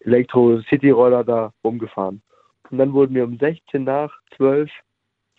Elektro-City-Roller 0.00 1.24
da 1.24 1.52
rumgefahren. 1.62 2.22
Und 2.70 2.78
dann 2.78 2.92
wurden 2.92 3.14
wir 3.14 3.24
um 3.24 3.38
16 3.38 3.84
nach 3.84 4.12
12 4.36 4.70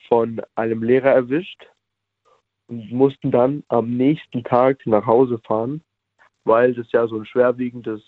von 0.07 0.41
einem 0.56 0.84
Lehrer 0.84 1.11
erwischt 1.11 1.68
und 2.68 2.92
mussten 2.92 3.32
dann 3.32 3.64
am 3.68 3.96
nächsten 3.96 4.44
Tag 4.44 4.86
nach 4.86 5.06
Hause 5.06 5.40
fahren, 5.40 5.82
weil 6.44 6.74
das 6.74 6.92
ja 6.92 7.08
so 7.08 7.18
ein 7.18 7.26
schwerwiegendes 7.26 8.02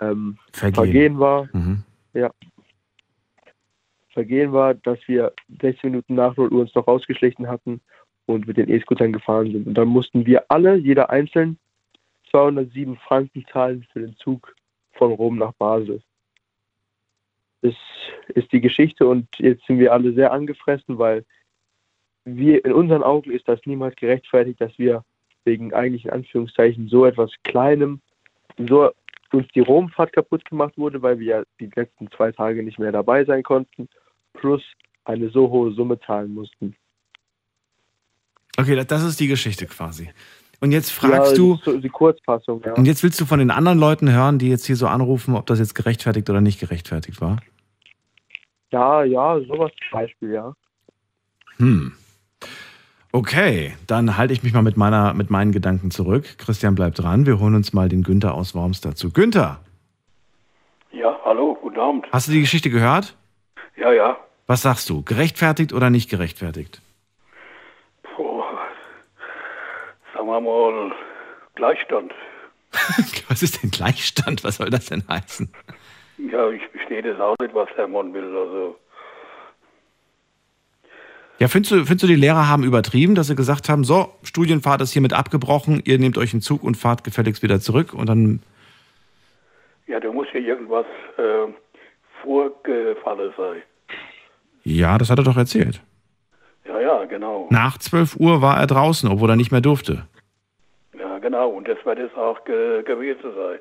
ähm, 0.00 0.38
Vergehen. 0.52 0.74
Vergehen 0.74 1.18
war. 1.18 1.48
Mhm. 1.52 1.84
Ja. 2.14 2.30
Vergehen 4.10 4.52
war, 4.52 4.74
dass 4.74 4.98
wir 5.06 5.32
16 5.60 5.90
Minuten 5.90 6.14
nach 6.14 6.36
0 6.36 6.52
Uhr 6.52 6.60
uns 6.60 6.74
noch 6.74 6.86
rausgeschlichen 6.86 7.48
hatten 7.48 7.80
und 8.26 8.46
mit 8.46 8.56
den 8.56 8.70
E-Scootern 8.70 9.12
gefahren 9.12 9.50
sind. 9.50 9.66
Und 9.66 9.74
dann 9.74 9.88
mussten 9.88 10.24
wir 10.24 10.44
alle, 10.48 10.76
jeder 10.76 11.10
einzeln, 11.10 11.58
207 12.30 12.96
Franken 12.96 13.44
zahlen 13.52 13.86
für 13.92 14.00
den 14.00 14.16
Zug 14.16 14.54
von 14.92 15.12
Rom 15.12 15.38
nach 15.38 15.52
Basel. 15.54 16.02
Das 17.62 17.74
ist 18.28 18.52
die 18.52 18.60
Geschichte 18.60 19.06
und 19.06 19.26
jetzt 19.38 19.66
sind 19.66 19.78
wir 19.78 19.92
alle 19.92 20.12
sehr 20.12 20.32
angefressen, 20.32 20.98
weil 20.98 21.24
wir 22.24 22.64
in 22.64 22.72
unseren 22.72 23.02
Augen 23.02 23.30
ist 23.30 23.46
das 23.48 23.60
niemals 23.66 23.96
gerechtfertigt, 23.96 24.60
dass 24.60 24.76
wir 24.78 25.04
wegen 25.44 25.74
eigentlich 25.74 26.06
in 26.06 26.10
Anführungszeichen 26.10 26.88
so 26.88 27.04
etwas 27.04 27.30
Kleinem 27.44 28.00
so 28.56 28.90
uns 29.32 29.48
die 29.54 29.60
Romfahrt 29.60 30.12
kaputt 30.12 30.44
gemacht 30.44 30.76
wurde, 30.76 31.02
weil 31.02 31.18
wir 31.18 31.26
ja 31.26 31.42
die 31.60 31.70
letzten 31.74 32.10
zwei 32.12 32.32
Tage 32.32 32.62
nicht 32.62 32.78
mehr 32.78 32.92
dabei 32.92 33.24
sein 33.24 33.42
konnten, 33.42 33.88
plus 34.32 34.62
eine 35.04 35.28
so 35.30 35.50
hohe 35.50 35.72
Summe 35.72 35.98
zahlen 36.00 36.32
mussten. 36.32 36.76
Okay, 38.56 38.76
das- 38.84 39.02
ist 39.02 39.20
die 39.20 39.26
Geschichte 39.26 39.66
quasi. 39.66 40.10
Und 40.60 40.70
jetzt 40.70 40.90
fragst 40.90 41.32
ja, 41.32 41.36
du, 41.36 41.58
so 41.64 41.76
die 41.76 41.88
Kurzfassung, 41.88 42.62
ja. 42.64 42.74
und 42.74 42.86
jetzt 42.86 43.02
willst 43.02 43.20
du 43.20 43.26
von 43.26 43.40
den 43.40 43.50
anderen 43.50 43.78
Leuten 43.78 44.10
hören, 44.10 44.38
die 44.38 44.48
jetzt 44.48 44.64
hier 44.64 44.76
so 44.76 44.86
anrufen, 44.86 45.34
ob 45.34 45.46
das 45.46 45.58
jetzt 45.58 45.74
gerechtfertigt 45.74 46.30
oder 46.30 46.40
nicht 46.40 46.60
gerechtfertigt 46.60 47.20
war? 47.20 47.40
Ja, 48.70 49.04
ja, 49.04 49.40
sowas 49.40 49.72
zum 49.78 49.98
Beispiel, 49.98 50.32
ja. 50.32 50.54
Hm. 51.58 51.92
Okay, 53.14 53.76
dann 53.86 54.16
halte 54.16 54.32
ich 54.32 54.42
mich 54.42 54.52
mal 54.54 54.62
mit, 54.62 54.76
meiner, 54.76 55.14
mit 55.14 55.30
meinen 55.30 55.52
Gedanken 55.52 55.92
zurück. 55.92 56.36
Christian 56.36 56.74
bleibt 56.74 56.98
dran. 57.00 57.26
Wir 57.26 57.38
holen 57.38 57.54
uns 57.54 57.72
mal 57.72 57.88
den 57.88 58.02
Günther 58.02 58.34
aus 58.34 58.56
Worms 58.56 58.80
dazu. 58.80 59.12
Günther, 59.12 59.60
Ja, 60.90 61.16
hallo, 61.24 61.56
guten 61.62 61.78
Abend. 61.78 62.06
hast 62.10 62.26
du 62.26 62.32
die 62.32 62.40
Geschichte 62.40 62.70
gehört? 62.70 63.16
Ja, 63.76 63.92
ja. 63.92 64.16
Was 64.48 64.62
sagst 64.62 64.90
du? 64.90 65.02
Gerechtfertigt 65.04 65.72
oder 65.72 65.90
nicht 65.90 66.10
gerechtfertigt? 66.10 66.82
Puh. 68.02 68.42
Sagen 70.12 70.26
wir 70.26 70.40
mal 70.40 70.92
Gleichstand. 71.54 72.12
Was 73.28 73.44
ist 73.44 73.62
denn 73.62 73.70
Gleichstand? 73.70 74.42
Was 74.42 74.56
soll 74.56 74.70
das 74.70 74.86
denn 74.86 75.04
heißen? 75.08 75.52
Ja, 76.18 76.50
ich 76.50 76.62
verstehe 76.72 77.02
das 77.02 77.20
auch 77.20 77.36
nicht, 77.40 77.54
was 77.54 77.68
der 77.76 77.86
Mann 77.86 78.12
will. 78.12 78.24
Also, 78.24 78.76
Ja, 81.40 81.48
findest 81.48 81.72
du, 81.72 81.76
findest 81.84 82.04
du, 82.04 82.06
die 82.06 82.14
Lehrer 82.14 82.48
haben 82.48 82.62
übertrieben, 82.62 83.14
dass 83.14 83.26
sie 83.26 83.34
gesagt 83.34 83.68
haben, 83.68 83.82
so, 83.84 84.12
Studienfahrt 84.22 84.80
ist 84.82 84.92
hiermit 84.92 85.12
abgebrochen, 85.12 85.82
ihr 85.84 85.98
nehmt 85.98 86.16
euch 86.16 86.32
einen 86.32 86.42
Zug 86.42 86.62
und 86.62 86.76
fahrt 86.76 87.02
gefälligst 87.04 87.42
wieder 87.42 87.60
zurück 87.60 87.92
und 87.92 88.08
dann, 88.08 88.40
ja, 89.86 89.98
da 90.00 90.10
muss 90.12 90.28
ja 90.32 90.40
irgendwas 90.40 90.86
äh, 91.18 91.52
vorgefallen 92.22 93.32
sein. 93.36 93.62
ja, 94.62 94.96
das 94.96 95.10
hat 95.10 95.18
er 95.18 95.24
doch 95.24 95.36
erzählt. 95.36 95.80
Ja, 96.66 96.80
ja, 96.80 97.04
genau. 97.04 97.48
Nach 97.50 97.76
12 97.78 98.16
Uhr 98.16 98.40
war 98.40 98.58
er 98.58 98.66
draußen, 98.66 99.08
obwohl 99.10 99.28
er 99.30 99.36
nicht 99.36 99.50
mehr 99.52 99.60
durfte. 99.60 100.06
genau. 101.20 101.48
Und 101.48 101.66
das 101.68 101.78
wird 101.84 101.98
es 101.98 102.14
auch 102.16 102.42
ge 102.44 102.82
gewesen 102.84 103.34
sein. 103.36 103.58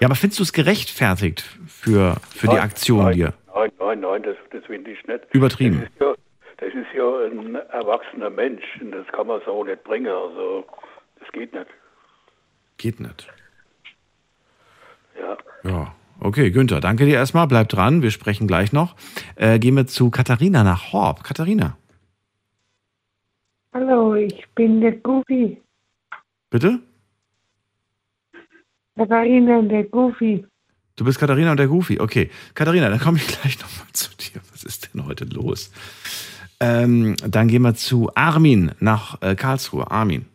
Ja, 0.00 0.08
aber 0.08 0.14
findest 0.14 0.38
du 0.38 0.42
es 0.44 0.52
gerechtfertigt 0.52 1.40
für, 1.66 2.16
für 2.34 2.48
die 2.48 2.54
Nein, 2.54 2.64
Aktion 2.64 3.04
nein, 3.04 3.14
hier? 3.14 3.32
Nein, 3.54 3.70
nein, 3.78 4.00
nein, 4.00 4.22
das, 4.22 4.36
das 4.50 4.64
finde 4.66 4.90
ich 4.90 5.04
nicht. 5.06 5.20
Übertrieben. 5.32 5.80
Das 5.80 5.88
ist, 5.88 6.00
ja, 6.00 6.14
das 6.58 6.68
ist 6.74 6.92
ja 6.94 7.26
ein 7.26 7.54
erwachsener 7.54 8.30
Mensch 8.30 8.64
und 8.80 8.92
das 8.92 9.06
kann 9.08 9.26
man 9.26 9.40
so 9.44 9.64
nicht 9.64 9.84
bringen. 9.84 10.06
Also, 10.08 10.64
das 11.20 11.30
geht 11.32 11.52
nicht. 11.52 11.66
Geht 12.78 13.00
nicht. 13.00 13.28
Ja. 15.18 15.36
Ja. 15.64 15.94
Okay, 16.20 16.50
Günther, 16.50 16.80
danke 16.80 17.04
dir 17.04 17.14
erstmal. 17.14 17.46
Bleib 17.46 17.68
dran, 17.68 18.00
wir 18.02 18.10
sprechen 18.10 18.46
gleich 18.46 18.72
noch. 18.72 18.96
Äh, 19.36 19.58
gehen 19.58 19.76
wir 19.76 19.86
zu 19.86 20.10
Katharina 20.10 20.64
nach 20.64 20.92
Horb. 20.92 21.22
Katharina, 21.24 21.76
Hallo, 23.74 24.14
ich 24.14 24.42
bin 24.54 24.80
der 24.80 24.92
Goofy. 24.92 25.60
bitte? 26.48 26.80
Katharina, 28.96 29.60
der 29.60 29.84
Goofy. 29.84 30.46
Du 30.96 31.04
bist 31.04 31.18
Katharina 31.18 31.50
und 31.50 31.58
der 31.58 31.66
Goofy. 31.68 32.00
Okay, 32.00 32.30
Katharina, 32.54 32.88
dann 32.88 32.98
komme 32.98 33.18
ich 33.18 33.26
gleich 33.26 33.58
nochmal 33.60 33.86
zu 33.92 34.08
dir. 34.16 34.40
Was 34.52 34.64
ist 34.64 34.94
denn 34.94 35.04
heute 35.04 35.26
los? 35.26 35.70
Ähm, 36.60 37.16
dann 37.26 37.48
gehen 37.48 37.62
wir 37.62 37.74
zu 37.74 38.10
Armin 38.14 38.72
nach 38.80 39.20
äh, 39.20 39.34
Karlsruhe. 39.34 39.90
Armin. 39.90 40.26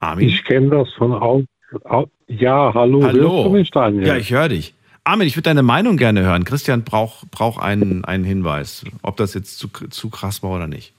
Armin? 0.00 0.28
Ich 0.28 0.44
kenne 0.44 0.70
das 0.70 0.92
von 0.94 1.12
au, 1.12 1.44
au, 1.84 2.06
Ja, 2.26 2.72
hallo. 2.74 3.04
Hallo. 3.04 3.56
Ja, 3.56 4.16
ich 4.16 4.32
höre 4.32 4.48
dich. 4.48 4.74
Armin, 5.04 5.28
ich 5.28 5.36
würde 5.36 5.50
deine 5.50 5.62
Meinung 5.62 5.96
gerne 5.96 6.22
hören. 6.22 6.44
Christian 6.44 6.82
braucht 6.82 7.30
brauch 7.30 7.58
einen, 7.58 8.04
einen 8.04 8.24
Hinweis, 8.24 8.84
ob 9.02 9.16
das 9.16 9.34
jetzt 9.34 9.58
zu, 9.58 9.68
zu 9.68 10.10
krass 10.10 10.42
war 10.42 10.50
oder 10.50 10.66
nicht. 10.66 10.94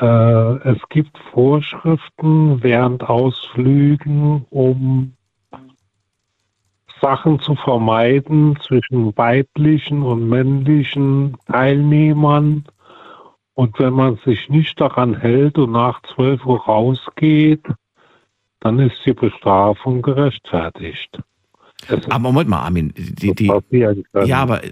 Äh, 0.00 0.04
es 0.68 0.78
gibt 0.90 1.16
Vorschriften 1.32 2.62
während 2.62 3.04
Ausflügen, 3.04 4.44
um 4.50 5.14
Sachen 7.06 7.38
zu 7.38 7.54
vermeiden 7.54 8.58
zwischen 8.66 9.16
weiblichen 9.16 10.02
und 10.02 10.28
männlichen 10.28 11.36
Teilnehmern. 11.46 12.64
Und 13.54 13.78
wenn 13.78 13.92
man 13.94 14.18
sich 14.24 14.48
nicht 14.48 14.80
daran 14.80 15.14
hält 15.14 15.56
und 15.56 15.70
nach 15.70 16.02
12 16.14 16.44
Uhr 16.44 16.60
rausgeht, 16.64 17.62
dann 18.58 18.80
ist 18.80 18.96
die 19.06 19.12
Bestrafung 19.12 20.02
gerechtfertigt. 20.02 21.20
Aber 22.08 22.18
Moment 22.18 22.48
mal, 22.50 22.62
Armin. 22.62 22.92
Die, 22.96 23.32
die, 23.34 23.52
ja, 24.24 24.38
aber 24.38 24.62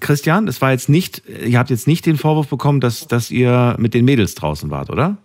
Christian, 0.00 0.48
es 0.48 0.60
war 0.60 0.72
jetzt 0.72 0.88
nicht, 0.88 1.22
ihr 1.28 1.58
habt 1.58 1.70
jetzt 1.70 1.86
nicht 1.86 2.04
den 2.04 2.16
Vorwurf 2.16 2.48
bekommen, 2.48 2.80
dass, 2.80 3.06
dass 3.06 3.30
ihr 3.30 3.76
mit 3.78 3.94
den 3.94 4.04
Mädels 4.04 4.34
draußen 4.34 4.70
wart, 4.70 4.90
oder? 4.90 5.18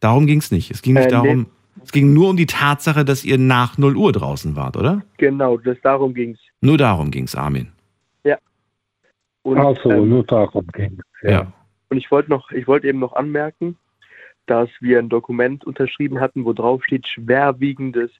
Darum 0.00 0.26
ging 0.26 0.40
es 0.40 0.50
nicht. 0.50 0.72
Es 0.72 0.82
ging 0.82 0.94
nicht 0.94 1.06
Äh, 1.06 1.10
darum, 1.10 1.46
es 1.84 1.92
ging 1.92 2.12
nur 2.12 2.30
um 2.30 2.36
die 2.36 2.46
Tatsache, 2.46 3.04
dass 3.04 3.24
ihr 3.24 3.38
nach 3.38 3.78
0 3.78 3.96
Uhr 3.96 4.12
draußen 4.12 4.56
wart, 4.56 4.76
oder? 4.76 5.02
Genau, 5.16 5.56
das, 5.56 5.76
darum 5.82 6.14
ging 6.14 6.32
es. 6.32 6.40
Nur 6.60 6.78
darum 6.78 7.10
ging 7.10 7.24
es, 7.24 7.34
Armin. 7.34 7.68
Ja. 8.24 8.38
Und, 9.42 9.58
Also, 9.58 9.90
ähm, 9.90 10.08
nur 10.08 10.24
darum 10.24 10.66
ging 10.68 10.98
es. 10.98 11.30
Ja. 11.30 11.52
Und 11.90 11.96
ich 11.96 12.10
wollte 12.10 12.30
noch, 12.30 12.50
ich 12.50 12.66
wollte 12.66 12.88
eben 12.88 12.98
noch 12.98 13.14
anmerken, 13.14 13.76
dass 14.46 14.68
wir 14.80 14.98
ein 14.98 15.08
Dokument 15.08 15.64
unterschrieben 15.64 16.20
hatten, 16.20 16.44
wo 16.44 16.52
drauf 16.52 16.84
steht 16.84 17.06
schwerwiegendes, 17.06 18.10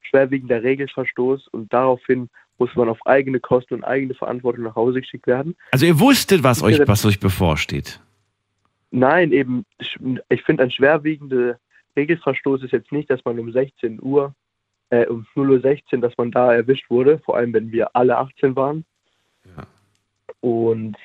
schwerwiegender 0.00 0.62
Regelverstoß 0.62 1.48
und 1.48 1.72
daraufhin 1.72 2.28
muss 2.58 2.74
man 2.74 2.88
auf 2.88 2.98
eigene 3.06 3.38
Kosten 3.40 3.74
und 3.74 3.84
eigene 3.84 4.14
Verantwortung 4.14 4.64
nach 4.64 4.74
Hause 4.74 5.00
geschickt 5.00 5.26
werden. 5.26 5.56
Also 5.70 5.86
ihr 5.86 6.00
wusstet, 6.00 6.42
was 6.42 6.62
euch, 6.62 6.80
was 6.86 7.04
euch 7.04 7.20
bevorsteht. 7.20 8.00
Nein, 8.90 9.32
eben, 9.32 9.64
ich 9.78 10.42
finde, 10.42 10.62
ein 10.62 10.70
schwerwiegender 10.70 11.58
Regelverstoß 11.98 12.62
ist 12.62 12.72
jetzt 12.72 12.92
nicht, 12.92 13.10
dass 13.10 13.24
man 13.24 13.38
um 13.38 13.52
16 13.52 14.00
Uhr, 14.00 14.34
äh, 14.90 15.06
um 15.06 15.26
0 15.34 15.50
Uhr 15.50 15.60
16, 15.60 16.00
dass 16.00 16.16
man 16.16 16.30
da 16.30 16.54
erwischt 16.54 16.88
wurde, 16.90 17.18
vor 17.18 17.36
allem 17.36 17.52
wenn 17.52 17.72
wir 17.72 17.94
alle 17.94 18.16
18 18.16 18.56
waren. 18.56 18.84
Und 20.40 20.96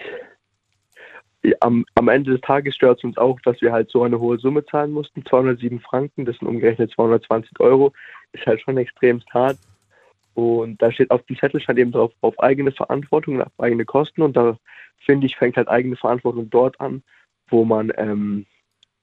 ja, 1.44 1.56
am, 1.60 1.86
am 1.96 2.08
Ende 2.08 2.32
des 2.32 2.42
Tages 2.42 2.76
stört 2.76 3.00
es 3.00 3.04
uns 3.04 3.18
auch, 3.18 3.40
dass 3.42 3.60
wir 3.62 3.72
halt 3.72 3.90
so 3.90 4.04
eine 4.04 4.20
hohe 4.20 4.38
Summe 4.38 4.64
zahlen 4.66 4.92
mussten. 4.92 5.26
207 5.26 5.80
Franken, 5.82 6.26
das 6.26 6.38
sind 6.38 6.48
umgerechnet 6.48 6.92
220 6.92 7.60
Euro, 7.60 7.92
ist 8.32 8.46
halt 8.46 8.62
schon 8.62 8.78
extrem 8.78 9.22
hart. 9.32 9.58
Und 10.36 10.82
da 10.82 10.92
steht 10.92 11.12
auf 11.12 11.24
dem 11.24 11.38
Zettel 11.38 11.60
stand 11.60 11.80
eben 11.80 11.92
drauf, 11.92 12.12
auf 12.22 12.40
eigene 12.40 12.72
Verantwortung, 12.72 13.36
und 13.36 13.42
auf 13.42 13.60
eigene 13.60 13.86
Kosten. 13.86 14.22
Und 14.22 14.38
da 14.38 14.58
finde 15.00 15.28
ich, 15.28 15.36
fängt 15.36 15.58
halt 15.58 15.68
eigene 15.68 15.96
Verantwortung 15.96 16.50
dort 16.50 16.80
an, 16.80 17.04
wo 17.50 17.66
man 17.66 17.92
ähm, 17.98 18.46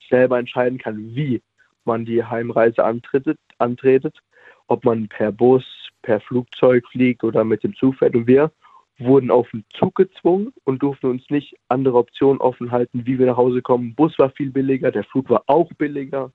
selber 0.08 0.38
entscheiden 0.38 0.78
kann, 0.78 1.14
wie 1.14 1.42
man 1.84 2.04
die 2.04 2.24
Heimreise 2.24 2.84
antretet, 2.84 3.38
antretet, 3.58 4.18
ob 4.66 4.84
man 4.84 5.08
per 5.08 5.32
Bus, 5.32 5.64
per 6.02 6.20
Flugzeug 6.20 6.86
fliegt 6.88 7.24
oder 7.24 7.44
mit 7.44 7.62
dem 7.62 7.74
Zug 7.74 7.96
fährt. 7.96 8.14
Und 8.14 8.26
wir 8.26 8.50
wurden 8.98 9.30
auf 9.30 9.50
den 9.50 9.64
Zug 9.70 9.94
gezwungen 9.94 10.52
und 10.64 10.82
durften 10.82 11.06
uns 11.06 11.28
nicht 11.30 11.56
andere 11.68 11.96
Optionen 11.96 12.40
offen 12.40 12.70
halten, 12.70 13.06
wie 13.06 13.18
wir 13.18 13.26
nach 13.26 13.36
Hause 13.36 13.62
kommen. 13.62 13.94
Bus 13.94 14.18
war 14.18 14.30
viel 14.30 14.50
billiger, 14.50 14.90
der 14.90 15.04
Flug 15.04 15.28
war 15.30 15.42
auch 15.46 15.70
billiger. 15.74 16.32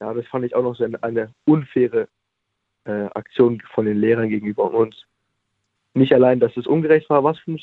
Ja, 0.00 0.14
das 0.14 0.26
fand 0.26 0.44
ich 0.44 0.54
auch 0.54 0.62
noch 0.62 0.76
so 0.76 0.84
eine, 0.84 1.02
eine 1.02 1.30
unfaire 1.44 2.08
äh, 2.84 3.06
Aktion 3.14 3.60
von 3.74 3.86
den 3.86 3.98
Lehrern 3.98 4.28
gegenüber 4.28 4.72
uns. 4.72 4.96
Nicht 5.94 6.12
allein, 6.12 6.40
dass 6.40 6.56
es 6.56 6.66
ungerecht 6.66 7.08
war, 7.08 7.24
was 7.24 7.38
für, 7.38 7.56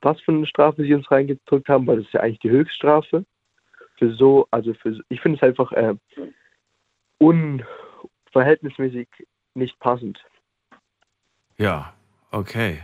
was 0.00 0.20
für 0.20 0.32
eine 0.32 0.46
Strafe 0.46 0.82
sie 0.82 0.94
uns 0.94 1.10
reingedrückt 1.10 1.68
haben, 1.68 1.86
weil 1.86 1.96
das 1.96 2.06
ist 2.06 2.14
ja 2.14 2.20
eigentlich 2.20 2.38
die 2.38 2.50
Höchststrafe. 2.50 3.24
Für 3.96 4.14
so, 4.14 4.46
also 4.50 4.72
für, 4.74 4.98
ich 5.08 5.20
finde 5.20 5.36
es 5.36 5.42
einfach 5.42 5.72
äh, 5.72 5.94
unverhältnismäßig 7.20 9.08
nicht 9.54 9.78
passend. 9.78 10.18
Ja, 11.58 11.92
okay. 12.30 12.78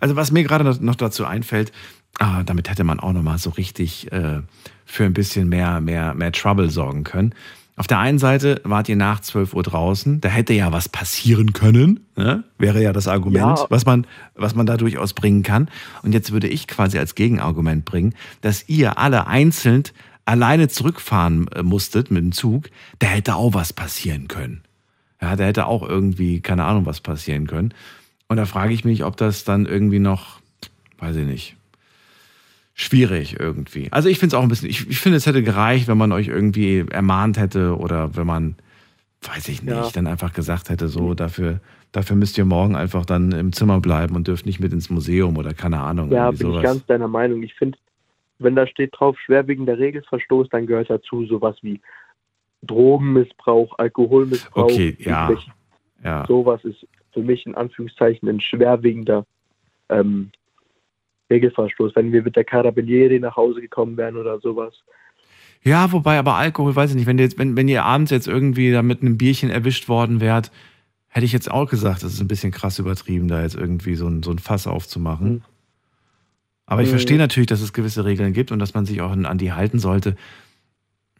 Also 0.00 0.16
was 0.16 0.32
mir 0.32 0.42
gerade 0.42 0.64
noch- 0.84 0.96
dazu 0.96 1.24
einfällt, 1.24 1.72
ah, 2.18 2.42
damit 2.42 2.68
hätte 2.70 2.84
man 2.84 3.00
auch 3.00 3.12
noch 3.12 3.22
mal 3.22 3.38
so 3.38 3.50
richtig 3.50 4.10
äh, 4.12 4.40
für 4.84 5.04
ein 5.04 5.14
bisschen 5.14 5.48
mehr, 5.48 5.80
mehr, 5.80 6.14
mehr 6.14 6.32
Trouble 6.32 6.70
sorgen 6.70 7.04
können. 7.04 7.34
Auf 7.76 7.86
der 7.86 7.98
einen 8.00 8.18
Seite 8.18 8.60
wart 8.64 8.88
ihr 8.90 8.96
nach 8.96 9.20
12 9.20 9.54
Uhr 9.54 9.62
draußen, 9.62 10.20
da 10.20 10.28
hätte 10.28 10.52
ja 10.52 10.72
was 10.72 10.90
passieren 10.90 11.54
können, 11.54 12.06
ne? 12.16 12.44
wäre 12.58 12.82
ja 12.82 12.92
das 12.92 13.08
Argument, 13.08 13.58
Ja. 13.58 13.66
was, 13.70 13.86
man, 13.86 14.06
was 14.34 14.54
man 14.54 14.66
da 14.66 14.76
durchaus 14.76 15.14
bringen 15.14 15.42
kann. 15.42 15.70
Und 16.02 16.12
jetzt 16.12 16.32
würde 16.32 16.48
ich 16.48 16.66
quasi 16.68 16.98
als 16.98 17.14
Gegenargument 17.14 17.86
bringen, 17.86 18.14
dass 18.42 18.68
ihr 18.68 18.98
alle 18.98 19.26
einzeln 19.26 19.84
alleine 20.24 20.68
zurückfahren 20.68 21.48
äh, 21.48 21.62
musstet 21.62 22.10
mit 22.10 22.22
dem 22.22 22.32
Zug, 22.32 22.70
da 22.98 23.08
hätte 23.08 23.34
auch 23.36 23.54
was 23.54 23.72
passieren 23.72 24.28
können. 24.28 24.62
Ja, 25.20 25.36
da 25.36 25.44
hätte 25.44 25.66
auch 25.66 25.88
irgendwie, 25.88 26.40
keine 26.40 26.64
Ahnung, 26.64 26.86
was 26.86 27.00
passieren 27.00 27.46
können. 27.46 27.72
Und 28.28 28.36
da 28.38 28.46
frage 28.46 28.72
ich 28.72 28.84
mich, 28.84 29.04
ob 29.04 29.16
das 29.16 29.44
dann 29.44 29.66
irgendwie 29.66 29.98
noch, 30.00 30.40
weiß 30.98 31.16
ich 31.16 31.26
nicht, 31.26 31.56
schwierig 32.74 33.38
irgendwie. 33.38 33.88
Also 33.92 34.08
ich 34.08 34.18
finde 34.18 34.34
es 34.34 34.38
auch 34.38 34.42
ein 34.42 34.48
bisschen, 34.48 34.70
ich, 34.70 34.88
ich 34.88 34.98
finde, 34.98 35.18
es 35.18 35.26
hätte 35.26 35.42
gereicht, 35.42 35.88
wenn 35.88 35.98
man 35.98 36.12
euch 36.12 36.28
irgendwie 36.28 36.84
ermahnt 36.90 37.38
hätte 37.38 37.76
oder 37.76 38.16
wenn 38.16 38.26
man, 38.26 38.56
weiß 39.22 39.48
ich 39.48 39.62
nicht, 39.62 39.74
Ja. 39.74 39.88
dann 39.92 40.06
einfach 40.06 40.32
gesagt 40.32 40.70
hätte, 40.70 40.88
so, 40.88 41.14
dafür, 41.14 41.60
dafür 41.92 42.16
müsst 42.16 42.38
ihr 42.38 42.44
morgen 42.46 42.74
einfach 42.74 43.04
dann 43.04 43.32
im 43.32 43.52
Zimmer 43.52 43.80
bleiben 43.80 44.16
und 44.16 44.26
dürft 44.26 44.46
nicht 44.46 44.58
mit 44.60 44.72
ins 44.72 44.88
Museum 44.90 45.36
oder 45.36 45.52
keine 45.54 45.80
Ahnung. 45.80 46.10
Ja, 46.10 46.30
bin 46.30 46.36
ich 46.36 46.42
sowas. 46.42 46.62
ganz 46.62 46.86
deiner 46.86 47.08
Meinung. 47.08 47.42
Ich 47.42 47.54
finde, 47.54 47.78
wenn 48.42 48.56
da 48.56 48.66
steht 48.66 48.90
drauf 48.92 49.18
schwerwiegender 49.18 49.78
Regelverstoß, 49.78 50.48
dann 50.50 50.66
gehört 50.66 50.90
dazu 50.90 51.24
sowas 51.26 51.56
wie 51.62 51.80
Drogenmissbrauch, 52.62 53.78
Alkoholmissbrauch. 53.78 54.70
Okay, 54.70 54.96
ja. 55.00 55.30
ja. 56.02 56.24
Sowas 56.26 56.64
ist 56.64 56.86
für 57.12 57.20
mich 57.20 57.44
in 57.46 57.54
Anführungszeichen 57.54 58.28
ein 58.28 58.40
schwerwiegender 58.40 59.26
ähm, 59.88 60.30
Regelverstoß. 61.30 61.94
Wenn 61.96 62.12
wir 62.12 62.22
mit 62.22 62.36
der 62.36 62.44
Carabinieri 62.44 63.18
nach 63.18 63.36
Hause 63.36 63.60
gekommen 63.60 63.96
wären 63.96 64.16
oder 64.16 64.38
sowas. 64.40 64.74
Ja, 65.64 65.92
wobei 65.92 66.18
aber 66.18 66.34
Alkohol, 66.34 66.74
weiß 66.74 66.90
ich 66.90 66.96
nicht, 66.96 67.06
wenn 67.06 67.18
ihr, 67.18 67.24
jetzt, 67.24 67.38
wenn, 67.38 67.56
wenn 67.56 67.68
ihr 67.68 67.84
abends 67.84 68.10
jetzt 68.10 68.26
irgendwie 68.26 68.72
da 68.72 68.82
mit 68.82 69.02
einem 69.02 69.16
Bierchen 69.16 69.50
erwischt 69.50 69.88
worden 69.88 70.20
wärt, 70.20 70.50
hätte 71.08 71.26
ich 71.26 71.32
jetzt 71.32 71.50
auch 71.50 71.68
gesagt, 71.68 72.02
das 72.02 72.14
ist 72.14 72.20
ein 72.20 72.28
bisschen 72.28 72.52
krass 72.52 72.78
übertrieben, 72.78 73.28
da 73.28 73.42
jetzt 73.42 73.54
irgendwie 73.54 73.94
so 73.94 74.08
ein, 74.08 74.22
so 74.22 74.30
ein 74.30 74.38
Fass 74.38 74.66
aufzumachen. 74.66 75.44
Aber 76.72 76.80
ich 76.80 76.88
Mhm. 76.88 76.92
verstehe 76.92 77.18
natürlich, 77.18 77.48
dass 77.48 77.60
es 77.60 77.74
gewisse 77.74 78.06
Regeln 78.06 78.32
gibt 78.32 78.50
und 78.50 78.58
dass 78.58 78.72
man 78.72 78.86
sich 78.86 79.02
auch 79.02 79.10
an 79.10 79.36
die 79.36 79.52
halten 79.52 79.78
sollte. 79.78 80.16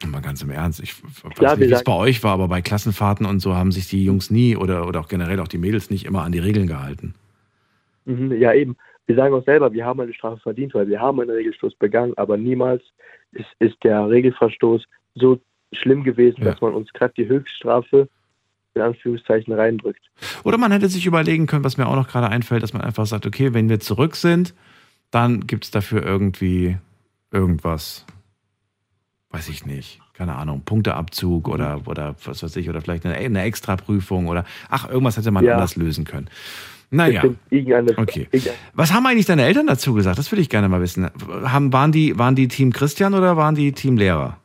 Mal 0.06 0.22
ganz 0.22 0.40
im 0.40 0.48
Ernst, 0.50 0.80
ich 0.80 0.94
weiß 1.04 1.12
Ja, 1.42 1.54
nicht, 1.56 1.68
wie 1.68 1.72
es 1.74 1.84
bei 1.84 1.92
euch 1.92 2.24
war, 2.24 2.32
aber 2.32 2.48
bei 2.48 2.62
Klassenfahrten 2.62 3.26
und 3.26 3.40
so 3.40 3.54
haben 3.54 3.70
sich 3.70 3.86
die 3.86 4.02
Jungs 4.02 4.30
nie 4.30 4.56
oder, 4.56 4.88
oder 4.88 5.00
auch 5.00 5.08
generell 5.08 5.38
auch 5.40 5.48
die 5.48 5.58
Mädels 5.58 5.90
nicht 5.90 6.06
immer 6.06 6.22
an 6.22 6.32
die 6.32 6.38
Regeln 6.38 6.66
gehalten. 6.66 7.14
Mhm, 8.06 8.32
ja, 8.32 8.54
eben. 8.54 8.76
Wir 9.04 9.14
sagen 9.14 9.34
auch 9.34 9.44
selber, 9.44 9.74
wir 9.74 9.84
haben 9.84 10.00
eine 10.00 10.14
Strafe 10.14 10.40
verdient, 10.40 10.72
weil 10.72 10.88
wir 10.88 11.00
haben 11.00 11.20
einen 11.20 11.28
Regelstoß 11.28 11.74
begangen, 11.74 12.14
aber 12.16 12.38
niemals 12.38 12.82
ist, 13.32 13.46
ist 13.58 13.76
der 13.84 14.08
Regelverstoß 14.08 14.86
so 15.16 15.38
schlimm 15.72 16.02
gewesen, 16.02 16.42
dass 16.44 16.62
man 16.62 16.72
uns 16.72 16.90
gerade 16.94 17.12
die 17.14 17.28
Höchststrafe 17.28 18.08
in 18.74 18.80
Anführungszeichen 18.80 19.52
reindrückt. 19.52 20.00
Oder 20.44 20.56
man 20.56 20.72
hätte 20.72 20.88
sich 20.88 21.04
überlegen 21.04 21.46
können, 21.46 21.62
was 21.62 21.76
mir 21.76 21.86
auch 21.86 21.96
noch 21.96 22.08
gerade 22.08 22.30
einfällt, 22.30 22.62
dass 22.62 22.72
man 22.72 22.80
einfach 22.80 23.04
sagt, 23.04 23.26
okay, 23.26 23.52
wenn 23.52 23.68
wir 23.68 23.80
zurück 23.80 24.16
sind, 24.16 24.54
dann 25.12 25.46
gibt 25.46 25.64
es 25.64 25.70
dafür 25.70 26.02
irgendwie 26.02 26.76
irgendwas. 27.30 28.04
weiß 29.30 29.48
ich 29.48 29.64
nicht, 29.64 30.00
keine 30.12 30.34
Ahnung, 30.34 30.60
Punkteabzug 30.64 31.48
oder, 31.48 31.80
oder 31.86 32.16
was 32.24 32.42
weiß 32.42 32.54
ich, 32.56 32.68
oder 32.68 32.82
vielleicht 32.82 33.06
eine, 33.06 33.14
eine 33.14 33.42
Extraprüfung 33.44 34.26
oder 34.26 34.44
ach, 34.68 34.88
irgendwas 34.90 35.16
hätte 35.16 35.30
man 35.30 35.44
Ja. 35.44 35.54
anders 35.54 35.76
lösen 35.76 36.04
können. 36.04 36.28
Naja. 36.90 37.22
Okay. 37.96 38.28
Was 38.74 38.92
haben 38.92 39.06
eigentlich 39.06 39.24
deine 39.24 39.44
Eltern 39.44 39.66
dazu 39.66 39.94
gesagt? 39.94 40.18
Das 40.18 40.30
würde 40.30 40.42
ich 40.42 40.50
gerne 40.50 40.68
mal 40.68 40.82
wissen. 40.82 41.08
Haben, 41.44 41.72
waren, 41.72 41.90
die, 41.92 42.18
waren 42.18 42.34
die 42.34 42.48
Team 42.48 42.70
Christian 42.70 43.14
oder 43.14 43.38
waren 43.38 43.54
die 43.54 43.72
Team 43.72 43.96
Lehrer? 43.96 44.36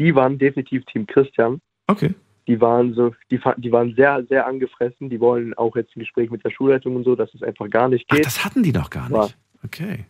Die 0.00 0.12
waren 0.16 0.36
definitiv 0.38 0.84
Team 0.86 1.06
Christian. 1.06 1.60
Okay. 1.86 2.14
Die 2.48 2.60
waren 2.60 2.94
so, 2.94 3.14
die, 3.30 3.38
die 3.58 3.70
waren 3.70 3.94
sehr, 3.94 4.24
sehr 4.28 4.48
angefressen. 4.48 5.10
Die 5.10 5.20
wollen 5.20 5.54
auch 5.54 5.76
jetzt 5.76 5.94
ein 5.96 6.00
Gespräch 6.00 6.30
mit 6.30 6.44
der 6.44 6.50
Schulleitung 6.50 6.96
und 6.96 7.04
so, 7.04 7.14
dass 7.14 7.32
es 7.34 7.42
einfach 7.44 7.70
gar 7.70 7.88
nicht 7.88 8.08
geht. 8.08 8.18
Ach, 8.18 8.24
das 8.24 8.44
hatten 8.44 8.64
die 8.64 8.72
noch 8.72 8.90
gar 8.90 9.08
nicht. 9.08 9.36
Okay. 9.64 10.06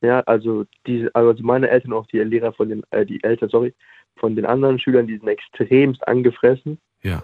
Ja, 0.00 0.20
also 0.20 0.64
die, 0.86 1.08
also 1.14 1.42
meine 1.42 1.68
Eltern 1.68 1.92
und 1.92 1.98
auch 1.98 2.06
die 2.06 2.18
Lehrer 2.18 2.52
von 2.52 2.68
den, 2.68 2.82
äh, 2.90 3.04
die 3.04 3.22
Eltern, 3.24 3.48
sorry, 3.48 3.74
von 4.16 4.36
den 4.36 4.46
anderen 4.46 4.78
Schülern, 4.78 5.06
die 5.06 5.16
sind 5.18 5.28
extremst 5.28 6.06
angefressen. 6.06 6.78
Ja. 7.02 7.22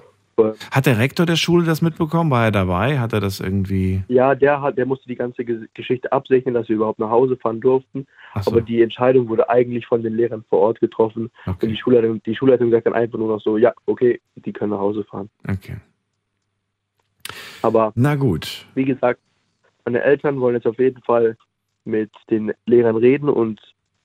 Hat 0.72 0.86
der 0.86 0.98
Rektor 0.98 1.26
der 1.26 1.36
Schule 1.36 1.64
das 1.64 1.81
mitbekommen? 1.81 2.28
War 2.32 2.47
er 2.47 2.51
dabei? 2.51 2.98
Hat 2.98 3.12
er 3.12 3.20
das 3.20 3.39
irgendwie. 3.39 4.02
Ja, 4.09 4.35
der 4.35 4.60
hat, 4.60 4.76
der 4.76 4.85
musste 4.85 5.06
die 5.06 5.14
ganze 5.14 5.44
Ge- 5.44 5.68
Geschichte 5.74 6.10
absegnen, 6.10 6.55
dass 6.55 6.68
wir 6.68 6.74
überhaupt 6.74 6.98
nach 6.98 7.10
Hause 7.10 7.36
fahren 7.36 7.60
durften. 7.60 8.09
So. 8.40 8.51
Aber 8.51 8.60
die 8.60 8.82
Entscheidung 8.82 9.28
wurde 9.28 9.48
eigentlich 9.48 9.86
von 9.86 10.02
den 10.02 10.14
Lehrern 10.16 10.44
vor 10.48 10.59
Ort 10.59 10.81
getroffen. 10.81 11.31
Und 11.47 11.62
die 11.62 11.76
Schulleitung, 11.76 12.20
die 12.24 12.35
Schulleitung 12.35 12.72
sagt 12.72 12.86
dann 12.86 12.94
einfach 12.94 13.16
nur 13.16 13.28
noch 13.28 13.40
so, 13.40 13.59
ja, 13.59 13.72
okay, 13.86 14.20
die 14.35 14.52
können 14.52 14.72
nach 14.72 14.81
Hause 14.81 15.05
fahren. 15.05 15.31
Okay. 15.48 15.76
Aber 17.62 17.93
Na 17.94 18.16
gut. 18.16 18.66
wie 18.74 18.85
gesagt, 18.85 19.20
meine 19.85 20.02
Eltern 20.02 20.40
wollen 20.40 20.55
jetzt 20.55 20.66
auf 20.66 20.78
jeden 20.78 21.02
Fall 21.02 21.36
mit 21.85 22.11
den 22.31 22.52
Lehrern 22.66 22.97
reden 22.97 23.28
und 23.28 23.61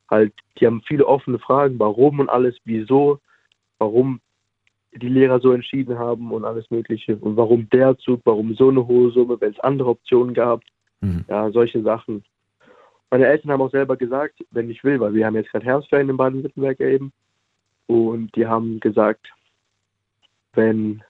halt, 0.10 0.34
die 0.60 0.66
haben 0.66 0.82
viele 0.88 1.06
offene 1.06 1.40
Fragen, 1.40 1.80
warum 1.80 2.20
und 2.20 2.30
alles, 2.30 2.58
wieso, 2.66 3.20
warum 3.78 4.20
die 4.94 5.08
Lehrer 5.08 5.40
so 5.40 5.52
entschieden 5.52 5.98
haben 5.98 6.32
und 6.32 6.46
alles 6.46 6.70
Mögliche 6.72 7.16
und 7.16 7.38
warum 7.38 7.70
der 7.70 7.98
Zug, 7.98 8.22
warum 8.26 8.56
so 8.56 8.70
eine 8.70 8.88
hohe 8.88 9.12
Summe, 9.12 9.40
wenn 9.40 9.52
es 9.52 9.60
andere 9.60 9.90
Optionen 9.90 10.34
gab, 10.34 10.62
ja, 11.28 11.52
solche 11.52 11.82
Sachen. 11.82 12.24
Meine 13.12 13.28
Eltern 13.28 13.52
haben 13.52 13.62
auch 13.62 13.72
selber 13.72 13.96
gesagt, 13.98 14.44
wenn 14.52 14.70
ich 14.70 14.84
will, 14.84 15.00
weil 15.00 15.14
wir 15.14 15.26
haben 15.26 15.36
jetzt 15.36 15.52
gerade 15.52 15.66
Herbstferien 15.66 16.10
in 16.10 16.18
Baden-Württemberg 16.18 16.80
eben 16.82 17.12
und 17.88 18.36
die 18.36 18.46
haben 18.46 18.80
gesagt, 18.80 19.32
wenn 20.54 21.04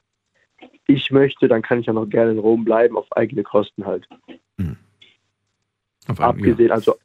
ich 0.88 1.10
möchte, 1.12 1.48
dann 1.48 1.62
kann 1.62 1.80
ich 1.80 1.88
ja 1.88 1.94
noch 1.94 2.08
gerne 2.08 2.32
in 2.32 2.40
Rom 2.40 2.66
bleiben, 2.66 2.98
auf 2.98 3.12
eigene 3.16 3.44
Kosten 3.44 3.86
halt. 3.86 4.08
Auf 6.10 6.20
Abgesehen, 6.20 6.72
also 6.72 6.96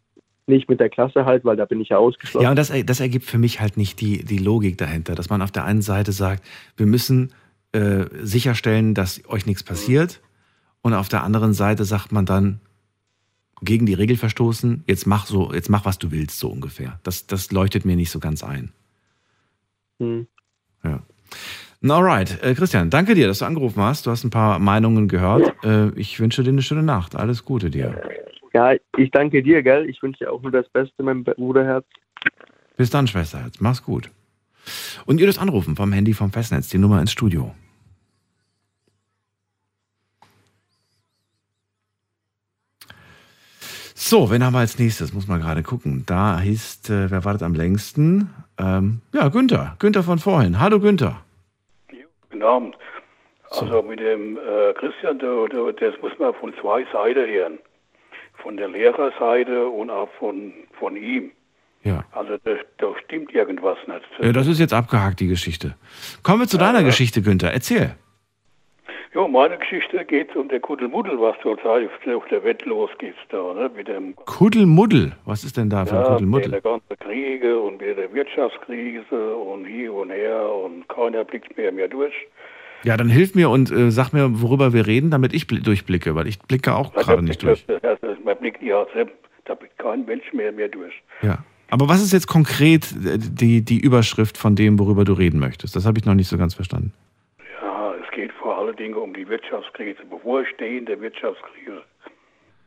nicht 0.46 0.68
mit 0.68 0.80
der 0.80 0.90
Klasse 0.90 1.24
halt, 1.24 1.44
weil 1.44 1.56
da 1.56 1.64
bin 1.64 1.80
ich 1.80 1.88
ja 1.88 1.98
ausgeschlossen. 1.98 2.42
Ja, 2.42 2.50
und 2.50 2.56
das, 2.56 2.72
das 2.84 3.00
ergibt 3.00 3.24
für 3.24 3.38
mich 3.38 3.60
halt 3.60 3.76
nicht 3.76 4.00
die, 4.00 4.24
die 4.24 4.38
Logik 4.38 4.76
dahinter, 4.78 5.14
dass 5.14 5.30
man 5.30 5.42
auf 5.42 5.50
der 5.50 5.64
einen 5.64 5.82
Seite 5.82 6.12
sagt, 6.12 6.44
wir 6.76 6.86
müssen 6.86 7.32
äh, 7.72 8.06
sicherstellen, 8.20 8.94
dass 8.94 9.22
euch 9.28 9.46
nichts 9.46 9.62
passiert. 9.62 10.20
Und 10.82 10.92
auf 10.92 11.08
der 11.08 11.22
anderen 11.22 11.54
Seite 11.54 11.84
sagt 11.84 12.12
man 12.12 12.26
dann, 12.26 12.60
gegen 13.62 13.86
die 13.86 13.94
Regel 13.94 14.16
verstoßen, 14.16 14.84
jetzt 14.86 15.06
mach 15.06 15.26
so, 15.26 15.52
jetzt 15.52 15.70
mach, 15.70 15.86
was 15.86 15.98
du 15.98 16.10
willst, 16.10 16.38
so 16.38 16.48
ungefähr. 16.48 17.00
Das, 17.02 17.26
das 17.26 17.50
leuchtet 17.50 17.84
mir 17.84 17.96
nicht 17.96 18.10
so 18.10 18.20
ganz 18.20 18.44
ein. 18.44 18.72
Hm. 19.98 20.26
Ja. 20.82 21.02
Na, 21.80 21.96
Alright, 21.96 22.42
äh, 22.42 22.54
Christian, 22.54 22.90
danke 22.90 23.14
dir, 23.14 23.26
dass 23.26 23.38
du 23.38 23.44
angerufen 23.44 23.82
hast. 23.82 24.06
Du 24.06 24.10
hast 24.10 24.24
ein 24.24 24.30
paar 24.30 24.58
Meinungen 24.58 25.08
gehört. 25.08 25.54
Äh, 25.64 25.88
ich 25.98 26.18
wünsche 26.20 26.42
dir 26.42 26.50
eine 26.50 26.62
schöne 26.62 26.82
Nacht. 26.82 27.16
Alles 27.16 27.44
Gute 27.44 27.70
dir. 27.70 28.02
Ja, 28.54 28.72
ich 28.96 29.10
danke 29.10 29.42
dir, 29.42 29.62
gell? 29.64 29.90
Ich 29.90 30.00
wünsche 30.00 30.24
dir 30.24 30.32
auch 30.32 30.40
nur 30.40 30.52
das 30.52 30.68
Beste, 30.68 31.02
mein 31.02 31.24
Bruderherz. 31.24 31.84
Bis 32.76 32.88
dann, 32.88 33.08
Schwesterherz. 33.08 33.60
Mach's 33.60 33.82
gut. 33.82 34.10
Und 35.06 35.18
ihr 35.18 35.26
dürft 35.26 35.40
anrufen 35.40 35.74
vom 35.74 35.92
Handy 35.92 36.14
vom 36.14 36.30
Festnetz, 36.30 36.68
die 36.68 36.78
Nummer 36.78 37.00
ins 37.00 37.10
Studio. 37.10 37.52
So, 43.96 44.30
wen 44.30 44.44
haben 44.44 44.52
wir 44.52 44.60
als 44.60 44.78
nächstes? 44.78 45.12
Muss 45.12 45.26
man 45.26 45.40
gerade 45.40 45.62
gucken. 45.62 46.04
Da 46.06 46.38
hieß, 46.38 46.90
äh, 46.90 47.10
wer 47.10 47.24
wartet 47.24 47.42
am 47.42 47.54
längsten? 47.54 48.30
Ähm, 48.58 49.00
ja, 49.12 49.28
Günther. 49.28 49.76
Günther 49.80 50.04
von 50.04 50.18
vorhin. 50.18 50.60
Hallo, 50.60 50.78
Günther. 50.78 51.22
Guten 52.30 52.42
Abend. 52.42 52.76
Also 53.50 53.82
mit 53.82 53.98
dem 53.98 54.36
äh, 54.36 54.74
Christian, 54.74 55.18
da, 55.18 55.46
da, 55.50 55.72
das 55.72 56.00
muss 56.02 56.12
man 56.18 56.34
von 56.34 56.52
zwei 56.60 56.84
Seiten 56.92 57.28
hören. 57.28 57.58
Von 58.36 58.56
der 58.56 58.68
Lehrerseite 58.68 59.66
und 59.68 59.90
auch 59.90 60.08
von, 60.18 60.52
von 60.78 60.96
ihm. 60.96 61.30
Ja. 61.82 62.04
Also 62.12 62.36
da, 62.44 62.52
da 62.78 62.94
stimmt 63.04 63.32
irgendwas 63.34 63.78
nicht. 63.86 64.02
Äh, 64.20 64.32
das 64.32 64.46
ist 64.46 64.58
jetzt 64.58 64.72
abgehakt, 64.72 65.20
die 65.20 65.28
Geschichte. 65.28 65.74
Kommen 66.22 66.40
wir 66.40 66.48
zu 66.48 66.58
deiner 66.58 66.82
Geschichte, 66.82 67.22
Günther. 67.22 67.52
Erzähl. 67.52 67.94
Ja, 69.14 69.28
meine 69.28 69.56
Geschichte 69.58 70.04
geht 70.04 70.34
um 70.34 70.48
der 70.48 70.58
Kuddelmuddel, 70.58 71.20
was 71.20 71.36
zurzeit 71.40 71.88
auf 71.88 72.28
der 72.28 72.42
Welt 72.42 72.64
da, 73.28 73.54
ne? 73.54 73.70
Mit 73.76 73.86
dem 73.86 74.16
Kuddelmuddel. 74.16 75.12
Was 75.24 75.44
ist 75.44 75.56
denn 75.56 75.70
da 75.70 75.86
für 75.86 75.92
ein 75.92 75.96
ja, 75.96 76.00
mit 76.00 76.08
Kuddelmuddel? 76.08 76.50
der 76.50 76.60
ganzen 76.60 76.98
Kriege 76.98 77.60
und 77.60 77.80
mit 77.80 77.96
der 77.96 78.12
Wirtschaftskrise 78.12 79.36
und 79.36 79.66
hier 79.66 79.94
und 79.94 80.10
her 80.10 80.50
und 80.52 80.88
keiner 80.88 81.22
blickt 81.22 81.56
mehr 81.56 81.70
mehr 81.70 81.86
durch. 81.86 82.14
Ja, 82.84 82.96
dann 82.96 83.08
hilf 83.08 83.34
mir 83.34 83.48
und 83.50 83.70
äh, 83.70 83.90
sag 83.90 84.12
mir, 84.12 84.42
worüber 84.42 84.72
wir 84.72 84.86
reden, 84.86 85.10
damit 85.10 85.32
ich 85.32 85.44
bl- 85.44 85.62
durchblicke, 85.62 86.14
weil 86.14 86.26
ich 86.26 86.38
blicke 86.38 86.74
auch 86.74 86.92
gerade 86.92 87.22
nicht 87.22 87.42
durch. 87.42 87.64
Also, 87.82 88.16
man 88.24 88.36
blickt 88.38 88.62
ja 88.62 88.84
da 89.46 89.54
blickt 89.54 89.78
kein 89.78 90.04
Mensch 90.04 90.32
mehr 90.32 90.52
mehr 90.52 90.68
durch. 90.68 90.94
Ja. 91.22 91.44
Aber 91.70 91.88
was 91.88 92.02
ist 92.02 92.12
jetzt 92.12 92.26
konkret 92.26 92.92
äh, 92.92 93.18
die, 93.18 93.62
die 93.64 93.80
Überschrift 93.80 94.36
von 94.38 94.54
dem, 94.54 94.78
worüber 94.78 95.04
du 95.04 95.14
reden 95.14 95.40
möchtest? 95.40 95.74
Das 95.76 95.86
habe 95.86 95.98
ich 95.98 96.04
noch 96.04 96.14
nicht 96.14 96.28
so 96.28 96.36
ganz 96.38 96.54
verstanden. 96.54 96.92
Ja, 97.60 97.94
es 97.94 98.10
geht 98.14 98.32
vor 98.32 98.58
allen 98.58 98.76
Dingen 98.76 98.94
um 98.94 99.14
die 99.14 99.26
Wirtschaftskrise, 99.28 100.04
bevorstehende 100.08 101.00
Wirtschaftskrise. 101.00 101.82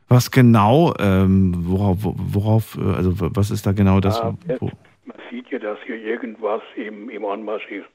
Was 0.10 0.32
genau, 0.32 0.94
ähm, 1.00 1.54
worauf, 1.58 1.98
worauf, 2.02 2.78
äh, 2.78 2.96
also 2.96 3.14
was 3.18 3.52
ist 3.52 3.66
da 3.66 3.72
genau 3.72 4.00
das? 4.00 4.20
Ja, 4.20 4.36
man 5.06 5.18
sieht 5.30 5.50
ja, 5.50 5.60
dass 5.60 5.78
hier 5.86 5.98
irgendwas 5.98 6.62
im, 6.76 7.10
im 7.10 7.26
Anmarsch 7.26 7.68
ist. 7.70 7.86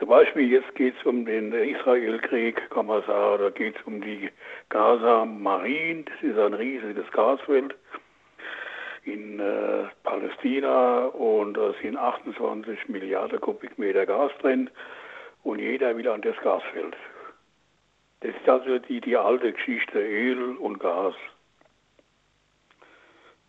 Zum 0.00 0.08
Beispiel 0.08 0.50
jetzt 0.50 0.74
geht 0.76 0.94
es 0.98 1.04
um 1.04 1.26
den 1.26 1.52
Israel-Krieg, 1.52 2.70
kann 2.70 2.86
man 2.86 3.02
sagen, 3.02 3.42
da 3.42 3.50
geht 3.50 3.76
es 3.76 3.82
um 3.86 4.00
die 4.00 4.30
Gaza 4.70 5.26
Marin, 5.26 6.06
das 6.06 6.22
ist 6.22 6.38
ein 6.38 6.54
riesiges 6.54 7.04
Gasfeld 7.12 7.74
in 9.04 9.38
äh, 9.38 9.88
Palästina 10.02 11.04
und 11.08 11.52
da 11.52 11.74
sind 11.82 11.98
28 11.98 12.88
Milliarden 12.88 13.38
Kubikmeter 13.42 14.06
Gas 14.06 14.32
drin 14.40 14.70
und 15.42 15.58
jeder 15.58 15.94
will 15.94 16.08
an 16.08 16.22
das 16.22 16.36
Gasfeld. 16.38 16.96
Das 18.20 18.34
ist 18.34 18.48
also 18.48 18.78
die, 18.78 19.02
die 19.02 19.18
alte 19.18 19.52
Geschichte 19.52 19.98
Öl 20.00 20.56
und 20.56 20.78
Gas. 20.78 21.14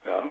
Ja. 0.06 0.30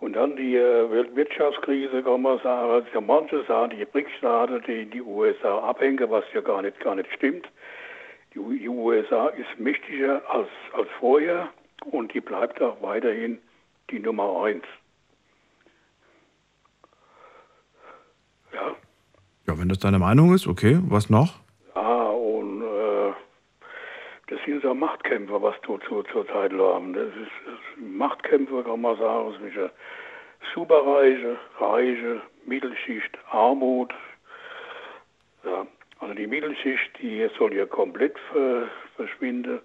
Und 0.00 0.12
dann 0.12 0.36
die 0.36 0.54
äh, 0.54 0.90
Weltwirtschaftskrise, 0.90 2.02
kann 2.02 2.22
man 2.22 2.38
sagen, 2.38 2.70
also 2.70 3.00
manche 3.00 3.44
sagen, 3.44 3.76
die 3.76 3.84
BRICS-Staaten, 3.84 4.62
die 4.66 4.86
die 4.86 5.02
USA 5.02 5.58
abhängen, 5.58 6.08
was 6.10 6.24
ja 6.32 6.40
gar 6.40 6.62
nicht, 6.62 6.78
gar 6.80 6.94
nicht 6.94 7.12
stimmt. 7.12 7.48
Die, 8.34 8.58
die 8.58 8.68
USA 8.68 9.28
ist 9.28 9.58
mächtiger 9.58 10.22
als, 10.30 10.48
als 10.72 10.88
vorher 11.00 11.48
und 11.90 12.14
die 12.14 12.20
bleibt 12.20 12.62
auch 12.62 12.80
weiterhin 12.80 13.38
die 13.90 13.98
Nummer 13.98 14.44
eins. 14.44 14.64
Ja. 18.52 18.76
ja, 19.46 19.58
wenn 19.58 19.68
das 19.68 19.78
deine 19.78 19.98
Meinung 19.98 20.32
ist, 20.32 20.46
okay, 20.46 20.78
was 20.82 21.10
noch? 21.10 21.40
Äh, 24.28 24.34
das 24.34 24.44
sind 24.44 24.62
so 24.62 24.74
Machtkämpfe, 24.74 25.40
was 25.40 25.54
du 25.62 25.78
zu, 25.78 26.02
zur 26.04 26.26
Zeit 26.28 26.52
haben. 26.52 26.92
Das 26.92 27.08
ist, 27.08 27.30
das 27.46 27.58
sind 27.74 27.96
Machtkämpfe, 27.96 28.62
kann 28.64 28.80
man 28.80 28.96
sagen, 28.98 29.34
zwischen 29.38 29.70
Superreiche, 30.54 31.36
Reiche, 31.58 32.22
Mittelschicht, 32.46 33.16
Armut. 33.30 33.92
Ja, 35.44 35.66
also 36.00 36.14
die 36.14 36.26
Mittelschicht, 36.26 36.90
die 37.00 37.28
soll 37.38 37.54
ja 37.54 37.66
komplett 37.66 38.18
ver, 38.32 38.68
verschwinden. 38.96 39.60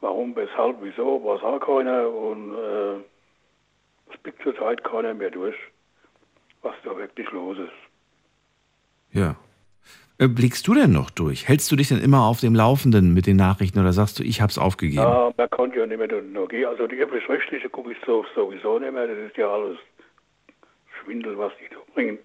Warum, 0.00 0.34
weshalb, 0.34 0.78
wieso, 0.80 1.22
weiß 1.24 1.42
auch 1.42 1.60
keiner. 1.60 2.08
Und 2.08 2.54
äh, 2.54 2.94
es 4.12 4.18
blickt 4.22 4.42
zurzeit 4.42 4.82
keiner 4.82 5.14
mehr 5.14 5.30
durch, 5.30 5.56
was 6.62 6.74
da 6.84 6.96
wirklich 6.96 7.30
los 7.30 7.58
ist. 7.58 7.72
Ja. 9.12 9.36
Äh, 10.22 10.28
Blickst 10.28 10.68
du 10.68 10.74
denn 10.74 10.92
noch 10.92 11.10
durch? 11.10 11.48
Hältst 11.48 11.72
du 11.72 11.76
dich 11.76 11.88
denn 11.88 12.00
immer 12.00 12.28
auf 12.28 12.38
dem 12.38 12.54
Laufenden 12.54 13.12
mit 13.12 13.26
den 13.26 13.36
Nachrichten 13.36 13.80
oder 13.80 13.92
sagst 13.92 14.20
du, 14.20 14.22
ich 14.22 14.40
hab's 14.40 14.56
aufgegeben? 14.56 15.02
Ja, 15.02 15.32
man 15.36 15.50
kann 15.50 15.72
ja 15.74 15.84
nicht 15.84 15.98
mehr 15.98 16.22
nur 16.22 16.46
gehen. 16.46 16.66
Also 16.66 16.86
die 16.86 16.96
öffentlich-rechtliche 16.96 17.68
gucke 17.68 17.90
ich 17.90 17.98
so, 18.06 18.24
sowieso 18.36 18.78
nicht 18.78 18.92
mehr. 18.92 19.08
Das 19.08 19.18
ist 19.18 19.36
ja 19.36 19.52
alles 19.52 19.78
Schwindel, 21.00 21.36
was 21.38 21.52
die 21.58 21.74
da 21.74 21.80
bringen. 21.92 22.18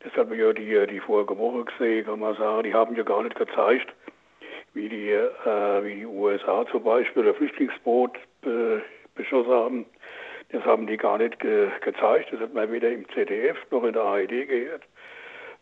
Das 0.00 0.12
hat 0.14 0.30
man 0.30 0.38
ja 0.38 0.54
die, 0.54 0.86
die 0.86 1.00
vorige 1.00 1.36
Woche 1.36 1.66
gesehen, 1.66 2.06
kann 2.06 2.20
man 2.20 2.34
sagen. 2.36 2.62
Die 2.62 2.72
haben 2.72 2.96
ja 2.96 3.02
gar 3.02 3.22
nicht 3.22 3.36
gezeigt, 3.36 3.92
wie 4.72 4.88
die, 4.88 5.10
äh, 5.10 5.84
wie 5.84 5.96
die 5.96 6.06
USA 6.06 6.64
zum 6.70 6.82
Beispiel 6.82 7.28
ein 7.28 7.34
Flüchtlingsboot 7.34 8.16
äh, 8.44 8.80
beschossen 9.16 9.52
haben. 9.52 9.86
Das 10.50 10.64
haben 10.64 10.86
die 10.86 10.96
gar 10.96 11.18
nicht 11.18 11.38
ge 11.40 11.68
gezeigt. 11.82 12.32
Das 12.32 12.40
hat 12.40 12.54
man 12.54 12.72
weder 12.72 12.90
im 12.90 13.06
ZDF 13.10 13.58
noch 13.70 13.84
in 13.84 13.92
der 13.92 14.02
ARD 14.02 14.48
gehört. 14.48 14.82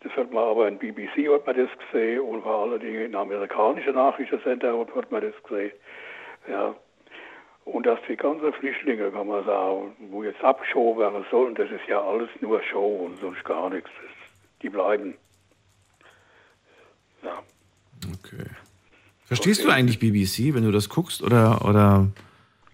Das 0.00 0.12
hat 0.12 0.30
man 0.32 0.44
aber 0.44 0.68
in 0.68 0.78
BBC 0.78 1.28
hat 1.32 1.46
man 1.46 1.56
das 1.56 1.70
gesehen 1.90 2.20
und 2.20 2.42
vor 2.42 2.62
allen 2.64 2.80
Dingen 2.80 3.06
in 3.06 3.14
amerikanischen 3.14 3.94
Nachrichtensender 3.94 4.78
hat 4.94 5.10
man 5.12 5.20
das 5.22 5.34
gesehen. 5.42 5.72
Ja. 6.48 6.74
Und 7.64 7.84
dass 7.86 7.98
die 8.08 8.16
ganzen 8.16 8.52
Flüchtlinge, 8.52 9.10
kann 9.10 9.26
man 9.26 9.44
sagen, 9.44 9.96
wo 10.10 10.22
jetzt 10.22 10.42
abgeschoben 10.44 11.00
werden 11.00 11.24
sollen, 11.32 11.54
das 11.56 11.68
ist 11.70 11.88
ja 11.88 12.00
alles 12.00 12.28
nur 12.40 12.62
Show 12.62 13.06
und 13.06 13.18
sonst 13.20 13.44
gar 13.44 13.68
nichts. 13.70 13.90
Die 14.62 14.68
bleiben. 14.68 15.14
Ja. 17.24 17.38
Okay. 18.20 18.44
Verstehst 19.24 19.64
du 19.64 19.70
eigentlich 19.70 19.98
BBC, 19.98 20.54
wenn 20.54 20.62
du 20.62 20.70
das 20.70 20.88
guckst 20.88 21.22
oder 21.22 21.64
oder? 21.64 22.06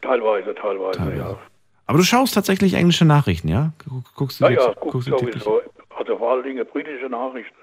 Teilweise, 0.03 0.55
teilweise, 0.55 0.99
Teilweise. 0.99 1.19
ja. 1.19 1.39
Aber 1.87 1.99
du 1.99 2.05
schaust 2.05 2.35
tatsächlich 2.35 2.75
englische 2.75 3.05
Nachrichten, 3.05 3.49
ja? 3.49 3.73
Guck- 3.89 4.15
Guckst 4.15 4.41
du 4.41 4.45
Ja, 4.45 4.51
die- 4.51 4.57
ja, 4.57 4.75
guck 4.79 4.93
guckst 4.93 5.09
du 5.09 5.19
sowieso. 5.19 5.63
Also 6.03 6.19
vor 6.19 6.33
allen 6.33 6.43
Dingen 6.43 6.67
britische 6.67 7.07
Nachrichten, 7.09 7.55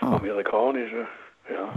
Ah. 0.00 0.16
amerikanische, 0.16 1.06
ja. 1.50 1.74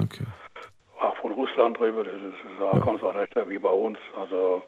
Auch 1.01 1.15
von 1.17 1.31
Russland 1.31 1.79
drüber, 1.79 2.03
das 2.03 2.13
ist 2.13 2.61
auch 2.61 2.85
ganz 2.85 3.01
anders 3.01 3.49
wie 3.49 3.57
bei 3.57 3.69
uns. 3.69 3.97
Also 4.19 4.61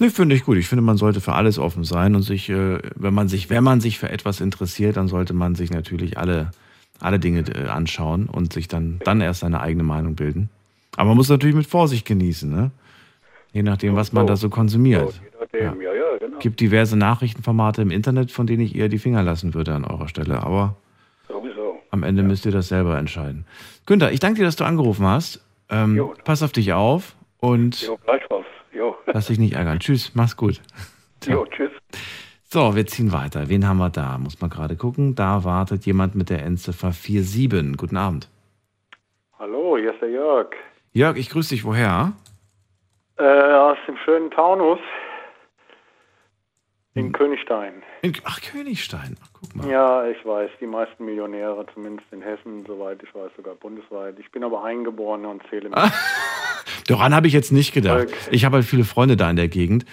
Nee, 0.00 0.08
finde 0.10 0.34
ich 0.34 0.44
gut. 0.44 0.56
Ich 0.56 0.68
finde, 0.68 0.82
man 0.82 0.96
sollte 0.96 1.20
für 1.20 1.34
alles 1.34 1.58
offen 1.58 1.84
sein 1.84 2.16
und 2.16 2.22
sich, 2.22 2.48
äh, 2.50 2.78
wenn 2.96 3.14
man 3.14 3.28
sich, 3.28 3.50
wenn 3.50 3.62
man 3.62 3.80
sich 3.80 3.98
für 3.98 4.08
etwas 4.10 4.40
interessiert, 4.40 4.96
dann 4.96 5.06
sollte 5.06 5.32
man 5.34 5.54
sich 5.54 5.70
natürlich 5.70 6.18
alle, 6.18 6.50
alle 7.00 7.18
Dinge 7.20 7.44
äh, 7.54 7.68
anschauen 7.68 8.28
und 8.28 8.52
sich 8.52 8.66
dann, 8.68 9.00
dann 9.04 9.20
erst 9.20 9.40
seine 9.40 9.60
eigene 9.60 9.84
Meinung 9.84 10.16
bilden. 10.16 10.48
Aber 10.96 11.08
man 11.08 11.16
muss 11.18 11.28
natürlich 11.28 11.54
mit 11.54 11.66
Vorsicht 11.66 12.06
genießen, 12.06 12.50
ne? 12.50 12.70
Je 13.52 13.62
nachdem, 13.62 13.94
was 13.96 14.12
man 14.12 14.26
da 14.26 14.36
so 14.36 14.48
konsumiert. 14.50 15.20
ja, 15.52 15.60
ja, 15.60 15.72
genau. 16.18 16.38
gibt 16.40 16.58
diverse 16.60 16.96
Nachrichtenformate 16.96 17.82
im 17.82 17.90
Internet, 17.90 18.32
von 18.32 18.46
denen 18.46 18.62
ich 18.62 18.74
eher 18.74 18.88
die 18.88 18.98
Finger 18.98 19.22
lassen 19.22 19.54
würde 19.54 19.74
an 19.74 19.84
eurer 19.84 20.08
Stelle. 20.08 20.42
Aber. 20.42 20.74
Am 21.96 22.02
Ende 22.02 22.22
müsst 22.22 22.44
ihr 22.46 22.52
das 22.52 22.68
selber 22.68 22.98
entscheiden. 22.98 23.44
Günther, 23.86 24.12
ich 24.12 24.20
danke 24.20 24.40
dir, 24.40 24.44
dass 24.44 24.56
du 24.56 24.64
angerufen 24.64 25.06
hast. 25.06 25.44
Ähm, 25.68 26.12
pass 26.24 26.42
auf 26.42 26.52
dich 26.52 26.72
auf 26.72 27.16
und 27.38 27.80
Jo. 27.82 27.98
Jo. 28.72 28.96
lass 29.06 29.26
dich 29.26 29.38
nicht 29.38 29.54
ärgern. 29.54 29.80
Tschüss, 29.80 30.14
mach's 30.14 30.36
gut. 30.36 30.60
Jo, 31.26 31.44
tschüss. 31.46 31.70
So, 32.44 32.76
wir 32.76 32.86
ziehen 32.86 33.10
weiter. 33.10 33.48
Wen 33.48 33.66
haben 33.66 33.78
wir 33.78 33.90
da? 33.90 34.16
Muss 34.18 34.40
man 34.40 34.48
gerade 34.50 34.76
gucken. 34.76 35.14
Da 35.16 35.42
wartet 35.42 35.84
jemand 35.86 36.14
mit 36.14 36.30
der 36.30 36.44
Endziffer 36.44 36.92
47. 36.92 37.76
Guten 37.76 37.96
Abend. 37.96 38.28
Hallo, 39.38 39.76
hier 39.78 39.92
ist 39.92 40.00
der 40.00 40.10
Jörg. 40.10 40.48
Jörg, 40.92 41.16
ich 41.16 41.30
grüße 41.30 41.54
dich. 41.54 41.64
Woher? 41.64 42.12
Äh, 43.18 43.24
aus 43.24 43.78
dem 43.88 43.96
schönen 44.04 44.30
Taunus 44.30 44.78
Hm. 46.94 47.06
in 47.06 47.12
Königstein. 47.12 47.82
In, 48.02 48.12
ach, 48.24 48.40
Königstein. 48.40 49.16
Ach, 49.22 49.35
guck 49.52 49.62
mal. 49.62 49.70
Ja, 49.70 50.06
ich 50.06 50.24
weiß, 50.24 50.50
die 50.60 50.66
meisten 50.66 51.04
Millionäre, 51.04 51.66
zumindest 51.74 52.10
in 52.12 52.22
Hessen, 52.22 52.64
soweit 52.66 53.02
ich 53.02 53.14
weiß, 53.14 53.30
sogar 53.36 53.54
bundesweit. 53.54 54.18
Ich 54.18 54.30
bin 54.30 54.44
aber 54.44 54.64
Eingeborener 54.64 55.30
und 55.30 55.42
zähle 55.48 55.68
mit. 55.68 55.78
Daran 56.88 57.14
habe 57.14 57.26
ich 57.26 57.32
jetzt 57.32 57.52
nicht 57.52 57.72
gedacht. 57.72 58.08
Okay. 58.08 58.30
Ich 58.30 58.44
habe 58.44 58.56
halt 58.56 58.64
viele 58.64 58.84
Freunde 58.84 59.16
da 59.16 59.28
in 59.30 59.36
der 59.36 59.48
Gegend. 59.48 59.84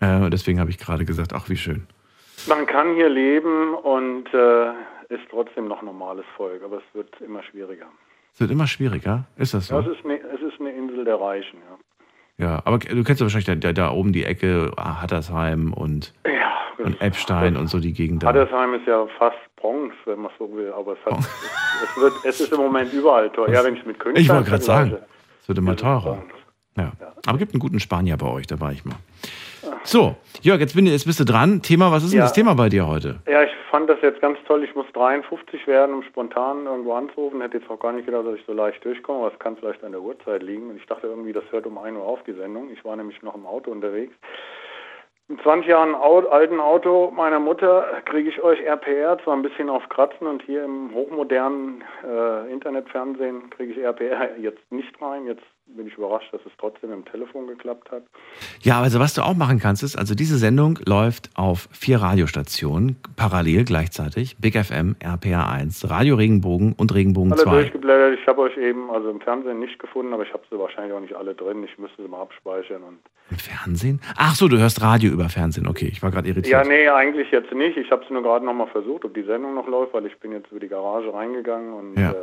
Äh, 0.00 0.30
deswegen 0.30 0.60
habe 0.60 0.70
ich 0.70 0.78
gerade 0.78 1.04
gesagt, 1.04 1.32
ach, 1.32 1.48
wie 1.48 1.56
schön. 1.56 1.86
Man 2.48 2.66
kann 2.66 2.94
hier 2.94 3.08
leben 3.08 3.74
und 3.74 4.32
äh, 4.34 4.70
ist 5.08 5.22
trotzdem 5.30 5.68
noch 5.68 5.82
normales 5.82 6.24
Volk, 6.36 6.62
aber 6.64 6.78
es 6.78 6.94
wird 6.94 7.20
immer 7.20 7.42
schwieriger. 7.42 7.86
Es 8.34 8.40
wird 8.40 8.50
immer 8.50 8.66
schwieriger. 8.66 9.26
Ist 9.36 9.54
das 9.54 9.68
so? 9.68 9.74
Ja, 9.74 9.80
es, 9.80 9.98
ist 9.98 10.04
eine, 10.04 10.18
es 10.18 10.40
ist 10.40 10.60
eine 10.60 10.72
Insel 10.72 11.04
der 11.04 11.20
Reichen, 11.20 11.58
ja. 11.58 11.78
Ja, 12.38 12.62
aber 12.64 12.78
du 12.78 13.04
kennst 13.04 13.20
ja 13.20 13.26
wahrscheinlich 13.26 13.60
da, 13.60 13.72
da, 13.72 13.90
oben 13.90 14.12
die 14.12 14.24
Ecke, 14.24 14.72
ah, 14.76 15.02
Hattersheim 15.02 15.72
und, 15.72 16.12
Ja, 16.26 16.84
und 16.84 17.00
Epstein 17.00 17.56
und 17.56 17.68
so 17.68 17.78
die 17.78 17.92
Gegend 17.92 18.22
da. 18.22 18.28
Hattersheim 18.28 18.74
ist 18.74 18.86
ja 18.86 19.06
fast 19.18 19.36
Bronx, 19.56 19.94
wenn 20.06 20.20
man 20.20 20.32
so 20.38 20.50
will, 20.52 20.72
aber 20.72 20.94
es, 20.94 21.04
hat, 21.04 21.18
es, 21.20 21.26
es, 21.84 22.02
wird, 22.02 22.12
es 22.24 22.40
ist 22.40 22.52
im 22.52 22.58
Moment 22.58 22.92
überall 22.92 23.30
teuer. 23.30 23.50
Ja, 23.50 23.64
wenn 23.64 23.76
ich 23.76 23.84
mit 23.86 23.98
Königstein 23.98 24.24
Ich 24.24 24.28
wollte 24.30 24.50
gerade 24.50 24.62
sagen, 24.64 24.96
es 25.40 25.48
wird 25.48 25.58
immer 25.58 25.76
teurer. 25.76 26.22
Ja. 26.76 26.92
Aber 27.26 27.38
gibt 27.38 27.52
einen 27.52 27.60
guten 27.60 27.80
Spanier 27.80 28.16
bei 28.16 28.26
euch, 28.26 28.46
da 28.46 28.58
war 28.58 28.72
ich 28.72 28.84
mal. 28.84 28.96
So, 29.84 30.16
Jörg, 30.40 30.60
jetzt, 30.60 30.74
bin, 30.74 30.86
jetzt 30.86 31.06
bist 31.06 31.20
du 31.20 31.24
dran. 31.24 31.62
Thema, 31.62 31.92
was 31.92 32.02
ist 32.02 32.12
denn 32.12 32.18
Ja. 32.18 32.24
das 32.24 32.32
Thema 32.32 32.54
bei 32.54 32.68
dir 32.68 32.86
heute? 32.86 33.20
Ja, 33.28 33.42
ich 33.42 33.50
fand 33.72 33.88
das 33.88 34.02
jetzt 34.02 34.20
ganz 34.20 34.38
toll. 34.46 34.62
Ich 34.64 34.74
muss 34.74 34.86
53 34.92 35.66
werden, 35.66 35.94
um 35.94 36.02
spontan 36.02 36.66
irgendwo 36.66 36.92
anzurufen. 36.92 37.40
Hätte 37.40 37.56
jetzt 37.56 37.70
auch 37.70 37.80
gar 37.80 37.92
nicht 37.92 38.04
gedacht, 38.04 38.26
dass 38.26 38.34
ich 38.34 38.44
so 38.46 38.52
leicht 38.52 38.84
durchkomme, 38.84 39.20
aber 39.20 39.32
es 39.32 39.38
kann 39.38 39.56
vielleicht 39.56 39.82
an 39.82 39.92
der 39.92 40.02
Uhrzeit 40.02 40.42
liegen. 40.42 40.68
Und 40.68 40.76
ich 40.76 40.84
dachte 40.84 41.06
irgendwie, 41.06 41.32
das 41.32 41.44
hört 41.50 41.66
um 41.66 41.78
1 41.78 41.96
Uhr 41.96 42.04
auf, 42.04 42.22
die 42.24 42.34
Sendung. 42.34 42.68
Ich 42.70 42.84
war 42.84 42.94
nämlich 42.96 43.22
noch 43.22 43.34
im 43.34 43.46
Auto 43.46 43.70
unterwegs. 43.70 44.12
Im 45.30 45.40
20 45.40 45.70
Jahren 45.70 45.94
alten 45.94 46.60
Auto 46.60 47.10
meiner 47.12 47.40
Mutter 47.40 48.02
kriege 48.04 48.28
ich 48.28 48.42
euch 48.42 48.60
RPR, 48.60 49.16
zwar 49.24 49.34
ein 49.34 49.42
bisschen 49.42 49.70
auf 49.70 49.88
Kratzen 49.88 50.26
und 50.26 50.42
hier 50.42 50.64
im 50.64 50.92
hochmodernen 50.92 51.82
äh, 52.06 52.52
Internetfernsehen 52.52 53.48
kriege 53.48 53.72
ich 53.72 53.78
RPR 53.78 54.36
jetzt 54.36 54.70
nicht 54.70 55.00
rein. 55.00 55.24
Jetzt 55.24 55.46
bin 55.66 55.86
ich 55.86 55.94
überrascht, 55.96 56.32
dass 56.32 56.40
es 56.44 56.52
trotzdem 56.58 56.92
im 56.92 57.04
Telefon 57.06 57.46
geklappt 57.46 57.90
hat. 57.90 58.02
Ja, 58.60 58.80
also 58.82 59.00
was 59.00 59.14
du 59.14 59.22
auch 59.22 59.34
machen 59.34 59.58
kannst, 59.58 59.82
ist, 59.82 59.96
also 59.96 60.14
diese 60.14 60.36
Sendung 60.36 60.78
läuft 60.86 61.30
auf 61.34 61.68
vier 61.72 62.00
Radiostationen, 62.02 62.96
parallel 63.16 63.64
gleichzeitig. 63.64 64.36
Big 64.38 64.54
FM, 64.56 64.96
RPA 65.02 65.50
1, 65.50 65.88
Radio 65.88 66.16
Regenbogen 66.16 66.74
und 66.74 66.94
Regenbogen 66.94 67.32
Alle 67.32 67.42
2. 67.42 67.50
durchgeblättert. 67.50 68.18
Ich 68.20 68.26
habe 68.26 68.42
euch 68.42 68.56
eben 68.58 68.90
also 68.90 69.08
im 69.10 69.20
Fernsehen 69.20 69.60
nicht 69.60 69.78
gefunden, 69.78 70.12
aber 70.12 70.24
ich 70.24 70.32
habe 70.32 70.42
sie 70.50 70.58
wahrscheinlich 70.58 70.92
auch 70.92 71.00
nicht 71.00 71.14
alle 71.14 71.34
drin. 71.34 71.64
Ich 71.64 71.78
müsste 71.78 72.02
sie 72.02 72.08
mal 72.08 72.20
abspeichern. 72.22 72.82
Und 72.82 72.98
Im 73.30 73.38
Fernsehen? 73.38 74.00
Ach 74.16 74.34
so, 74.34 74.48
du 74.48 74.58
hörst 74.58 74.82
Radio 74.82 75.10
über 75.10 75.28
Fernsehen. 75.30 75.66
Okay, 75.66 75.88
ich 75.90 76.02
war 76.02 76.10
gerade 76.10 76.28
irritiert. 76.28 76.52
ja, 76.52 76.64
nee, 76.64 76.88
eigentlich 76.88 77.30
jetzt 77.30 77.52
nicht. 77.52 77.76
Ich 77.78 77.90
habe 77.90 78.04
es 78.04 78.10
nur 78.10 78.22
gerade 78.22 78.44
nochmal 78.44 78.66
versucht, 78.68 79.04
ob 79.06 79.14
die 79.14 79.22
Sendung 79.24 79.54
noch 79.54 79.66
läuft, 79.66 79.94
weil 79.94 80.04
ich 80.06 80.18
bin 80.20 80.32
jetzt 80.32 80.50
über 80.50 80.60
die 80.60 80.68
Garage 80.68 81.12
reingegangen. 81.14 81.72
Und, 81.72 81.98
Ja. 81.98 82.10
äh, 82.10 82.14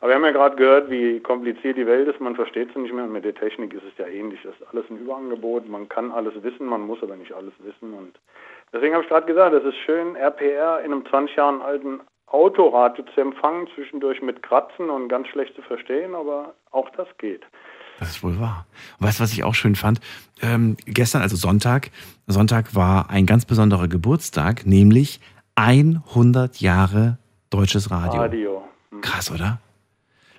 aber 0.00 0.10
wir 0.10 0.14
haben 0.16 0.24
ja 0.24 0.32
gerade 0.32 0.56
gehört, 0.56 0.90
wie 0.90 1.20
kompliziert 1.20 1.76
die 1.76 1.86
Welt 1.86 2.08
ist. 2.08 2.20
Man 2.20 2.36
versteht 2.36 2.72
sie 2.72 2.80
nicht 2.80 2.92
mehr. 2.92 3.04
Und 3.04 3.12
mit 3.12 3.24
der 3.24 3.34
Technik 3.34 3.72
ist 3.72 3.84
es 3.84 3.96
ja 3.98 4.06
ähnlich. 4.06 4.40
Das 4.42 4.54
ist 4.54 4.66
alles 4.68 4.84
ein 4.90 4.98
Überangebot. 4.98 5.68
Man 5.68 5.88
kann 5.88 6.12
alles 6.12 6.34
wissen, 6.42 6.66
man 6.66 6.82
muss 6.82 7.02
aber 7.02 7.16
nicht 7.16 7.32
alles 7.32 7.54
wissen. 7.60 7.94
Und 7.94 8.18
deswegen 8.72 8.94
habe 8.94 9.04
ich 9.04 9.08
gerade 9.08 9.26
gesagt, 9.26 9.54
es 9.54 9.64
ist 9.64 9.78
schön, 9.84 10.16
RPR 10.16 10.80
in 10.80 10.92
einem 10.92 11.06
20 11.06 11.36
Jahren 11.36 11.62
alten 11.62 12.00
Autoradio 12.26 13.04
zu 13.14 13.20
empfangen, 13.20 13.68
zwischendurch 13.74 14.20
mit 14.20 14.42
Kratzen 14.42 14.90
und 14.90 15.08
ganz 15.08 15.28
schlecht 15.28 15.54
zu 15.54 15.62
verstehen, 15.62 16.14
aber 16.14 16.54
auch 16.72 16.90
das 16.90 17.06
geht. 17.18 17.42
Das 18.00 18.10
ist 18.10 18.24
wohl 18.24 18.40
wahr. 18.40 18.66
Und 18.98 19.06
weißt 19.06 19.20
du, 19.20 19.22
was 19.22 19.32
ich 19.32 19.44
auch 19.44 19.54
schön 19.54 19.76
fand? 19.76 20.00
Ähm, 20.42 20.76
gestern, 20.84 21.22
also 21.22 21.36
Sonntag, 21.36 21.90
Sonntag 22.26 22.74
war 22.74 23.08
ein 23.08 23.24
ganz 23.24 23.44
besonderer 23.44 23.86
Geburtstag, 23.86 24.66
nämlich 24.66 25.20
100 25.54 26.60
Jahre 26.60 27.18
deutsches 27.50 27.90
Radio. 27.90 28.20
Radio. 28.20 28.64
Krass, 29.00 29.30
oder? 29.30 29.60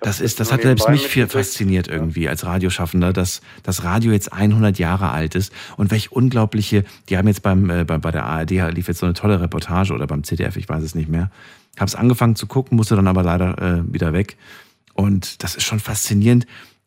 Das 0.00 0.20
ist, 0.20 0.40
das 0.40 0.52
hat 0.52 0.62
selbst 0.62 0.88
mich 0.90 1.06
viel 1.06 1.26
fasziniert 1.26 1.88
irgendwie 1.88 2.28
als 2.28 2.44
Radioschaffender, 2.44 3.12
dass 3.12 3.40
das 3.62 3.82
Radio 3.82 4.12
jetzt 4.12 4.32
100 4.32 4.78
Jahre 4.78 5.10
alt 5.10 5.34
ist 5.34 5.52
und 5.76 5.90
welch 5.90 6.12
unglaubliche, 6.12 6.84
die 7.08 7.16
haben 7.16 7.26
jetzt 7.28 7.42
beim, 7.42 7.70
äh, 7.70 7.84
bei, 7.84 7.96
bei 7.98 8.10
der 8.10 8.24
ARD 8.24 8.50
lief 8.74 8.88
jetzt 8.88 8.98
so 9.00 9.06
eine 9.06 9.14
tolle 9.14 9.40
Reportage 9.40 9.94
oder 9.94 10.06
beim 10.06 10.22
ZDF, 10.22 10.56
ich 10.56 10.68
weiß 10.68 10.82
es 10.82 10.94
nicht 10.94 11.08
mehr. 11.08 11.30
Habe 11.78 11.88
es 11.88 11.94
angefangen 11.94 12.36
zu 12.36 12.46
gucken, 12.46 12.76
musste 12.76 12.94
dann 12.94 13.08
aber 13.08 13.22
leider 13.22 13.58
äh, 13.58 13.92
wieder 13.92 14.12
weg. 14.12 14.36
Und 14.92 15.42
das 15.42 15.54
ist 15.56 15.64
schon 15.64 15.80
faszinierend, 15.80 16.46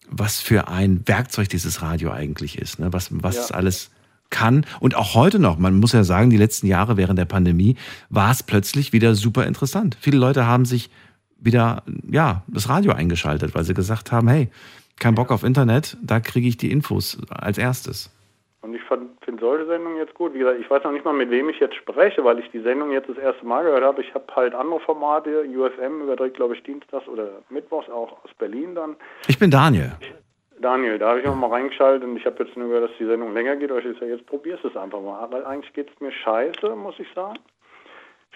was 0.09 0.39
für 0.39 0.67
ein 0.67 1.01
Werkzeug 1.05 1.49
dieses 1.49 1.81
Radio 1.81 2.11
eigentlich 2.11 2.57
ist, 2.57 2.79
ne? 2.79 2.93
was, 2.93 3.09
was 3.11 3.35
Ja. 3.35 3.41
es 3.41 3.51
alles 3.51 3.91
kann. 4.29 4.65
Und 4.79 4.95
auch 4.95 5.13
heute 5.15 5.39
noch, 5.39 5.57
man 5.57 5.75
muss 5.79 5.91
ja 5.93 6.03
sagen, 6.03 6.29
die 6.29 6.37
letzten 6.37 6.67
Jahre 6.67 6.97
während 6.97 7.17
der 7.17 7.25
Pandemie 7.25 7.75
war 8.09 8.31
es 8.31 8.43
plötzlich 8.43 8.93
wieder 8.93 9.15
super 9.15 9.45
interessant. 9.47 9.97
Viele 9.99 10.17
Leute 10.17 10.45
haben 10.45 10.65
sich 10.65 10.89
wieder, 11.39 11.83
ja, 12.09 12.43
das 12.47 12.69
Radio 12.69 12.93
eingeschaltet, 12.93 13.55
weil 13.55 13.63
sie 13.63 13.73
gesagt 13.73 14.11
haben, 14.11 14.27
hey, 14.27 14.49
kein 14.99 15.15
Bock 15.15 15.31
auf 15.31 15.43
Internet, 15.43 15.97
da 16.01 16.19
kriege 16.19 16.47
ich 16.47 16.57
die 16.57 16.71
Infos 16.71 17.17
als 17.29 17.57
erstes. 17.57 18.11
Und 18.61 18.73
ich 18.75 18.81
finde 18.83 19.09
solche 19.39 19.65
Sendungen 19.67 19.97
jetzt 19.97 20.13
gut. 20.15 20.33
Wie 20.33 20.39
gesagt, 20.39 20.59
ich 20.59 20.69
weiß 20.69 20.83
noch 20.83 20.91
nicht 20.91 21.05
mal, 21.05 21.13
mit 21.13 21.29
wem 21.29 21.49
ich 21.49 21.59
jetzt 21.59 21.75
spreche, 21.75 22.23
weil 22.23 22.39
ich 22.39 22.51
die 22.51 22.59
Sendung 22.59 22.91
jetzt 22.91 23.07
das 23.07 23.17
erste 23.17 23.45
Mal 23.45 23.63
gehört 23.63 23.83
habe. 23.83 24.01
Ich 24.01 24.13
habe 24.13 24.25
halt 24.35 24.53
andere 24.53 24.79
Formate. 24.81 25.45
UFM 25.47 26.01
überträgt, 26.01 26.35
glaube 26.35 26.55
ich, 26.55 26.63
dienstags 26.63 27.07
oder 27.07 27.29
mittwochs 27.49 27.89
auch 27.89 28.23
aus 28.23 28.31
Berlin 28.37 28.75
dann. 28.75 28.95
Ich 29.27 29.39
bin 29.39 29.49
Daniel. 29.49 29.93
Daniel, 30.61 30.99
da 30.99 31.11
habe 31.11 31.21
ich 31.21 31.27
auch 31.27 31.35
mal 31.35 31.49
reingeschaltet 31.49 32.03
und 32.03 32.17
ich 32.17 32.25
habe 32.25 32.43
jetzt 32.43 32.57
nur 32.57 32.67
gehört, 32.67 32.89
dass 32.89 32.97
die 32.97 33.05
Sendung 33.05 33.33
länger 33.33 33.55
geht. 33.55 33.71
Aber 33.71 33.79
ich 33.79 33.97
sage, 33.97 34.11
jetzt 34.11 34.25
probierst 34.25 34.63
du 34.65 34.67
es 34.67 34.75
einfach 34.75 34.99
mal. 34.99 35.25
Weil 35.31 35.45
eigentlich 35.45 35.73
geht 35.73 35.89
es 35.93 36.01
mir 36.01 36.11
scheiße, 36.11 36.75
muss 36.75 36.99
ich 36.99 37.07
sagen. 37.15 37.39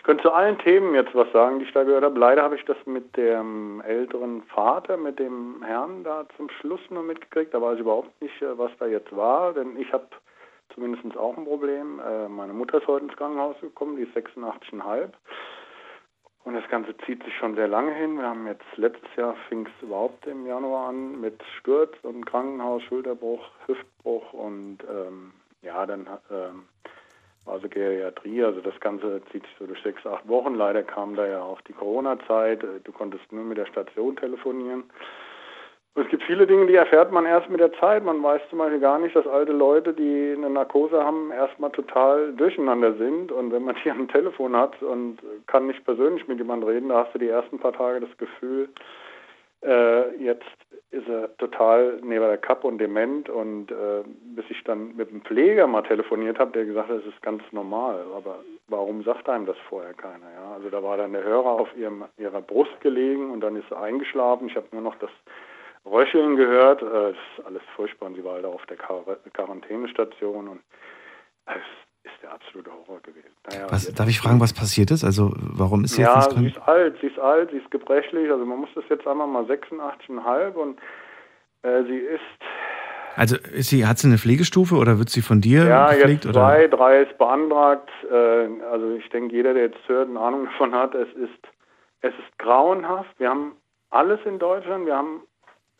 Ich 0.03 0.05
könnte 0.05 0.23
zu 0.23 0.33
allen 0.33 0.59
Themen 0.59 0.95
jetzt 0.95 1.15
was 1.15 1.31
sagen, 1.31 1.59
die 1.59 1.65
ich 1.65 1.71
da 1.71 1.85
gehört 1.85 2.03
habe. 2.03 2.19
Leider 2.19 2.43
habe 2.43 2.57
ich 2.57 2.65
das 2.65 2.75
mit 2.85 3.15
dem 3.15 3.79
älteren 3.87 4.43
Vater, 4.53 4.97
mit 4.97 5.17
dem 5.17 5.63
Herrn 5.63 6.03
da 6.03 6.25
zum 6.35 6.49
Schluss 6.49 6.81
nur 6.89 7.03
mitgekriegt. 7.03 7.53
Da 7.53 7.61
weiß 7.61 7.75
ich 7.75 7.79
überhaupt 7.79 8.21
nicht, 8.21 8.41
äh, 8.41 8.57
was 8.57 8.69
da 8.79 8.85
jetzt 8.85 9.15
war, 9.15 9.53
denn 9.53 9.77
ich 9.79 9.93
habe 9.93 10.05
zumindest 10.73 11.15
auch 11.15 11.37
ein 11.37 11.45
Problem. 11.45 12.01
Äh, 12.05 12.27
Meine 12.27 12.51
Mutter 12.51 12.79
ist 12.79 12.87
heute 12.87 13.05
ins 13.05 13.15
Krankenhaus 13.15 13.55
gekommen, 13.61 13.95
die 13.95 14.01
ist 14.01 14.13
86,5. 14.13 15.07
Und 16.43 16.55
das 16.55 16.67
Ganze 16.67 16.97
zieht 17.05 17.23
sich 17.23 17.37
schon 17.37 17.55
sehr 17.55 17.69
lange 17.69 17.93
hin. 17.93 18.17
Wir 18.17 18.27
haben 18.27 18.45
jetzt 18.45 18.65
letztes 18.75 19.15
Jahr 19.15 19.37
fing 19.47 19.65
es 19.65 19.83
überhaupt 19.83 20.27
im 20.27 20.45
Januar 20.45 20.89
an 20.89 21.21
mit 21.21 21.41
Sturz 21.59 21.93
und 22.01 22.25
Krankenhaus, 22.25 22.83
Schulterbruch, 22.83 23.45
Hüftbruch 23.67 24.33
und 24.33 24.79
ähm, 24.81 25.31
ja, 25.61 25.85
dann 25.85 26.09
ähm, 26.29 26.65
also 27.45 27.67
Geriatrie, 27.67 28.43
also 28.43 28.61
das 28.61 28.79
Ganze 28.79 29.21
zieht 29.31 29.43
sich 29.43 29.55
so 29.59 29.65
durch 29.65 29.81
sechs, 29.83 30.05
acht 30.05 30.27
Wochen. 30.27 30.55
Leider 30.55 30.83
kam 30.83 31.15
da 31.15 31.27
ja 31.27 31.41
auch 31.41 31.61
die 31.61 31.73
Corona-Zeit. 31.73 32.63
Du 32.83 32.91
konntest 32.91 33.31
nur 33.31 33.43
mit 33.43 33.57
der 33.57 33.65
Station 33.65 34.15
telefonieren. 34.15 34.83
Es 35.95 36.07
gibt 36.07 36.23
viele 36.23 36.47
Dinge, 36.47 36.65
die 36.65 36.75
erfährt 36.75 37.11
man 37.11 37.25
erst 37.25 37.49
mit 37.51 37.59
der 37.59 37.71
Zeit. 37.73 38.03
Man 38.03 38.23
weiß 38.23 38.41
zum 38.49 38.57
Beispiel 38.57 38.79
gar 38.79 38.97
nicht, 38.97 39.15
dass 39.15 39.27
alte 39.27 39.51
Leute, 39.51 39.93
die 39.93 40.33
eine 40.35 40.49
Narkose 40.49 41.03
haben, 41.03 41.31
erstmal 41.31 41.69
total 41.69 42.33
durcheinander 42.33 42.95
sind. 42.95 43.31
Und 43.31 43.51
wenn 43.51 43.63
man 43.63 43.75
die 43.83 43.91
am 43.91 44.07
Telefon 44.07 44.55
hat 44.55 44.81
und 44.81 45.19
kann 45.45 45.67
nicht 45.67 45.85
persönlich 45.85 46.27
mit 46.27 46.39
jemandem 46.39 46.67
reden, 46.67 46.89
da 46.89 47.03
hast 47.05 47.13
du 47.13 47.19
die 47.19 47.27
ersten 47.27 47.59
paar 47.59 47.73
Tage 47.73 47.99
das 47.99 48.17
Gefühl, 48.17 48.69
äh, 49.65 50.15
jetzt 50.17 50.45
ist 50.91 51.07
er 51.07 51.35
total 51.37 51.99
neben 52.03 52.23
der 52.23 52.37
Kappe 52.37 52.67
und 52.67 52.77
dement 52.77 53.27
und 53.27 53.71
äh, 53.71 54.03
bis 54.35 54.45
ich 54.49 54.63
dann 54.63 54.95
mit 54.95 55.09
dem 55.09 55.21
Pfleger 55.21 55.65
mal 55.65 55.81
telefoniert 55.81 56.37
habe, 56.37 56.51
der 56.51 56.65
gesagt 56.65 56.89
hat, 56.89 56.99
das 56.99 57.05
ist 57.05 57.21
ganz 57.23 57.41
normal. 57.51 58.05
Aber 58.15 58.39
warum 58.67 59.03
sagt 59.03 59.27
einem 59.27 59.47
das 59.47 59.57
vorher 59.69 59.93
keiner? 59.95 60.31
Ja? 60.35 60.53
Also 60.53 60.69
da 60.69 60.83
war 60.83 60.97
dann 60.97 61.13
der 61.13 61.23
Hörer 61.23 61.49
auf 61.49 61.75
ihrem, 61.75 62.05
ihrer 62.17 62.41
Brust 62.41 62.79
gelegen 62.81 63.31
und 63.31 63.41
dann 63.41 63.55
ist 63.55 63.71
er 63.71 63.81
eingeschlafen. 63.81 64.47
Ich 64.47 64.55
habe 64.55 64.67
nur 64.71 64.81
noch 64.81 64.95
das 64.95 65.09
Röcheln 65.85 66.35
gehört. 66.35 66.83
Äh, 66.83 66.85
das 66.85 67.15
ist 67.37 67.45
alles 67.45 67.63
furchtbar 67.75 68.07
und 68.07 68.15
sie 68.15 68.23
war 68.23 68.33
halt 68.33 68.45
auf 68.45 68.65
der 68.67 68.77
Quar 68.77 69.03
Quarantänestation 69.33 70.47
und 70.47 70.61
es 71.47 71.55
ist 72.03 72.13
der 72.21 72.33
absolute 72.33 72.69
Horror 72.71 72.99
gewesen. 73.01 73.29
Naja, 73.49 73.67
Was, 73.69 73.91
darf 73.93 74.09
ich 74.09 74.19
fragen, 74.19 74.39
was 74.39 74.53
passiert 74.53 74.91
ist? 74.91 75.03
Also 75.03 75.31
warum 75.35 75.83
ist 75.83 75.95
sie 75.95 76.01
ja, 76.01 76.15
jetzt 76.15 76.37
nicht 76.37 76.55
sie 76.55 76.61
drin? 76.61 76.63
ist 76.63 76.67
alt, 76.67 76.97
sie 77.01 77.07
ist 77.07 77.19
alt, 77.19 77.51
sie 77.51 77.57
ist 77.57 77.71
gebrechlich. 77.71 78.29
Also 78.31 78.45
man 78.45 78.59
muss 78.59 78.69
das 78.75 78.83
jetzt 78.89 79.07
einmal 79.07 79.27
mal 79.27 79.43
86,5 79.45 80.53
und 80.53 80.79
äh, 81.63 81.83
sie 81.83 81.97
ist 81.97 82.21
Also 83.15 83.37
ist 83.37 83.69
sie, 83.69 83.85
hat 83.85 83.97
sie 83.99 84.07
eine 84.07 84.17
Pflegestufe 84.17 84.75
oder 84.75 84.97
wird 84.97 85.09
sie 85.09 85.21
von 85.21 85.39
dir 85.41 85.65
ja 85.65 85.93
gepflegt? 85.93 86.25
oder? 86.25 86.33
zwei, 86.33 86.67
drei 86.67 87.01
ist 87.03 87.17
beantragt. 87.17 87.89
Äh, 88.11 88.47
also 88.71 88.95
ich 88.95 89.09
denke, 89.09 89.35
jeder, 89.35 89.53
der 89.53 89.63
jetzt 89.63 89.87
hört, 89.87 90.09
eine 90.09 90.19
Ahnung 90.19 90.45
davon 90.45 90.73
hat, 90.73 90.93
es 90.95 91.07
ist 91.13 91.47
es 92.03 92.13
ist 92.15 92.37
grauenhaft. 92.37 93.17
Wir 93.17 93.29
haben 93.29 93.53
alles 93.89 94.19
in 94.25 94.37
Deutschland, 94.37 94.85
wir 94.85 94.95
haben 94.97 95.21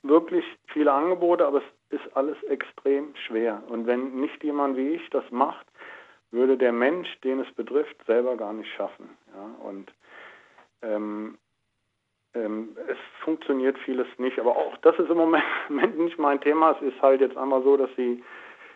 wirklich 0.04 0.46
viele 0.68 0.92
Angebote, 0.92 1.46
aber 1.46 1.62
es 1.90 2.00
ist 2.00 2.16
alles 2.16 2.42
extrem 2.44 3.14
schwer. 3.28 3.62
Und 3.68 3.88
wenn 3.88 4.16
nicht 4.22 4.42
jemand 4.44 4.78
wie 4.78 4.90
ich 4.90 5.10
das 5.10 5.24
macht, 5.32 5.66
würde 6.34 6.58
der 6.58 6.74
Mensch, 6.74 7.10
den 7.22 7.40
es 7.40 7.52
betrifft, 7.54 7.96
selber 8.06 8.36
gar 8.36 8.54
nicht 8.54 8.72
schaffen. 8.74 9.10
Ja? 9.34 9.66
Und 9.66 9.94
ähm, 10.82 11.38
ähm, 12.36 12.76
es 12.88 12.98
funktioniert 13.24 13.78
vieles 13.80 14.08
nicht, 14.18 14.40
aber 14.40 14.56
auch 14.56 14.76
das 14.78 14.98
ist 15.00 15.10
im 15.10 15.18
Moment 15.18 15.44
nicht 15.98 16.18
mein 16.18 16.42
Thema. 16.42 16.72
Es 16.72 16.82
ist 16.82 17.02
halt 17.02 17.22
jetzt 17.22 17.38
einmal 17.38 17.64
so, 17.64 17.78
dass 17.78 17.90
sie, 17.96 18.24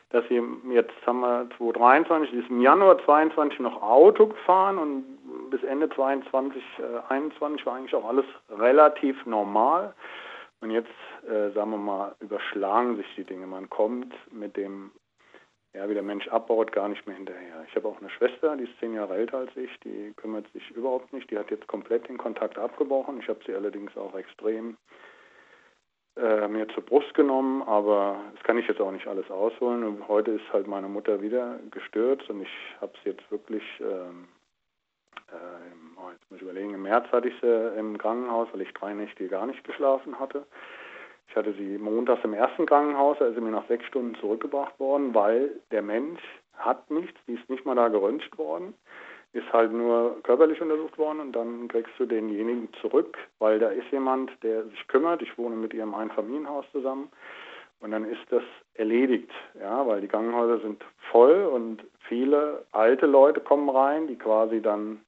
dass 0.09 0.25
sie 0.29 0.41
jetzt 0.69 0.93
haben 1.05 1.21
wir 1.21 1.49
2023, 1.57 2.31
sie 2.31 2.39
ist 2.39 2.49
im 2.49 2.61
Januar 2.61 3.03
22 3.03 3.59
noch 3.59 3.81
Auto 3.81 4.27
gefahren 4.27 4.77
und 4.77 5.49
bis 5.49 5.63
Ende 5.63 5.89
22, 5.89 6.61
äh, 6.79 7.11
21 7.11 7.65
war 7.65 7.75
eigentlich 7.75 7.95
auch 7.95 8.07
alles 8.07 8.25
relativ 8.49 9.25
normal. 9.25 9.93
Und 10.59 10.71
jetzt, 10.71 10.89
äh, 11.27 11.51
sagen 11.51 11.71
wir 11.71 11.77
mal, 11.77 12.15
überschlagen 12.19 12.97
sich 12.97 13.05
die 13.15 13.23
Dinge. 13.23 13.45
Man 13.45 13.69
kommt 13.69 14.13
mit 14.31 14.57
dem, 14.57 14.91
ja, 15.73 15.87
wie 15.89 15.93
der 15.93 16.03
Mensch 16.03 16.27
abbaut, 16.29 16.71
gar 16.71 16.87
nicht 16.87 17.05
mehr 17.05 17.15
hinterher. 17.15 17.65
Ich 17.67 17.75
habe 17.75 17.87
auch 17.87 17.99
eine 17.99 18.09
Schwester, 18.09 18.55
die 18.55 18.63
ist 18.63 18.79
zehn 18.79 18.93
Jahre 18.93 19.15
älter 19.15 19.39
als 19.39 19.55
ich, 19.55 19.69
die 19.81 20.13
kümmert 20.15 20.51
sich 20.53 20.71
überhaupt 20.71 21.13
nicht. 21.13 21.29
Die 21.29 21.37
hat 21.37 21.51
jetzt 21.51 21.67
komplett 21.67 22.07
den 22.07 22.17
Kontakt 22.17 22.57
abgebrochen. 22.57 23.19
Ich 23.19 23.27
habe 23.27 23.39
sie 23.45 23.53
allerdings 23.53 23.95
auch 23.97 24.15
extrem 24.15 24.77
äh, 26.17 26.47
mir 26.47 26.67
zur 26.69 26.83
Brust 26.83 27.13
genommen, 27.13 27.61
aber 27.63 28.19
das 28.33 28.43
kann 28.43 28.57
ich 28.57 28.67
jetzt 28.67 28.81
auch 28.81 28.91
nicht 28.91 29.07
alles 29.07 29.29
ausholen. 29.29 29.83
Und 29.83 30.07
heute 30.07 30.31
ist 30.31 30.51
halt 30.51 30.67
meine 30.67 30.87
Mutter 30.87 31.21
wieder 31.21 31.59
gestürzt 31.69 32.27
und 32.29 32.41
ich 32.41 32.49
habe 32.81 32.93
sie 33.03 33.11
jetzt 33.11 33.29
wirklich, 33.29 33.63
ähm, 33.79 34.27
äh, 35.29 35.97
oh, 35.97 36.09
jetzt 36.11 36.31
muss 36.31 36.37
ich 36.37 36.41
überlegen, 36.41 36.73
im 36.73 36.81
März 36.83 37.05
hatte 37.11 37.27
ich 37.27 37.35
sie 37.39 37.77
im 37.77 37.99
Krankenhaus, 37.99 38.47
weil 38.51 38.61
ich 38.61 38.73
drei 38.73 38.93
Nächte 38.93 39.27
gar 39.27 39.45
nicht 39.45 39.63
geschlafen 39.63 40.19
hatte. 40.19 40.47
Ich 41.27 41.35
hatte 41.35 41.53
sie 41.53 41.77
montags 41.77 42.23
im 42.23 42.33
ersten 42.33 42.65
Krankenhaus, 42.65 43.17
da 43.19 43.27
ist 43.27 43.35
sie 43.35 43.41
mir 43.41 43.51
nach 43.51 43.67
sechs 43.67 43.85
Stunden 43.85 44.15
zurückgebracht 44.15 44.79
worden, 44.79 45.13
weil 45.13 45.51
der 45.71 45.81
Mensch 45.81 46.21
hat 46.53 46.89
nichts, 46.89 47.19
die 47.27 47.33
ist 47.33 47.49
nicht 47.49 47.65
mal 47.65 47.75
da 47.75 47.89
geröntgt 47.89 48.37
worden, 48.37 48.73
ist 49.33 49.51
halt 49.53 49.71
nur 49.71 50.21
körperlich 50.23 50.61
untersucht 50.61 50.97
worden 50.97 51.19
und 51.19 51.33
dann 51.33 51.67
kriegst 51.67 51.93
du 51.99 52.05
denjenigen 52.05 52.69
zurück, 52.81 53.17
weil 53.39 53.59
da 53.59 53.69
ist 53.69 53.91
jemand, 53.91 54.31
der 54.41 54.63
sich 54.65 54.87
kümmert. 54.87 55.21
Ich 55.21 55.37
wohne 55.37 55.55
mit 55.55 55.73
ihrem 55.73 55.93
Einfamilienhaus 55.93 56.65
zusammen 56.71 57.09
und 57.81 57.91
dann 57.91 58.05
ist 58.05 58.25
das 58.29 58.43
erledigt, 58.73 59.31
ja, 59.59 59.85
weil 59.85 60.01
die 60.01 60.07
Krankenhäuser 60.07 60.59
sind 60.59 60.83
voll 61.11 61.45
und 61.45 61.83
viele 62.07 62.65
alte 62.71 63.05
Leute 63.05 63.41
kommen 63.41 63.69
rein, 63.69 64.07
die 64.07 64.15
quasi 64.15 64.61
dann 64.61 65.01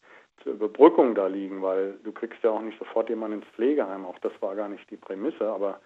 zur 0.43 0.53
Überbrückung 0.53 1.15
da 1.15 1.27
liegen, 1.27 1.61
weil 1.61 1.95
du 2.03 2.11
kriegst 2.11 2.43
ja 2.43 2.51
auch 2.51 2.61
nicht 2.61 2.79
sofort 2.79 3.09
jemanden 3.09 3.39
ins 3.39 3.49
Pflegeheim. 3.55 4.05
Auch 4.05 4.19
das 4.19 4.31
war 4.41 4.55
gar 4.55 4.69
nicht 4.69 4.89
die 4.89 4.97
Prämisse, 4.97 5.47
aber 5.47 5.79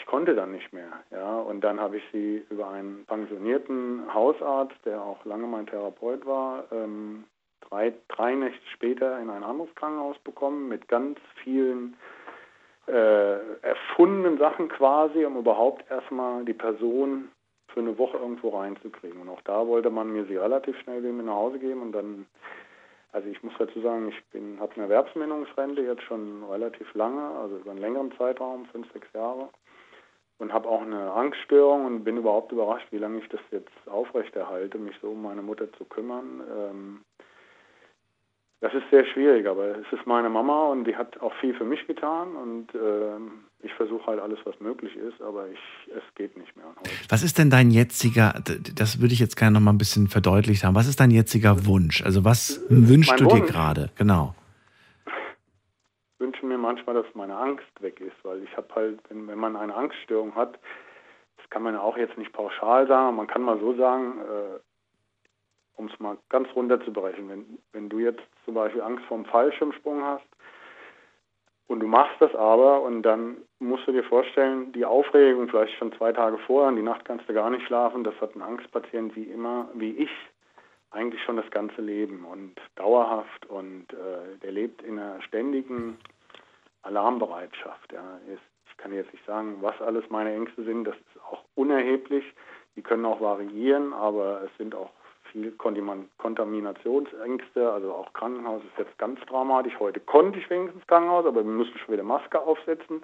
ich 0.00 0.06
konnte 0.06 0.34
dann 0.34 0.52
nicht 0.52 0.72
mehr. 0.72 0.90
Ja, 1.10 1.38
und 1.40 1.60
dann 1.62 1.78
habe 1.78 1.98
ich 1.98 2.02
sie 2.12 2.44
über 2.50 2.70
einen 2.70 3.04
pensionierten 3.06 4.12
Hausarzt, 4.12 4.76
der 4.84 5.02
auch 5.02 5.24
lange 5.24 5.46
mein 5.46 5.66
Therapeut 5.66 6.24
war, 6.26 6.64
ähm, 6.72 7.24
drei, 7.68 7.92
drei 8.08 8.34
Nächte 8.34 8.66
später 8.74 9.20
in 9.20 9.30
ein 9.30 9.44
anderes 9.44 9.74
Krankenhaus 9.74 10.18
bekommen 10.20 10.68
mit 10.68 10.88
ganz 10.88 11.18
vielen 11.42 11.96
äh, 12.86 13.38
erfundenen 13.62 14.38
Sachen 14.38 14.68
quasi, 14.68 15.24
um 15.24 15.36
überhaupt 15.36 15.88
erstmal 15.90 16.44
die 16.44 16.54
Person 16.54 17.28
für 17.68 17.80
eine 17.80 17.96
Woche 17.98 18.16
irgendwo 18.16 18.48
reinzukriegen. 18.48 19.20
Und 19.20 19.28
auch 19.28 19.42
da 19.42 19.66
wollte 19.66 19.90
man 19.90 20.12
mir 20.12 20.24
sie 20.24 20.36
relativ 20.36 20.78
schnell 20.80 21.02
wieder 21.02 21.12
nach 21.12 21.34
Hause 21.34 21.58
geben 21.58 21.82
und 21.82 21.92
dann 21.92 22.26
also 23.12 23.28
ich 23.28 23.42
muss 23.42 23.52
dazu 23.58 23.80
sagen, 23.80 24.08
ich 24.08 24.24
bin 24.30 24.60
habe 24.60 24.74
eine 24.74 24.84
Erwerbsminderungsrente 24.84 25.82
jetzt 25.82 26.02
schon 26.02 26.44
relativ 26.44 26.92
lange, 26.94 27.22
also 27.38 27.56
über 27.56 27.72
einen 27.72 27.80
längeren 27.80 28.12
Zeitraum, 28.16 28.66
fünf, 28.66 28.90
sechs 28.92 29.08
Jahre. 29.12 29.48
Und 30.38 30.54
habe 30.54 30.68
auch 30.68 30.80
eine 30.80 31.12
Angststörung 31.12 31.84
und 31.84 32.04
bin 32.04 32.16
überhaupt 32.16 32.50
überrascht, 32.50 32.86
wie 32.92 32.98
lange 32.98 33.18
ich 33.18 33.28
das 33.28 33.40
jetzt 33.50 33.70
aufrechterhalte, 33.86 34.78
mich 34.78 34.96
so 35.02 35.10
um 35.10 35.22
meine 35.22 35.42
Mutter 35.42 35.70
zu 35.74 35.84
kümmern. 35.84 36.40
Ähm, 36.50 37.04
das 38.60 38.74
ist 38.74 38.84
sehr 38.90 39.06
schwierig, 39.06 39.46
aber 39.46 39.78
es 39.78 39.90
ist 39.90 40.06
meine 40.06 40.28
Mama 40.28 40.66
und 40.66 40.84
die 40.84 40.94
hat 40.94 41.18
auch 41.20 41.32
viel 41.40 41.54
für 41.54 41.64
mich 41.64 41.86
getan 41.86 42.36
und 42.36 42.68
ähm, 42.74 43.44
ich 43.62 43.72
versuche 43.72 44.06
halt 44.06 44.20
alles, 44.20 44.38
was 44.44 44.58
möglich 44.60 44.94
ist, 44.96 45.20
aber 45.22 45.48
ich, 45.48 45.58
es 45.88 46.02
geht 46.14 46.36
nicht 46.36 46.54
mehr. 46.56 46.66
Was 47.08 47.22
ist 47.22 47.38
denn 47.38 47.48
dein 47.48 47.70
jetziger, 47.70 48.34
das 48.74 49.00
würde 49.00 49.14
ich 49.14 49.20
jetzt 49.20 49.36
gerne 49.36 49.54
noch 49.54 49.60
mal 49.60 49.72
ein 49.72 49.78
bisschen 49.78 50.08
verdeutlicht 50.08 50.64
haben, 50.64 50.74
was 50.74 50.88
ist 50.88 51.00
dein 51.00 51.10
jetziger 51.10 51.64
Wunsch? 51.66 52.02
Also 52.04 52.24
was 52.24 52.62
wünschst 52.68 53.18
Mein 53.18 53.28
du 53.28 53.34
dir 53.36 53.46
gerade? 53.46 53.90
Genau. 53.96 54.34
Ich 55.06 56.20
wünsche 56.20 56.44
mir 56.44 56.58
manchmal, 56.58 56.94
dass 56.94 57.06
meine 57.14 57.36
Angst 57.36 57.64
weg 57.80 57.98
ist, 58.00 58.16
weil 58.24 58.42
ich 58.42 58.54
habe 58.58 58.68
halt, 58.74 58.98
wenn, 59.08 59.26
wenn 59.26 59.38
man 59.38 59.56
eine 59.56 59.74
Angststörung 59.74 60.34
hat, 60.34 60.58
das 61.38 61.48
kann 61.48 61.62
man 61.62 61.76
auch 61.76 61.96
jetzt 61.96 62.18
nicht 62.18 62.34
pauschal 62.34 62.86
sagen, 62.86 63.16
man 63.16 63.26
kann 63.26 63.40
mal 63.40 63.58
so 63.58 63.74
sagen, 63.74 64.18
äh, 64.18 64.60
um 65.80 65.86
es 65.86 65.98
mal 65.98 66.18
ganz 66.28 66.48
runterzubrechen, 66.54 67.28
wenn, 67.28 67.58
wenn 67.72 67.88
du 67.88 67.98
jetzt 67.98 68.22
zum 68.44 68.54
Beispiel 68.54 68.82
Angst 68.82 69.04
vor 69.06 69.16
dem 69.16 69.24
Fallschirmsprung 69.24 70.04
hast 70.04 70.26
und 71.68 71.80
du 71.80 71.86
machst 71.86 72.20
das 72.20 72.34
aber 72.34 72.82
und 72.82 73.02
dann 73.02 73.38
musst 73.60 73.86
du 73.86 73.92
dir 73.92 74.04
vorstellen, 74.04 74.72
die 74.72 74.84
Aufregung 74.84 75.48
vielleicht 75.48 75.76
schon 75.78 75.92
zwei 75.94 76.12
Tage 76.12 76.36
vorher, 76.38 76.68
und 76.68 76.76
die 76.76 76.82
Nacht 76.82 77.04
kannst 77.06 77.28
du 77.28 77.32
gar 77.32 77.48
nicht 77.48 77.66
schlafen, 77.66 78.04
das 78.04 78.14
hat 78.20 78.36
ein 78.36 78.42
Angstpatient 78.42 79.16
wie 79.16 79.24
immer, 79.24 79.68
wie 79.74 79.92
ich, 79.92 80.10
eigentlich 80.90 81.22
schon 81.22 81.36
das 81.36 81.50
ganze 81.50 81.80
Leben 81.80 82.24
und 82.24 82.56
dauerhaft 82.74 83.46
und 83.46 83.86
äh, 83.92 84.36
der 84.42 84.52
lebt 84.52 84.82
in 84.82 84.98
einer 84.98 85.22
ständigen 85.22 85.98
Alarmbereitschaft. 86.82 87.92
Ja. 87.92 88.18
Ich 88.28 88.76
kann 88.76 88.92
jetzt 88.92 89.12
nicht 89.12 89.24
sagen, 89.24 89.58
was 89.60 89.80
alles 89.80 90.04
meine 90.10 90.34
Ängste 90.34 90.64
sind, 90.64 90.84
das 90.84 90.96
ist 90.96 91.22
auch 91.30 91.44
unerheblich. 91.54 92.24
Die 92.76 92.82
können 92.82 93.04
auch 93.04 93.20
variieren, 93.20 93.92
aber 93.92 94.42
es 94.44 94.50
sind 94.56 94.74
auch 94.74 94.90
viel 95.30 95.52
Kontamin- 95.52 96.08
Kontaminationsängste, 96.18 97.70
also 97.70 97.92
auch 97.92 98.12
Krankenhaus 98.12 98.62
ist 98.64 98.78
jetzt 98.78 98.96
ganz 98.98 99.20
dramatisch. 99.26 99.78
Heute 99.78 100.00
konnte 100.00 100.38
ich 100.38 100.50
wenigstens 100.50 100.86
Krankenhaus, 100.86 101.26
aber 101.26 101.44
wir 101.44 101.52
müssen 101.52 101.76
schon 101.78 101.94
wieder 101.94 102.02
Maske 102.02 102.40
aufsetzen. 102.40 103.02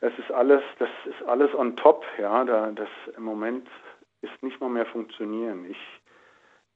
Das 0.00 0.12
ist 0.18 0.30
alles, 0.30 0.62
das 0.78 0.88
ist 1.06 1.22
alles 1.26 1.54
on 1.54 1.76
top, 1.76 2.04
ja. 2.18 2.44
Da, 2.44 2.70
das 2.70 2.88
im 3.16 3.24
Moment 3.24 3.68
ist 4.22 4.42
nicht 4.42 4.60
mal 4.60 4.70
mehr 4.70 4.86
funktionieren. 4.86 5.66
Ich, 5.68 5.78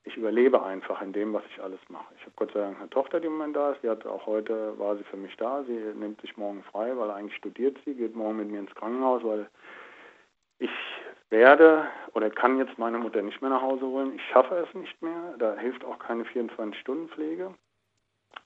ich 0.05 0.17
überlebe 0.17 0.63
einfach 0.63 1.01
in 1.03 1.13
dem, 1.13 1.33
was 1.33 1.45
ich 1.51 1.63
alles 1.63 1.79
mache. 1.89 2.13
Ich 2.17 2.23
habe 2.23 2.33
Gott 2.37 2.53
sei 2.53 2.61
Dank 2.61 2.79
eine 2.79 2.91
Tochter, 2.91 3.21
die 3.21 3.27
im 3.27 3.35
Moment 3.35 3.55
da 3.55 3.73
ist. 3.73 3.83
Die 3.83 3.89
hat 3.89 4.05
auch 4.07 4.27
heute 4.27 4.79
war 4.79 4.97
sie 4.97 5.05
für 5.05 5.17
mich 5.17 5.37
da. 5.37 5.63
Sie 5.65 5.73
nimmt 5.73 6.21
sich 6.21 6.37
morgen 6.37 6.65
frei, 6.65 6.97
weil 6.97 7.11
eigentlich 7.11 7.37
studiert 7.37 7.79
sie, 7.85 7.95
geht 7.95 8.17
morgen 8.17 8.39
mit 8.39 8.51
mir 8.51 8.59
ins 8.61 8.75
Krankenhaus, 8.75 9.23
weil 9.23 9.49
ich 10.59 10.71
werde 11.33 11.89
oder 12.15 12.31
kann 12.31 12.59
jetzt 12.59 12.79
meine 12.79 12.99
Mutter 12.99 13.23
nicht 13.23 13.41
mehr 13.41 13.51
nach 13.51 13.63
Hause 13.63 13.87
holen. 13.87 14.13
Ich 14.15 14.23
schaffe 14.31 14.55
es 14.57 14.73
nicht 14.75 15.03
mehr. 15.03 15.35
Da 15.39 15.57
hilft 15.57 15.85
auch 15.85 15.99
keine 15.99 16.23
24-Stunden-Pflege. 16.25 17.55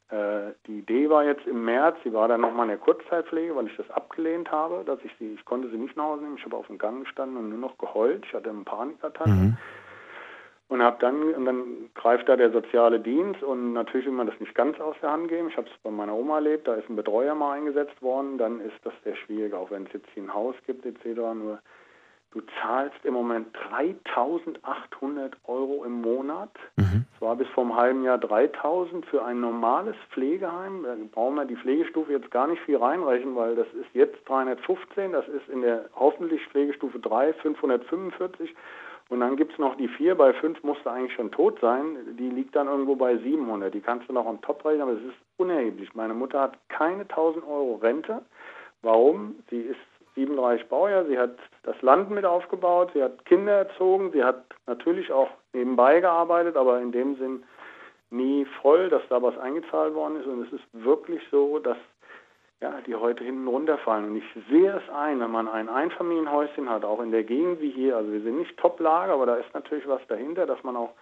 Äh, 0.09 0.53
die 0.67 0.79
Idee 0.79 1.11
war 1.11 1.25
jetzt 1.25 1.47
im 1.47 1.65
März, 1.65 1.97
sie 2.05 2.13
war 2.13 2.29
dann 2.29 2.41
nochmal 2.41 2.67
in 2.67 2.71
der 2.71 2.79
Kurzzeitpflege, 2.79 3.55
weil 3.57 3.67
ich 3.67 3.77
das 3.77 3.91
abgelehnt 3.91 4.51
habe, 4.53 4.85
dass 4.85 5.01
ich 5.05 5.11
sie, 5.19 5.35
ich 5.35 5.45
konnte 5.45 5.69
sie 5.69 5.77
nicht 5.77 5.97
nach 5.97 6.05
Hause 6.05 6.23
nehmen. 6.23 6.37
Ich 6.39 6.45
habe 6.45 6.57
auf 6.57 6.69
dem 6.69 6.79
Gang 6.79 7.05
gestanden 7.05 7.37
und 7.37 7.51
nur 7.51 7.59
noch 7.59 7.77
geheult. 7.77 8.25
Ich 8.25 8.33
hatte 8.33 8.49
einen 8.49 8.65
Panikattack. 8.65 9.27
und 10.69 10.83
habe 10.83 10.97
dann 11.01 11.35
und 11.35 11.45
dann 11.45 11.91
greift 11.95 12.29
da 12.29 12.37
der 12.37 12.51
soziale 12.51 12.99
Dienst 12.99 13.43
und 13.43 13.73
natürlich 13.73 14.07
will 14.07 14.15
man 14.15 14.27
das 14.27 14.39
nicht 14.41 14.55
ganz 14.55 14.81
aus 14.81 14.97
der 15.01 15.13
Hand 15.13 15.29
geben. 15.29 15.49
Ich 15.49 15.57
habe 15.57 15.69
es 15.69 15.77
bei 15.83 15.91
meiner 15.91 16.15
Oma 16.15 16.37
erlebt, 16.37 16.67
da 16.67 16.75
ist 16.75 16.89
ein 16.89 16.97
Betreuer 16.97 17.35
mal 17.35 17.53
eingesetzt 17.53 18.01
worden, 18.03 18.37
dann 18.39 18.61
ist 18.61 18.75
das 18.83 18.93
sehr 19.05 19.15
schwierig, 19.17 19.55
auch 19.55 19.71
wenn 19.71 19.87
es 19.87 19.93
jetzt 19.93 20.09
hier 20.15 20.25
ein 20.25 20.35
Haus 20.35 20.57
gibt 20.67 20.85
etc. 20.85 21.05
Nur 21.35 21.61
du 22.37 22.43
zahlst 22.61 23.03
im 23.05 23.15
Moment 23.15 23.49
3.800 23.73 25.33
Euro 25.45 25.85
im 25.85 26.03
Monat. 26.03 26.51
Es 27.15 27.23
war 27.23 27.35
bis 27.37 27.49
vor 27.49 27.65
einem 27.65 27.77
halben 27.77 28.05
Jahr 28.05 28.19
3.000 28.19 29.07
für 29.07 29.25
ein 29.25 29.41
normales 29.41 29.97
Pflegeheim. 30.11 30.83
Da 30.83 30.95
brauchen 31.13 31.37
wir 31.37 31.47
die 31.47 31.57
Pflegestufe 31.57 32.13
jetzt 32.13 32.31
gar 32.31 32.47
nicht 32.47 32.61
viel 32.63 32.77
reinrechnen, 32.77 33.35
weil 33.35 33.57
das 33.57 33.67
ist 33.69 33.89
jetzt 33.95 34.19
315, 34.29 35.13
das 35.13 35.27
ist 35.29 35.49
in 35.49 35.63
der 35.63 35.87
hoffentlich 35.95 36.47
Pflegestufe 36.49 36.99
3 36.99 37.33
545 37.33 38.55
und 39.09 39.21
dann 39.21 39.37
gibt 39.37 39.53
es 39.53 39.59
noch 39.59 39.77
die 39.77 39.89
4, 39.89 40.17
bei 40.17 40.33
5 40.35 40.63
musste 40.63 40.91
eigentlich 40.91 41.15
schon 41.15 41.31
tot 41.31 41.59
sein. 41.61 42.17
Die 42.19 42.29
liegt 42.29 42.57
dann 42.57 42.67
irgendwo 42.67 42.97
bei 42.97 43.17
700. 43.17 43.73
Die 43.73 43.81
kannst 43.81 44.09
du 44.09 44.13
noch 44.13 44.27
on 44.27 44.43
top 44.43 44.65
rechnen, 44.65 44.83
aber 44.83 44.93
es 44.93 45.03
ist 45.03 45.17
unerheblich. 45.39 45.95
Meine 45.95 46.13
Mutter 46.13 46.41
hat 46.41 46.59
keine 46.69 47.03
1000 47.03 47.45
Euro 47.47 47.77
Rente. 47.77 48.23
Warum? 48.83 49.37
Sie 49.49 49.61
ist 49.61 49.79
37 50.17 50.69
Baujahr, 50.69 51.05
sie 51.05 51.19
hat 51.19 51.37
das 51.63 51.81
Land 51.83 52.11
mit 52.11 52.25
aufgebaut, 52.25 52.91
sie 52.95 53.03
hat 53.03 53.25
Kinder 53.27 53.53
erzogen, 53.53 54.11
sie 54.13 54.25
hat 54.25 54.45
natürlich 54.67 55.13
auch 55.13 55.29
nebenbei 55.53 56.01
gearbeitet, 56.01 56.57
aber 56.57 56.81
in 56.81 56.91
dem 56.91 57.17
Sinn 57.17 57.45
nie 58.11 58.45
voll, 58.63 58.89
dass 58.89 59.03
da 59.09 59.23
was 59.23 59.37
eingezahlt 59.39 59.95
worden 59.95 60.21
ist. 60.21 60.27
Und 60.27 60.47
es 60.47 60.53
ist 60.53 60.65
wirklich 60.73 61.23
so, 61.31 61.59
dass 61.59 61.77
ja, 62.61 62.81
die 62.87 62.95
heute 62.95 63.23
hinten 63.23 63.47
runterfallen. 63.47 64.07
Und 64.07 64.17
ich 64.17 64.25
sehe 64.49 64.73
es 64.73 64.95
ein, 64.95 65.21
wenn 65.21 65.31
man 65.31 65.49
ein 65.49 65.69
Einfamilienhäuschen 65.69 66.71
hat, 66.71 66.85
auch 66.85 67.01
in 67.01 67.11
der 67.11 67.25
Gegend 67.25 67.61
wie 67.61 67.71
hier, 67.71 67.97
also 67.97 68.11
wir 68.11 68.23
sind 68.23 68.39
nicht 68.39 68.57
Top-Lage, 68.57 69.13
aber 69.13 69.27
da 69.27 69.35
ist 69.37 69.53
natürlich 69.53 69.87
was 69.87 70.01
dahinter, 70.09 70.47
dass 70.47 70.63
man 70.63 70.77
auch 70.77 70.95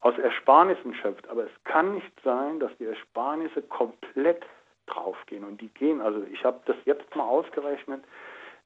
aus 0.00 0.16
Ersparnissen 0.18 0.94
schöpft. 0.94 1.28
Aber 1.28 1.44
es 1.44 1.64
kann 1.64 1.94
nicht 1.94 2.12
sein, 2.22 2.60
dass 2.60 2.70
die 2.78 2.84
Ersparnisse 2.84 3.62
komplett 3.62 4.44
draufgehen. 4.86 5.44
Und 5.44 5.60
die 5.60 5.68
gehen, 5.68 6.00
also 6.00 6.22
ich 6.30 6.44
habe 6.44 6.60
das 6.66 6.76
jetzt 6.84 7.14
mal 7.16 7.24
ausgerechnet, 7.24 8.04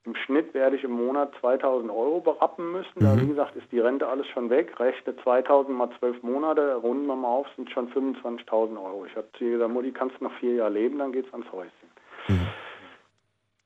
im 0.04 0.14
Schnitt 0.16 0.52
werde 0.52 0.76
ich 0.76 0.84
im 0.84 0.92
Monat 0.92 1.32
2000 1.40 1.90
Euro 1.90 2.20
berappen 2.20 2.72
müssen. 2.72 3.00
Da, 3.00 3.20
wie 3.20 3.28
gesagt, 3.28 3.54
ist 3.54 3.70
die 3.70 3.78
Rente 3.78 4.08
alles 4.08 4.26
schon 4.28 4.50
weg. 4.50 4.78
Rechne 4.80 5.16
2000 5.22 5.76
mal 5.76 5.90
12 5.98 6.22
Monate, 6.22 6.74
runden 6.76 7.06
wir 7.06 7.16
mal 7.16 7.28
auf, 7.28 7.46
sind 7.56 7.70
schon 7.70 7.92
25.000 7.92 8.76
Euro. 8.82 9.06
Ich 9.06 9.14
habe 9.14 9.28
zu 9.38 9.44
ihr 9.44 9.52
gesagt, 9.52 9.72
Mutti, 9.72 9.92
kannst 9.92 10.18
du 10.20 10.24
noch 10.24 10.32
vier 10.34 10.54
Jahre 10.54 10.72
leben, 10.72 10.98
dann 10.98 11.12
geht's 11.12 11.32
ans 11.32 11.50
Häuschen. 11.52 11.92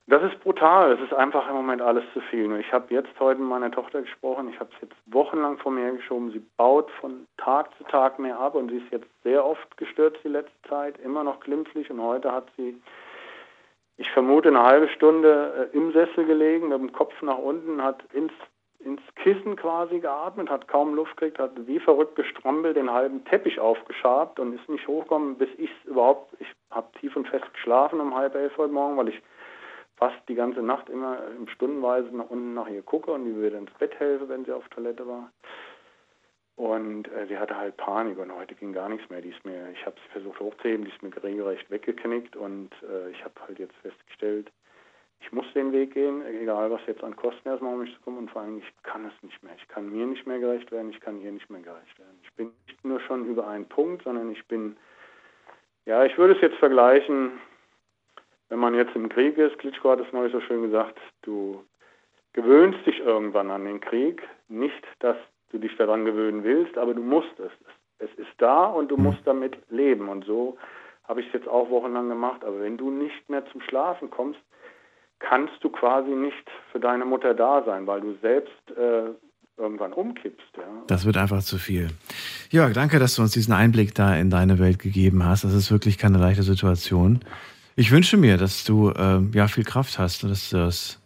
Das 0.08 0.22
ist 0.22 0.38
brutal. 0.40 0.92
Es 0.92 1.00
ist 1.00 1.12
einfach 1.12 1.48
im 1.48 1.54
Moment 1.54 1.82
alles 1.82 2.04
zu 2.12 2.20
viel. 2.20 2.54
Ich 2.60 2.72
habe 2.72 2.94
jetzt 2.94 3.18
heute 3.18 3.40
mit 3.40 3.48
meiner 3.48 3.72
Tochter 3.72 4.02
gesprochen. 4.02 4.48
Ich 4.50 4.60
habe 4.60 4.70
es 4.76 4.82
jetzt 4.82 4.94
wochenlang 5.06 5.58
vor 5.58 5.72
mir 5.72 5.90
geschoben. 5.92 6.30
Sie 6.30 6.42
baut 6.56 6.88
von 7.00 7.26
Tag 7.38 7.76
zu 7.76 7.84
Tag 7.84 8.20
mehr 8.20 8.38
ab 8.38 8.54
und 8.54 8.70
sie 8.70 8.76
ist 8.76 8.92
jetzt 8.92 9.08
sehr 9.24 9.44
oft 9.44 9.76
gestürzt 9.76 10.20
die 10.22 10.28
letzte 10.28 10.68
Zeit, 10.68 10.96
immer 10.98 11.24
noch 11.24 11.40
glimpflich. 11.40 11.90
Und 11.90 12.00
heute 12.00 12.30
hat 12.30 12.46
sie, 12.56 12.80
ich 13.96 14.10
vermute, 14.10 14.48
eine 14.48 14.62
halbe 14.62 14.88
Stunde 14.88 15.70
äh, 15.72 15.76
im 15.76 15.92
Sessel 15.92 16.24
gelegen, 16.26 16.68
mit 16.68 16.78
dem 16.78 16.92
Kopf 16.92 17.20
nach 17.22 17.38
unten, 17.38 17.82
hat 17.82 18.02
ins, 18.12 18.32
ins 18.80 19.00
Kissen 19.16 19.56
quasi 19.56 20.00
geatmet, 20.00 20.50
hat 20.50 20.68
kaum 20.68 20.94
Luft 20.94 21.16
gekriegt, 21.16 21.38
hat 21.38 21.52
wie 21.66 21.80
verrückt 21.80 22.16
gestrampelt, 22.16 22.76
den 22.76 22.92
halben 22.92 23.24
Teppich 23.24 23.58
aufgeschabt 23.58 24.38
und 24.38 24.54
ist 24.54 24.68
nicht 24.68 24.86
hochgekommen, 24.86 25.36
bis 25.38 25.48
ich 25.56 25.70
überhaupt, 25.84 26.34
ich 26.40 26.48
habe 26.70 26.88
tief 27.00 27.16
und 27.16 27.28
fest 27.28 27.52
geschlafen 27.54 28.00
um 28.00 28.14
halb 28.14 28.34
elf 28.34 28.56
heute 28.58 28.72
Morgen, 28.72 28.96
weil 28.96 29.08
ich 29.08 29.22
fast 29.96 30.16
die 30.28 30.34
ganze 30.34 30.60
Nacht 30.60 30.90
immer 30.90 31.18
im 31.36 31.48
Stundenweise 31.48 32.14
nach 32.14 32.28
unten 32.28 32.52
nach 32.52 32.68
ihr 32.68 32.82
gucke 32.82 33.10
und 33.10 33.24
die 33.24 33.40
wieder 33.40 33.56
ins 33.56 33.72
Bett 33.78 33.98
helfe, 33.98 34.28
wenn 34.28 34.44
sie 34.44 34.52
auf 34.52 34.68
Toilette 34.68 35.06
war. 35.08 35.30
Und 36.56 37.06
äh, 37.12 37.26
sie 37.28 37.38
hatte 37.38 37.56
halt 37.56 37.76
Panik 37.76 38.18
und 38.18 38.34
heute 38.34 38.54
ging 38.54 38.72
gar 38.72 38.88
nichts 38.88 39.08
mehr. 39.10 39.20
Die 39.20 39.28
ist 39.28 39.44
mir, 39.44 39.70
ich 39.72 39.84
habe 39.84 39.96
sie 40.02 40.12
versucht 40.12 40.40
hochzuheben, 40.40 40.86
die 40.86 40.90
ist 40.90 41.02
mir 41.02 41.12
regelrecht 41.22 41.70
weggeknickt 41.70 42.34
und 42.34 42.70
äh, 42.82 43.10
ich 43.10 43.22
habe 43.22 43.34
halt 43.46 43.58
jetzt 43.58 43.76
festgestellt, 43.82 44.50
ich 45.20 45.32
muss 45.32 45.46
den 45.54 45.72
Weg 45.72 45.92
gehen, 45.92 46.24
egal 46.24 46.70
was 46.70 46.80
jetzt 46.86 47.02
an 47.02 47.16
Kosten 47.16 47.48
erstmal 47.48 47.74
um 47.74 47.80
mich 47.80 47.94
zu 47.94 48.00
kommen 48.00 48.18
und 48.18 48.30
vor 48.30 48.42
allem, 48.42 48.58
ich 48.58 48.82
kann 48.82 49.04
es 49.04 49.22
nicht 49.22 49.42
mehr. 49.42 49.54
Ich 49.56 49.68
kann 49.68 49.90
mir 49.90 50.06
nicht 50.06 50.26
mehr 50.26 50.38
gerecht 50.38 50.70
werden, 50.72 50.90
ich 50.90 51.00
kann 51.00 51.20
ihr 51.20 51.32
nicht 51.32 51.50
mehr 51.50 51.60
gerecht 51.60 51.98
werden. 51.98 52.18
Ich 52.22 52.32
bin 52.34 52.52
nicht 52.66 52.84
nur 52.84 53.00
schon 53.00 53.26
über 53.26 53.46
einen 53.48 53.68
Punkt, 53.68 54.04
sondern 54.04 54.30
ich 54.30 54.46
bin, 54.46 54.76
ja, 55.84 56.04
ich 56.04 56.16
würde 56.16 56.34
es 56.34 56.40
jetzt 56.40 56.56
vergleichen, 56.56 57.32
wenn 58.48 58.58
man 58.58 58.74
jetzt 58.74 58.94
im 58.94 59.08
Krieg 59.08 59.36
ist, 59.36 59.58
Klitschko 59.58 59.90
hat 59.90 60.00
es 60.00 60.12
neulich 60.12 60.32
so 60.32 60.40
schön 60.40 60.62
gesagt, 60.62 60.98
du 61.22 61.64
gewöhnst 62.32 62.86
dich 62.86 63.00
irgendwann 63.00 63.50
an 63.50 63.64
den 63.64 63.80
Krieg. 63.80 64.22
Nicht, 64.48 64.86
dass 65.00 65.16
du 65.50 65.58
dich 65.58 65.76
daran 65.76 66.04
gewöhnen 66.04 66.44
willst, 66.44 66.76
aber 66.78 66.94
du 66.94 67.02
musst 67.02 67.38
es. 67.38 67.52
Es 67.98 68.10
ist 68.18 68.32
da 68.38 68.66
und 68.66 68.90
du 68.90 68.96
musst 68.96 69.20
damit 69.24 69.56
leben. 69.70 70.08
Und 70.08 70.24
so 70.26 70.58
habe 71.04 71.20
ich 71.20 71.28
es 71.28 71.32
jetzt 71.32 71.48
auch 71.48 71.70
wochenlang 71.70 72.08
gemacht. 72.08 72.44
Aber 72.44 72.60
wenn 72.60 72.76
du 72.76 72.90
nicht 72.90 73.28
mehr 73.30 73.44
zum 73.52 73.60
Schlafen 73.62 74.10
kommst, 74.10 74.40
kannst 75.18 75.54
du 75.62 75.70
quasi 75.70 76.10
nicht 76.10 76.50
für 76.72 76.80
deine 76.80 77.04
Mutter 77.04 77.32
da 77.32 77.62
sein, 77.64 77.86
weil 77.86 78.02
du 78.02 78.14
selbst 78.20 78.70
äh, 78.76 79.10
irgendwann 79.56 79.92
umkippst. 79.92 80.46
Ja. 80.56 80.64
Das 80.86 81.06
wird 81.06 81.16
einfach 81.16 81.42
zu 81.42 81.58
viel. 81.58 81.88
Jörg, 82.50 82.74
danke, 82.74 82.98
dass 82.98 83.16
du 83.16 83.22
uns 83.22 83.32
diesen 83.32 83.54
Einblick 83.54 83.94
da 83.94 84.14
in 84.14 84.30
deine 84.30 84.58
Welt 84.58 84.78
gegeben 84.78 85.24
hast. 85.24 85.44
Das 85.44 85.54
ist 85.54 85.70
wirklich 85.70 85.96
keine 85.96 86.18
leichte 86.18 86.42
Situation. 86.42 87.20
Ich 87.76 87.90
wünsche 87.90 88.16
mir, 88.16 88.36
dass 88.36 88.64
du 88.64 88.90
äh, 88.90 89.20
ja 89.32 89.48
viel 89.48 89.64
Kraft 89.64 89.98
hast 89.98 90.24
und 90.24 90.30
dass 90.30 90.50
du 90.50 90.56
das 90.56 91.00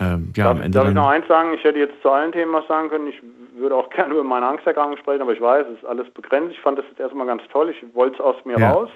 ähm, 0.00 0.32
ja, 0.36 0.50
am 0.50 0.56
darf, 0.56 0.64
Ende 0.64 0.78
darf 0.78 0.88
ich 0.88 0.94
noch 0.94 1.08
eins 1.08 1.26
sagen? 1.28 1.54
Ich 1.54 1.62
hätte 1.64 1.78
jetzt 1.78 2.00
zu 2.02 2.10
allen 2.10 2.32
Themen 2.32 2.52
was 2.52 2.66
sagen 2.66 2.88
können. 2.88 3.06
Ich 3.08 3.22
würde 3.54 3.76
auch 3.76 3.88
gerne 3.90 4.14
über 4.14 4.24
meine 4.24 4.46
Angsterkrankung 4.46 4.96
sprechen, 4.98 5.22
aber 5.22 5.32
ich 5.32 5.40
weiß, 5.40 5.66
es 5.72 5.78
ist 5.78 5.84
alles 5.84 6.10
begrenzt. 6.10 6.52
Ich 6.52 6.60
fand 6.60 6.78
das 6.78 6.84
jetzt 6.88 7.00
erstmal 7.00 7.26
ganz 7.26 7.42
toll. 7.52 7.70
Ich 7.70 7.94
wollte 7.94 8.16
es 8.16 8.20
aus 8.20 8.36
mir 8.44 8.58
Ja. 8.58 8.72
raus. 8.72 8.90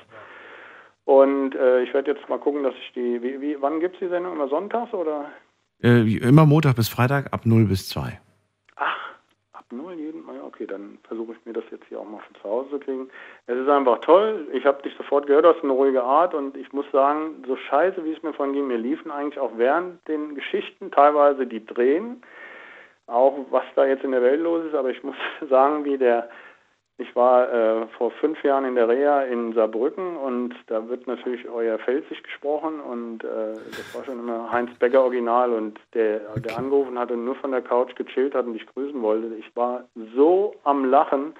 Und 1.04 1.54
äh, 1.54 1.82
ich 1.82 1.94
werde 1.94 2.10
jetzt 2.12 2.28
mal 2.28 2.38
gucken, 2.38 2.64
dass 2.64 2.74
ich 2.74 2.92
die. 2.94 3.22
Wie, 3.22 3.40
wie, 3.40 3.56
wann 3.60 3.80
gibt 3.80 3.94
es 3.94 4.00
die 4.00 4.08
Sendung? 4.08 4.34
Immer 4.34 4.48
sonntags 4.48 4.92
oder 4.92 5.26
äh, 5.82 6.00
immer 6.18 6.44
Montag 6.44 6.76
bis 6.76 6.88
Freitag 6.88 7.32
ab 7.32 7.46
0 7.46 7.64
bis 7.64 7.88
2. 7.88 8.20
ab 9.68 9.76
null 9.76 9.94
jeden 9.94 10.24
Mal? 10.24 10.40
Okay, 10.40 10.66
dann 10.66 10.98
versuche 11.06 11.32
ich 11.32 11.46
mir 11.46 11.52
das 11.52 11.64
jetzt 11.70 11.84
hier 11.88 12.00
auch 12.00 12.08
mal 12.08 12.20
von 12.20 12.34
zu 12.36 12.44
Hause 12.44 12.70
zu 12.70 12.78
kriegen. 12.78 13.08
Es 13.46 13.56
ist 13.56 13.68
einfach 13.68 13.98
toll. 14.00 14.46
Ich 14.52 14.64
habe 14.64 14.82
dich 14.82 14.94
sofort 14.96 15.26
gehört, 15.26 15.44
du 15.44 15.54
hast 15.54 15.62
eine 15.62 15.72
ruhige 15.72 16.02
Art 16.02 16.34
und 16.34 16.56
ich 16.56 16.72
muss 16.72 16.90
sagen, 16.90 17.42
so 17.46 17.56
scheiße, 17.56 18.04
wie 18.04 18.12
es 18.12 18.22
mir 18.22 18.32
vorhin 18.32 18.54
ging, 18.54 18.66
mir 18.66 18.78
liefen 18.78 19.10
eigentlich 19.10 19.38
auch 19.38 19.52
während 19.56 20.06
den 20.08 20.34
Geschichten 20.34 20.90
teilweise 20.90 21.46
die 21.46 21.64
Tränen. 21.64 22.22
auch 23.06 23.34
was 23.50 23.64
da 23.74 23.86
jetzt 23.86 24.04
in 24.04 24.12
der 24.12 24.22
Welt 24.22 24.40
los 24.40 24.64
ist, 24.66 24.74
aber 24.74 24.90
ich 24.90 25.02
muss 25.02 25.16
sagen, 25.48 25.84
wie 25.84 25.98
der, 25.98 26.28
ich 27.00 27.14
war 27.14 27.52
äh, 27.52 27.86
vor 27.96 28.10
fünf 28.10 28.42
Jahren 28.42 28.64
in 28.64 28.74
der 28.74 28.88
Reha 28.88 29.22
in 29.22 29.52
Saarbrücken 29.54 30.16
und 30.16 30.52
da 30.66 30.88
wird 30.88 31.06
natürlich 31.06 31.48
euer 31.48 31.78
Pfälzisch 31.78 32.20
gesprochen 32.24 32.80
und 32.80 33.22
äh, 33.22 33.28
das 33.76 33.94
war 33.94 34.04
schon 34.04 34.18
immer 34.18 34.50
Heinz 34.50 34.70
Becker 34.80 35.04
Original 35.04 35.52
und 35.52 35.78
der, 35.94 36.20
der 36.44 36.56
angerufen 36.56 36.98
hat 36.98 37.12
und 37.12 37.24
nur 37.24 37.36
von 37.36 37.52
der 37.52 37.62
Couch 37.62 37.94
gechillt 37.94 38.34
hat 38.34 38.46
und 38.46 38.54
dich 38.54 38.66
grüßen 38.66 39.00
wollte. 39.00 39.28
Ich 39.38 39.54
war 39.54 39.84
so 40.16 40.56
am 40.64 40.84
Lachen. 40.84 41.34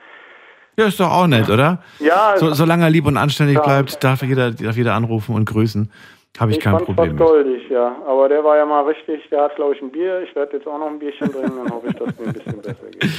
Ja, 0.77 0.87
ist 0.87 1.01
doch 1.01 1.11
auch 1.11 1.27
nett, 1.27 1.51
oder? 1.51 1.83
Ja, 1.99 2.37
So, 2.37 2.55
solange 2.55 2.85
er 2.85 2.91
lieb 2.91 3.07
und 3.07 3.17
anständig 3.17 3.57
Ja. 3.57 3.63
bleibt, 3.63 4.05
darf 4.05 4.23
jeder, 4.23 4.53
darf 4.53 4.77
jeder 4.77 4.95
anrufen 4.95 5.35
und 5.35 5.45
grüßen. 5.45 5.91
Habe 6.39 6.53
ich, 6.53 6.59
ich 6.59 6.63
kein 6.63 6.75
fand's 6.75 6.87
Problem 6.87 7.19
fast 7.19 7.31
goldig, 7.33 7.69
ja. 7.69 7.97
Aber 8.07 8.29
der 8.29 8.45
war 8.45 8.57
ja 8.57 8.65
mal 8.65 8.85
richtig, 8.85 9.29
der 9.31 9.43
hat 9.43 9.57
glaube 9.57 9.75
ich 9.75 9.83
ein 9.83 9.91
Bier. 9.91 10.23
Ich 10.23 10.37
werde 10.37 10.57
jetzt 10.57 10.69
auch 10.69 10.79
noch 10.79 10.87
ein 10.87 11.01
Bierchen 11.01 11.33
trinken, 11.33 11.57
dann 11.65 11.73
hoffe 11.73 11.89
ich, 11.89 11.97
dass 11.97 12.11
es 12.11 12.19
mir 12.21 12.27
ein 12.27 12.33
bisschen 12.33 12.63
besser 12.63 12.91
geht. 12.93 13.11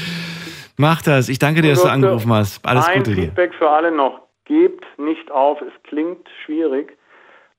Mach 0.80 1.02
das. 1.02 1.28
Ich 1.28 1.40
danke 1.40 1.62
dir, 1.62 1.72
dass 1.72 1.82
du 1.82 1.90
angerufen 1.90 2.32
hast. 2.32 2.66
Alles 2.66 2.88
ein 2.88 3.00
Gute 3.00 3.14
dir. 3.14 3.24
Feedback 3.24 3.54
für 3.56 3.70
alle 3.70 3.92
noch. 3.92 4.22
Gebt 4.46 4.86
nicht 4.98 5.30
auf. 5.30 5.60
Es 5.62 5.74
klingt 5.84 6.26
schwierig, 6.46 6.98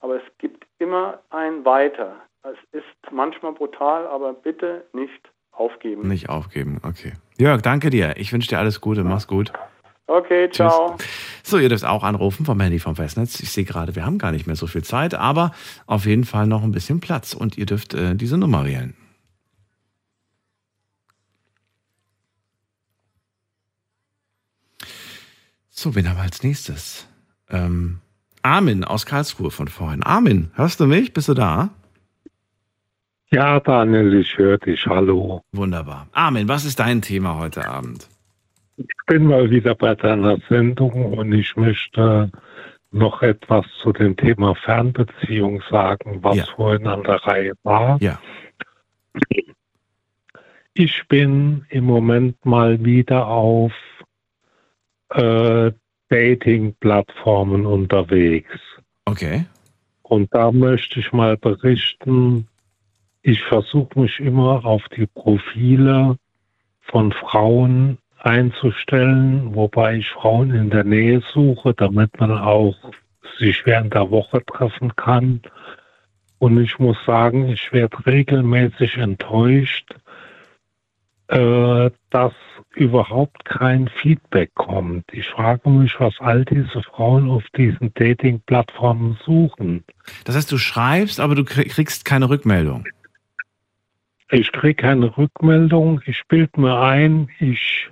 aber 0.00 0.16
es 0.16 0.22
gibt 0.38 0.64
immer 0.78 1.18
ein 1.28 1.62
Weiter. 1.66 2.16
Es 2.44 2.56
ist 2.72 3.12
manchmal 3.12 3.52
brutal, 3.52 4.06
aber 4.06 4.32
bitte 4.32 4.86
nicht 4.94 5.20
aufgeben. 5.52 6.08
Nicht 6.08 6.30
aufgeben, 6.30 6.80
okay. 6.82 7.12
Jörg, 7.36 7.60
danke 7.60 7.90
dir. 7.90 8.14
Ich 8.16 8.32
wünsche 8.32 8.48
dir 8.48 8.58
alles 8.58 8.80
Gute. 8.80 9.04
Mach's 9.04 9.26
gut. 9.26 9.52
Okay, 10.06 10.48
ciao. 10.50 10.96
So, 11.42 11.58
ihr 11.58 11.68
dürft 11.68 11.84
auch 11.84 12.02
anrufen 12.02 12.46
vom 12.46 12.58
Handy 12.58 12.78
vom 12.78 12.96
Festnetz. 12.96 13.38
Ich 13.40 13.52
sehe 13.52 13.64
gerade, 13.64 13.94
wir 13.96 14.06
haben 14.06 14.16
gar 14.16 14.32
nicht 14.32 14.46
mehr 14.46 14.56
so 14.56 14.66
viel 14.66 14.82
Zeit, 14.82 15.14
aber 15.14 15.52
auf 15.86 16.06
jeden 16.06 16.24
Fall 16.24 16.46
noch 16.46 16.62
ein 16.62 16.72
bisschen 16.72 17.00
Platz 17.00 17.34
und 17.34 17.58
ihr 17.58 17.66
dürft 17.66 17.92
äh, 17.92 18.14
diese 18.14 18.38
Nummer 18.38 18.64
wählen. 18.64 18.96
So, 25.82 25.94
wen 25.94 26.06
haben 26.10 26.18
wir 26.18 26.24
als 26.24 26.42
nächstes? 26.42 27.08
Ähm, 27.48 28.00
Armin 28.42 28.84
aus 28.84 29.06
Karlsruhe 29.06 29.50
von 29.50 29.66
vorhin. 29.68 30.02
Armin, 30.02 30.50
hörst 30.54 30.78
du 30.78 30.84
mich? 30.86 31.14
Bist 31.14 31.28
du 31.28 31.32
da? 31.32 31.70
Ja, 33.32 33.60
Daniel, 33.60 34.12
ich 34.20 34.36
höre 34.36 34.58
dich. 34.58 34.86
Hallo. 34.86 35.40
Wunderbar. 35.52 36.06
Armin, 36.12 36.48
was 36.48 36.66
ist 36.66 36.80
dein 36.80 37.00
Thema 37.00 37.38
heute 37.38 37.66
Abend? 37.66 38.10
Ich 38.76 38.84
bin 39.06 39.24
mal 39.24 39.48
wieder 39.50 39.74
bei 39.74 39.94
deiner 39.94 40.36
Sendung 40.50 41.14
und 41.14 41.32
ich 41.32 41.56
möchte 41.56 42.30
noch 42.90 43.22
etwas 43.22 43.64
zu 43.82 43.94
dem 43.94 44.18
Thema 44.18 44.54
Fernbeziehung 44.56 45.62
sagen, 45.70 46.18
was 46.22 46.36
Ja. 46.36 46.44
vorhin 46.56 46.86
an 46.88 47.04
der 47.04 47.24
Reihe 47.24 47.54
war. 47.62 47.96
Ja. 48.02 48.20
Ich 50.74 51.08
bin 51.08 51.64
im 51.70 51.84
Moment 51.84 52.44
mal 52.44 52.84
wieder 52.84 53.28
auf 53.28 53.72
äh, 55.10 55.72
Dating-Plattformen 56.08 57.66
unterwegs. 57.66 58.58
Okay. 59.04 59.46
Und 60.02 60.34
da 60.34 60.50
möchte 60.50 61.00
ich 61.00 61.12
mal 61.12 61.36
berichten, 61.36 62.48
ich 63.22 63.42
versuche 63.42 64.00
mich 64.00 64.18
immer 64.18 64.64
auf 64.64 64.82
die 64.96 65.06
Profile 65.06 66.16
von 66.80 67.12
Frauen 67.12 67.98
einzustellen, 68.18 69.54
wobei 69.54 69.96
ich 69.96 70.08
Frauen 70.10 70.52
in 70.52 70.70
der 70.70 70.84
Nähe 70.84 71.22
suche, 71.32 71.74
damit 71.74 72.18
man 72.18 72.32
auch 72.32 72.76
sich 73.38 73.64
während 73.66 73.94
der 73.94 74.10
Woche 74.10 74.44
treffen 74.44 74.94
kann. 74.96 75.40
Und 76.38 76.60
ich 76.60 76.78
muss 76.78 76.96
sagen, 77.06 77.48
ich 77.48 77.72
werde 77.72 78.04
regelmäßig 78.06 78.96
enttäuscht, 78.96 79.94
äh, 81.28 81.90
dass 82.10 82.32
überhaupt 82.74 83.44
kein 83.44 83.88
Feedback 83.88 84.54
kommt. 84.54 85.04
Ich 85.12 85.28
frage 85.28 85.68
mich, 85.68 85.98
was 85.98 86.14
all 86.20 86.44
diese 86.44 86.82
Frauen 86.82 87.28
auf 87.28 87.44
diesen 87.56 87.92
Dating-Plattformen 87.94 89.18
suchen. 89.24 89.84
Das 90.24 90.36
heißt, 90.36 90.50
du 90.52 90.58
schreibst, 90.58 91.20
aber 91.20 91.34
du 91.34 91.44
kriegst 91.44 92.04
keine 92.04 92.28
Rückmeldung. 92.28 92.84
Ich 94.30 94.52
kriege 94.52 94.74
keine 94.74 95.16
Rückmeldung. 95.16 96.00
Ich 96.06 96.22
bilde 96.28 96.60
mir 96.60 96.80
ein, 96.80 97.28
ich 97.40 97.90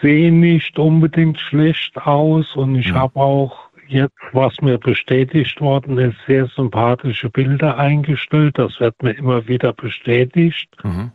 sehe 0.00 0.32
nicht 0.32 0.78
unbedingt 0.78 1.38
schlecht 1.38 1.96
aus 1.98 2.56
und 2.56 2.76
ich 2.76 2.90
mhm. 2.90 2.96
habe 2.96 3.20
auch 3.20 3.66
jetzt, 3.86 4.16
was 4.32 4.60
mir 4.60 4.78
bestätigt 4.78 5.60
worden 5.60 5.98
ist, 5.98 6.16
sehr 6.26 6.46
sympathische 6.46 7.28
Bilder 7.28 7.78
eingestellt. 7.78 8.58
Das 8.58 8.80
wird 8.80 9.00
mir 9.02 9.12
immer 9.12 9.46
wieder 9.46 9.72
bestätigt. 9.72 10.68
Mhm. 10.82 11.12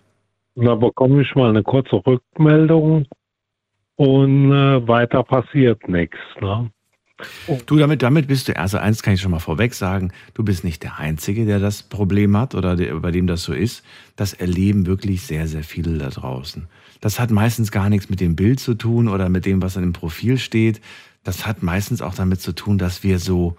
Da 0.55 0.75
bekomme 0.75 1.21
ich 1.21 1.33
mal 1.35 1.49
eine 1.49 1.63
kurze 1.63 2.01
Rückmeldung 2.05 3.05
und 3.95 4.51
äh, 4.51 4.87
weiter 4.87 5.23
passiert 5.23 5.87
nichts. 5.87 6.17
Ne? 6.41 6.69
Du, 7.65 7.77
damit, 7.77 8.01
damit 8.01 8.27
bist 8.27 8.47
du, 8.47 8.57
also 8.57 8.77
eins 8.77 9.03
kann 9.03 9.13
ich 9.13 9.21
schon 9.21 9.31
mal 9.31 9.39
vorweg 9.39 9.73
sagen, 9.73 10.11
du 10.33 10.43
bist 10.43 10.63
nicht 10.63 10.83
der 10.83 10.97
Einzige, 10.97 11.45
der 11.45 11.59
das 11.59 11.83
Problem 11.83 12.35
hat 12.35 12.55
oder 12.55 12.75
der, 12.75 12.95
bei 12.95 13.11
dem 13.11 13.27
das 13.27 13.43
so 13.43 13.53
ist. 13.53 13.85
Das 14.15 14.33
erleben 14.33 14.85
wirklich 14.85 15.21
sehr, 15.21 15.47
sehr 15.47 15.63
viele 15.63 15.97
da 15.97 16.09
draußen. 16.09 16.67
Das 16.99 17.19
hat 17.19 17.31
meistens 17.31 17.71
gar 17.71 17.89
nichts 17.89 18.09
mit 18.09 18.19
dem 18.19 18.35
Bild 18.35 18.59
zu 18.59 18.73
tun 18.73 19.07
oder 19.07 19.29
mit 19.29 19.45
dem, 19.45 19.61
was 19.61 19.77
an 19.77 19.83
dem 19.83 19.93
Profil 19.93 20.37
steht. 20.37 20.81
Das 21.23 21.45
hat 21.45 21.63
meistens 21.63 22.01
auch 22.01 22.15
damit 22.15 22.41
zu 22.41 22.53
tun, 22.53 22.77
dass 22.77 23.03
wir 23.03 23.19
so, 23.19 23.55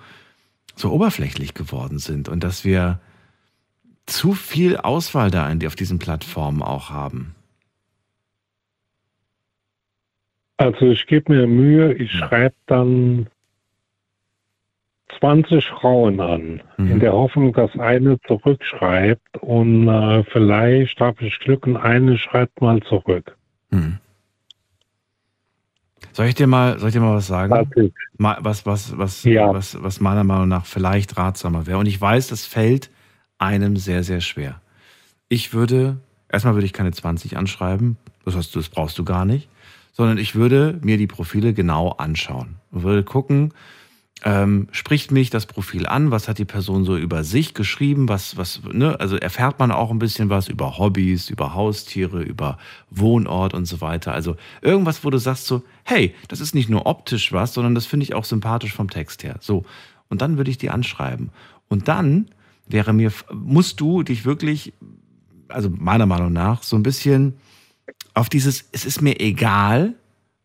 so 0.75 0.91
oberflächlich 0.91 1.55
geworden 1.55 1.99
sind 1.99 2.29
und 2.29 2.43
dass 2.43 2.65
wir 2.65 3.01
zu 4.07 4.33
viel 4.33 4.77
Auswahl 4.77 5.31
da 5.31 5.51
auf 5.67 5.75
diesen 5.75 5.99
Plattformen 5.99 6.63
auch 6.63 6.91
haben. 6.91 7.35
Also 10.57 10.87
ich 10.87 11.07
gebe 11.07 11.33
mir 11.33 11.47
Mühe, 11.47 11.93
ich 11.95 12.13
schreibe 12.13 12.55
dann 12.67 13.27
20 15.19 15.67
Frauen 15.67 16.21
an, 16.21 16.63
mhm. 16.77 16.93
in 16.93 17.01
der 17.01 17.13
Hoffnung, 17.13 17.53
dass 17.53 17.77
eine 17.79 18.21
zurückschreibt 18.21 19.39
und 19.39 19.89
äh, 19.89 20.25
vielleicht 20.25 21.01
habe 21.01 21.27
ich 21.27 21.39
Glück 21.41 21.67
und 21.67 21.77
eine 21.77 22.17
schreibt 22.17 22.61
mal 22.61 22.81
zurück. 22.83 23.37
Mhm. 23.71 23.99
Soll 26.13 26.27
ich 26.27 26.35
dir 26.35 26.47
mal, 26.47 26.79
soll 26.79 26.91
ich 26.91 26.95
dir 26.95 27.01
mal 27.01 27.17
was 27.17 27.27
sagen? 27.27 27.53
Was, 28.19 28.67
was, 28.67 28.99
was, 28.99 29.25
ja. 29.25 29.53
was, 29.53 29.83
was 29.83 30.01
meiner 30.01 30.25
Meinung 30.25 30.49
nach 30.49 30.67
vielleicht 30.67 31.17
ratsamer 31.17 31.67
wäre. 31.67 31.79
Und 31.79 31.87
ich 31.87 32.01
weiß, 32.01 32.29
das 32.29 32.45
fällt 32.45 32.91
einem 33.43 33.77
sehr, 33.77 34.05
sehr 34.05 34.21
schwer. 34.21 34.61
Ich 35.29 35.53
würde, 35.53 35.99
erstmal 36.29 36.55
würde 36.55 36.67
ich 36.67 36.73
keine 36.73 36.93
20 36.93 37.37
anschreiben, 37.37 37.97
das, 38.25 38.37
heißt, 38.37 38.55
das 38.55 38.69
brauchst 38.69 38.99
du 38.99 39.05
gar 39.05 39.25
nicht, 39.25 39.49
sondern 39.93 40.17
ich 40.17 40.37
würde 40.37 40.79
mir 40.83 40.97
die 40.97 41.09
Profile 41.09 41.53
genau 41.53 41.91
anschauen 41.91 42.57
und 42.71 42.85
würde 42.85 43.03
gucken, 43.03 43.53
ähm, 44.25 44.69
spricht 44.71 45.11
mich 45.11 45.31
das 45.31 45.47
Profil 45.47 45.87
an, 45.87 46.13
was 46.13 46.29
hat 46.29 46.39
die 46.39 46.45
Person 46.45 46.85
so 46.85 46.97
über 46.97 47.25
sich 47.25 47.55
geschrieben, 47.55 48.09
was, 48.09 48.37
was, 48.37 48.61
ne, 48.73 49.01
also 49.01 49.17
erfährt 49.17 49.59
man 49.59 49.73
auch 49.73 49.91
ein 49.91 49.99
bisschen 49.99 50.31
was 50.31 50.47
über 50.47 50.79
Hobbys, 50.79 51.29
über 51.29 51.55
Haustiere, 51.55 52.23
über 52.23 52.57
Wohnort 52.89 53.53
und 53.53 53.65
so 53.65 53.81
weiter. 53.81 54.13
Also 54.13 54.37
irgendwas, 54.61 55.05
wo 55.05 55.11
du 55.11 55.19
sagst 55.19 55.47
so, 55.47 55.65
hey, 55.83 56.15
das 56.29 56.41
ist 56.41 56.55
nicht 56.55 56.69
nur 56.69 56.87
optisch 56.87 57.33
was, 57.33 57.55
sondern 57.55 57.75
das 57.75 57.87
finde 57.87 58.05
ich 58.05 58.15
auch 58.15 58.25
sympathisch 58.25 58.73
vom 58.73 58.89
Text 58.89 59.25
her. 59.25 59.37
So. 59.41 59.65
Und 60.09 60.23
dann 60.23 60.37
würde 60.37 60.53
ich 60.53 60.59
die 60.59 60.71
anschreiben. 60.71 61.31
Und 61.69 61.89
dann 61.89 62.29
wäre 62.67 62.93
mir, 62.93 63.13
musst 63.33 63.81
du 63.81 64.03
dich 64.03 64.25
wirklich, 64.25 64.73
also 65.49 65.71
meiner 65.71 66.07
Meinung 66.07 66.33
nach, 66.33 66.63
so 66.63 66.77
ein 66.77 66.83
bisschen 66.83 67.35
auf 68.15 68.29
dieses, 68.29 68.69
es 68.73 68.85
ist 68.85 69.01
mir 69.01 69.21
egal, 69.21 69.95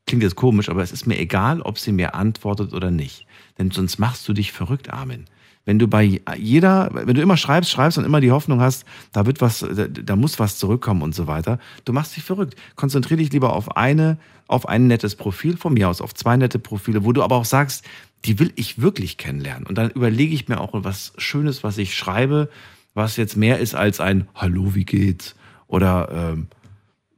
klingt 0.06 0.24
jetzt 0.24 0.36
komisch, 0.36 0.70
aber 0.70 0.84
es 0.84 0.92
ist 0.92 1.06
mir 1.06 1.20
egal, 1.20 1.62
ob 1.62 1.80
sie 1.80 1.92
mir 1.92 2.16
antwortet 2.16 2.74
oder 2.74 2.92
nicht. 2.92 3.26
Denn 3.58 3.72
sonst 3.72 4.00
machst 4.00 4.28
du 4.28 4.34
dich 4.34 4.52
verrückt, 4.52 4.92
Armin. 4.92 5.26
Wenn 5.68 5.80
du 5.80 5.90
bei 5.90 6.22
jeder, 6.38 6.90
wenn 6.94 7.14
du 7.14 7.22
immer 7.22 7.36
schreibst, 7.36 7.70
schreibst 7.70 7.98
und 7.98 8.06
immer 8.06 8.22
die 8.22 8.32
Hoffnung 8.32 8.62
hast, 8.62 8.86
da 9.12 9.26
wird 9.26 9.42
was, 9.42 9.66
da, 9.70 10.16
muss 10.16 10.40
was 10.40 10.58
zurückkommen 10.58 11.02
und 11.02 11.14
so 11.14 11.28
weiter, 11.28 11.60
du 11.84 11.92
machst 11.92 12.16
dich 12.16 12.24
verrückt. 12.24 12.56
Konzentriere 12.78 13.18
dich 13.18 13.34
lieber 13.34 13.52
auf 13.52 13.76
eine, 13.76 14.18
auf 14.48 14.70
ein 14.70 14.88
nettes 14.88 15.16
Profil 15.16 15.58
von 15.58 15.74
mir 15.74 15.90
aus, 15.90 16.00
auf 16.00 16.16
zwei 16.16 16.38
nette 16.38 16.58
Profile, 16.58 17.04
wo 17.04 17.12
du 17.12 17.22
aber 17.22 17.36
auch 17.36 17.44
sagst, 17.44 17.84
die 18.24 18.40
will 18.40 18.54
ich 18.56 18.82
wirklich 18.82 19.18
kennenlernen. 19.18 19.68
Und 19.68 19.78
dann 19.78 19.90
überlege 19.90 20.34
ich 20.34 20.48
mir 20.48 20.62
auch 20.62 20.70
was 20.72 21.12
Schönes, 21.18 21.66
was 21.66 21.78
ich 21.78 21.96
schreibe, 21.96 22.48
was 22.94 23.18
jetzt 23.18 23.36
mehr 23.36 23.60
ist 23.60 23.76
als 23.76 24.00
ein 24.00 24.30
Hallo, 24.36 24.74
wie 24.74 24.86
geht's? 24.86 25.36
Oder 25.68 26.08
ähm, 26.14 26.48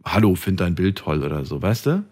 Hallo, 0.03 0.33
find 0.33 0.59
dein 0.59 0.73
Bild 0.73 0.97
toll 0.97 1.23
oder 1.23 1.45
so, 1.45 1.61
weißt 1.61 1.85
du? 1.85 2.03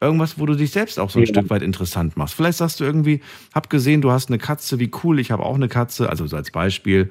Irgendwas, 0.00 0.38
wo 0.38 0.46
du 0.46 0.54
dich 0.54 0.70
selbst 0.70 0.98
auch 0.98 1.08
so 1.08 1.18
ein 1.18 1.24
ja. 1.24 1.32
Stück 1.32 1.50
weit 1.50 1.62
interessant 1.62 2.16
machst. 2.16 2.34
Vielleicht 2.34 2.58
sagst 2.58 2.80
du 2.80 2.84
irgendwie, 2.84 3.20
hab 3.54 3.70
gesehen, 3.70 4.02
du 4.02 4.10
hast 4.10 4.28
eine 4.28 4.38
Katze, 4.38 4.78
wie 4.78 4.90
cool, 5.02 5.18
ich 5.18 5.30
habe 5.30 5.44
auch 5.44 5.54
eine 5.54 5.68
Katze, 5.68 6.10
also 6.10 6.26
so 6.26 6.36
als 6.36 6.50
Beispiel. 6.50 7.10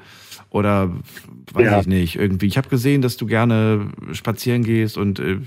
Oder 0.50 0.92
weiß 1.54 1.66
ja. 1.66 1.80
ich 1.80 1.88
nicht, 1.88 2.16
irgendwie. 2.16 2.46
Ich 2.46 2.58
habe 2.58 2.70
gesehen, 2.70 3.02
dass 3.02 3.18
du 3.18 3.26
gerne 3.26 3.90
spazieren 4.12 4.64
gehst 4.64 4.98
und 4.98 5.20
äh, 5.20 5.40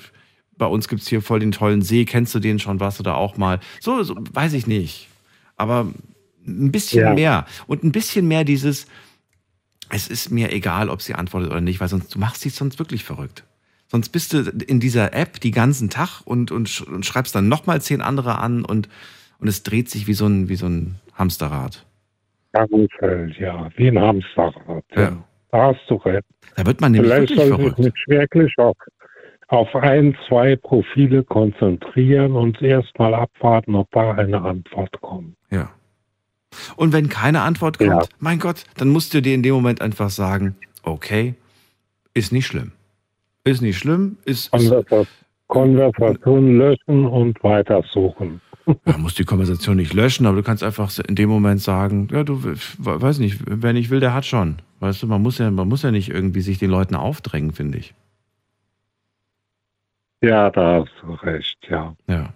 bei 0.58 0.66
uns 0.66 0.88
gibt 0.88 1.02
es 1.02 1.08
hier 1.08 1.22
voll 1.22 1.40
den 1.40 1.52
tollen 1.52 1.82
See. 1.82 2.04
Kennst 2.04 2.34
du 2.34 2.40
den 2.40 2.58
schon 2.58 2.80
was 2.80 2.98
oder 2.98 3.16
auch 3.16 3.36
mal? 3.36 3.60
So, 3.80 4.02
so 4.02 4.16
weiß 4.32 4.54
ich 4.54 4.66
nicht. 4.66 5.08
Aber 5.56 5.86
ein 6.46 6.72
bisschen 6.72 7.02
ja. 7.02 7.14
mehr. 7.14 7.46
Und 7.66 7.84
ein 7.84 7.92
bisschen 7.92 8.26
mehr 8.26 8.44
dieses, 8.44 8.86
es 9.90 10.08
ist 10.08 10.30
mir 10.30 10.52
egal, 10.52 10.88
ob 10.88 11.02
sie 11.02 11.14
antwortet 11.14 11.50
oder 11.50 11.60
nicht, 11.60 11.80
weil 11.80 11.88
sonst 11.88 12.14
du 12.14 12.18
machst 12.18 12.40
sie 12.40 12.48
sonst 12.48 12.78
wirklich 12.78 13.04
verrückt. 13.04 13.44
Sonst 13.88 14.08
bist 14.10 14.32
du 14.32 14.38
in 14.66 14.80
dieser 14.80 15.14
App 15.14 15.40
die 15.40 15.52
ganzen 15.52 15.90
Tag 15.90 16.20
und, 16.24 16.50
und, 16.50 16.80
und 16.82 17.06
schreibst 17.06 17.34
dann 17.34 17.48
nochmal 17.48 17.80
zehn 17.80 18.00
andere 18.00 18.38
an 18.38 18.64
und, 18.64 18.88
und 19.38 19.48
es 19.48 19.62
dreht 19.62 19.88
sich 19.88 20.06
wie 20.06 20.14
so 20.14 20.26
ein, 20.26 20.48
wie 20.48 20.56
so 20.56 20.66
ein 20.66 20.96
Hamsterrad. 21.14 21.86
Karussell, 22.52 23.34
ja, 23.38 23.68
wie 23.76 23.88
ein 23.88 23.98
Hamsterrad. 23.98 24.84
Ja. 24.94 25.02
ja. 25.02 25.24
Da 25.52 25.68
hast 25.68 25.80
du 25.88 25.94
recht. 25.96 26.24
Da 26.56 26.66
wird 26.66 26.80
man 26.80 26.92
nämlich 26.92 27.12
Vielleicht 27.12 27.36
wirklich 27.36 27.54
verrückt. 27.54 27.78
mich 27.78 28.04
wirklich 28.08 28.58
auf, 28.58 28.76
auf 29.48 29.74
ein, 29.76 30.16
zwei 30.28 30.56
Profile 30.56 31.22
konzentrieren 31.22 32.32
und 32.32 32.60
erstmal 32.60 33.14
abwarten, 33.14 33.74
ob 33.76 33.90
da 33.92 34.12
eine 34.12 34.40
Antwort 34.40 35.00
kommt. 35.00 35.36
Ja. 35.50 35.70
Und 36.76 36.92
wenn 36.92 37.08
keine 37.08 37.42
Antwort 37.42 37.78
kommt, 37.78 37.90
ja. 37.90 38.02
mein 38.18 38.38
Gott, 38.38 38.64
dann 38.76 38.88
musst 38.88 39.14
du 39.14 39.22
dir 39.22 39.34
in 39.34 39.42
dem 39.42 39.54
Moment 39.54 39.80
einfach 39.80 40.10
sagen, 40.10 40.56
okay, 40.82 41.34
ist 42.14 42.32
nicht 42.32 42.46
schlimm. 42.46 42.72
Ist 43.46 43.62
nicht 43.62 43.78
schlimm. 43.78 44.18
Ist, 44.24 44.50
Konversation, 44.50 45.06
Konversation 45.46 46.58
löschen 46.58 47.06
und 47.06 47.42
weitersuchen. 47.44 48.40
Man 48.84 49.00
muss 49.00 49.14
die 49.14 49.24
Konversation 49.24 49.76
nicht 49.76 49.94
löschen, 49.94 50.26
aber 50.26 50.36
du 50.36 50.42
kannst 50.42 50.64
einfach 50.64 50.90
in 51.06 51.14
dem 51.14 51.28
Moment 51.28 51.60
sagen, 51.60 52.08
ja, 52.10 52.24
du, 52.24 52.42
weiß 52.42 53.20
nicht, 53.20 53.38
wer 53.46 53.72
nicht 53.72 53.90
will, 53.90 54.00
der 54.00 54.12
hat 54.12 54.26
schon. 54.26 54.56
Weißt 54.80 55.02
du, 55.02 55.06
man 55.06 55.22
muss 55.22 55.38
ja, 55.38 55.50
man 55.50 55.68
muss 55.68 55.82
ja 55.82 55.92
nicht 55.92 56.10
irgendwie 56.10 56.40
sich 56.40 56.58
den 56.58 56.70
Leuten 56.70 56.96
aufdrängen, 56.96 57.52
finde 57.52 57.78
ich. 57.78 57.94
Ja, 60.22 60.50
da 60.50 60.80
hast 60.80 60.92
du 61.02 61.12
recht, 61.12 61.56
ja. 61.70 61.94
Ja. 62.08 62.34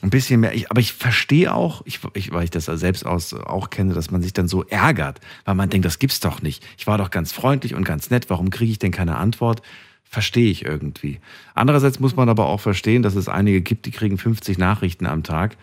Ein 0.00 0.10
bisschen 0.10 0.40
mehr, 0.40 0.54
ich, 0.54 0.70
aber 0.70 0.80
ich 0.80 0.92
verstehe 0.92 1.52
auch, 1.52 1.82
ich, 1.84 2.00
ich, 2.14 2.32
weil 2.32 2.44
ich 2.44 2.50
das 2.50 2.66
selbst 2.66 3.04
aus, 3.04 3.34
auch 3.34 3.70
kenne, 3.70 3.94
dass 3.94 4.12
man 4.12 4.22
sich 4.22 4.32
dann 4.32 4.46
so 4.46 4.62
ärgert, 4.64 5.20
weil 5.44 5.56
man 5.56 5.70
denkt, 5.70 5.86
das 5.86 5.98
gibt's 5.98 6.20
doch 6.20 6.40
nicht. 6.40 6.64
Ich 6.78 6.86
war 6.86 6.98
doch 6.98 7.10
ganz 7.10 7.32
freundlich 7.32 7.74
und 7.74 7.84
ganz 7.84 8.10
nett, 8.10 8.30
warum 8.30 8.50
kriege 8.50 8.70
ich 8.70 8.78
denn 8.78 8.92
keine 8.92 9.16
Antwort? 9.16 9.62
Verstehe 10.04 10.50
ich 10.50 10.64
irgendwie. 10.64 11.18
Andererseits 11.54 11.98
muss 11.98 12.14
man 12.14 12.28
aber 12.28 12.46
auch 12.46 12.60
verstehen, 12.60 13.02
dass 13.02 13.16
es 13.16 13.28
einige 13.28 13.60
gibt, 13.60 13.86
die 13.86 13.90
kriegen 13.90 14.18
50 14.18 14.56
Nachrichten 14.56 15.04
am 15.04 15.24
Tag 15.24 15.56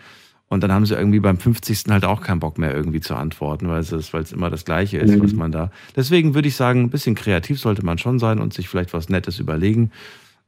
und 0.48 0.62
dann 0.62 0.70
haben 0.70 0.86
sie 0.86 0.94
irgendwie 0.94 1.20
beim 1.20 1.38
50. 1.38 1.84
halt 1.88 2.04
auch 2.04 2.20
keinen 2.20 2.40
Bock 2.40 2.58
mehr 2.58 2.74
irgendwie 2.74 3.00
zu 3.00 3.14
antworten, 3.14 3.68
weil 3.68 3.80
es, 3.80 4.12
weil 4.12 4.22
es 4.22 4.32
immer 4.32 4.50
das 4.50 4.64
Gleiche 4.64 4.98
ist, 4.98 5.16
mhm. 5.16 5.22
was 5.22 5.32
man 5.32 5.50
da. 5.50 5.70
Deswegen 5.96 6.34
würde 6.34 6.48
ich 6.48 6.56
sagen, 6.56 6.82
ein 6.82 6.90
bisschen 6.90 7.14
kreativ 7.14 7.58
sollte 7.58 7.84
man 7.84 7.98
schon 7.98 8.18
sein 8.18 8.38
und 8.38 8.54
sich 8.54 8.68
vielleicht 8.68 8.92
was 8.92 9.08
Nettes 9.08 9.40
überlegen, 9.40 9.90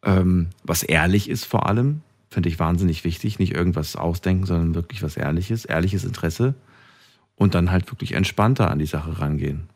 ähm, 0.05 0.49
was 0.63 0.83
ehrlich 0.83 1.29
ist 1.29 1.45
vor 1.45 1.67
allem 1.67 2.03
Finde 2.31 2.49
ich 2.49 2.59
wahnsinnig 2.59 3.05
wichtig. 3.05 3.39
Nicht 3.39 3.55
irgendwas 3.55 3.97
ausdenken, 3.97 4.45
sondern 4.45 4.75
wirklich 4.75 5.03
was 5.03 5.17
Ehrliches, 5.17 5.65
ehrliches 5.65 6.05
Interesse. 6.05 6.55
Und 7.37 7.55
dann 7.55 7.71
halt 7.71 7.91
wirklich 7.91 8.13
entspannter 8.13 8.71
an 8.71 8.79
die 8.79 8.87
Sache 8.87 9.21
rangehen. 9.21 9.69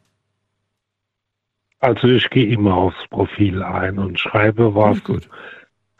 Also 1.78 2.08
ich 2.08 2.28
gehe 2.30 2.46
immer 2.46 2.74
aufs 2.74 3.08
Profil 3.10 3.62
ein 3.62 3.98
und 3.98 4.18
schreibe 4.18 4.74
was, 4.74 4.98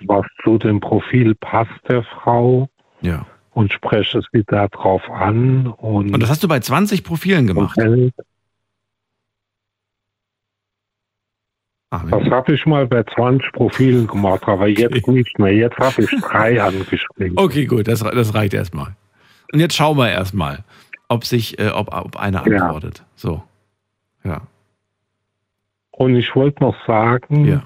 was 0.07 0.27
zu 0.45 0.59
dem 0.59 0.81
Profil 0.81 1.35
passt 1.35 1.70
der 1.89 2.05
Frau. 2.05 2.69
Ja. 3.01 3.27
Und 3.53 3.73
spreche 3.73 4.23
sie 4.33 4.45
darauf 4.47 5.09
an. 5.11 5.66
Und, 5.66 6.15
Und 6.15 6.20
das 6.23 6.31
hast 6.31 6.43
du 6.43 6.49
bei 6.49 6.61
20 6.61 7.05
Profilen 7.05 7.47
gemacht? 7.47 7.77
Das 12.10 12.24
habe 12.31 12.55
ich 12.55 12.64
mal 12.64 12.86
bei 12.86 13.02
20 13.02 13.52
Profilen 13.52 14.06
gemacht, 14.06 14.43
aber 14.47 14.66
jetzt 14.66 15.06
nicht 15.06 15.39
mehr. 15.39 15.52
Jetzt 15.55 15.77
habe 15.77 16.02
ich 16.02 16.10
drei 16.23 16.62
angeschrieben. 16.62 17.36
Okay, 17.36 17.66
gut, 17.66 17.86
das, 17.86 18.01
das 18.01 18.35
reicht 18.35 18.55
erstmal. 18.55 18.97
Und 19.52 19.60
jetzt 19.60 19.77
schauen 19.77 19.98
wir 19.98 20.10
erstmal, 20.10 20.64
ob 21.09 21.27
sich, 21.27 21.59
äh, 21.59 21.69
ob, 21.69 21.93
ob 21.94 22.16
einer 22.16 22.47
Ja. 22.48 22.62
antwortet. 22.64 23.05
So. 23.14 23.43
Ja. 24.24 24.40
Und 25.90 26.16
ich 26.16 26.35
wollte 26.35 26.62
noch 26.62 26.77
sagen, 26.86 27.62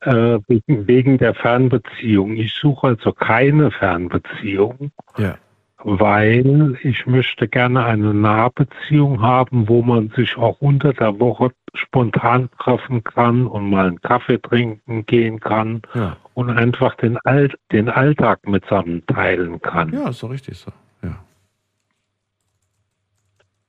äh, 0.00 0.38
wegen, 0.48 0.88
wegen 0.88 1.18
der 1.18 1.34
Fernbeziehung. 1.34 2.34
Ich 2.36 2.52
suche 2.54 2.88
also 2.88 3.12
keine 3.12 3.70
Fernbeziehung, 3.70 4.90
Ja. 5.16 5.36
Weil 5.84 6.78
ich 6.82 7.06
möchte 7.06 7.48
gerne 7.48 7.84
eine 7.84 8.12
Nahbeziehung 8.14 9.22
haben, 9.22 9.68
wo 9.68 9.82
man 9.82 10.10
sich 10.10 10.36
auch 10.36 10.60
unter 10.60 10.92
der 10.92 11.18
Woche 11.20 11.52
spontan 11.74 12.48
treffen 12.58 13.02
kann 13.04 13.46
und 13.46 13.70
mal 13.70 13.86
einen 13.86 14.00
Kaffee 14.00 14.38
trinken 14.40 15.06
gehen 15.06 15.40
kann 15.40 15.82
Ja. 15.94 16.16
und 16.34 16.50
einfach 16.50 16.94
den, 16.96 17.16
All 17.24 17.50
den 17.72 17.88
Alltag 17.88 18.46
mitsammen 18.46 19.04
teilen 19.06 19.60
kann. 19.60 19.92
Ja, 19.92 20.08
ist 20.08 20.22
doch 20.22 20.30
richtig 20.30 20.58
so. 20.58 20.70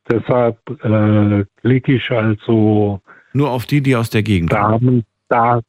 Deshalb 0.10 0.58
äh, 0.84 1.46
klicke 1.62 1.94
ich 1.94 2.12
also 2.12 3.00
Nur 3.34 3.50
auf 3.52 3.66
die, 3.66 3.82
die 3.82 3.96
aus 3.96 4.10
der 4.10 4.24
Gegend 4.24 4.52
Damen, 4.52 5.06
da, 5.30 5.62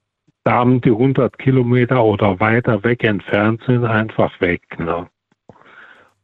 Damen, 0.43 0.81
die 0.81 0.91
100 0.91 1.39
Kilometer 1.39 2.03
oder 2.03 2.41
weiter 2.41 2.83
weg 2.83 3.05
entfernt 3.05 3.61
sind, 3.67 3.85
einfach 3.85 4.33
weg. 4.41 4.63
Ne? 4.79 5.07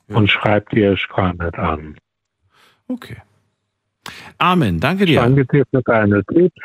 Und 0.08 0.30
erst 0.72 1.08
gar 1.08 1.32
nicht 1.32 1.58
an. 1.58 1.96
Okay. 2.88 3.16
Amen, 4.38 4.80
danke 4.80 5.04
dir. 5.04 5.20
Danke 5.20 5.44
dir 5.46 5.64
für 5.70 5.82
deine 5.82 6.24
Tipps. 6.24 6.56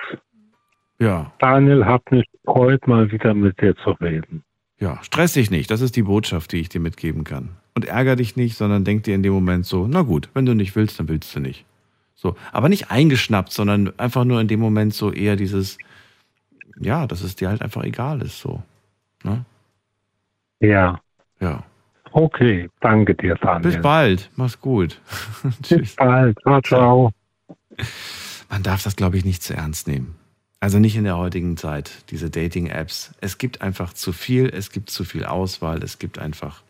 Ja. 1.00 1.34
Daniel, 1.40 1.86
hat 1.86 2.10
mich 2.12 2.26
gefreut, 2.32 2.88
mal 2.88 3.12
wieder 3.12 3.34
mit 3.34 3.60
dir 3.60 3.76
zu 3.78 3.92
reden. 3.92 4.44
Ja, 4.80 5.00
stress 5.04 5.34
dich 5.34 5.52
nicht. 5.52 5.70
Das 5.70 5.82
ist 5.82 5.96
die 5.96 6.04
Botschaft, 6.04 6.52
die 6.52 6.60
ich 6.60 6.70
dir 6.70 6.80
mitgeben 6.80 7.24
kann. 7.24 7.50
Und 7.76 7.86
ärger 7.86 8.16
dich 8.16 8.36
nicht, 8.36 8.56
sondern 8.56 8.86
denk 8.86 9.04
dir 9.04 9.16
in 9.16 9.24
dem 9.24 9.34
Moment 9.34 9.66
so, 9.66 9.88
na 9.88 10.04
gut, 10.04 10.30
wenn 10.34 10.46
du 10.46 10.54
nicht 10.54 10.76
willst, 10.76 11.00
dann 11.00 11.10
willst 11.10 11.36
du 11.36 11.40
nicht. 11.40 11.66
So, 12.16 12.36
aber 12.52 12.70
nicht 12.70 12.92
eingeschnappt, 12.92 13.52
sondern 13.52 13.98
einfach 14.00 14.24
nur 14.24 14.40
in 14.40 14.48
dem 14.48 14.60
Moment 14.60 14.94
so 14.94 15.12
eher 15.12 15.36
dieses, 15.36 15.78
ja, 16.80 17.08
dass 17.08 17.22
es 17.22 17.36
dir 17.36 17.50
halt 17.50 17.62
einfach 17.62 17.84
egal 17.84 18.22
ist, 18.22 18.40
so. 18.40 18.64
Ne? 19.24 19.44
Ja. 20.60 21.02
Ja. 21.40 21.64
Okay, 22.16 22.70
danke 22.80 23.16
dir, 23.16 23.36
Daniel. 23.36 23.72
Bis 23.72 23.82
bald. 23.82 24.30
Mach's 24.36 24.62
gut. 24.62 25.02
Bis 25.70 25.96
bald. 25.96 26.38
Ciao, 26.42 26.62
ciao. 26.62 27.12
Man 28.50 28.62
darf 28.62 28.84
das, 28.84 28.96
glaube 28.96 29.18
ich, 29.18 29.26
nicht 29.26 29.42
zu 29.42 29.56
ernst 29.56 29.88
nehmen. 29.88 30.16
Also 30.60 30.78
nicht 30.78 30.96
in 30.96 31.06
der 31.06 31.18
heutigen 31.18 31.58
Zeit, 31.58 31.92
diese 32.12 32.30
Dating-Apps. 32.30 33.16
Es 33.20 33.40
gibt 33.40 33.64
einfach 33.64 33.94
zu 33.94 34.14
viel, 34.14 34.48
es 34.48 34.70
gibt 34.70 34.92
zu 34.92 35.04
viel 35.04 35.26
Auswahl, 35.26 35.84
es 35.84 35.98
gibt 35.98 36.20
einfach. 36.20 36.62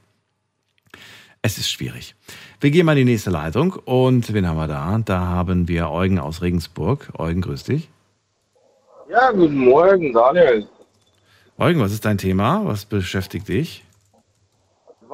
Es 1.42 1.58
ist 1.58 1.70
schwierig. 1.70 2.16
Wir 2.62 2.72
gehen 2.72 2.86
mal 2.86 2.98
in 2.98 3.06
die 3.06 3.12
nächste 3.12 3.30
Leitung 3.30 3.74
und 3.74 4.34
wen 4.34 4.48
haben 4.48 4.56
wir 4.56 4.68
da? 4.68 4.98
Da 5.04 5.20
haben 5.20 5.68
wir 5.68 5.92
Eugen 5.92 6.20
aus 6.20 6.42
Regensburg. 6.42 7.12
Eugen, 7.18 7.42
grüß 7.42 7.66
dich. 7.66 7.90
Ja, 9.10 9.30
guten 9.32 9.58
Morgen, 9.58 10.14
Daniel. 10.14 10.68
Eugen, 11.58 11.82
was 11.82 11.92
ist 11.92 12.06
dein 12.06 12.18
Thema? 12.18 12.66
Was 12.66 12.86
beschäftigt 12.86 13.50
dich? 13.50 13.84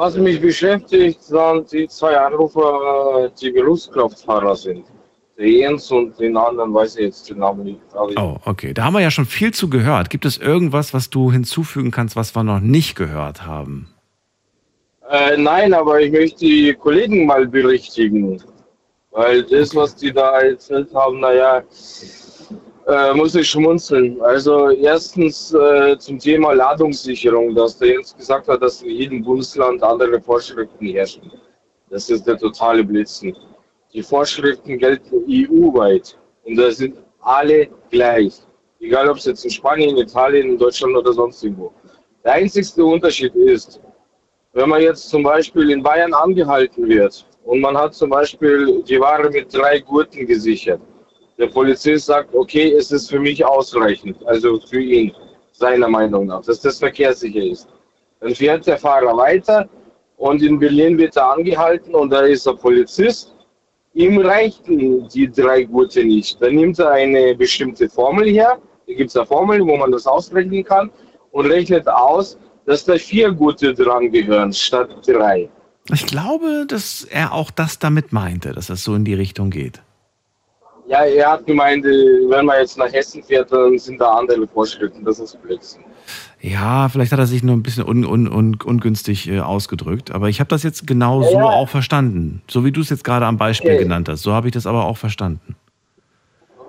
Was 0.01 0.15
mich 0.15 0.39
beschäftigt, 0.39 1.21
sind 1.21 1.73
die 1.73 1.85
zwei 1.89 2.17
Anrufer, 2.17 3.29
die 3.41 3.51
Berufskraftfahrer 3.51 4.55
sind. 4.55 4.85
Der 5.37 5.49
Jens 5.49 5.91
und 5.91 6.17
den 6.17 6.37
anderen 6.37 6.73
weiß 6.73 6.95
ich 6.95 7.07
jetzt 7.07 7.29
den 7.29 7.39
Namen 7.39 7.65
nicht. 7.65 7.81
Oh, 8.15 8.37
okay. 8.45 8.73
Da 8.73 8.85
haben 8.85 8.93
wir 8.93 9.01
ja 9.01 9.11
schon 9.11 9.25
viel 9.25 9.53
zu 9.53 9.69
gehört. 9.69 10.09
Gibt 10.09 10.23
es 10.23 10.37
irgendwas, 10.37 10.93
was 10.93 11.09
du 11.09 11.33
hinzufügen 11.33 11.91
kannst, 11.91 12.15
was 12.15 12.33
wir 12.33 12.45
noch 12.45 12.61
nicht 12.61 12.95
gehört 12.95 13.45
haben? 13.45 13.89
Äh, 15.09 15.35
nein, 15.35 15.73
aber 15.73 15.99
ich 15.99 16.13
möchte 16.13 16.45
die 16.45 16.73
Kollegen 16.75 17.25
mal 17.25 17.45
berichtigen. 17.45 18.41
Weil 19.11 19.43
das, 19.43 19.75
was 19.75 19.97
die 19.97 20.13
da 20.13 20.39
erzählt 20.39 20.95
haben, 20.95 21.19
naja, 21.19 21.61
äh, 22.89 23.13
muss 23.13 23.35
ich 23.35 23.49
schmunzeln. 23.49 24.19
Also 24.21 24.69
erstens 24.69 25.53
äh, 25.53 25.97
zum 25.99 26.17
Thema 26.17 26.53
Ladungssicherung, 26.53 27.53
dass 27.53 27.77
der 27.77 27.89
Jens 27.89 28.15
gesagt 28.15 28.47
hat, 28.47 28.61
dass 28.61 28.81
in 28.81 28.89
jedem 28.89 29.23
Bundesland 29.23 29.83
andere 29.83 30.19
Vorschriften 30.19 30.87
herrschen. 30.87 31.31
Das 31.89 32.09
ist 32.09 32.25
der 32.25 32.37
totale 32.37 32.83
Blitzen. 32.83 33.35
Die 33.93 34.03
Vorschriften 34.03 34.77
gelten 34.77 35.23
EU-weit 35.27 36.17
und 36.45 36.55
da 36.55 36.71
sind 36.71 36.95
alle 37.21 37.67
gleich. 37.89 38.33
Egal 38.79 39.09
ob 39.09 39.17
es 39.17 39.25
jetzt 39.25 39.43
in 39.43 39.51
Spanien, 39.51 39.97
Italien, 39.97 40.57
Deutschland 40.57 40.95
oder 40.95 41.13
sonst 41.13 41.43
irgendwo. 41.43 41.71
Der 42.23 42.33
einzigste 42.33 42.83
Unterschied 42.83 43.35
ist, 43.35 43.81
wenn 44.53 44.69
man 44.69 44.81
jetzt 44.81 45.09
zum 45.09 45.23
Beispiel 45.23 45.69
in 45.71 45.83
Bayern 45.83 46.13
angehalten 46.13 46.87
wird 46.87 47.25
und 47.43 47.61
man 47.61 47.77
hat 47.77 47.93
zum 47.93 48.09
Beispiel 48.09 48.81
die 48.83 48.99
Ware 48.99 49.29
mit 49.29 49.53
drei 49.53 49.79
Gurten 49.79 50.25
gesichert. 50.25 50.81
Der 51.39 51.47
Polizist 51.47 52.07
sagt, 52.07 52.35
okay, 52.35 52.73
es 52.73 52.91
ist 52.91 53.09
für 53.09 53.19
mich 53.19 53.43
ausreichend, 53.45 54.17
also 54.27 54.59
für 54.59 54.81
ihn, 54.81 55.13
seiner 55.53 55.87
Meinung 55.87 56.25
nach, 56.27 56.41
dass 56.43 56.59
das 56.59 56.79
verkehrssicher 56.79 57.41
ist. 57.41 57.67
Dann 58.19 58.35
fährt 58.35 58.67
der 58.67 58.77
Fahrer 58.77 59.15
weiter 59.15 59.67
und 60.17 60.41
in 60.41 60.59
Berlin 60.59 60.97
wird 60.97 61.15
er 61.15 61.31
angehalten 61.31 61.95
und 61.95 62.09
da 62.11 62.21
ist 62.21 62.45
der 62.45 62.53
Polizist. 62.53 63.33
Ihm 63.93 64.19
reichten 64.19 65.07
die 65.07 65.31
drei 65.31 65.63
Gurte 65.63 66.03
nicht. 66.03 66.41
Dann 66.41 66.55
nimmt 66.55 66.77
er 66.79 66.91
eine 66.91 67.35
bestimmte 67.35 67.89
Formel 67.89 68.27
her, 68.29 68.59
da 68.87 68.93
gibt 68.93 69.09
es 69.09 69.15
eine 69.15 69.25
Formel, 69.25 69.61
wo 69.61 69.77
man 69.77 69.91
das 69.91 70.07
ausrechnen 70.07 70.63
kann 70.63 70.91
und 71.31 71.45
rechnet 71.45 71.87
aus, 71.87 72.37
dass 72.65 72.83
da 72.83 72.97
vier 72.97 73.31
Gurte 73.31 73.73
dran 73.73 74.11
gehören 74.11 74.51
statt 74.51 74.89
drei. 75.07 75.49
Ich 75.91 76.05
glaube, 76.05 76.65
dass 76.67 77.03
er 77.03 77.33
auch 77.33 77.49
das 77.49 77.79
damit 77.79 78.11
meinte, 78.11 78.51
dass 78.51 78.67
das 78.67 78.83
so 78.83 78.93
in 78.93 79.05
die 79.05 79.13
Richtung 79.13 79.49
geht. 79.49 79.81
Ja, 80.89 81.03
er 81.05 81.31
hat 81.33 81.45
gemeint, 81.45 81.85
äh, 81.85 81.89
wenn 82.29 82.45
man 82.47 82.57
jetzt 82.59 82.77
nach 82.77 82.91
Hessen 82.91 83.21
fährt, 83.23 83.51
dann 83.51 83.77
sind 83.77 84.01
da 84.01 84.09
andere 84.17 84.47
Vorschriften. 84.47 85.05
Das 85.05 85.19
ist 85.19 85.39
Blödsinn. 85.43 85.83
Ja, 86.41 86.89
vielleicht 86.89 87.11
hat 87.11 87.19
er 87.19 87.27
sich 87.27 87.43
nur 87.43 87.55
ein 87.55 87.61
bisschen 87.61 87.83
un, 87.87 88.03
un, 88.05 88.27
un, 88.27 88.57
ungünstig 88.65 89.29
äh, 89.29 89.39
ausgedrückt, 89.41 90.09
aber 90.11 90.29
ich 90.29 90.39
habe 90.39 90.47
das 90.47 90.63
jetzt 90.63 90.87
genau 90.87 91.21
so 91.21 91.33
Ja, 91.33 91.39
ja. 91.41 91.45
auch 91.45 91.69
verstanden. 91.69 92.41
So 92.49 92.65
wie 92.65 92.71
du 92.71 92.81
es 92.81 92.89
jetzt 92.89 93.03
gerade 93.03 93.25
am 93.27 93.37
Beispiel 93.37 93.71
Okay. 93.73 93.83
genannt 93.83 94.09
hast. 94.09 94.23
So 94.23 94.33
habe 94.33 94.47
ich 94.47 94.53
das 94.53 94.65
aber 94.65 94.85
auch 94.85 94.97
verstanden. 94.97 95.55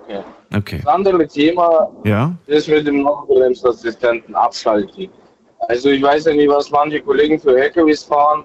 Okay. 0.05 0.19
Okay. 0.55 0.81
Das 0.83 0.93
andere 0.93 1.27
Thema 1.27 1.89
Ja? 2.03 2.35
ist 2.45 2.67
mit 2.67 2.85
dem 2.85 3.01
Notbremsassistenten 3.01 4.35
abschalten. 4.35 5.09
Also 5.69 5.89
ich 5.89 6.01
weiß 6.03 6.25
ja 6.25 6.33
nicht, 6.33 6.49
was 6.49 6.69
manche 6.69 6.99
Kollegen 7.01 7.39
für 7.39 7.57
LKWs 7.59 8.03
fahren, 8.03 8.43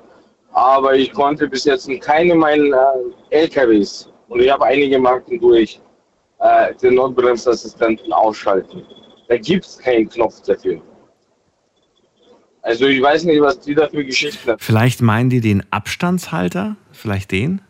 aber 0.53 0.95
ich 0.95 1.13
konnte 1.13 1.49
bis 1.49 1.65
jetzt 1.65 1.89
in 1.89 1.99
keinem 2.01 2.39
meiner 2.39 2.95
äh, 3.31 3.43
LKWs, 3.43 4.09
und 4.29 4.41
ich 4.41 4.51
habe 4.51 4.65
einige 4.65 4.99
Marken 4.99 5.41
durch, 5.41 5.81
äh, 6.39 6.75
den 6.75 6.95
Notbremsassistenten 6.95 8.13
ausschalten. 8.13 8.83
Da 9.29 9.37
gibt 9.37 9.65
es 9.65 9.79
keinen 9.79 10.09
Knopf 10.09 10.41
dafür. 10.43 10.81
Also 12.63 12.87
ich 12.87 13.01
weiß 13.01 13.25
nicht, 13.25 13.41
was 13.41 13.61
die 13.61 13.75
da 13.75 13.89
für 13.89 14.05
Geschichten 14.05 14.51
haben. 14.51 14.59
Vielleicht 14.59 15.01
meinen 15.01 15.31
die 15.31 15.41
den 15.41 15.63
Abstandshalter? 15.71 16.77
Vielleicht 16.91 17.31
den? 17.31 17.61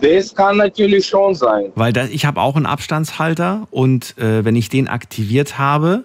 Das 0.00 0.34
kann 0.34 0.56
natürlich 0.56 1.06
schon 1.06 1.34
sein. 1.34 1.72
Weil 1.74 1.92
da, 1.92 2.04
ich 2.04 2.26
habe 2.26 2.40
auch 2.40 2.56
einen 2.56 2.66
Abstandshalter 2.66 3.68
und 3.70 4.18
äh, 4.18 4.44
wenn 4.44 4.56
ich 4.56 4.68
den 4.68 4.88
aktiviert 4.88 5.58
habe 5.58 6.04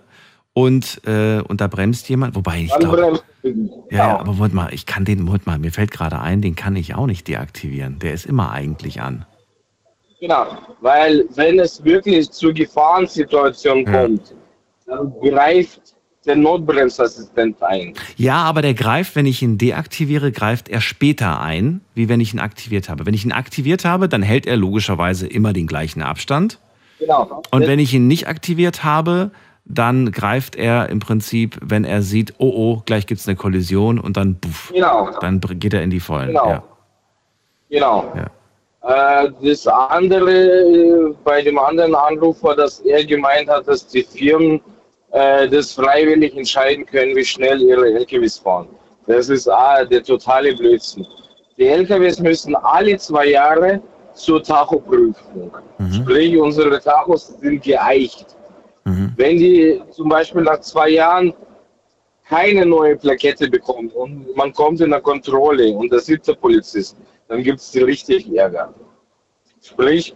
und, 0.53 1.01
äh, 1.05 1.41
und 1.41 1.61
da 1.61 1.67
bremst 1.67 2.09
jemand, 2.09 2.35
wobei 2.35 2.61
ich 2.61 2.75
glaube, 2.77 3.21
ja, 3.43 3.51
ja, 3.89 4.19
aber 4.19 4.33
Moment 4.33 4.53
mal, 4.53 4.73
ich 4.73 4.85
kann 4.85 5.05
den, 5.05 5.23
Moment 5.23 5.47
mal, 5.47 5.57
mir 5.57 5.71
fällt 5.71 5.91
gerade 5.91 6.19
ein, 6.19 6.41
den 6.41 6.55
kann 6.55 6.75
ich 6.75 6.93
auch 6.95 7.07
nicht 7.07 7.27
deaktivieren. 7.27 7.99
Der 7.99 8.13
ist 8.13 8.25
immer 8.25 8.51
eigentlich 8.51 9.01
an. 9.01 9.25
Genau, 10.19 10.45
weil 10.81 11.25
wenn 11.35 11.57
es 11.59 11.83
wirklich 11.83 12.29
zu 12.29 12.53
Gefahrensituationen 12.53 13.85
kommt, 13.85 14.35
dann 14.85 15.13
greift 15.19 15.95
der 16.25 16.35
Notbremsassistent 16.35 17.61
ein. 17.63 17.93
Ja, 18.17 18.43
aber 18.43 18.61
der 18.61 18.75
greift, 18.75 19.15
wenn 19.15 19.25
ich 19.25 19.41
ihn 19.41 19.57
deaktiviere, 19.57 20.31
greift 20.31 20.69
er 20.69 20.81
später 20.81 21.41
ein, 21.41 21.81
wie 21.95 22.09
wenn 22.09 22.19
ich 22.19 22.33
ihn 22.33 22.39
aktiviert 22.39 22.89
habe. 22.89 23.07
Wenn 23.07 23.15
ich 23.15 23.25
ihn 23.25 23.31
aktiviert 23.31 23.85
habe, 23.85 24.07
dann 24.07 24.21
hält 24.21 24.45
er 24.45 24.57
logischerweise 24.57 25.25
immer 25.25 25.53
den 25.53 25.65
gleichen 25.65 26.03
Abstand. 26.03 26.59
Genau. 26.99 27.41
Und 27.49 27.65
wenn 27.65 27.79
ich 27.79 27.93
ihn 27.93 28.07
nicht 28.07 28.27
aktiviert 28.27 28.83
habe, 28.83 29.31
dann 29.73 30.11
greift 30.11 30.55
er 30.55 30.89
im 30.89 30.99
Prinzip, 30.99 31.57
wenn 31.61 31.83
er 31.85 32.01
sieht, 32.01 32.33
oh 32.37 32.51
oh, 32.55 32.81
gleich 32.85 33.07
gibt 33.07 33.21
es 33.21 33.27
eine 33.27 33.37
Kollision 33.37 33.99
und 33.99 34.17
dann, 34.17 34.39
puff, 34.39 34.71
Genau. 34.73 35.09
dann 35.19 35.39
geht 35.41 35.73
er 35.73 35.83
in 35.83 35.89
die 35.89 35.99
Vollen. 35.99 36.27
Genau. 36.27 36.49
Ja. 36.49 36.63
Genau. 37.69 38.13
Ja. 38.15 39.23
Äh, 39.23 39.31
das 39.43 39.67
andere, 39.67 40.31
äh, 40.31 41.13
bei 41.23 41.41
dem 41.41 41.57
anderen 41.57 41.95
Anruf 41.95 42.41
war, 42.43 42.55
dass 42.55 42.79
er 42.81 43.05
gemeint 43.05 43.49
hat, 43.49 43.67
dass 43.67 43.87
die 43.87 44.03
Firmen 44.03 44.59
äh, 45.11 45.47
das 45.47 45.73
freiwillig 45.73 46.35
entscheiden 46.35 46.85
können, 46.85 47.15
wie 47.15 47.23
schnell 47.25 47.61
ihre 47.61 47.85
LKWs 47.93 48.37
fahren. 48.39 48.67
Das 49.07 49.29
ist 49.29 49.47
ah, 49.47 49.83
der 49.85 50.03
totale 50.03 50.55
Blödsinn. 50.55 51.05
Die 51.57 51.67
LKWs 51.67 52.19
müssen 52.19 52.55
alle 52.55 52.97
zwei 52.97 53.27
Jahre 53.27 53.81
zur 54.13 54.41
Tachoprüfung. 54.43 55.51
Mhm. 55.77 55.93
Sprich, 55.93 56.37
unsere 56.37 56.79
Tachos 56.81 57.27
sind 57.39 57.63
geeicht. 57.63 58.25
Wenn 59.15 59.37
die 59.37 59.81
zum 59.91 60.09
Beispiel 60.09 60.41
nach 60.41 60.59
zwei 60.61 60.89
Jahren 60.89 61.33
keine 62.27 62.65
neue 62.65 62.95
Plakette 62.95 63.49
bekommen 63.49 63.89
und 63.89 64.35
man 64.35 64.53
kommt 64.53 64.81
in 64.81 64.91
der 64.91 65.01
Kontrolle 65.01 65.73
und 65.73 65.91
da 65.91 65.99
sitzt 65.99 66.27
der 66.27 66.35
Polizist, 66.35 66.95
dann 67.27 67.43
gibt 67.43 67.59
es 67.59 67.75
richtig 67.75 68.33
Ärger. 68.33 68.73
Sprich, 69.61 70.15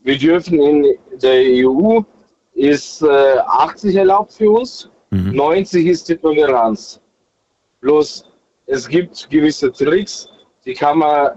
wir 0.00 0.18
dürfen 0.18 0.60
in 0.60 0.98
der 1.22 1.66
EU 1.66 2.00
ist 2.54 3.02
äh, 3.02 3.38
80 3.38 3.96
erlaubt 3.96 4.32
für 4.32 4.50
uns, 4.50 4.90
90 5.10 5.86
ist 5.86 6.08
die 6.08 6.16
Toleranz. 6.16 7.00
Bloß 7.80 8.24
es 8.66 8.86
gibt 8.86 9.30
gewisse 9.30 9.72
Tricks, 9.72 10.28
die 10.64 10.74
kann 10.74 10.98
man 10.98 11.30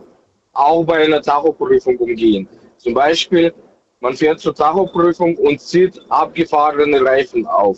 auch 0.53 0.83
bei 0.83 1.05
einer 1.05 1.21
Tachoprüfung 1.21 1.97
umgehen. 1.97 2.47
Zum 2.77 2.93
Beispiel, 2.93 3.53
man 4.01 4.15
fährt 4.15 4.39
zur 4.39 4.53
Tachoprüfung 4.53 5.37
und 5.37 5.61
zieht 5.61 6.01
abgefahrene 6.09 7.03
Reifen 7.03 7.45
auf. 7.47 7.77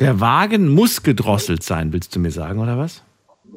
Der 0.00 0.18
Wagen 0.18 0.68
muss 0.68 1.02
gedrosselt 1.02 1.62
sein, 1.62 1.92
willst 1.92 2.16
du 2.16 2.20
mir 2.20 2.30
sagen, 2.30 2.58
oder 2.58 2.78
was? 2.78 3.02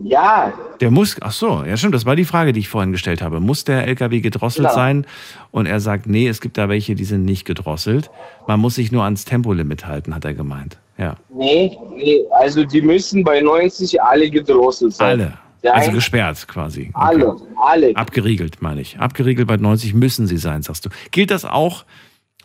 ja, 0.03 0.51
Der 0.81 0.91
muss, 0.91 1.15
ach 1.21 1.31
so, 1.31 1.63
ja 1.65 1.77
stimmt, 1.77 1.95
das 1.95 2.05
war 2.05 2.17
die 2.17 2.25
Frage, 2.25 2.51
die 2.51 2.59
ich 2.59 2.67
vorhin 2.67 2.91
gestellt 2.91 3.21
habe. 3.21 3.39
Muss 3.39 3.63
der 3.63 3.87
LKW 3.87 4.19
gedrosselt 4.19 4.65
Genau. 4.67 4.75
sein? 4.75 5.07
Und 5.51 5.67
er 5.67 5.79
sagt, 5.79 6.05
nee, 6.05 6.27
es 6.27 6.41
gibt 6.41 6.57
da 6.57 6.67
welche, 6.67 6.95
die 6.95 7.05
sind 7.05 7.23
nicht 7.23 7.45
gedrosselt. 7.45 8.11
Man 8.45 8.59
muss 8.59 8.75
sich 8.75 8.91
nur 8.91 9.05
ans 9.05 9.23
Tempolimit 9.23 9.87
halten, 9.87 10.13
hat 10.13 10.25
er 10.25 10.33
gemeint. 10.33 10.77
Ja. 10.97 11.15
nee, 11.29 11.77
nee, 11.95 12.25
also 12.31 12.65
die 12.65 12.81
müssen 12.81 13.23
bei 13.23 13.39
90 13.39 14.01
alle 14.01 14.29
gedrosselt 14.29 14.93
sein. 14.93 15.21
Alle. 15.21 15.33
Also 15.73 15.91
gesperrt 15.91 16.47
quasi. 16.47 16.91
Alle, 16.93 17.35
alle. 17.61 17.95
Abgeriegelt, 17.95 18.61
meine 18.61 18.81
ich. 18.81 18.99
Abgeriegelt 18.99 19.47
bei 19.47 19.57
90 19.57 19.93
müssen 19.93 20.27
sie 20.27 20.37
sein, 20.37 20.61
sagst 20.61 20.85
du. 20.85 20.89
Gilt 21.11 21.31
das 21.31 21.45
auch? 21.45 21.85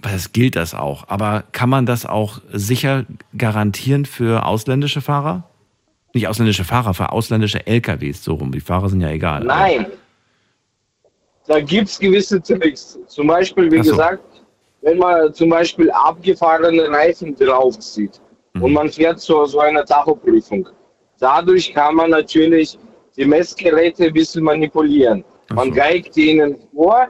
Was 0.02 0.32
gilt 0.32 0.56
das 0.56 0.74
auch? 0.74 1.05
Aber 1.09 1.44
kann 1.52 1.68
man 1.68 1.84
das 1.86 2.06
auch 2.06 2.40
sicher 2.52 3.05
garantieren 3.36 4.06
für 4.06 4.47
ausländische 4.47 5.01
Fahrer? 5.01 5.44
Nicht 6.14 6.26
ausländische 6.26 6.64
Fahrer, 6.64 6.94
für 6.94 7.12
ausländische 7.12 7.66
LKWs, 7.66 8.24
so 8.24 8.34
rum. 8.34 8.51
Die 8.52 8.60
Fahrer 8.60 8.88
sind 8.88 9.01
ja 9.01 9.10
egal. 9.10 9.44
Nein. 9.44 9.86
Da 11.47 11.60
gibt 11.60 11.88
es 11.88 11.98
gewisse 11.98 12.40
Tricks. 12.40 12.98
Zum 13.06 13.26
Beispiel, 13.26 13.70
wie 13.70 13.82
so. 13.82 13.90
gesagt, 13.92 14.22
wenn 14.82 14.98
man 14.98 15.32
zum 15.34 15.51
Beispiel 15.51 15.90
abgefahrene 15.90 16.88
Reifen 16.88 17.36
draufzieht 17.36 18.20
Mhm. 18.55 18.62
und 18.64 18.72
man 18.72 18.88
fährt 18.90 19.20
zu 19.20 19.44
so 19.47 19.60
einer 19.60 19.84
Tachoprüfung. 19.84 20.68
Dadurch 21.18 21.72
kann 21.72 21.94
man 21.94 22.10
natürlich 22.10 22.78
die 23.16 23.24
Messgeräte 23.24 24.05
ein 24.05 24.12
bisschen 24.12 24.45
manipulieren. 24.45 25.24
Man 25.55 25.73
geigt 25.73 26.16
ihnen 26.16 26.57
vor, 26.74 27.09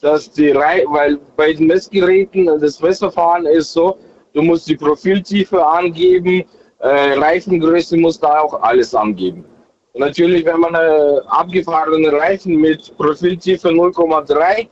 dass 0.00 0.30
die 0.32 0.50
Rei 0.50 0.84
weil 0.88 1.18
bei 1.36 1.52
den 1.52 1.66
Messgeräten 1.66 2.46
das 2.46 2.80
Messerfahren 2.80 3.46
ist 3.46 3.72
so, 3.72 3.98
du 4.32 4.42
musst 4.42 4.68
die 4.68 4.76
Profiltiefe 4.76 5.64
angeben, 5.64 6.44
äh, 6.78 7.18
Reifengröße 7.18 7.96
muss 7.96 8.18
da 8.18 8.40
auch 8.40 8.62
alles 8.62 8.94
angeben. 8.94 9.44
Und 9.92 10.00
natürlich, 10.00 10.44
wenn 10.46 10.60
man 10.60 10.74
äh, 10.74 11.20
abgefahrene 11.26 12.12
Reifen 12.12 12.56
mit 12.56 12.96
Profiltiefe 12.96 13.68
0,3 13.68 14.68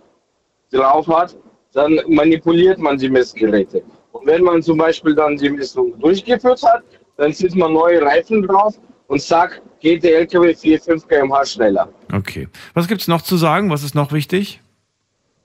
drauf 0.73 1.07
hat, 1.09 1.37
dann 1.73 2.01
manipuliert 2.07 2.79
man 2.79 2.97
die 2.97 3.11
Messgeräte. 3.11 3.83
Und 4.13 4.27
wenn 4.27 4.43
man 4.43 4.63
zum 4.63 4.79
Beispiel 4.79 5.15
dann 5.15 5.37
die 5.37 5.51
Messung 5.51 5.99
durchgeführt 5.99 6.63
hat, 6.63 6.83
dann 7.17 7.33
zieht 7.33 7.55
man 7.57 7.73
neue 7.73 8.01
Reifen 8.01 8.43
drauf 8.43 8.75
und 9.09 9.21
zack, 9.21 9.61
geht 9.81 10.03
der 10.03 10.19
LKW 10.19 10.55
4, 10.55 10.81
5 10.81 11.09
km/h 11.09 11.45
schneller. 11.47 11.89
Okay. 12.13 12.49
Was 12.75 12.89
gibt's 12.89 13.09
noch 13.09 13.23
zu 13.23 13.37
sagen? 13.37 13.71
Was 13.71 13.83
ist 13.83 13.95
noch 13.95 14.13
wichtig? 14.13 14.61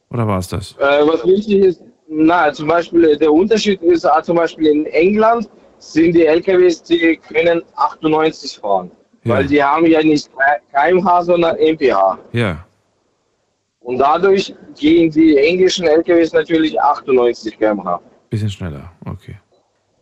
Oder 0.10 0.28
war 0.28 0.40
es 0.40 0.48
das? 0.48 0.76
Äh, 0.78 1.08
was 1.08 1.26
wichtig 1.26 1.60
ist, 1.60 1.82
na, 2.08 2.54
zum 2.54 2.68
Beispiel 2.68 3.04
äh, 3.06 3.18
der 3.18 3.32
Unterschied 3.32 3.82
ist, 3.82 4.06
äh, 4.06 4.24
zum 4.24 4.38
Beispiel 4.38 4.68
in 4.68 4.86
England 4.88 5.50
sind 5.80 6.14
die 6.14 6.26
LKWs, 6.26 6.84
die 6.84 7.18
können 7.18 7.62
98 7.76 8.60
fahren. 8.60 8.92
Ja. 9.24 9.36
Weil 9.36 9.48
die 9.48 9.64
haben 9.64 9.86
ja 9.86 10.04
nicht 10.04 10.30
kmh, 10.72 11.24
sondern 11.24 11.58
mph. 11.58 12.20
Ja. 12.32 12.66
Und 13.80 13.98
dadurch 13.98 14.54
gehen 14.80 15.12
die 15.12 15.38
englischen 15.38 15.86
LKWs 15.88 16.32
natürlich 16.34 16.80
98 16.80 17.58
km/h. 17.58 18.00
Bisschen 18.30 18.50
schneller. 18.50 18.92
Okay. 19.06 19.36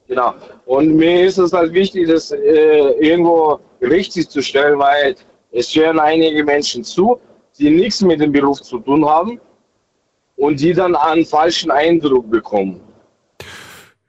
Genau. 0.07 0.33
Und 0.65 0.95
mir 0.95 1.25
ist 1.25 1.37
es 1.37 1.53
halt 1.53 1.73
wichtig, 1.73 2.07
das 2.07 2.31
äh, 2.31 2.91
irgendwo 2.99 3.59
richtig 3.81 4.29
zu 4.29 4.41
stellen, 4.41 4.77
weil 4.79 5.15
es 5.51 5.75
hören 5.75 5.99
einige 5.99 6.43
Menschen 6.43 6.83
zu, 6.83 7.19
die 7.57 7.69
nichts 7.69 8.01
mit 8.01 8.19
dem 8.21 8.31
Beruf 8.31 8.61
zu 8.61 8.79
tun 8.79 9.05
haben 9.05 9.39
und 10.37 10.59
die 10.59 10.73
dann 10.73 10.95
einen 10.95 11.25
falschen 11.25 11.71
Eindruck 11.71 12.29
bekommen. 12.29 12.79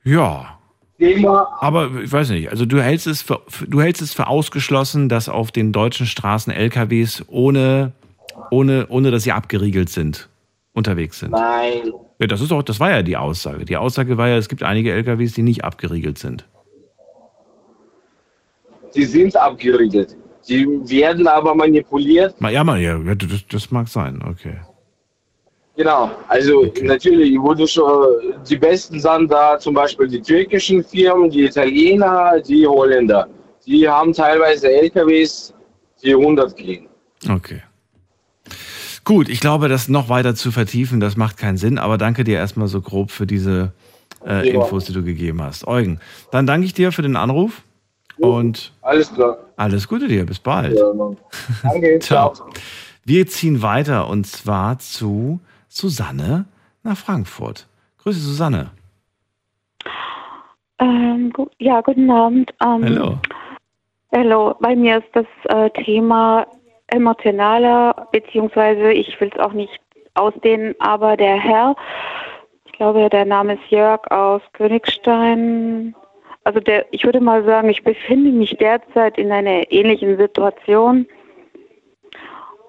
Ja. 0.04 0.58
Thema, 0.98 1.48
Aber 1.60 1.90
ich 2.02 2.12
weiß 2.12 2.30
nicht, 2.30 2.50
also 2.50 2.64
du 2.64 2.80
hältst 2.80 3.06
es 3.08 3.22
für, 3.22 3.40
für- 3.48 3.66
du 3.66 3.80
hältst 3.80 4.02
es 4.02 4.12
für 4.12 4.28
ausgeschlossen, 4.28 5.08
dass 5.08 5.28
auf 5.28 5.50
den 5.50 5.72
deutschen 5.72 6.06
Straßen 6.06 6.52
LKWs 6.52 7.24
ohne, 7.28 7.92
ohne, 8.52 8.86
ohne 8.88 9.10
dass 9.10 9.24
sie 9.24 9.32
abgeriegelt 9.32 9.88
sind, 9.88 10.28
unterwegs 10.74 11.18
sind. 11.18 11.32
nein, 11.32 11.90
Ja, 12.20 12.28
das 12.28 12.40
ist 12.40 12.52
auch, 12.52 12.62
das 12.62 12.78
war 12.78 12.90
ja 12.90 13.02
die 13.02 13.16
Aussage. 13.16 13.64
Die 13.64 13.76
Aussage 13.76 14.16
war 14.16 14.28
ja, 14.28 14.36
es 14.36 14.48
gibt 14.48 14.62
einige 14.62 14.92
LKWs, 14.92 15.32
die 15.32 15.42
nicht 15.42 15.64
abgeriegelt 15.64 16.18
sind. 16.18 16.46
Die 18.94 19.04
sind 19.04 19.36
abgeriegelt. 19.36 20.16
Die 20.48 20.66
werden 20.88 21.26
aber 21.28 21.54
manipuliert. 21.54 22.40
Ma- 22.40 22.50
Ja, 22.50 22.64
mal, 22.64 22.80
ja, 22.80 22.98
das, 23.14 23.46
das 23.50 23.70
mag 23.70 23.88
sein, 23.88 24.20
okay. 24.28 24.56
Genau, 25.76 26.10
also 26.28 26.70
natürlich 26.82 27.38
wurde 27.40 27.66
schon 27.66 28.06
die 28.48 28.56
besten 28.56 29.00
sind 29.00 29.30
da 29.30 29.58
zum 29.58 29.72
Beispiel 29.74 30.06
die 30.06 30.20
türkischen 30.20 30.84
Firmen, 30.84 31.30
die 31.30 31.44
Italiener, 31.44 32.40
die 32.40 32.66
Holländer. 32.66 33.26
Die 33.66 33.88
haben 33.88 34.12
teilweise 34.12 34.70
LKWs, 34.70 35.54
die 36.02 36.12
100 36.14 36.54
gehen. 36.56 36.88
Okay. 37.26 37.62
Gut, 39.04 39.28
ich 39.28 39.40
glaube, 39.40 39.68
das 39.68 39.88
noch 39.88 40.08
weiter 40.08 40.34
zu 40.34 40.52
vertiefen, 40.52 41.00
das 41.00 41.16
macht 41.16 41.36
keinen 41.38 41.56
Sinn, 41.56 41.78
aber 41.78 41.96
danke 41.96 42.22
dir 42.24 42.36
erstmal 42.36 42.68
so 42.68 42.80
grob 42.82 43.10
für 43.10 43.26
diese 43.26 43.72
äh. 44.26 44.48
Infos, 44.50 44.84
die 44.84 44.92
du 44.92 45.02
gegeben 45.02 45.42
hast. 45.42 45.66
Eugen, 45.66 46.00
dann 46.30 46.46
danke 46.46 46.66
ich 46.66 46.74
dir 46.74 46.92
für 46.92 47.02
den 47.02 47.16
Anruf 47.16 47.62
und 48.22 48.72
Alles 48.82 49.12
klar. 49.12 49.38
alles 49.56 49.88
Gute 49.88 50.08
dir, 50.08 50.24
bis 50.24 50.38
bald. 50.38 50.78
Ja. 50.78 50.92
Danke, 51.62 51.98
Ciao. 52.00 52.32
Wir 53.04 53.26
ziehen 53.26 53.62
weiter 53.62 54.08
und 54.08 54.26
zwar 54.26 54.78
zu 54.78 55.40
Susanne 55.68 56.44
nach 56.82 56.96
Frankfurt. 56.96 57.66
Grüße 57.98 58.20
Susanne. 58.20 58.70
Ähm, 60.78 61.30
gu 61.32 61.48
ja, 61.58 61.80
guten 61.80 62.10
Abend. 62.10 62.52
Ähm, 62.62 62.84
Hallo. 62.84 63.18
Hallo, 64.14 64.54
bei 64.60 64.76
mir 64.76 64.98
ist 64.98 65.08
das 65.14 65.26
äh, 65.44 65.70
Thema 65.84 66.46
emotionaler, 66.88 68.08
beziehungsweise 68.12 68.92
ich 68.92 69.18
will 69.20 69.30
es 69.32 69.40
auch 69.40 69.52
nicht 69.52 69.80
ausdehnen, 70.14 70.74
aber 70.78 71.16
der 71.16 71.36
Herr, 71.36 71.74
ich 72.66 72.72
glaube, 72.72 73.08
der 73.08 73.24
Name 73.24 73.54
ist 73.54 73.70
Jörg 73.70 74.00
aus 74.10 74.42
Königstein. 74.52 75.94
Also 76.44 76.60
der, 76.60 76.86
ich 76.90 77.04
würde 77.04 77.20
mal 77.20 77.44
sagen, 77.44 77.68
ich 77.70 77.84
befinde 77.84 78.30
mich 78.30 78.56
derzeit 78.56 79.18
in 79.18 79.30
einer 79.30 79.70
ähnlichen 79.70 80.16
Situation. 80.16 81.06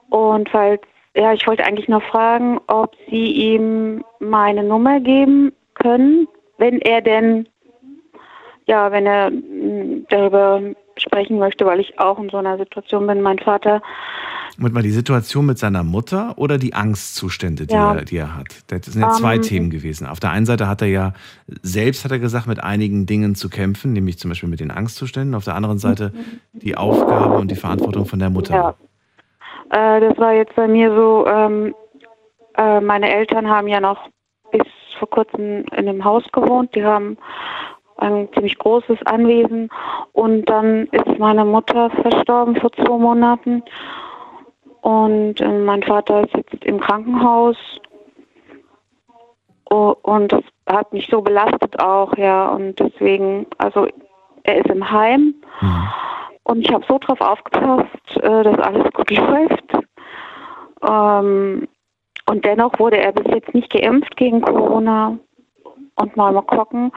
Und 0.09 0.49
falls, 0.49 0.81
ja, 1.15 1.33
ich 1.33 1.47
wollte 1.47 1.65
eigentlich 1.65 1.87
nur 1.87 2.01
fragen, 2.01 2.59
ob 2.67 2.95
Sie 3.09 3.31
ihm 3.31 4.03
meine 4.19 4.63
Nummer 4.63 4.99
geben 4.99 5.53
können, 5.73 6.27
wenn 6.57 6.79
er 6.81 7.01
denn 7.01 7.47
ja, 8.65 8.91
wenn 8.91 9.05
er 9.05 9.29
mh, 9.29 10.05
darüber 10.09 10.61
sprechen 10.97 11.39
möchte, 11.39 11.65
weil 11.65 11.79
ich 11.79 11.99
auch 11.99 12.19
in 12.19 12.29
so 12.29 12.37
einer 12.37 12.57
Situation 12.57 13.07
bin. 13.07 13.21
Mein 13.21 13.39
Vater, 13.39 13.81
Moment 14.57 14.75
mal, 14.75 14.83
die 14.83 14.91
Situation 14.91 15.45
mit 15.45 15.57
seiner 15.57 15.83
Mutter 15.83 16.33
oder 16.37 16.57
die 16.57 16.73
Angstzustände, 16.73 17.65
die, 17.65 17.73
Ja. 17.73 17.95
er, 17.95 18.05
die 18.05 18.17
er 18.17 18.35
hat? 18.35 18.47
Das 18.67 18.85
sind 18.85 19.01
ja 19.01 19.09
zwei 19.11 19.35
Ähm, 19.35 19.41
Themen 19.41 19.69
gewesen. 19.69 20.05
Auf 20.07 20.19
der 20.19 20.31
einen 20.31 20.45
Seite 20.45 20.67
hat 20.67 20.81
er 20.81 20.87
ja 20.89 21.13
selbst, 21.61 22.03
hat 22.05 22.11
er 22.11 22.19
gesagt, 22.19 22.47
mit 22.47 22.63
einigen 22.63 23.05
Dingen 23.05 23.35
zu 23.35 23.49
kämpfen, 23.49 23.93
nämlich 23.93 24.19
zum 24.19 24.29
Beispiel 24.29 24.49
mit 24.49 24.59
den 24.59 24.71
Angstzuständen. 24.71 25.33
Auf 25.35 25.45
der 25.45 25.55
anderen 25.55 25.77
Seite 25.79 26.13
die 26.53 26.77
Aufgabe 26.77 27.35
und 27.37 27.49
die 27.51 27.55
Verantwortung 27.55 28.05
von 28.05 28.19
der 28.19 28.29
Mutter. 28.29 28.53
ja, 28.53 29.97
äh, 29.97 29.99
das 30.01 30.17
war 30.17 30.33
jetzt 30.33 30.55
bei 30.55 30.67
mir 30.67 30.93
so, 30.95 31.25
ähm, 31.27 31.73
äh, 32.57 32.79
meine 32.79 33.11
Eltern 33.13 33.47
haben 33.49 33.67
ja 33.67 33.79
noch 33.79 33.97
bis 34.51 34.61
vor 34.99 35.09
kurzem 35.09 35.65
in 35.75 35.85
dem 35.87 36.03
Haus 36.05 36.23
gewohnt. 36.31 36.75
Die 36.75 36.83
haben 36.83 37.17
ein 37.97 38.27
ziemlich 38.33 38.57
großes 38.57 38.97
Anwesen 39.05 39.69
und 40.11 40.45
dann 40.49 40.87
ist 40.91 41.17
meine 41.19 41.45
Mutter 41.45 41.89
verstorben 42.01 42.55
vor 42.57 42.71
zwei 42.73 42.97
Monaten. 42.97 43.63
Und 44.83 45.39
äh, 45.39 45.47
mein 45.47 45.81
Vater 45.81 46.25
ist 46.25 46.35
jetzt 46.35 46.65
im 46.65 46.77
Krankenhaus. 46.77 47.55
Oh, 49.69 49.95
und 50.01 50.33
das 50.33 50.43
hat 50.67 50.91
mich 50.91 51.07
so 51.09 51.21
belastet 51.21 51.79
auch, 51.79 52.15
ja. 52.17 52.49
Und 52.49 52.77
deswegen, 52.79 53.47
also 53.59 53.87
er 54.43 54.57
ist 54.57 54.69
im 54.69 54.91
Heim. 54.91 55.35
Und 56.43 56.59
ich 56.59 56.73
habe 56.73 56.83
so 56.85 56.99
drauf 56.99 57.21
aufgepasst, 57.21 58.17
äh, 58.17 58.43
dass 58.43 58.59
alles 58.59 58.91
gut 58.91 59.09
läuft. 59.17 59.73
Ähm, 60.85 61.65
und 62.25 62.43
dennoch 62.43 62.77
wurde 62.77 62.97
er 62.97 63.13
bis 63.13 63.33
jetzt 63.33 63.53
nicht 63.53 63.71
geimpft 63.71 64.17
gegen 64.17 64.41
Corona 64.41 65.17
und 65.95 66.17
mal 66.17 66.33
mal 66.33 66.41
gucken. 66.41 66.91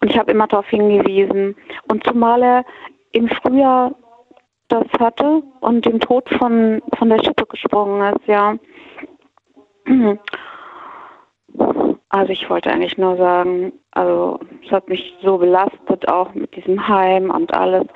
Und 0.00 0.12
ich 0.12 0.16
habe 0.16 0.30
immer 0.30 0.46
darauf 0.46 0.68
hingewiesen. 0.68 1.56
Und 1.90 2.04
zumal 2.04 2.40
er 2.40 2.64
im 3.10 3.28
Frühjahr 3.28 3.90
das 4.72 4.86
hatte 4.98 5.42
und 5.60 5.84
dem 5.84 6.00
Tod 6.00 6.28
von, 6.38 6.82
von 6.98 7.08
der 7.08 7.22
Schippe 7.22 7.46
gesprungen 7.46 8.14
ist, 8.14 8.26
ja. 8.26 8.56
Also 12.08 12.32
ich 12.32 12.48
wollte 12.48 12.70
eigentlich 12.70 12.96
nur 12.98 13.16
sagen, 13.16 13.72
also 13.92 14.40
es 14.64 14.70
hat 14.70 14.88
mich 14.88 15.14
so 15.22 15.38
belastet, 15.38 16.08
auch 16.08 16.32
mit 16.34 16.54
diesem 16.56 16.86
Heim 16.88 17.30
und 17.30 17.52
alles. 17.52 17.86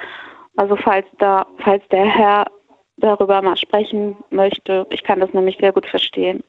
Also 0.56 0.76
falls 0.76 1.06
da, 1.18 1.46
falls 1.58 1.82
der 1.88 2.04
Herr 2.04 2.46
darüber 2.96 3.42
mal 3.42 3.56
sprechen 3.56 4.16
möchte, 4.30 4.86
ich 4.90 5.02
kann 5.04 5.20
das 5.20 5.32
nämlich 5.32 5.58
sehr 5.60 5.72
gut 5.72 5.86
verstehen. 5.86 6.42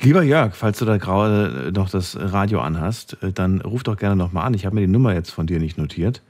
Lieber 0.00 0.22
Jörg, 0.22 0.54
falls 0.54 0.78
du 0.78 0.84
da 0.84 0.96
gerade 0.96 1.70
noch 1.74 1.90
das 1.90 2.18
Radio 2.20 2.60
anhast, 2.60 3.16
äh, 3.22 3.32
dann 3.32 3.60
ruf 3.60 3.82
doch 3.82 3.96
gerne 3.96 4.16
nochmal 4.16 4.46
an. 4.46 4.54
Ich 4.54 4.66
habe 4.66 4.74
mir 4.74 4.82
die 4.82 4.92
Nummer 4.92 5.14
jetzt 5.14 5.30
von 5.30 5.46
dir 5.46 5.58
nicht 5.58 5.78
notiert. 5.78 6.22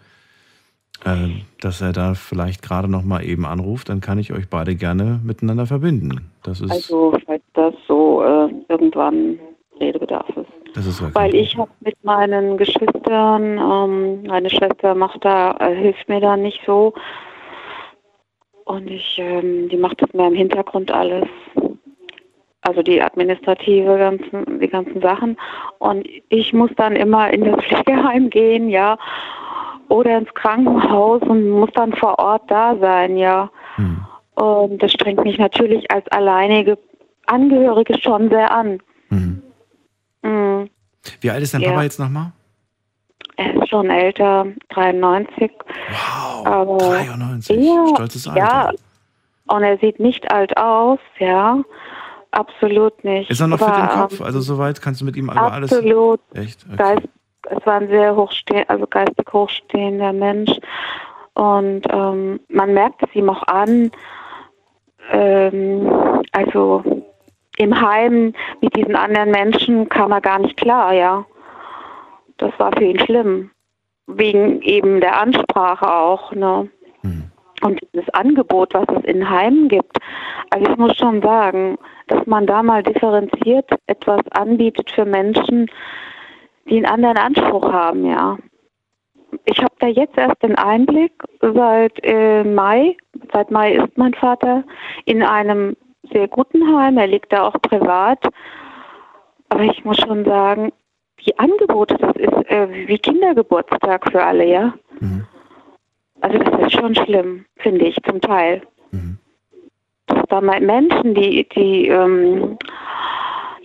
Äh, 1.04 1.42
dass 1.60 1.80
er 1.80 1.92
da 1.92 2.14
vielleicht 2.14 2.62
gerade 2.62 2.88
nochmal 2.88 3.24
eben 3.24 3.44
anruft, 3.44 3.88
dann 3.88 4.00
kann 4.00 4.18
ich 4.18 4.32
euch 4.32 4.48
beide 4.48 4.74
gerne 4.74 5.20
miteinander 5.22 5.66
verbinden. 5.66 6.30
Das 6.42 6.60
ist, 6.60 6.70
Also 6.70 7.16
falls 7.26 7.42
das 7.54 7.74
so 7.86 8.22
äh, 8.22 8.48
irgendwann 8.68 9.38
Redebedarf 9.80 10.28
ist. 10.36 10.76
das 10.76 10.86
ist 10.86 11.14
Weil 11.14 11.34
ich 11.34 11.56
habe 11.56 11.70
mit 11.80 12.02
meinen 12.02 12.56
Geschwistern, 12.56 13.58
ähm, 13.58 14.22
meine 14.24 14.48
Schwester 14.48 14.94
macht 14.94 15.24
da, 15.24 15.56
äh, 15.60 15.74
hilft 15.74 16.08
mir 16.08 16.20
da 16.20 16.36
nicht 16.36 16.60
so. 16.66 16.94
Und 18.64 18.90
ich, 18.90 19.16
ähm, 19.18 19.68
die 19.68 19.76
macht 19.76 20.02
das 20.02 20.12
mehr 20.12 20.28
im 20.28 20.34
Hintergrund 20.34 20.90
alles. 20.90 21.28
Also 22.62 22.82
die 22.82 23.00
administrative 23.00 23.96
ganzen, 23.96 24.58
die 24.58 24.68
ganzen 24.68 25.00
Sachen. 25.00 25.36
Und 25.78 26.08
ich 26.30 26.52
muss 26.52 26.70
dann 26.76 26.96
immer 26.96 27.30
in 27.32 27.44
das 27.44 27.64
Pflegeheim 27.64 28.28
gehen, 28.30 28.68
ja. 28.68 28.98
Oder 29.88 30.18
ins 30.18 30.32
Krankenhaus 30.34 31.22
und 31.22 31.48
muss 31.50 31.70
dann 31.74 31.92
vor 31.94 32.18
Ort 32.18 32.50
da 32.50 32.76
sein, 32.78 33.16
ja. 33.16 33.50
Und 34.34 34.82
das 34.82 34.92
strengt 34.92 35.24
mich 35.24 35.38
natürlich 35.38 35.90
als 35.90 36.06
alleinige 36.08 36.78
Angehörige 37.26 37.98
schon 38.00 38.28
sehr 38.28 38.50
an. 38.50 38.80
Mhm. 39.10 39.42
wie 41.20 41.30
alt 41.30 41.42
ist 41.42 41.54
dein 41.54 41.60
Ja. 41.60 41.70
Papa 41.70 41.82
jetzt 41.84 42.00
nochmal? 42.00 42.32
Er 43.36 43.54
ist 43.54 43.68
schon 43.68 43.90
älter, 43.90 44.46
93. 44.70 45.52
Wow, 45.88 46.46
aber 46.46 46.78
93. 46.78 47.56
Ja, 47.64 47.86
Stolzes 47.94 48.26
Alter. 48.26 48.38
Ja, 48.40 48.72
und 49.48 49.62
er 49.62 49.78
sieht 49.78 50.00
nicht 50.00 50.30
alt 50.32 50.56
aus, 50.56 50.98
ja. 51.18 51.62
Absolut 52.32 53.04
nicht. 53.04 53.30
Ist 53.30 53.40
er 53.40 53.46
noch 53.46 53.58
fit 53.58 53.68
im 53.68 53.74
Aber, 53.74 54.02
Kopf? 54.02 54.20
Also 54.20 54.40
soweit 54.40 54.82
kannst 54.82 55.00
du 55.00 55.04
mit 55.04 55.16
ihm 55.16 55.30
über 55.30 55.52
alles... 55.52 55.72
Absolut. 55.72 56.20
Echt? 56.34 56.66
Okay. 56.72 56.96
Es 57.50 57.64
war 57.66 57.80
ein 57.80 57.88
sehr 57.88 58.14
hochsteh 58.16 58.64
also 58.68 58.86
geistig 58.86 59.26
hochstehender 59.32 60.12
Mensch. 60.12 60.52
Und 61.34 61.82
ähm, 61.90 62.40
man 62.48 62.72
merkt 62.72 63.02
es 63.02 63.14
ihm 63.14 63.28
auch 63.28 63.42
an, 63.46 63.90
ähm, 65.10 66.22
also 66.32 66.82
im 67.58 67.80
Heim 67.80 68.32
mit 68.60 68.76
diesen 68.76 68.96
anderen 68.96 69.30
Menschen 69.30 69.88
kam 69.88 70.12
er 70.12 70.20
gar 70.20 70.38
nicht 70.38 70.56
klar, 70.56 70.92
ja. 70.92 71.24
Das 72.38 72.52
war 72.58 72.72
für 72.72 72.84
ihn 72.84 72.98
schlimm. 73.00 73.50
Wegen 74.06 74.62
eben 74.62 75.00
der 75.00 75.20
Ansprache 75.20 75.92
auch, 75.92 76.32
ne? 76.32 76.68
Und 77.62 77.80
das 77.92 78.08
Angebot, 78.10 78.74
was 78.74 78.86
es 78.98 79.04
in 79.04 79.28
Heimen 79.28 79.68
gibt. 79.68 79.96
Also 80.50 80.70
ich 80.70 80.76
muss 80.76 80.96
schon 80.96 81.22
sagen, 81.22 81.78
dass 82.08 82.26
man 82.26 82.46
da 82.46 82.62
mal 82.62 82.82
differenziert 82.82 83.70
etwas 83.86 84.20
anbietet 84.32 84.90
für 84.90 85.04
Menschen, 85.04 85.70
die 86.68 86.76
einen 86.76 86.86
anderen 86.86 87.18
Anspruch 87.18 87.72
haben, 87.72 88.06
ja. 88.06 88.38
Ich 89.44 89.58
habe 89.58 89.74
da 89.78 89.86
jetzt 89.86 90.16
erst 90.16 90.42
den 90.42 90.56
Einblick, 90.56 91.12
seit 91.40 91.92
äh, 92.02 92.44
Mai, 92.44 92.96
seit 93.32 93.50
Mai 93.50 93.74
ist 93.74 93.96
mein 93.96 94.14
Vater 94.14 94.64
in 95.04 95.22
einem 95.22 95.76
sehr 96.12 96.28
guten 96.28 96.76
Heim, 96.76 96.98
er 96.98 97.06
liegt 97.06 97.32
da 97.32 97.46
auch 97.48 97.60
privat. 97.62 98.18
Aber 99.48 99.62
ich 99.62 99.84
muss 99.84 99.98
schon 99.98 100.24
sagen, 100.24 100.72
die 101.24 101.38
Angebote, 101.38 101.96
das 101.96 102.16
ist 102.16 102.50
äh, 102.50 102.68
wie 102.88 102.98
Kindergeburtstag 102.98 104.10
für 104.10 104.22
alle, 104.22 104.44
ja. 104.46 104.74
Also 106.20 106.38
das 106.38 106.66
ist 106.66 106.80
schon 106.80 106.94
schlimm, 106.94 107.44
finde 107.56 107.86
ich, 107.86 107.96
zum 108.08 108.20
Teil. 108.20 108.62
Dass 110.06 110.22
da 110.28 110.40
mal 110.40 110.60
Menschen, 110.60 111.14
die, 111.14 111.48
die, 111.48 111.88
ähm, 111.88 112.58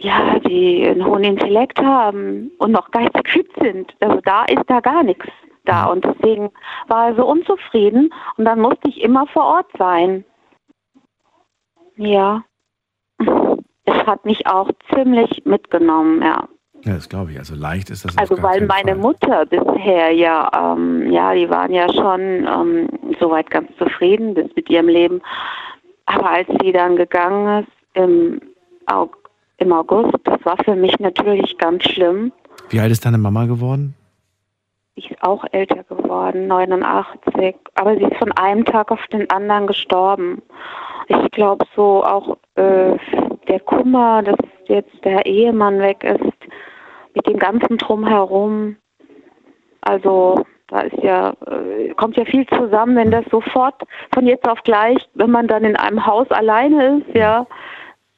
ja, 0.03 0.40
die 0.40 0.88
einen 0.88 1.06
hohen 1.06 1.23
Intellekt 1.23 1.80
haben 1.82 2.52
und 2.57 2.72
noch 2.72 2.91
geistig 2.91 3.30
fit 3.30 3.49
sind, 3.61 3.94
also 3.99 4.19
da 4.23 4.45
ist 4.45 4.64
da 4.68 4.80
gar 4.80 5.03
nichts 5.03 5.28
da. 5.65 5.86
Und 5.86 6.03
deswegen 6.06 6.52
war 6.88 7.10
er 7.10 7.15
so 7.15 7.26
unzufrieden 7.26 8.14
und 8.38 8.45
dann 8.45 8.60
musste 8.60 8.90
ich 8.90 9.02
immer 9.02 9.28
vor 9.28 9.45
Ort 9.45 9.68
sein. 9.78 10.26
Ja. 11.98 12.44
Es 13.86 14.06
hat 14.06 14.26
mich 14.26 14.48
auch 14.48 14.69
ziemlich 14.94 15.44
mitgenommen, 15.45 16.22
ja. 16.22 16.48
Ja, 16.84 16.95
das 16.95 17.10
glaube 17.10 17.32
ich. 17.32 17.38
Also 17.38 17.53
leicht 17.53 17.91
ist 17.91 18.06
das 18.06 18.18
Also 18.18 18.41
weil 18.41 18.65
meine 18.65 18.94
Fall. 18.94 19.02
Mutter 19.02 19.45
bisher 19.45 20.11
ja, 20.11 20.49
ähm, 20.56 21.11
ja, 21.11 21.34
die 21.34 21.48
waren 21.49 21.72
ja 21.72 21.88
schon 21.94 22.19
ähm, 22.19 22.90
soweit 23.19 23.52
ganz 23.52 23.69
zufrieden 23.78 24.34
mit 24.34 24.69
ihrem 24.69 24.88
Leben. 24.88 25.22
Aber 26.06 26.32
als 26.32 26.48
sie 26.61 26.72
dann 26.72 26.95
gegangen 26.95 27.64
ist 27.64 27.72
im, 27.94 28.41
Au 28.88 29.11
im 29.61 29.71
August, 29.73 30.13
das 30.23 30.43
war 30.43 30.57
für 30.63 30.75
mich 30.75 30.99
natürlich 30.99 31.57
ganz 31.57 31.83
schlimm. 31.83 32.31
Wie 32.69 32.79
alt 32.79 32.91
ist 32.91 33.05
deine 33.05 33.17
Mama 33.17 33.45
geworden? 33.45 33.95
Sie 34.95 35.03
ist 35.03 35.23
auch 35.23 35.45
älter 35.51 35.83
geworden, 35.83 36.47
89. 36.47 37.55
Aber 37.75 37.95
sie 37.95 38.03
ist 38.03 38.17
von 38.17 38.31
einem 38.33 38.65
Tag 38.65 38.91
auf 38.91 39.05
den 39.07 39.29
anderen 39.29 39.67
gestorben. 39.67 40.41
Ich 41.07 41.31
glaube 41.31 41.65
so 41.75 42.03
auch 42.03 42.38
äh, 42.55 42.97
der 43.47 43.59
Kummer, 43.61 44.21
dass 44.23 44.38
jetzt 44.65 44.93
der 45.03 45.25
Ehemann 45.25 45.79
weg 45.79 46.03
ist, 46.03 46.51
mit 47.13 47.27
dem 47.27 47.38
ganzen 47.38 47.77
Drumherum. 47.77 48.75
Also 49.81 50.43
da 50.67 50.81
ist 50.81 51.03
ja, 51.03 51.33
äh, 51.47 51.89
kommt 51.95 52.15
ja 52.17 52.25
viel 52.25 52.45
zusammen, 52.47 52.95
wenn 52.95 53.11
das 53.11 53.25
sofort 53.29 53.75
von 54.13 54.25
jetzt 54.25 54.47
auf 54.47 54.61
gleich, 54.63 54.97
wenn 55.15 55.31
man 55.31 55.47
dann 55.47 55.65
in 55.65 55.75
einem 55.75 56.05
Haus 56.05 56.29
alleine 56.31 56.97
ist, 56.99 57.15
ja. 57.15 57.45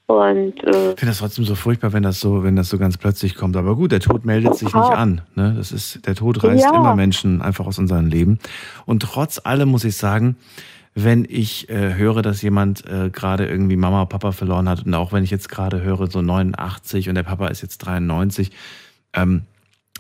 Und 0.05 0.61
äh, 0.63 0.91
Ich 0.91 0.99
finde 0.99 1.05
das 1.07 1.19
trotzdem 1.19 1.45
so 1.45 1.55
furchtbar, 1.55 1.93
wenn 1.93 2.03
das 2.03 2.19
so, 2.19 2.43
wenn 2.43 2.55
das 2.55 2.69
so 2.69 2.77
ganz 2.77 2.97
plötzlich 2.97 3.35
kommt. 3.35 3.55
Aber 3.55 3.75
gut, 3.75 3.91
der 3.91 4.01
Tod 4.01 4.25
meldet 4.25 4.55
sich 4.55 4.67
nicht 4.73 4.75
an. 4.75 5.21
Ne? 5.35 5.53
Das 5.55 5.71
ist, 5.71 6.05
der 6.05 6.15
Tod 6.15 6.43
reißt 6.43 6.63
Ja. 6.65 6.75
immer 6.75 6.95
Menschen 6.95 7.41
einfach 7.41 7.65
aus 7.65 7.79
unserem 7.79 8.07
Leben. 8.07 8.39
Und 8.85 9.01
trotz 9.03 9.39
allem 9.43 9.69
muss 9.69 9.85
ich 9.85 9.95
sagen, 9.95 10.35
wenn 10.93 11.25
ich 11.27 11.69
äh, 11.69 11.95
höre, 11.95 12.21
dass 12.21 12.41
jemand 12.41 12.85
äh, 12.85 13.09
gerade 13.11 13.47
irgendwie 13.47 13.77
Mama, 13.77 14.05
Papa 14.05 14.31
verloren 14.31 14.69
hat 14.69 14.85
und 14.85 14.93
auch 14.93 15.11
wenn 15.11 15.23
ich 15.23 15.31
jetzt 15.31 15.49
gerade 15.49 15.81
höre, 15.81 16.05
so 16.11 16.21
89 16.21 17.09
und 17.09 17.15
der 17.15 17.23
Papa 17.23 17.47
ist 17.47 17.61
jetzt 17.63 17.79
93, 17.79 18.51
ähm, 19.13 19.43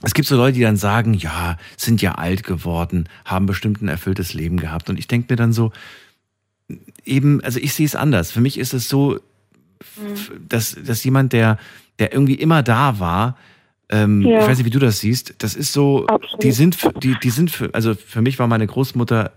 es 0.03 0.13
gibt 0.13 0.27
so 0.27 0.35
Leute, 0.35 0.55
die 0.55 0.61
dann 0.61 0.75
sagen, 0.75 1.13
ja, 1.13 1.57
sind 1.77 2.01
ja 2.01 2.15
alt 2.15 2.43
geworden, 2.43 3.07
haben 3.25 3.45
bestimmt 3.45 3.81
ein 3.81 3.87
erfülltes 3.87 4.33
Leben 4.33 4.57
gehabt. 4.57 4.89
Und 4.89 4.99
ich 4.99 5.07
denke 5.07 5.31
mir 5.31 5.37
dann 5.37 5.53
so, 5.53 5.71
eben, 7.05 7.41
also 7.41 7.57
ich 7.59 7.73
sehe 7.73 7.85
es 7.85 7.95
anders. 7.95 8.31
Für 8.31 8.41
mich 8.41 8.59
ist 8.59 8.73
es 8.73 8.89
so, 8.89 9.19
dass, 10.49 10.75
dass 10.85 11.03
jemand, 11.03 11.33
der, 11.33 11.57
der 11.99 12.13
irgendwie 12.13 12.35
immer 12.35 12.63
da 12.63 12.99
war, 12.99 13.37
ähm, 13.89 14.21
Ja. 14.21 14.41
ich 14.41 14.47
weiß 14.47 14.57
nicht, 14.57 14.65
wie 14.65 14.69
du 14.71 14.79
das 14.79 14.99
siehst, 14.99 15.35
das 15.39 15.55
ist 15.55 15.73
so, 15.73 16.07
die 16.41 16.51
sind, 16.51 16.75
für, 16.75 16.91
die, 16.93 17.15
die 17.21 17.29
sind 17.29 17.51
für, 17.51 17.69
also 17.73 17.93
für 17.95 18.21
mich 18.21 18.39
war 18.39 18.47
meine 18.47 18.65
Großmutter 18.65 19.31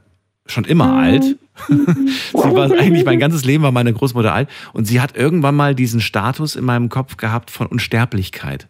schon 0.47 0.65
immer 0.65 0.87
Mhm. 0.87 0.99
alt. 0.99 1.25
sie 1.69 2.35
war 2.55 2.71
eigentlich 2.71 3.05
mein 3.05 3.19
ganzes 3.19 3.45
Leben 3.45 3.63
war 3.65 3.73
meine 3.73 3.93
Großmutter 3.93 4.33
alt 4.33 4.49
und 4.73 4.85
sie 4.85 5.01
hat 5.01 5.17
irgendwann 5.17 5.55
mal 5.57 5.75
diesen 5.75 6.01
Status 6.01 6.55
in 6.55 6.65
meinem 6.65 6.89
Kopf 6.89 7.17
gehabt 7.17 7.51
von 7.51 7.67
Unsterblichkeit. 7.67 8.69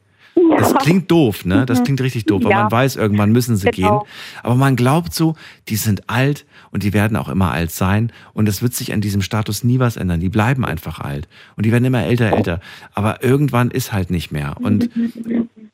Das 0.58 0.74
klingt 0.74 1.10
doof, 1.10 1.44
ne? 1.44 1.64
Das 1.66 1.80
Mhm. 1.80 1.84
klingt 1.84 2.00
richtig 2.02 2.26
doof, 2.26 2.44
weil 2.44 2.50
Ja. 2.52 2.62
man 2.62 2.70
weiß, 2.72 2.96
irgendwann 2.96 3.32
müssen 3.32 3.56
sie 3.56 3.70
Genau. 3.70 4.00
gehen. 4.00 4.08
Aber 4.42 4.54
man 4.54 4.76
glaubt 4.76 5.14
so, 5.14 5.34
die 5.68 5.76
sind 5.76 6.08
alt 6.10 6.44
und 6.70 6.82
die 6.82 6.92
werden 6.92 7.16
auch 7.16 7.28
immer 7.28 7.50
alt 7.52 7.70
sein. 7.70 8.12
Und 8.34 8.48
es 8.48 8.60
wird 8.62 8.74
sich 8.74 8.92
an 8.92 9.00
diesem 9.00 9.22
Status 9.22 9.64
nie 9.64 9.78
was 9.78 9.96
ändern. 9.96 10.20
Die 10.20 10.28
bleiben 10.28 10.64
einfach 10.64 11.00
alt. 11.00 11.26
Und 11.56 11.64
die 11.66 11.72
werden 11.72 11.84
immer 11.84 12.04
älter, 12.04 12.32
älter. 12.32 12.60
Aber 12.94 13.22
irgendwann 13.24 13.70
ist 13.70 13.92
halt 13.92 14.10
nicht 14.10 14.30
mehr. 14.30 14.56
Und, 14.60 14.90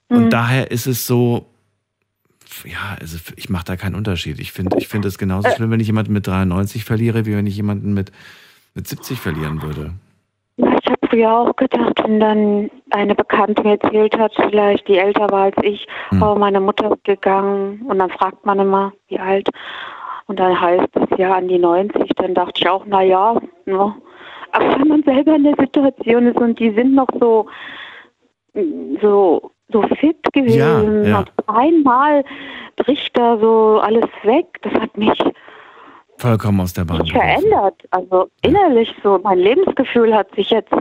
und 0.09 0.31
daher 0.31 0.71
ist 0.71 0.87
es 0.87 1.07
so, 1.07 1.47
ja, 2.65 2.97
also 3.01 3.19
ich 3.37 3.49
mache 3.51 3.65
da 3.65 3.77
keinen 3.77 3.95
Unterschied. 3.97 4.39
Ich 4.39 4.53
finde 4.53 4.77
ich 4.79 4.87
finde 4.89 5.09
es 5.09 5.19
genauso 5.19 5.49
schlimm, 5.51 5.71
wenn 5.71 5.81
ich 5.81 5.87
jemanden 5.89 6.13
mit 6.13 6.27
93 6.27 6.85
verliere, 6.85 7.27
wie 7.27 7.35
wenn 7.35 7.47
ich 7.47 7.57
jemanden 7.57 7.95
mit 7.95 8.13
mit 8.75 8.87
70 8.89 9.19
verlieren 9.21 9.61
würde. 9.63 9.93
Ich 10.57 10.65
habe 10.65 11.02
früher 11.13 11.31
auch 11.31 11.57
gedacht, 11.57 12.03
wenn 12.03 12.21
dann 12.21 12.71
eine 12.91 13.15
Bekannte 13.15 13.63
mir 13.63 13.79
erzählt 13.81 14.19
hat, 14.19 14.33
vielleicht 14.35 14.89
die 14.89 14.99
älter 14.99 15.29
war 15.31 15.45
als 15.45 15.57
ich, 15.63 15.87
Hm. 16.09 16.21
war 16.21 16.39
meine 16.39 16.61
Mutter 16.61 16.97
gegangen 17.05 17.83
und 17.87 17.99
dann 17.99 18.11
fragt 18.11 18.45
man 18.47 18.59
immer, 18.59 18.93
wie 19.09 19.19
alt. 19.19 19.49
Und 20.27 20.39
dann 20.41 20.59
heißt 20.59 20.89
es 20.95 21.19
ja 21.19 21.35
an 21.35 21.49
die 21.49 21.59
90, 21.59 22.11
dann 22.17 22.35
dachte 22.35 22.53
ich 22.57 22.69
auch, 22.69 22.85
na 22.87 23.03
ja, 23.03 23.39
ne. 23.67 23.95
aber 24.53 24.79
wenn 24.79 24.89
man 24.89 25.03
selber 25.03 25.35
in 25.35 25.45
der 25.45 25.57
Situation 25.59 26.29
ist 26.29 26.39
und 26.39 26.59
die 26.59 26.71
sind 26.71 26.95
noch 26.95 27.09
so, 27.21 27.47
so, 29.03 29.51
so 29.71 29.83
fit 30.01 30.17
gewesen 30.33 31.05
ja. 31.05 31.19
und 31.19 31.33
einmal 31.47 32.25
bricht 32.77 33.17
da 33.19 33.37
so 33.39 33.81
alles 33.83 34.09
weg, 34.23 34.47
das 34.63 34.73
hat 34.75 34.97
mich 34.97 35.19
Vollkommen 36.23 36.61
aus 36.61 36.73
der 36.73 36.85
Bahn. 36.85 37.03
nicht 37.03 37.13
verändert. 37.13 37.75
Also 37.91 38.29
innerlich 38.43 38.95
so, 39.03 39.19
mein 39.23 39.39
Lebensgefühl 39.39 40.15
hat 40.15 40.33
sich 40.37 40.51
jetzt, 40.51 40.73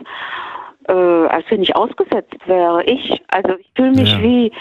äh, 0.88 0.94
als 0.94 1.46
wenn 1.50 1.64
ich 1.64 1.76
ausgesetzt 1.76 2.36
wäre. 2.46 2.84
Ich, 2.84 3.22
also 3.30 3.56
ich 3.58 3.70
fühle 3.76 3.92
mich 3.92 4.12
Ja. 4.14 4.22
wie, 4.22 4.52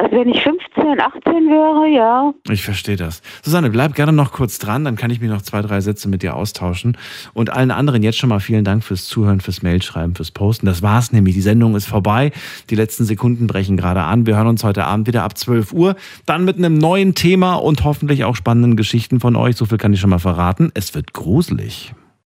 als 0.00 0.12
wenn 0.12 0.28
ich 0.28 0.42
15, 0.42 1.00
18 1.00 1.32
wäre, 1.50 1.94
ja. 1.94 2.32
Ich 2.50 2.62
verstehe 2.62 2.96
das. 2.96 3.20
Susanne, 3.42 3.70
bleib 3.70 3.94
gerne 3.94 4.12
noch 4.12 4.32
kurz 4.32 4.58
dran, 4.58 4.84
dann 4.84 4.96
kann 4.96 5.10
ich 5.10 5.20
mir 5.20 5.28
noch 5.28 5.42
zwei, 5.42 5.60
drei 5.60 5.80
Sätze 5.80 6.08
mit 6.08 6.22
dir 6.22 6.36
austauschen. 6.36 6.96
Und 7.34 7.50
allen 7.50 7.70
anderen 7.70 8.02
jetzt 8.02 8.18
schon 8.18 8.30
mal 8.30 8.40
vielen 8.40 8.64
Dank 8.64 8.82
fürs 8.82 9.04
Zuhören, 9.04 9.40
fürs 9.40 9.62
Mailschreiben, 9.62 10.14
fürs 10.14 10.30
Posten. 10.30 10.66
Das 10.66 10.82
war's 10.82 11.12
nämlich. 11.12 11.34
Die 11.34 11.42
Sendung 11.42 11.74
ist 11.76 11.86
vorbei. 11.86 12.32
Die 12.70 12.76
letzten 12.76 13.04
Sekunden 13.04 13.46
brechen 13.46 13.76
gerade 13.76 14.02
an. 14.02 14.26
Wir 14.26 14.36
hören 14.36 14.48
uns 14.48 14.64
heute 14.64 14.84
Abend 14.84 15.06
wieder 15.06 15.22
ab 15.22 15.36
12 15.36 15.72
Uhr. 15.72 15.96
Dann 16.24 16.44
mit 16.44 16.56
einem 16.56 16.78
neuen 16.78 17.14
Thema 17.14 17.54
und 17.54 17.84
hoffentlich 17.84 18.24
auch 18.24 18.36
spannenden 18.36 18.76
Geschichten 18.76 19.20
von 19.20 19.36
euch. 19.36 19.56
So 19.56 19.66
viel 19.66 19.78
kann 19.78 19.92
ich 19.92 20.00
schon 20.00 20.10
mal 20.10 20.18
verraten. 20.18 20.70
Es 20.74 20.94
wird 20.94 21.12
gruselig. 21.12 21.92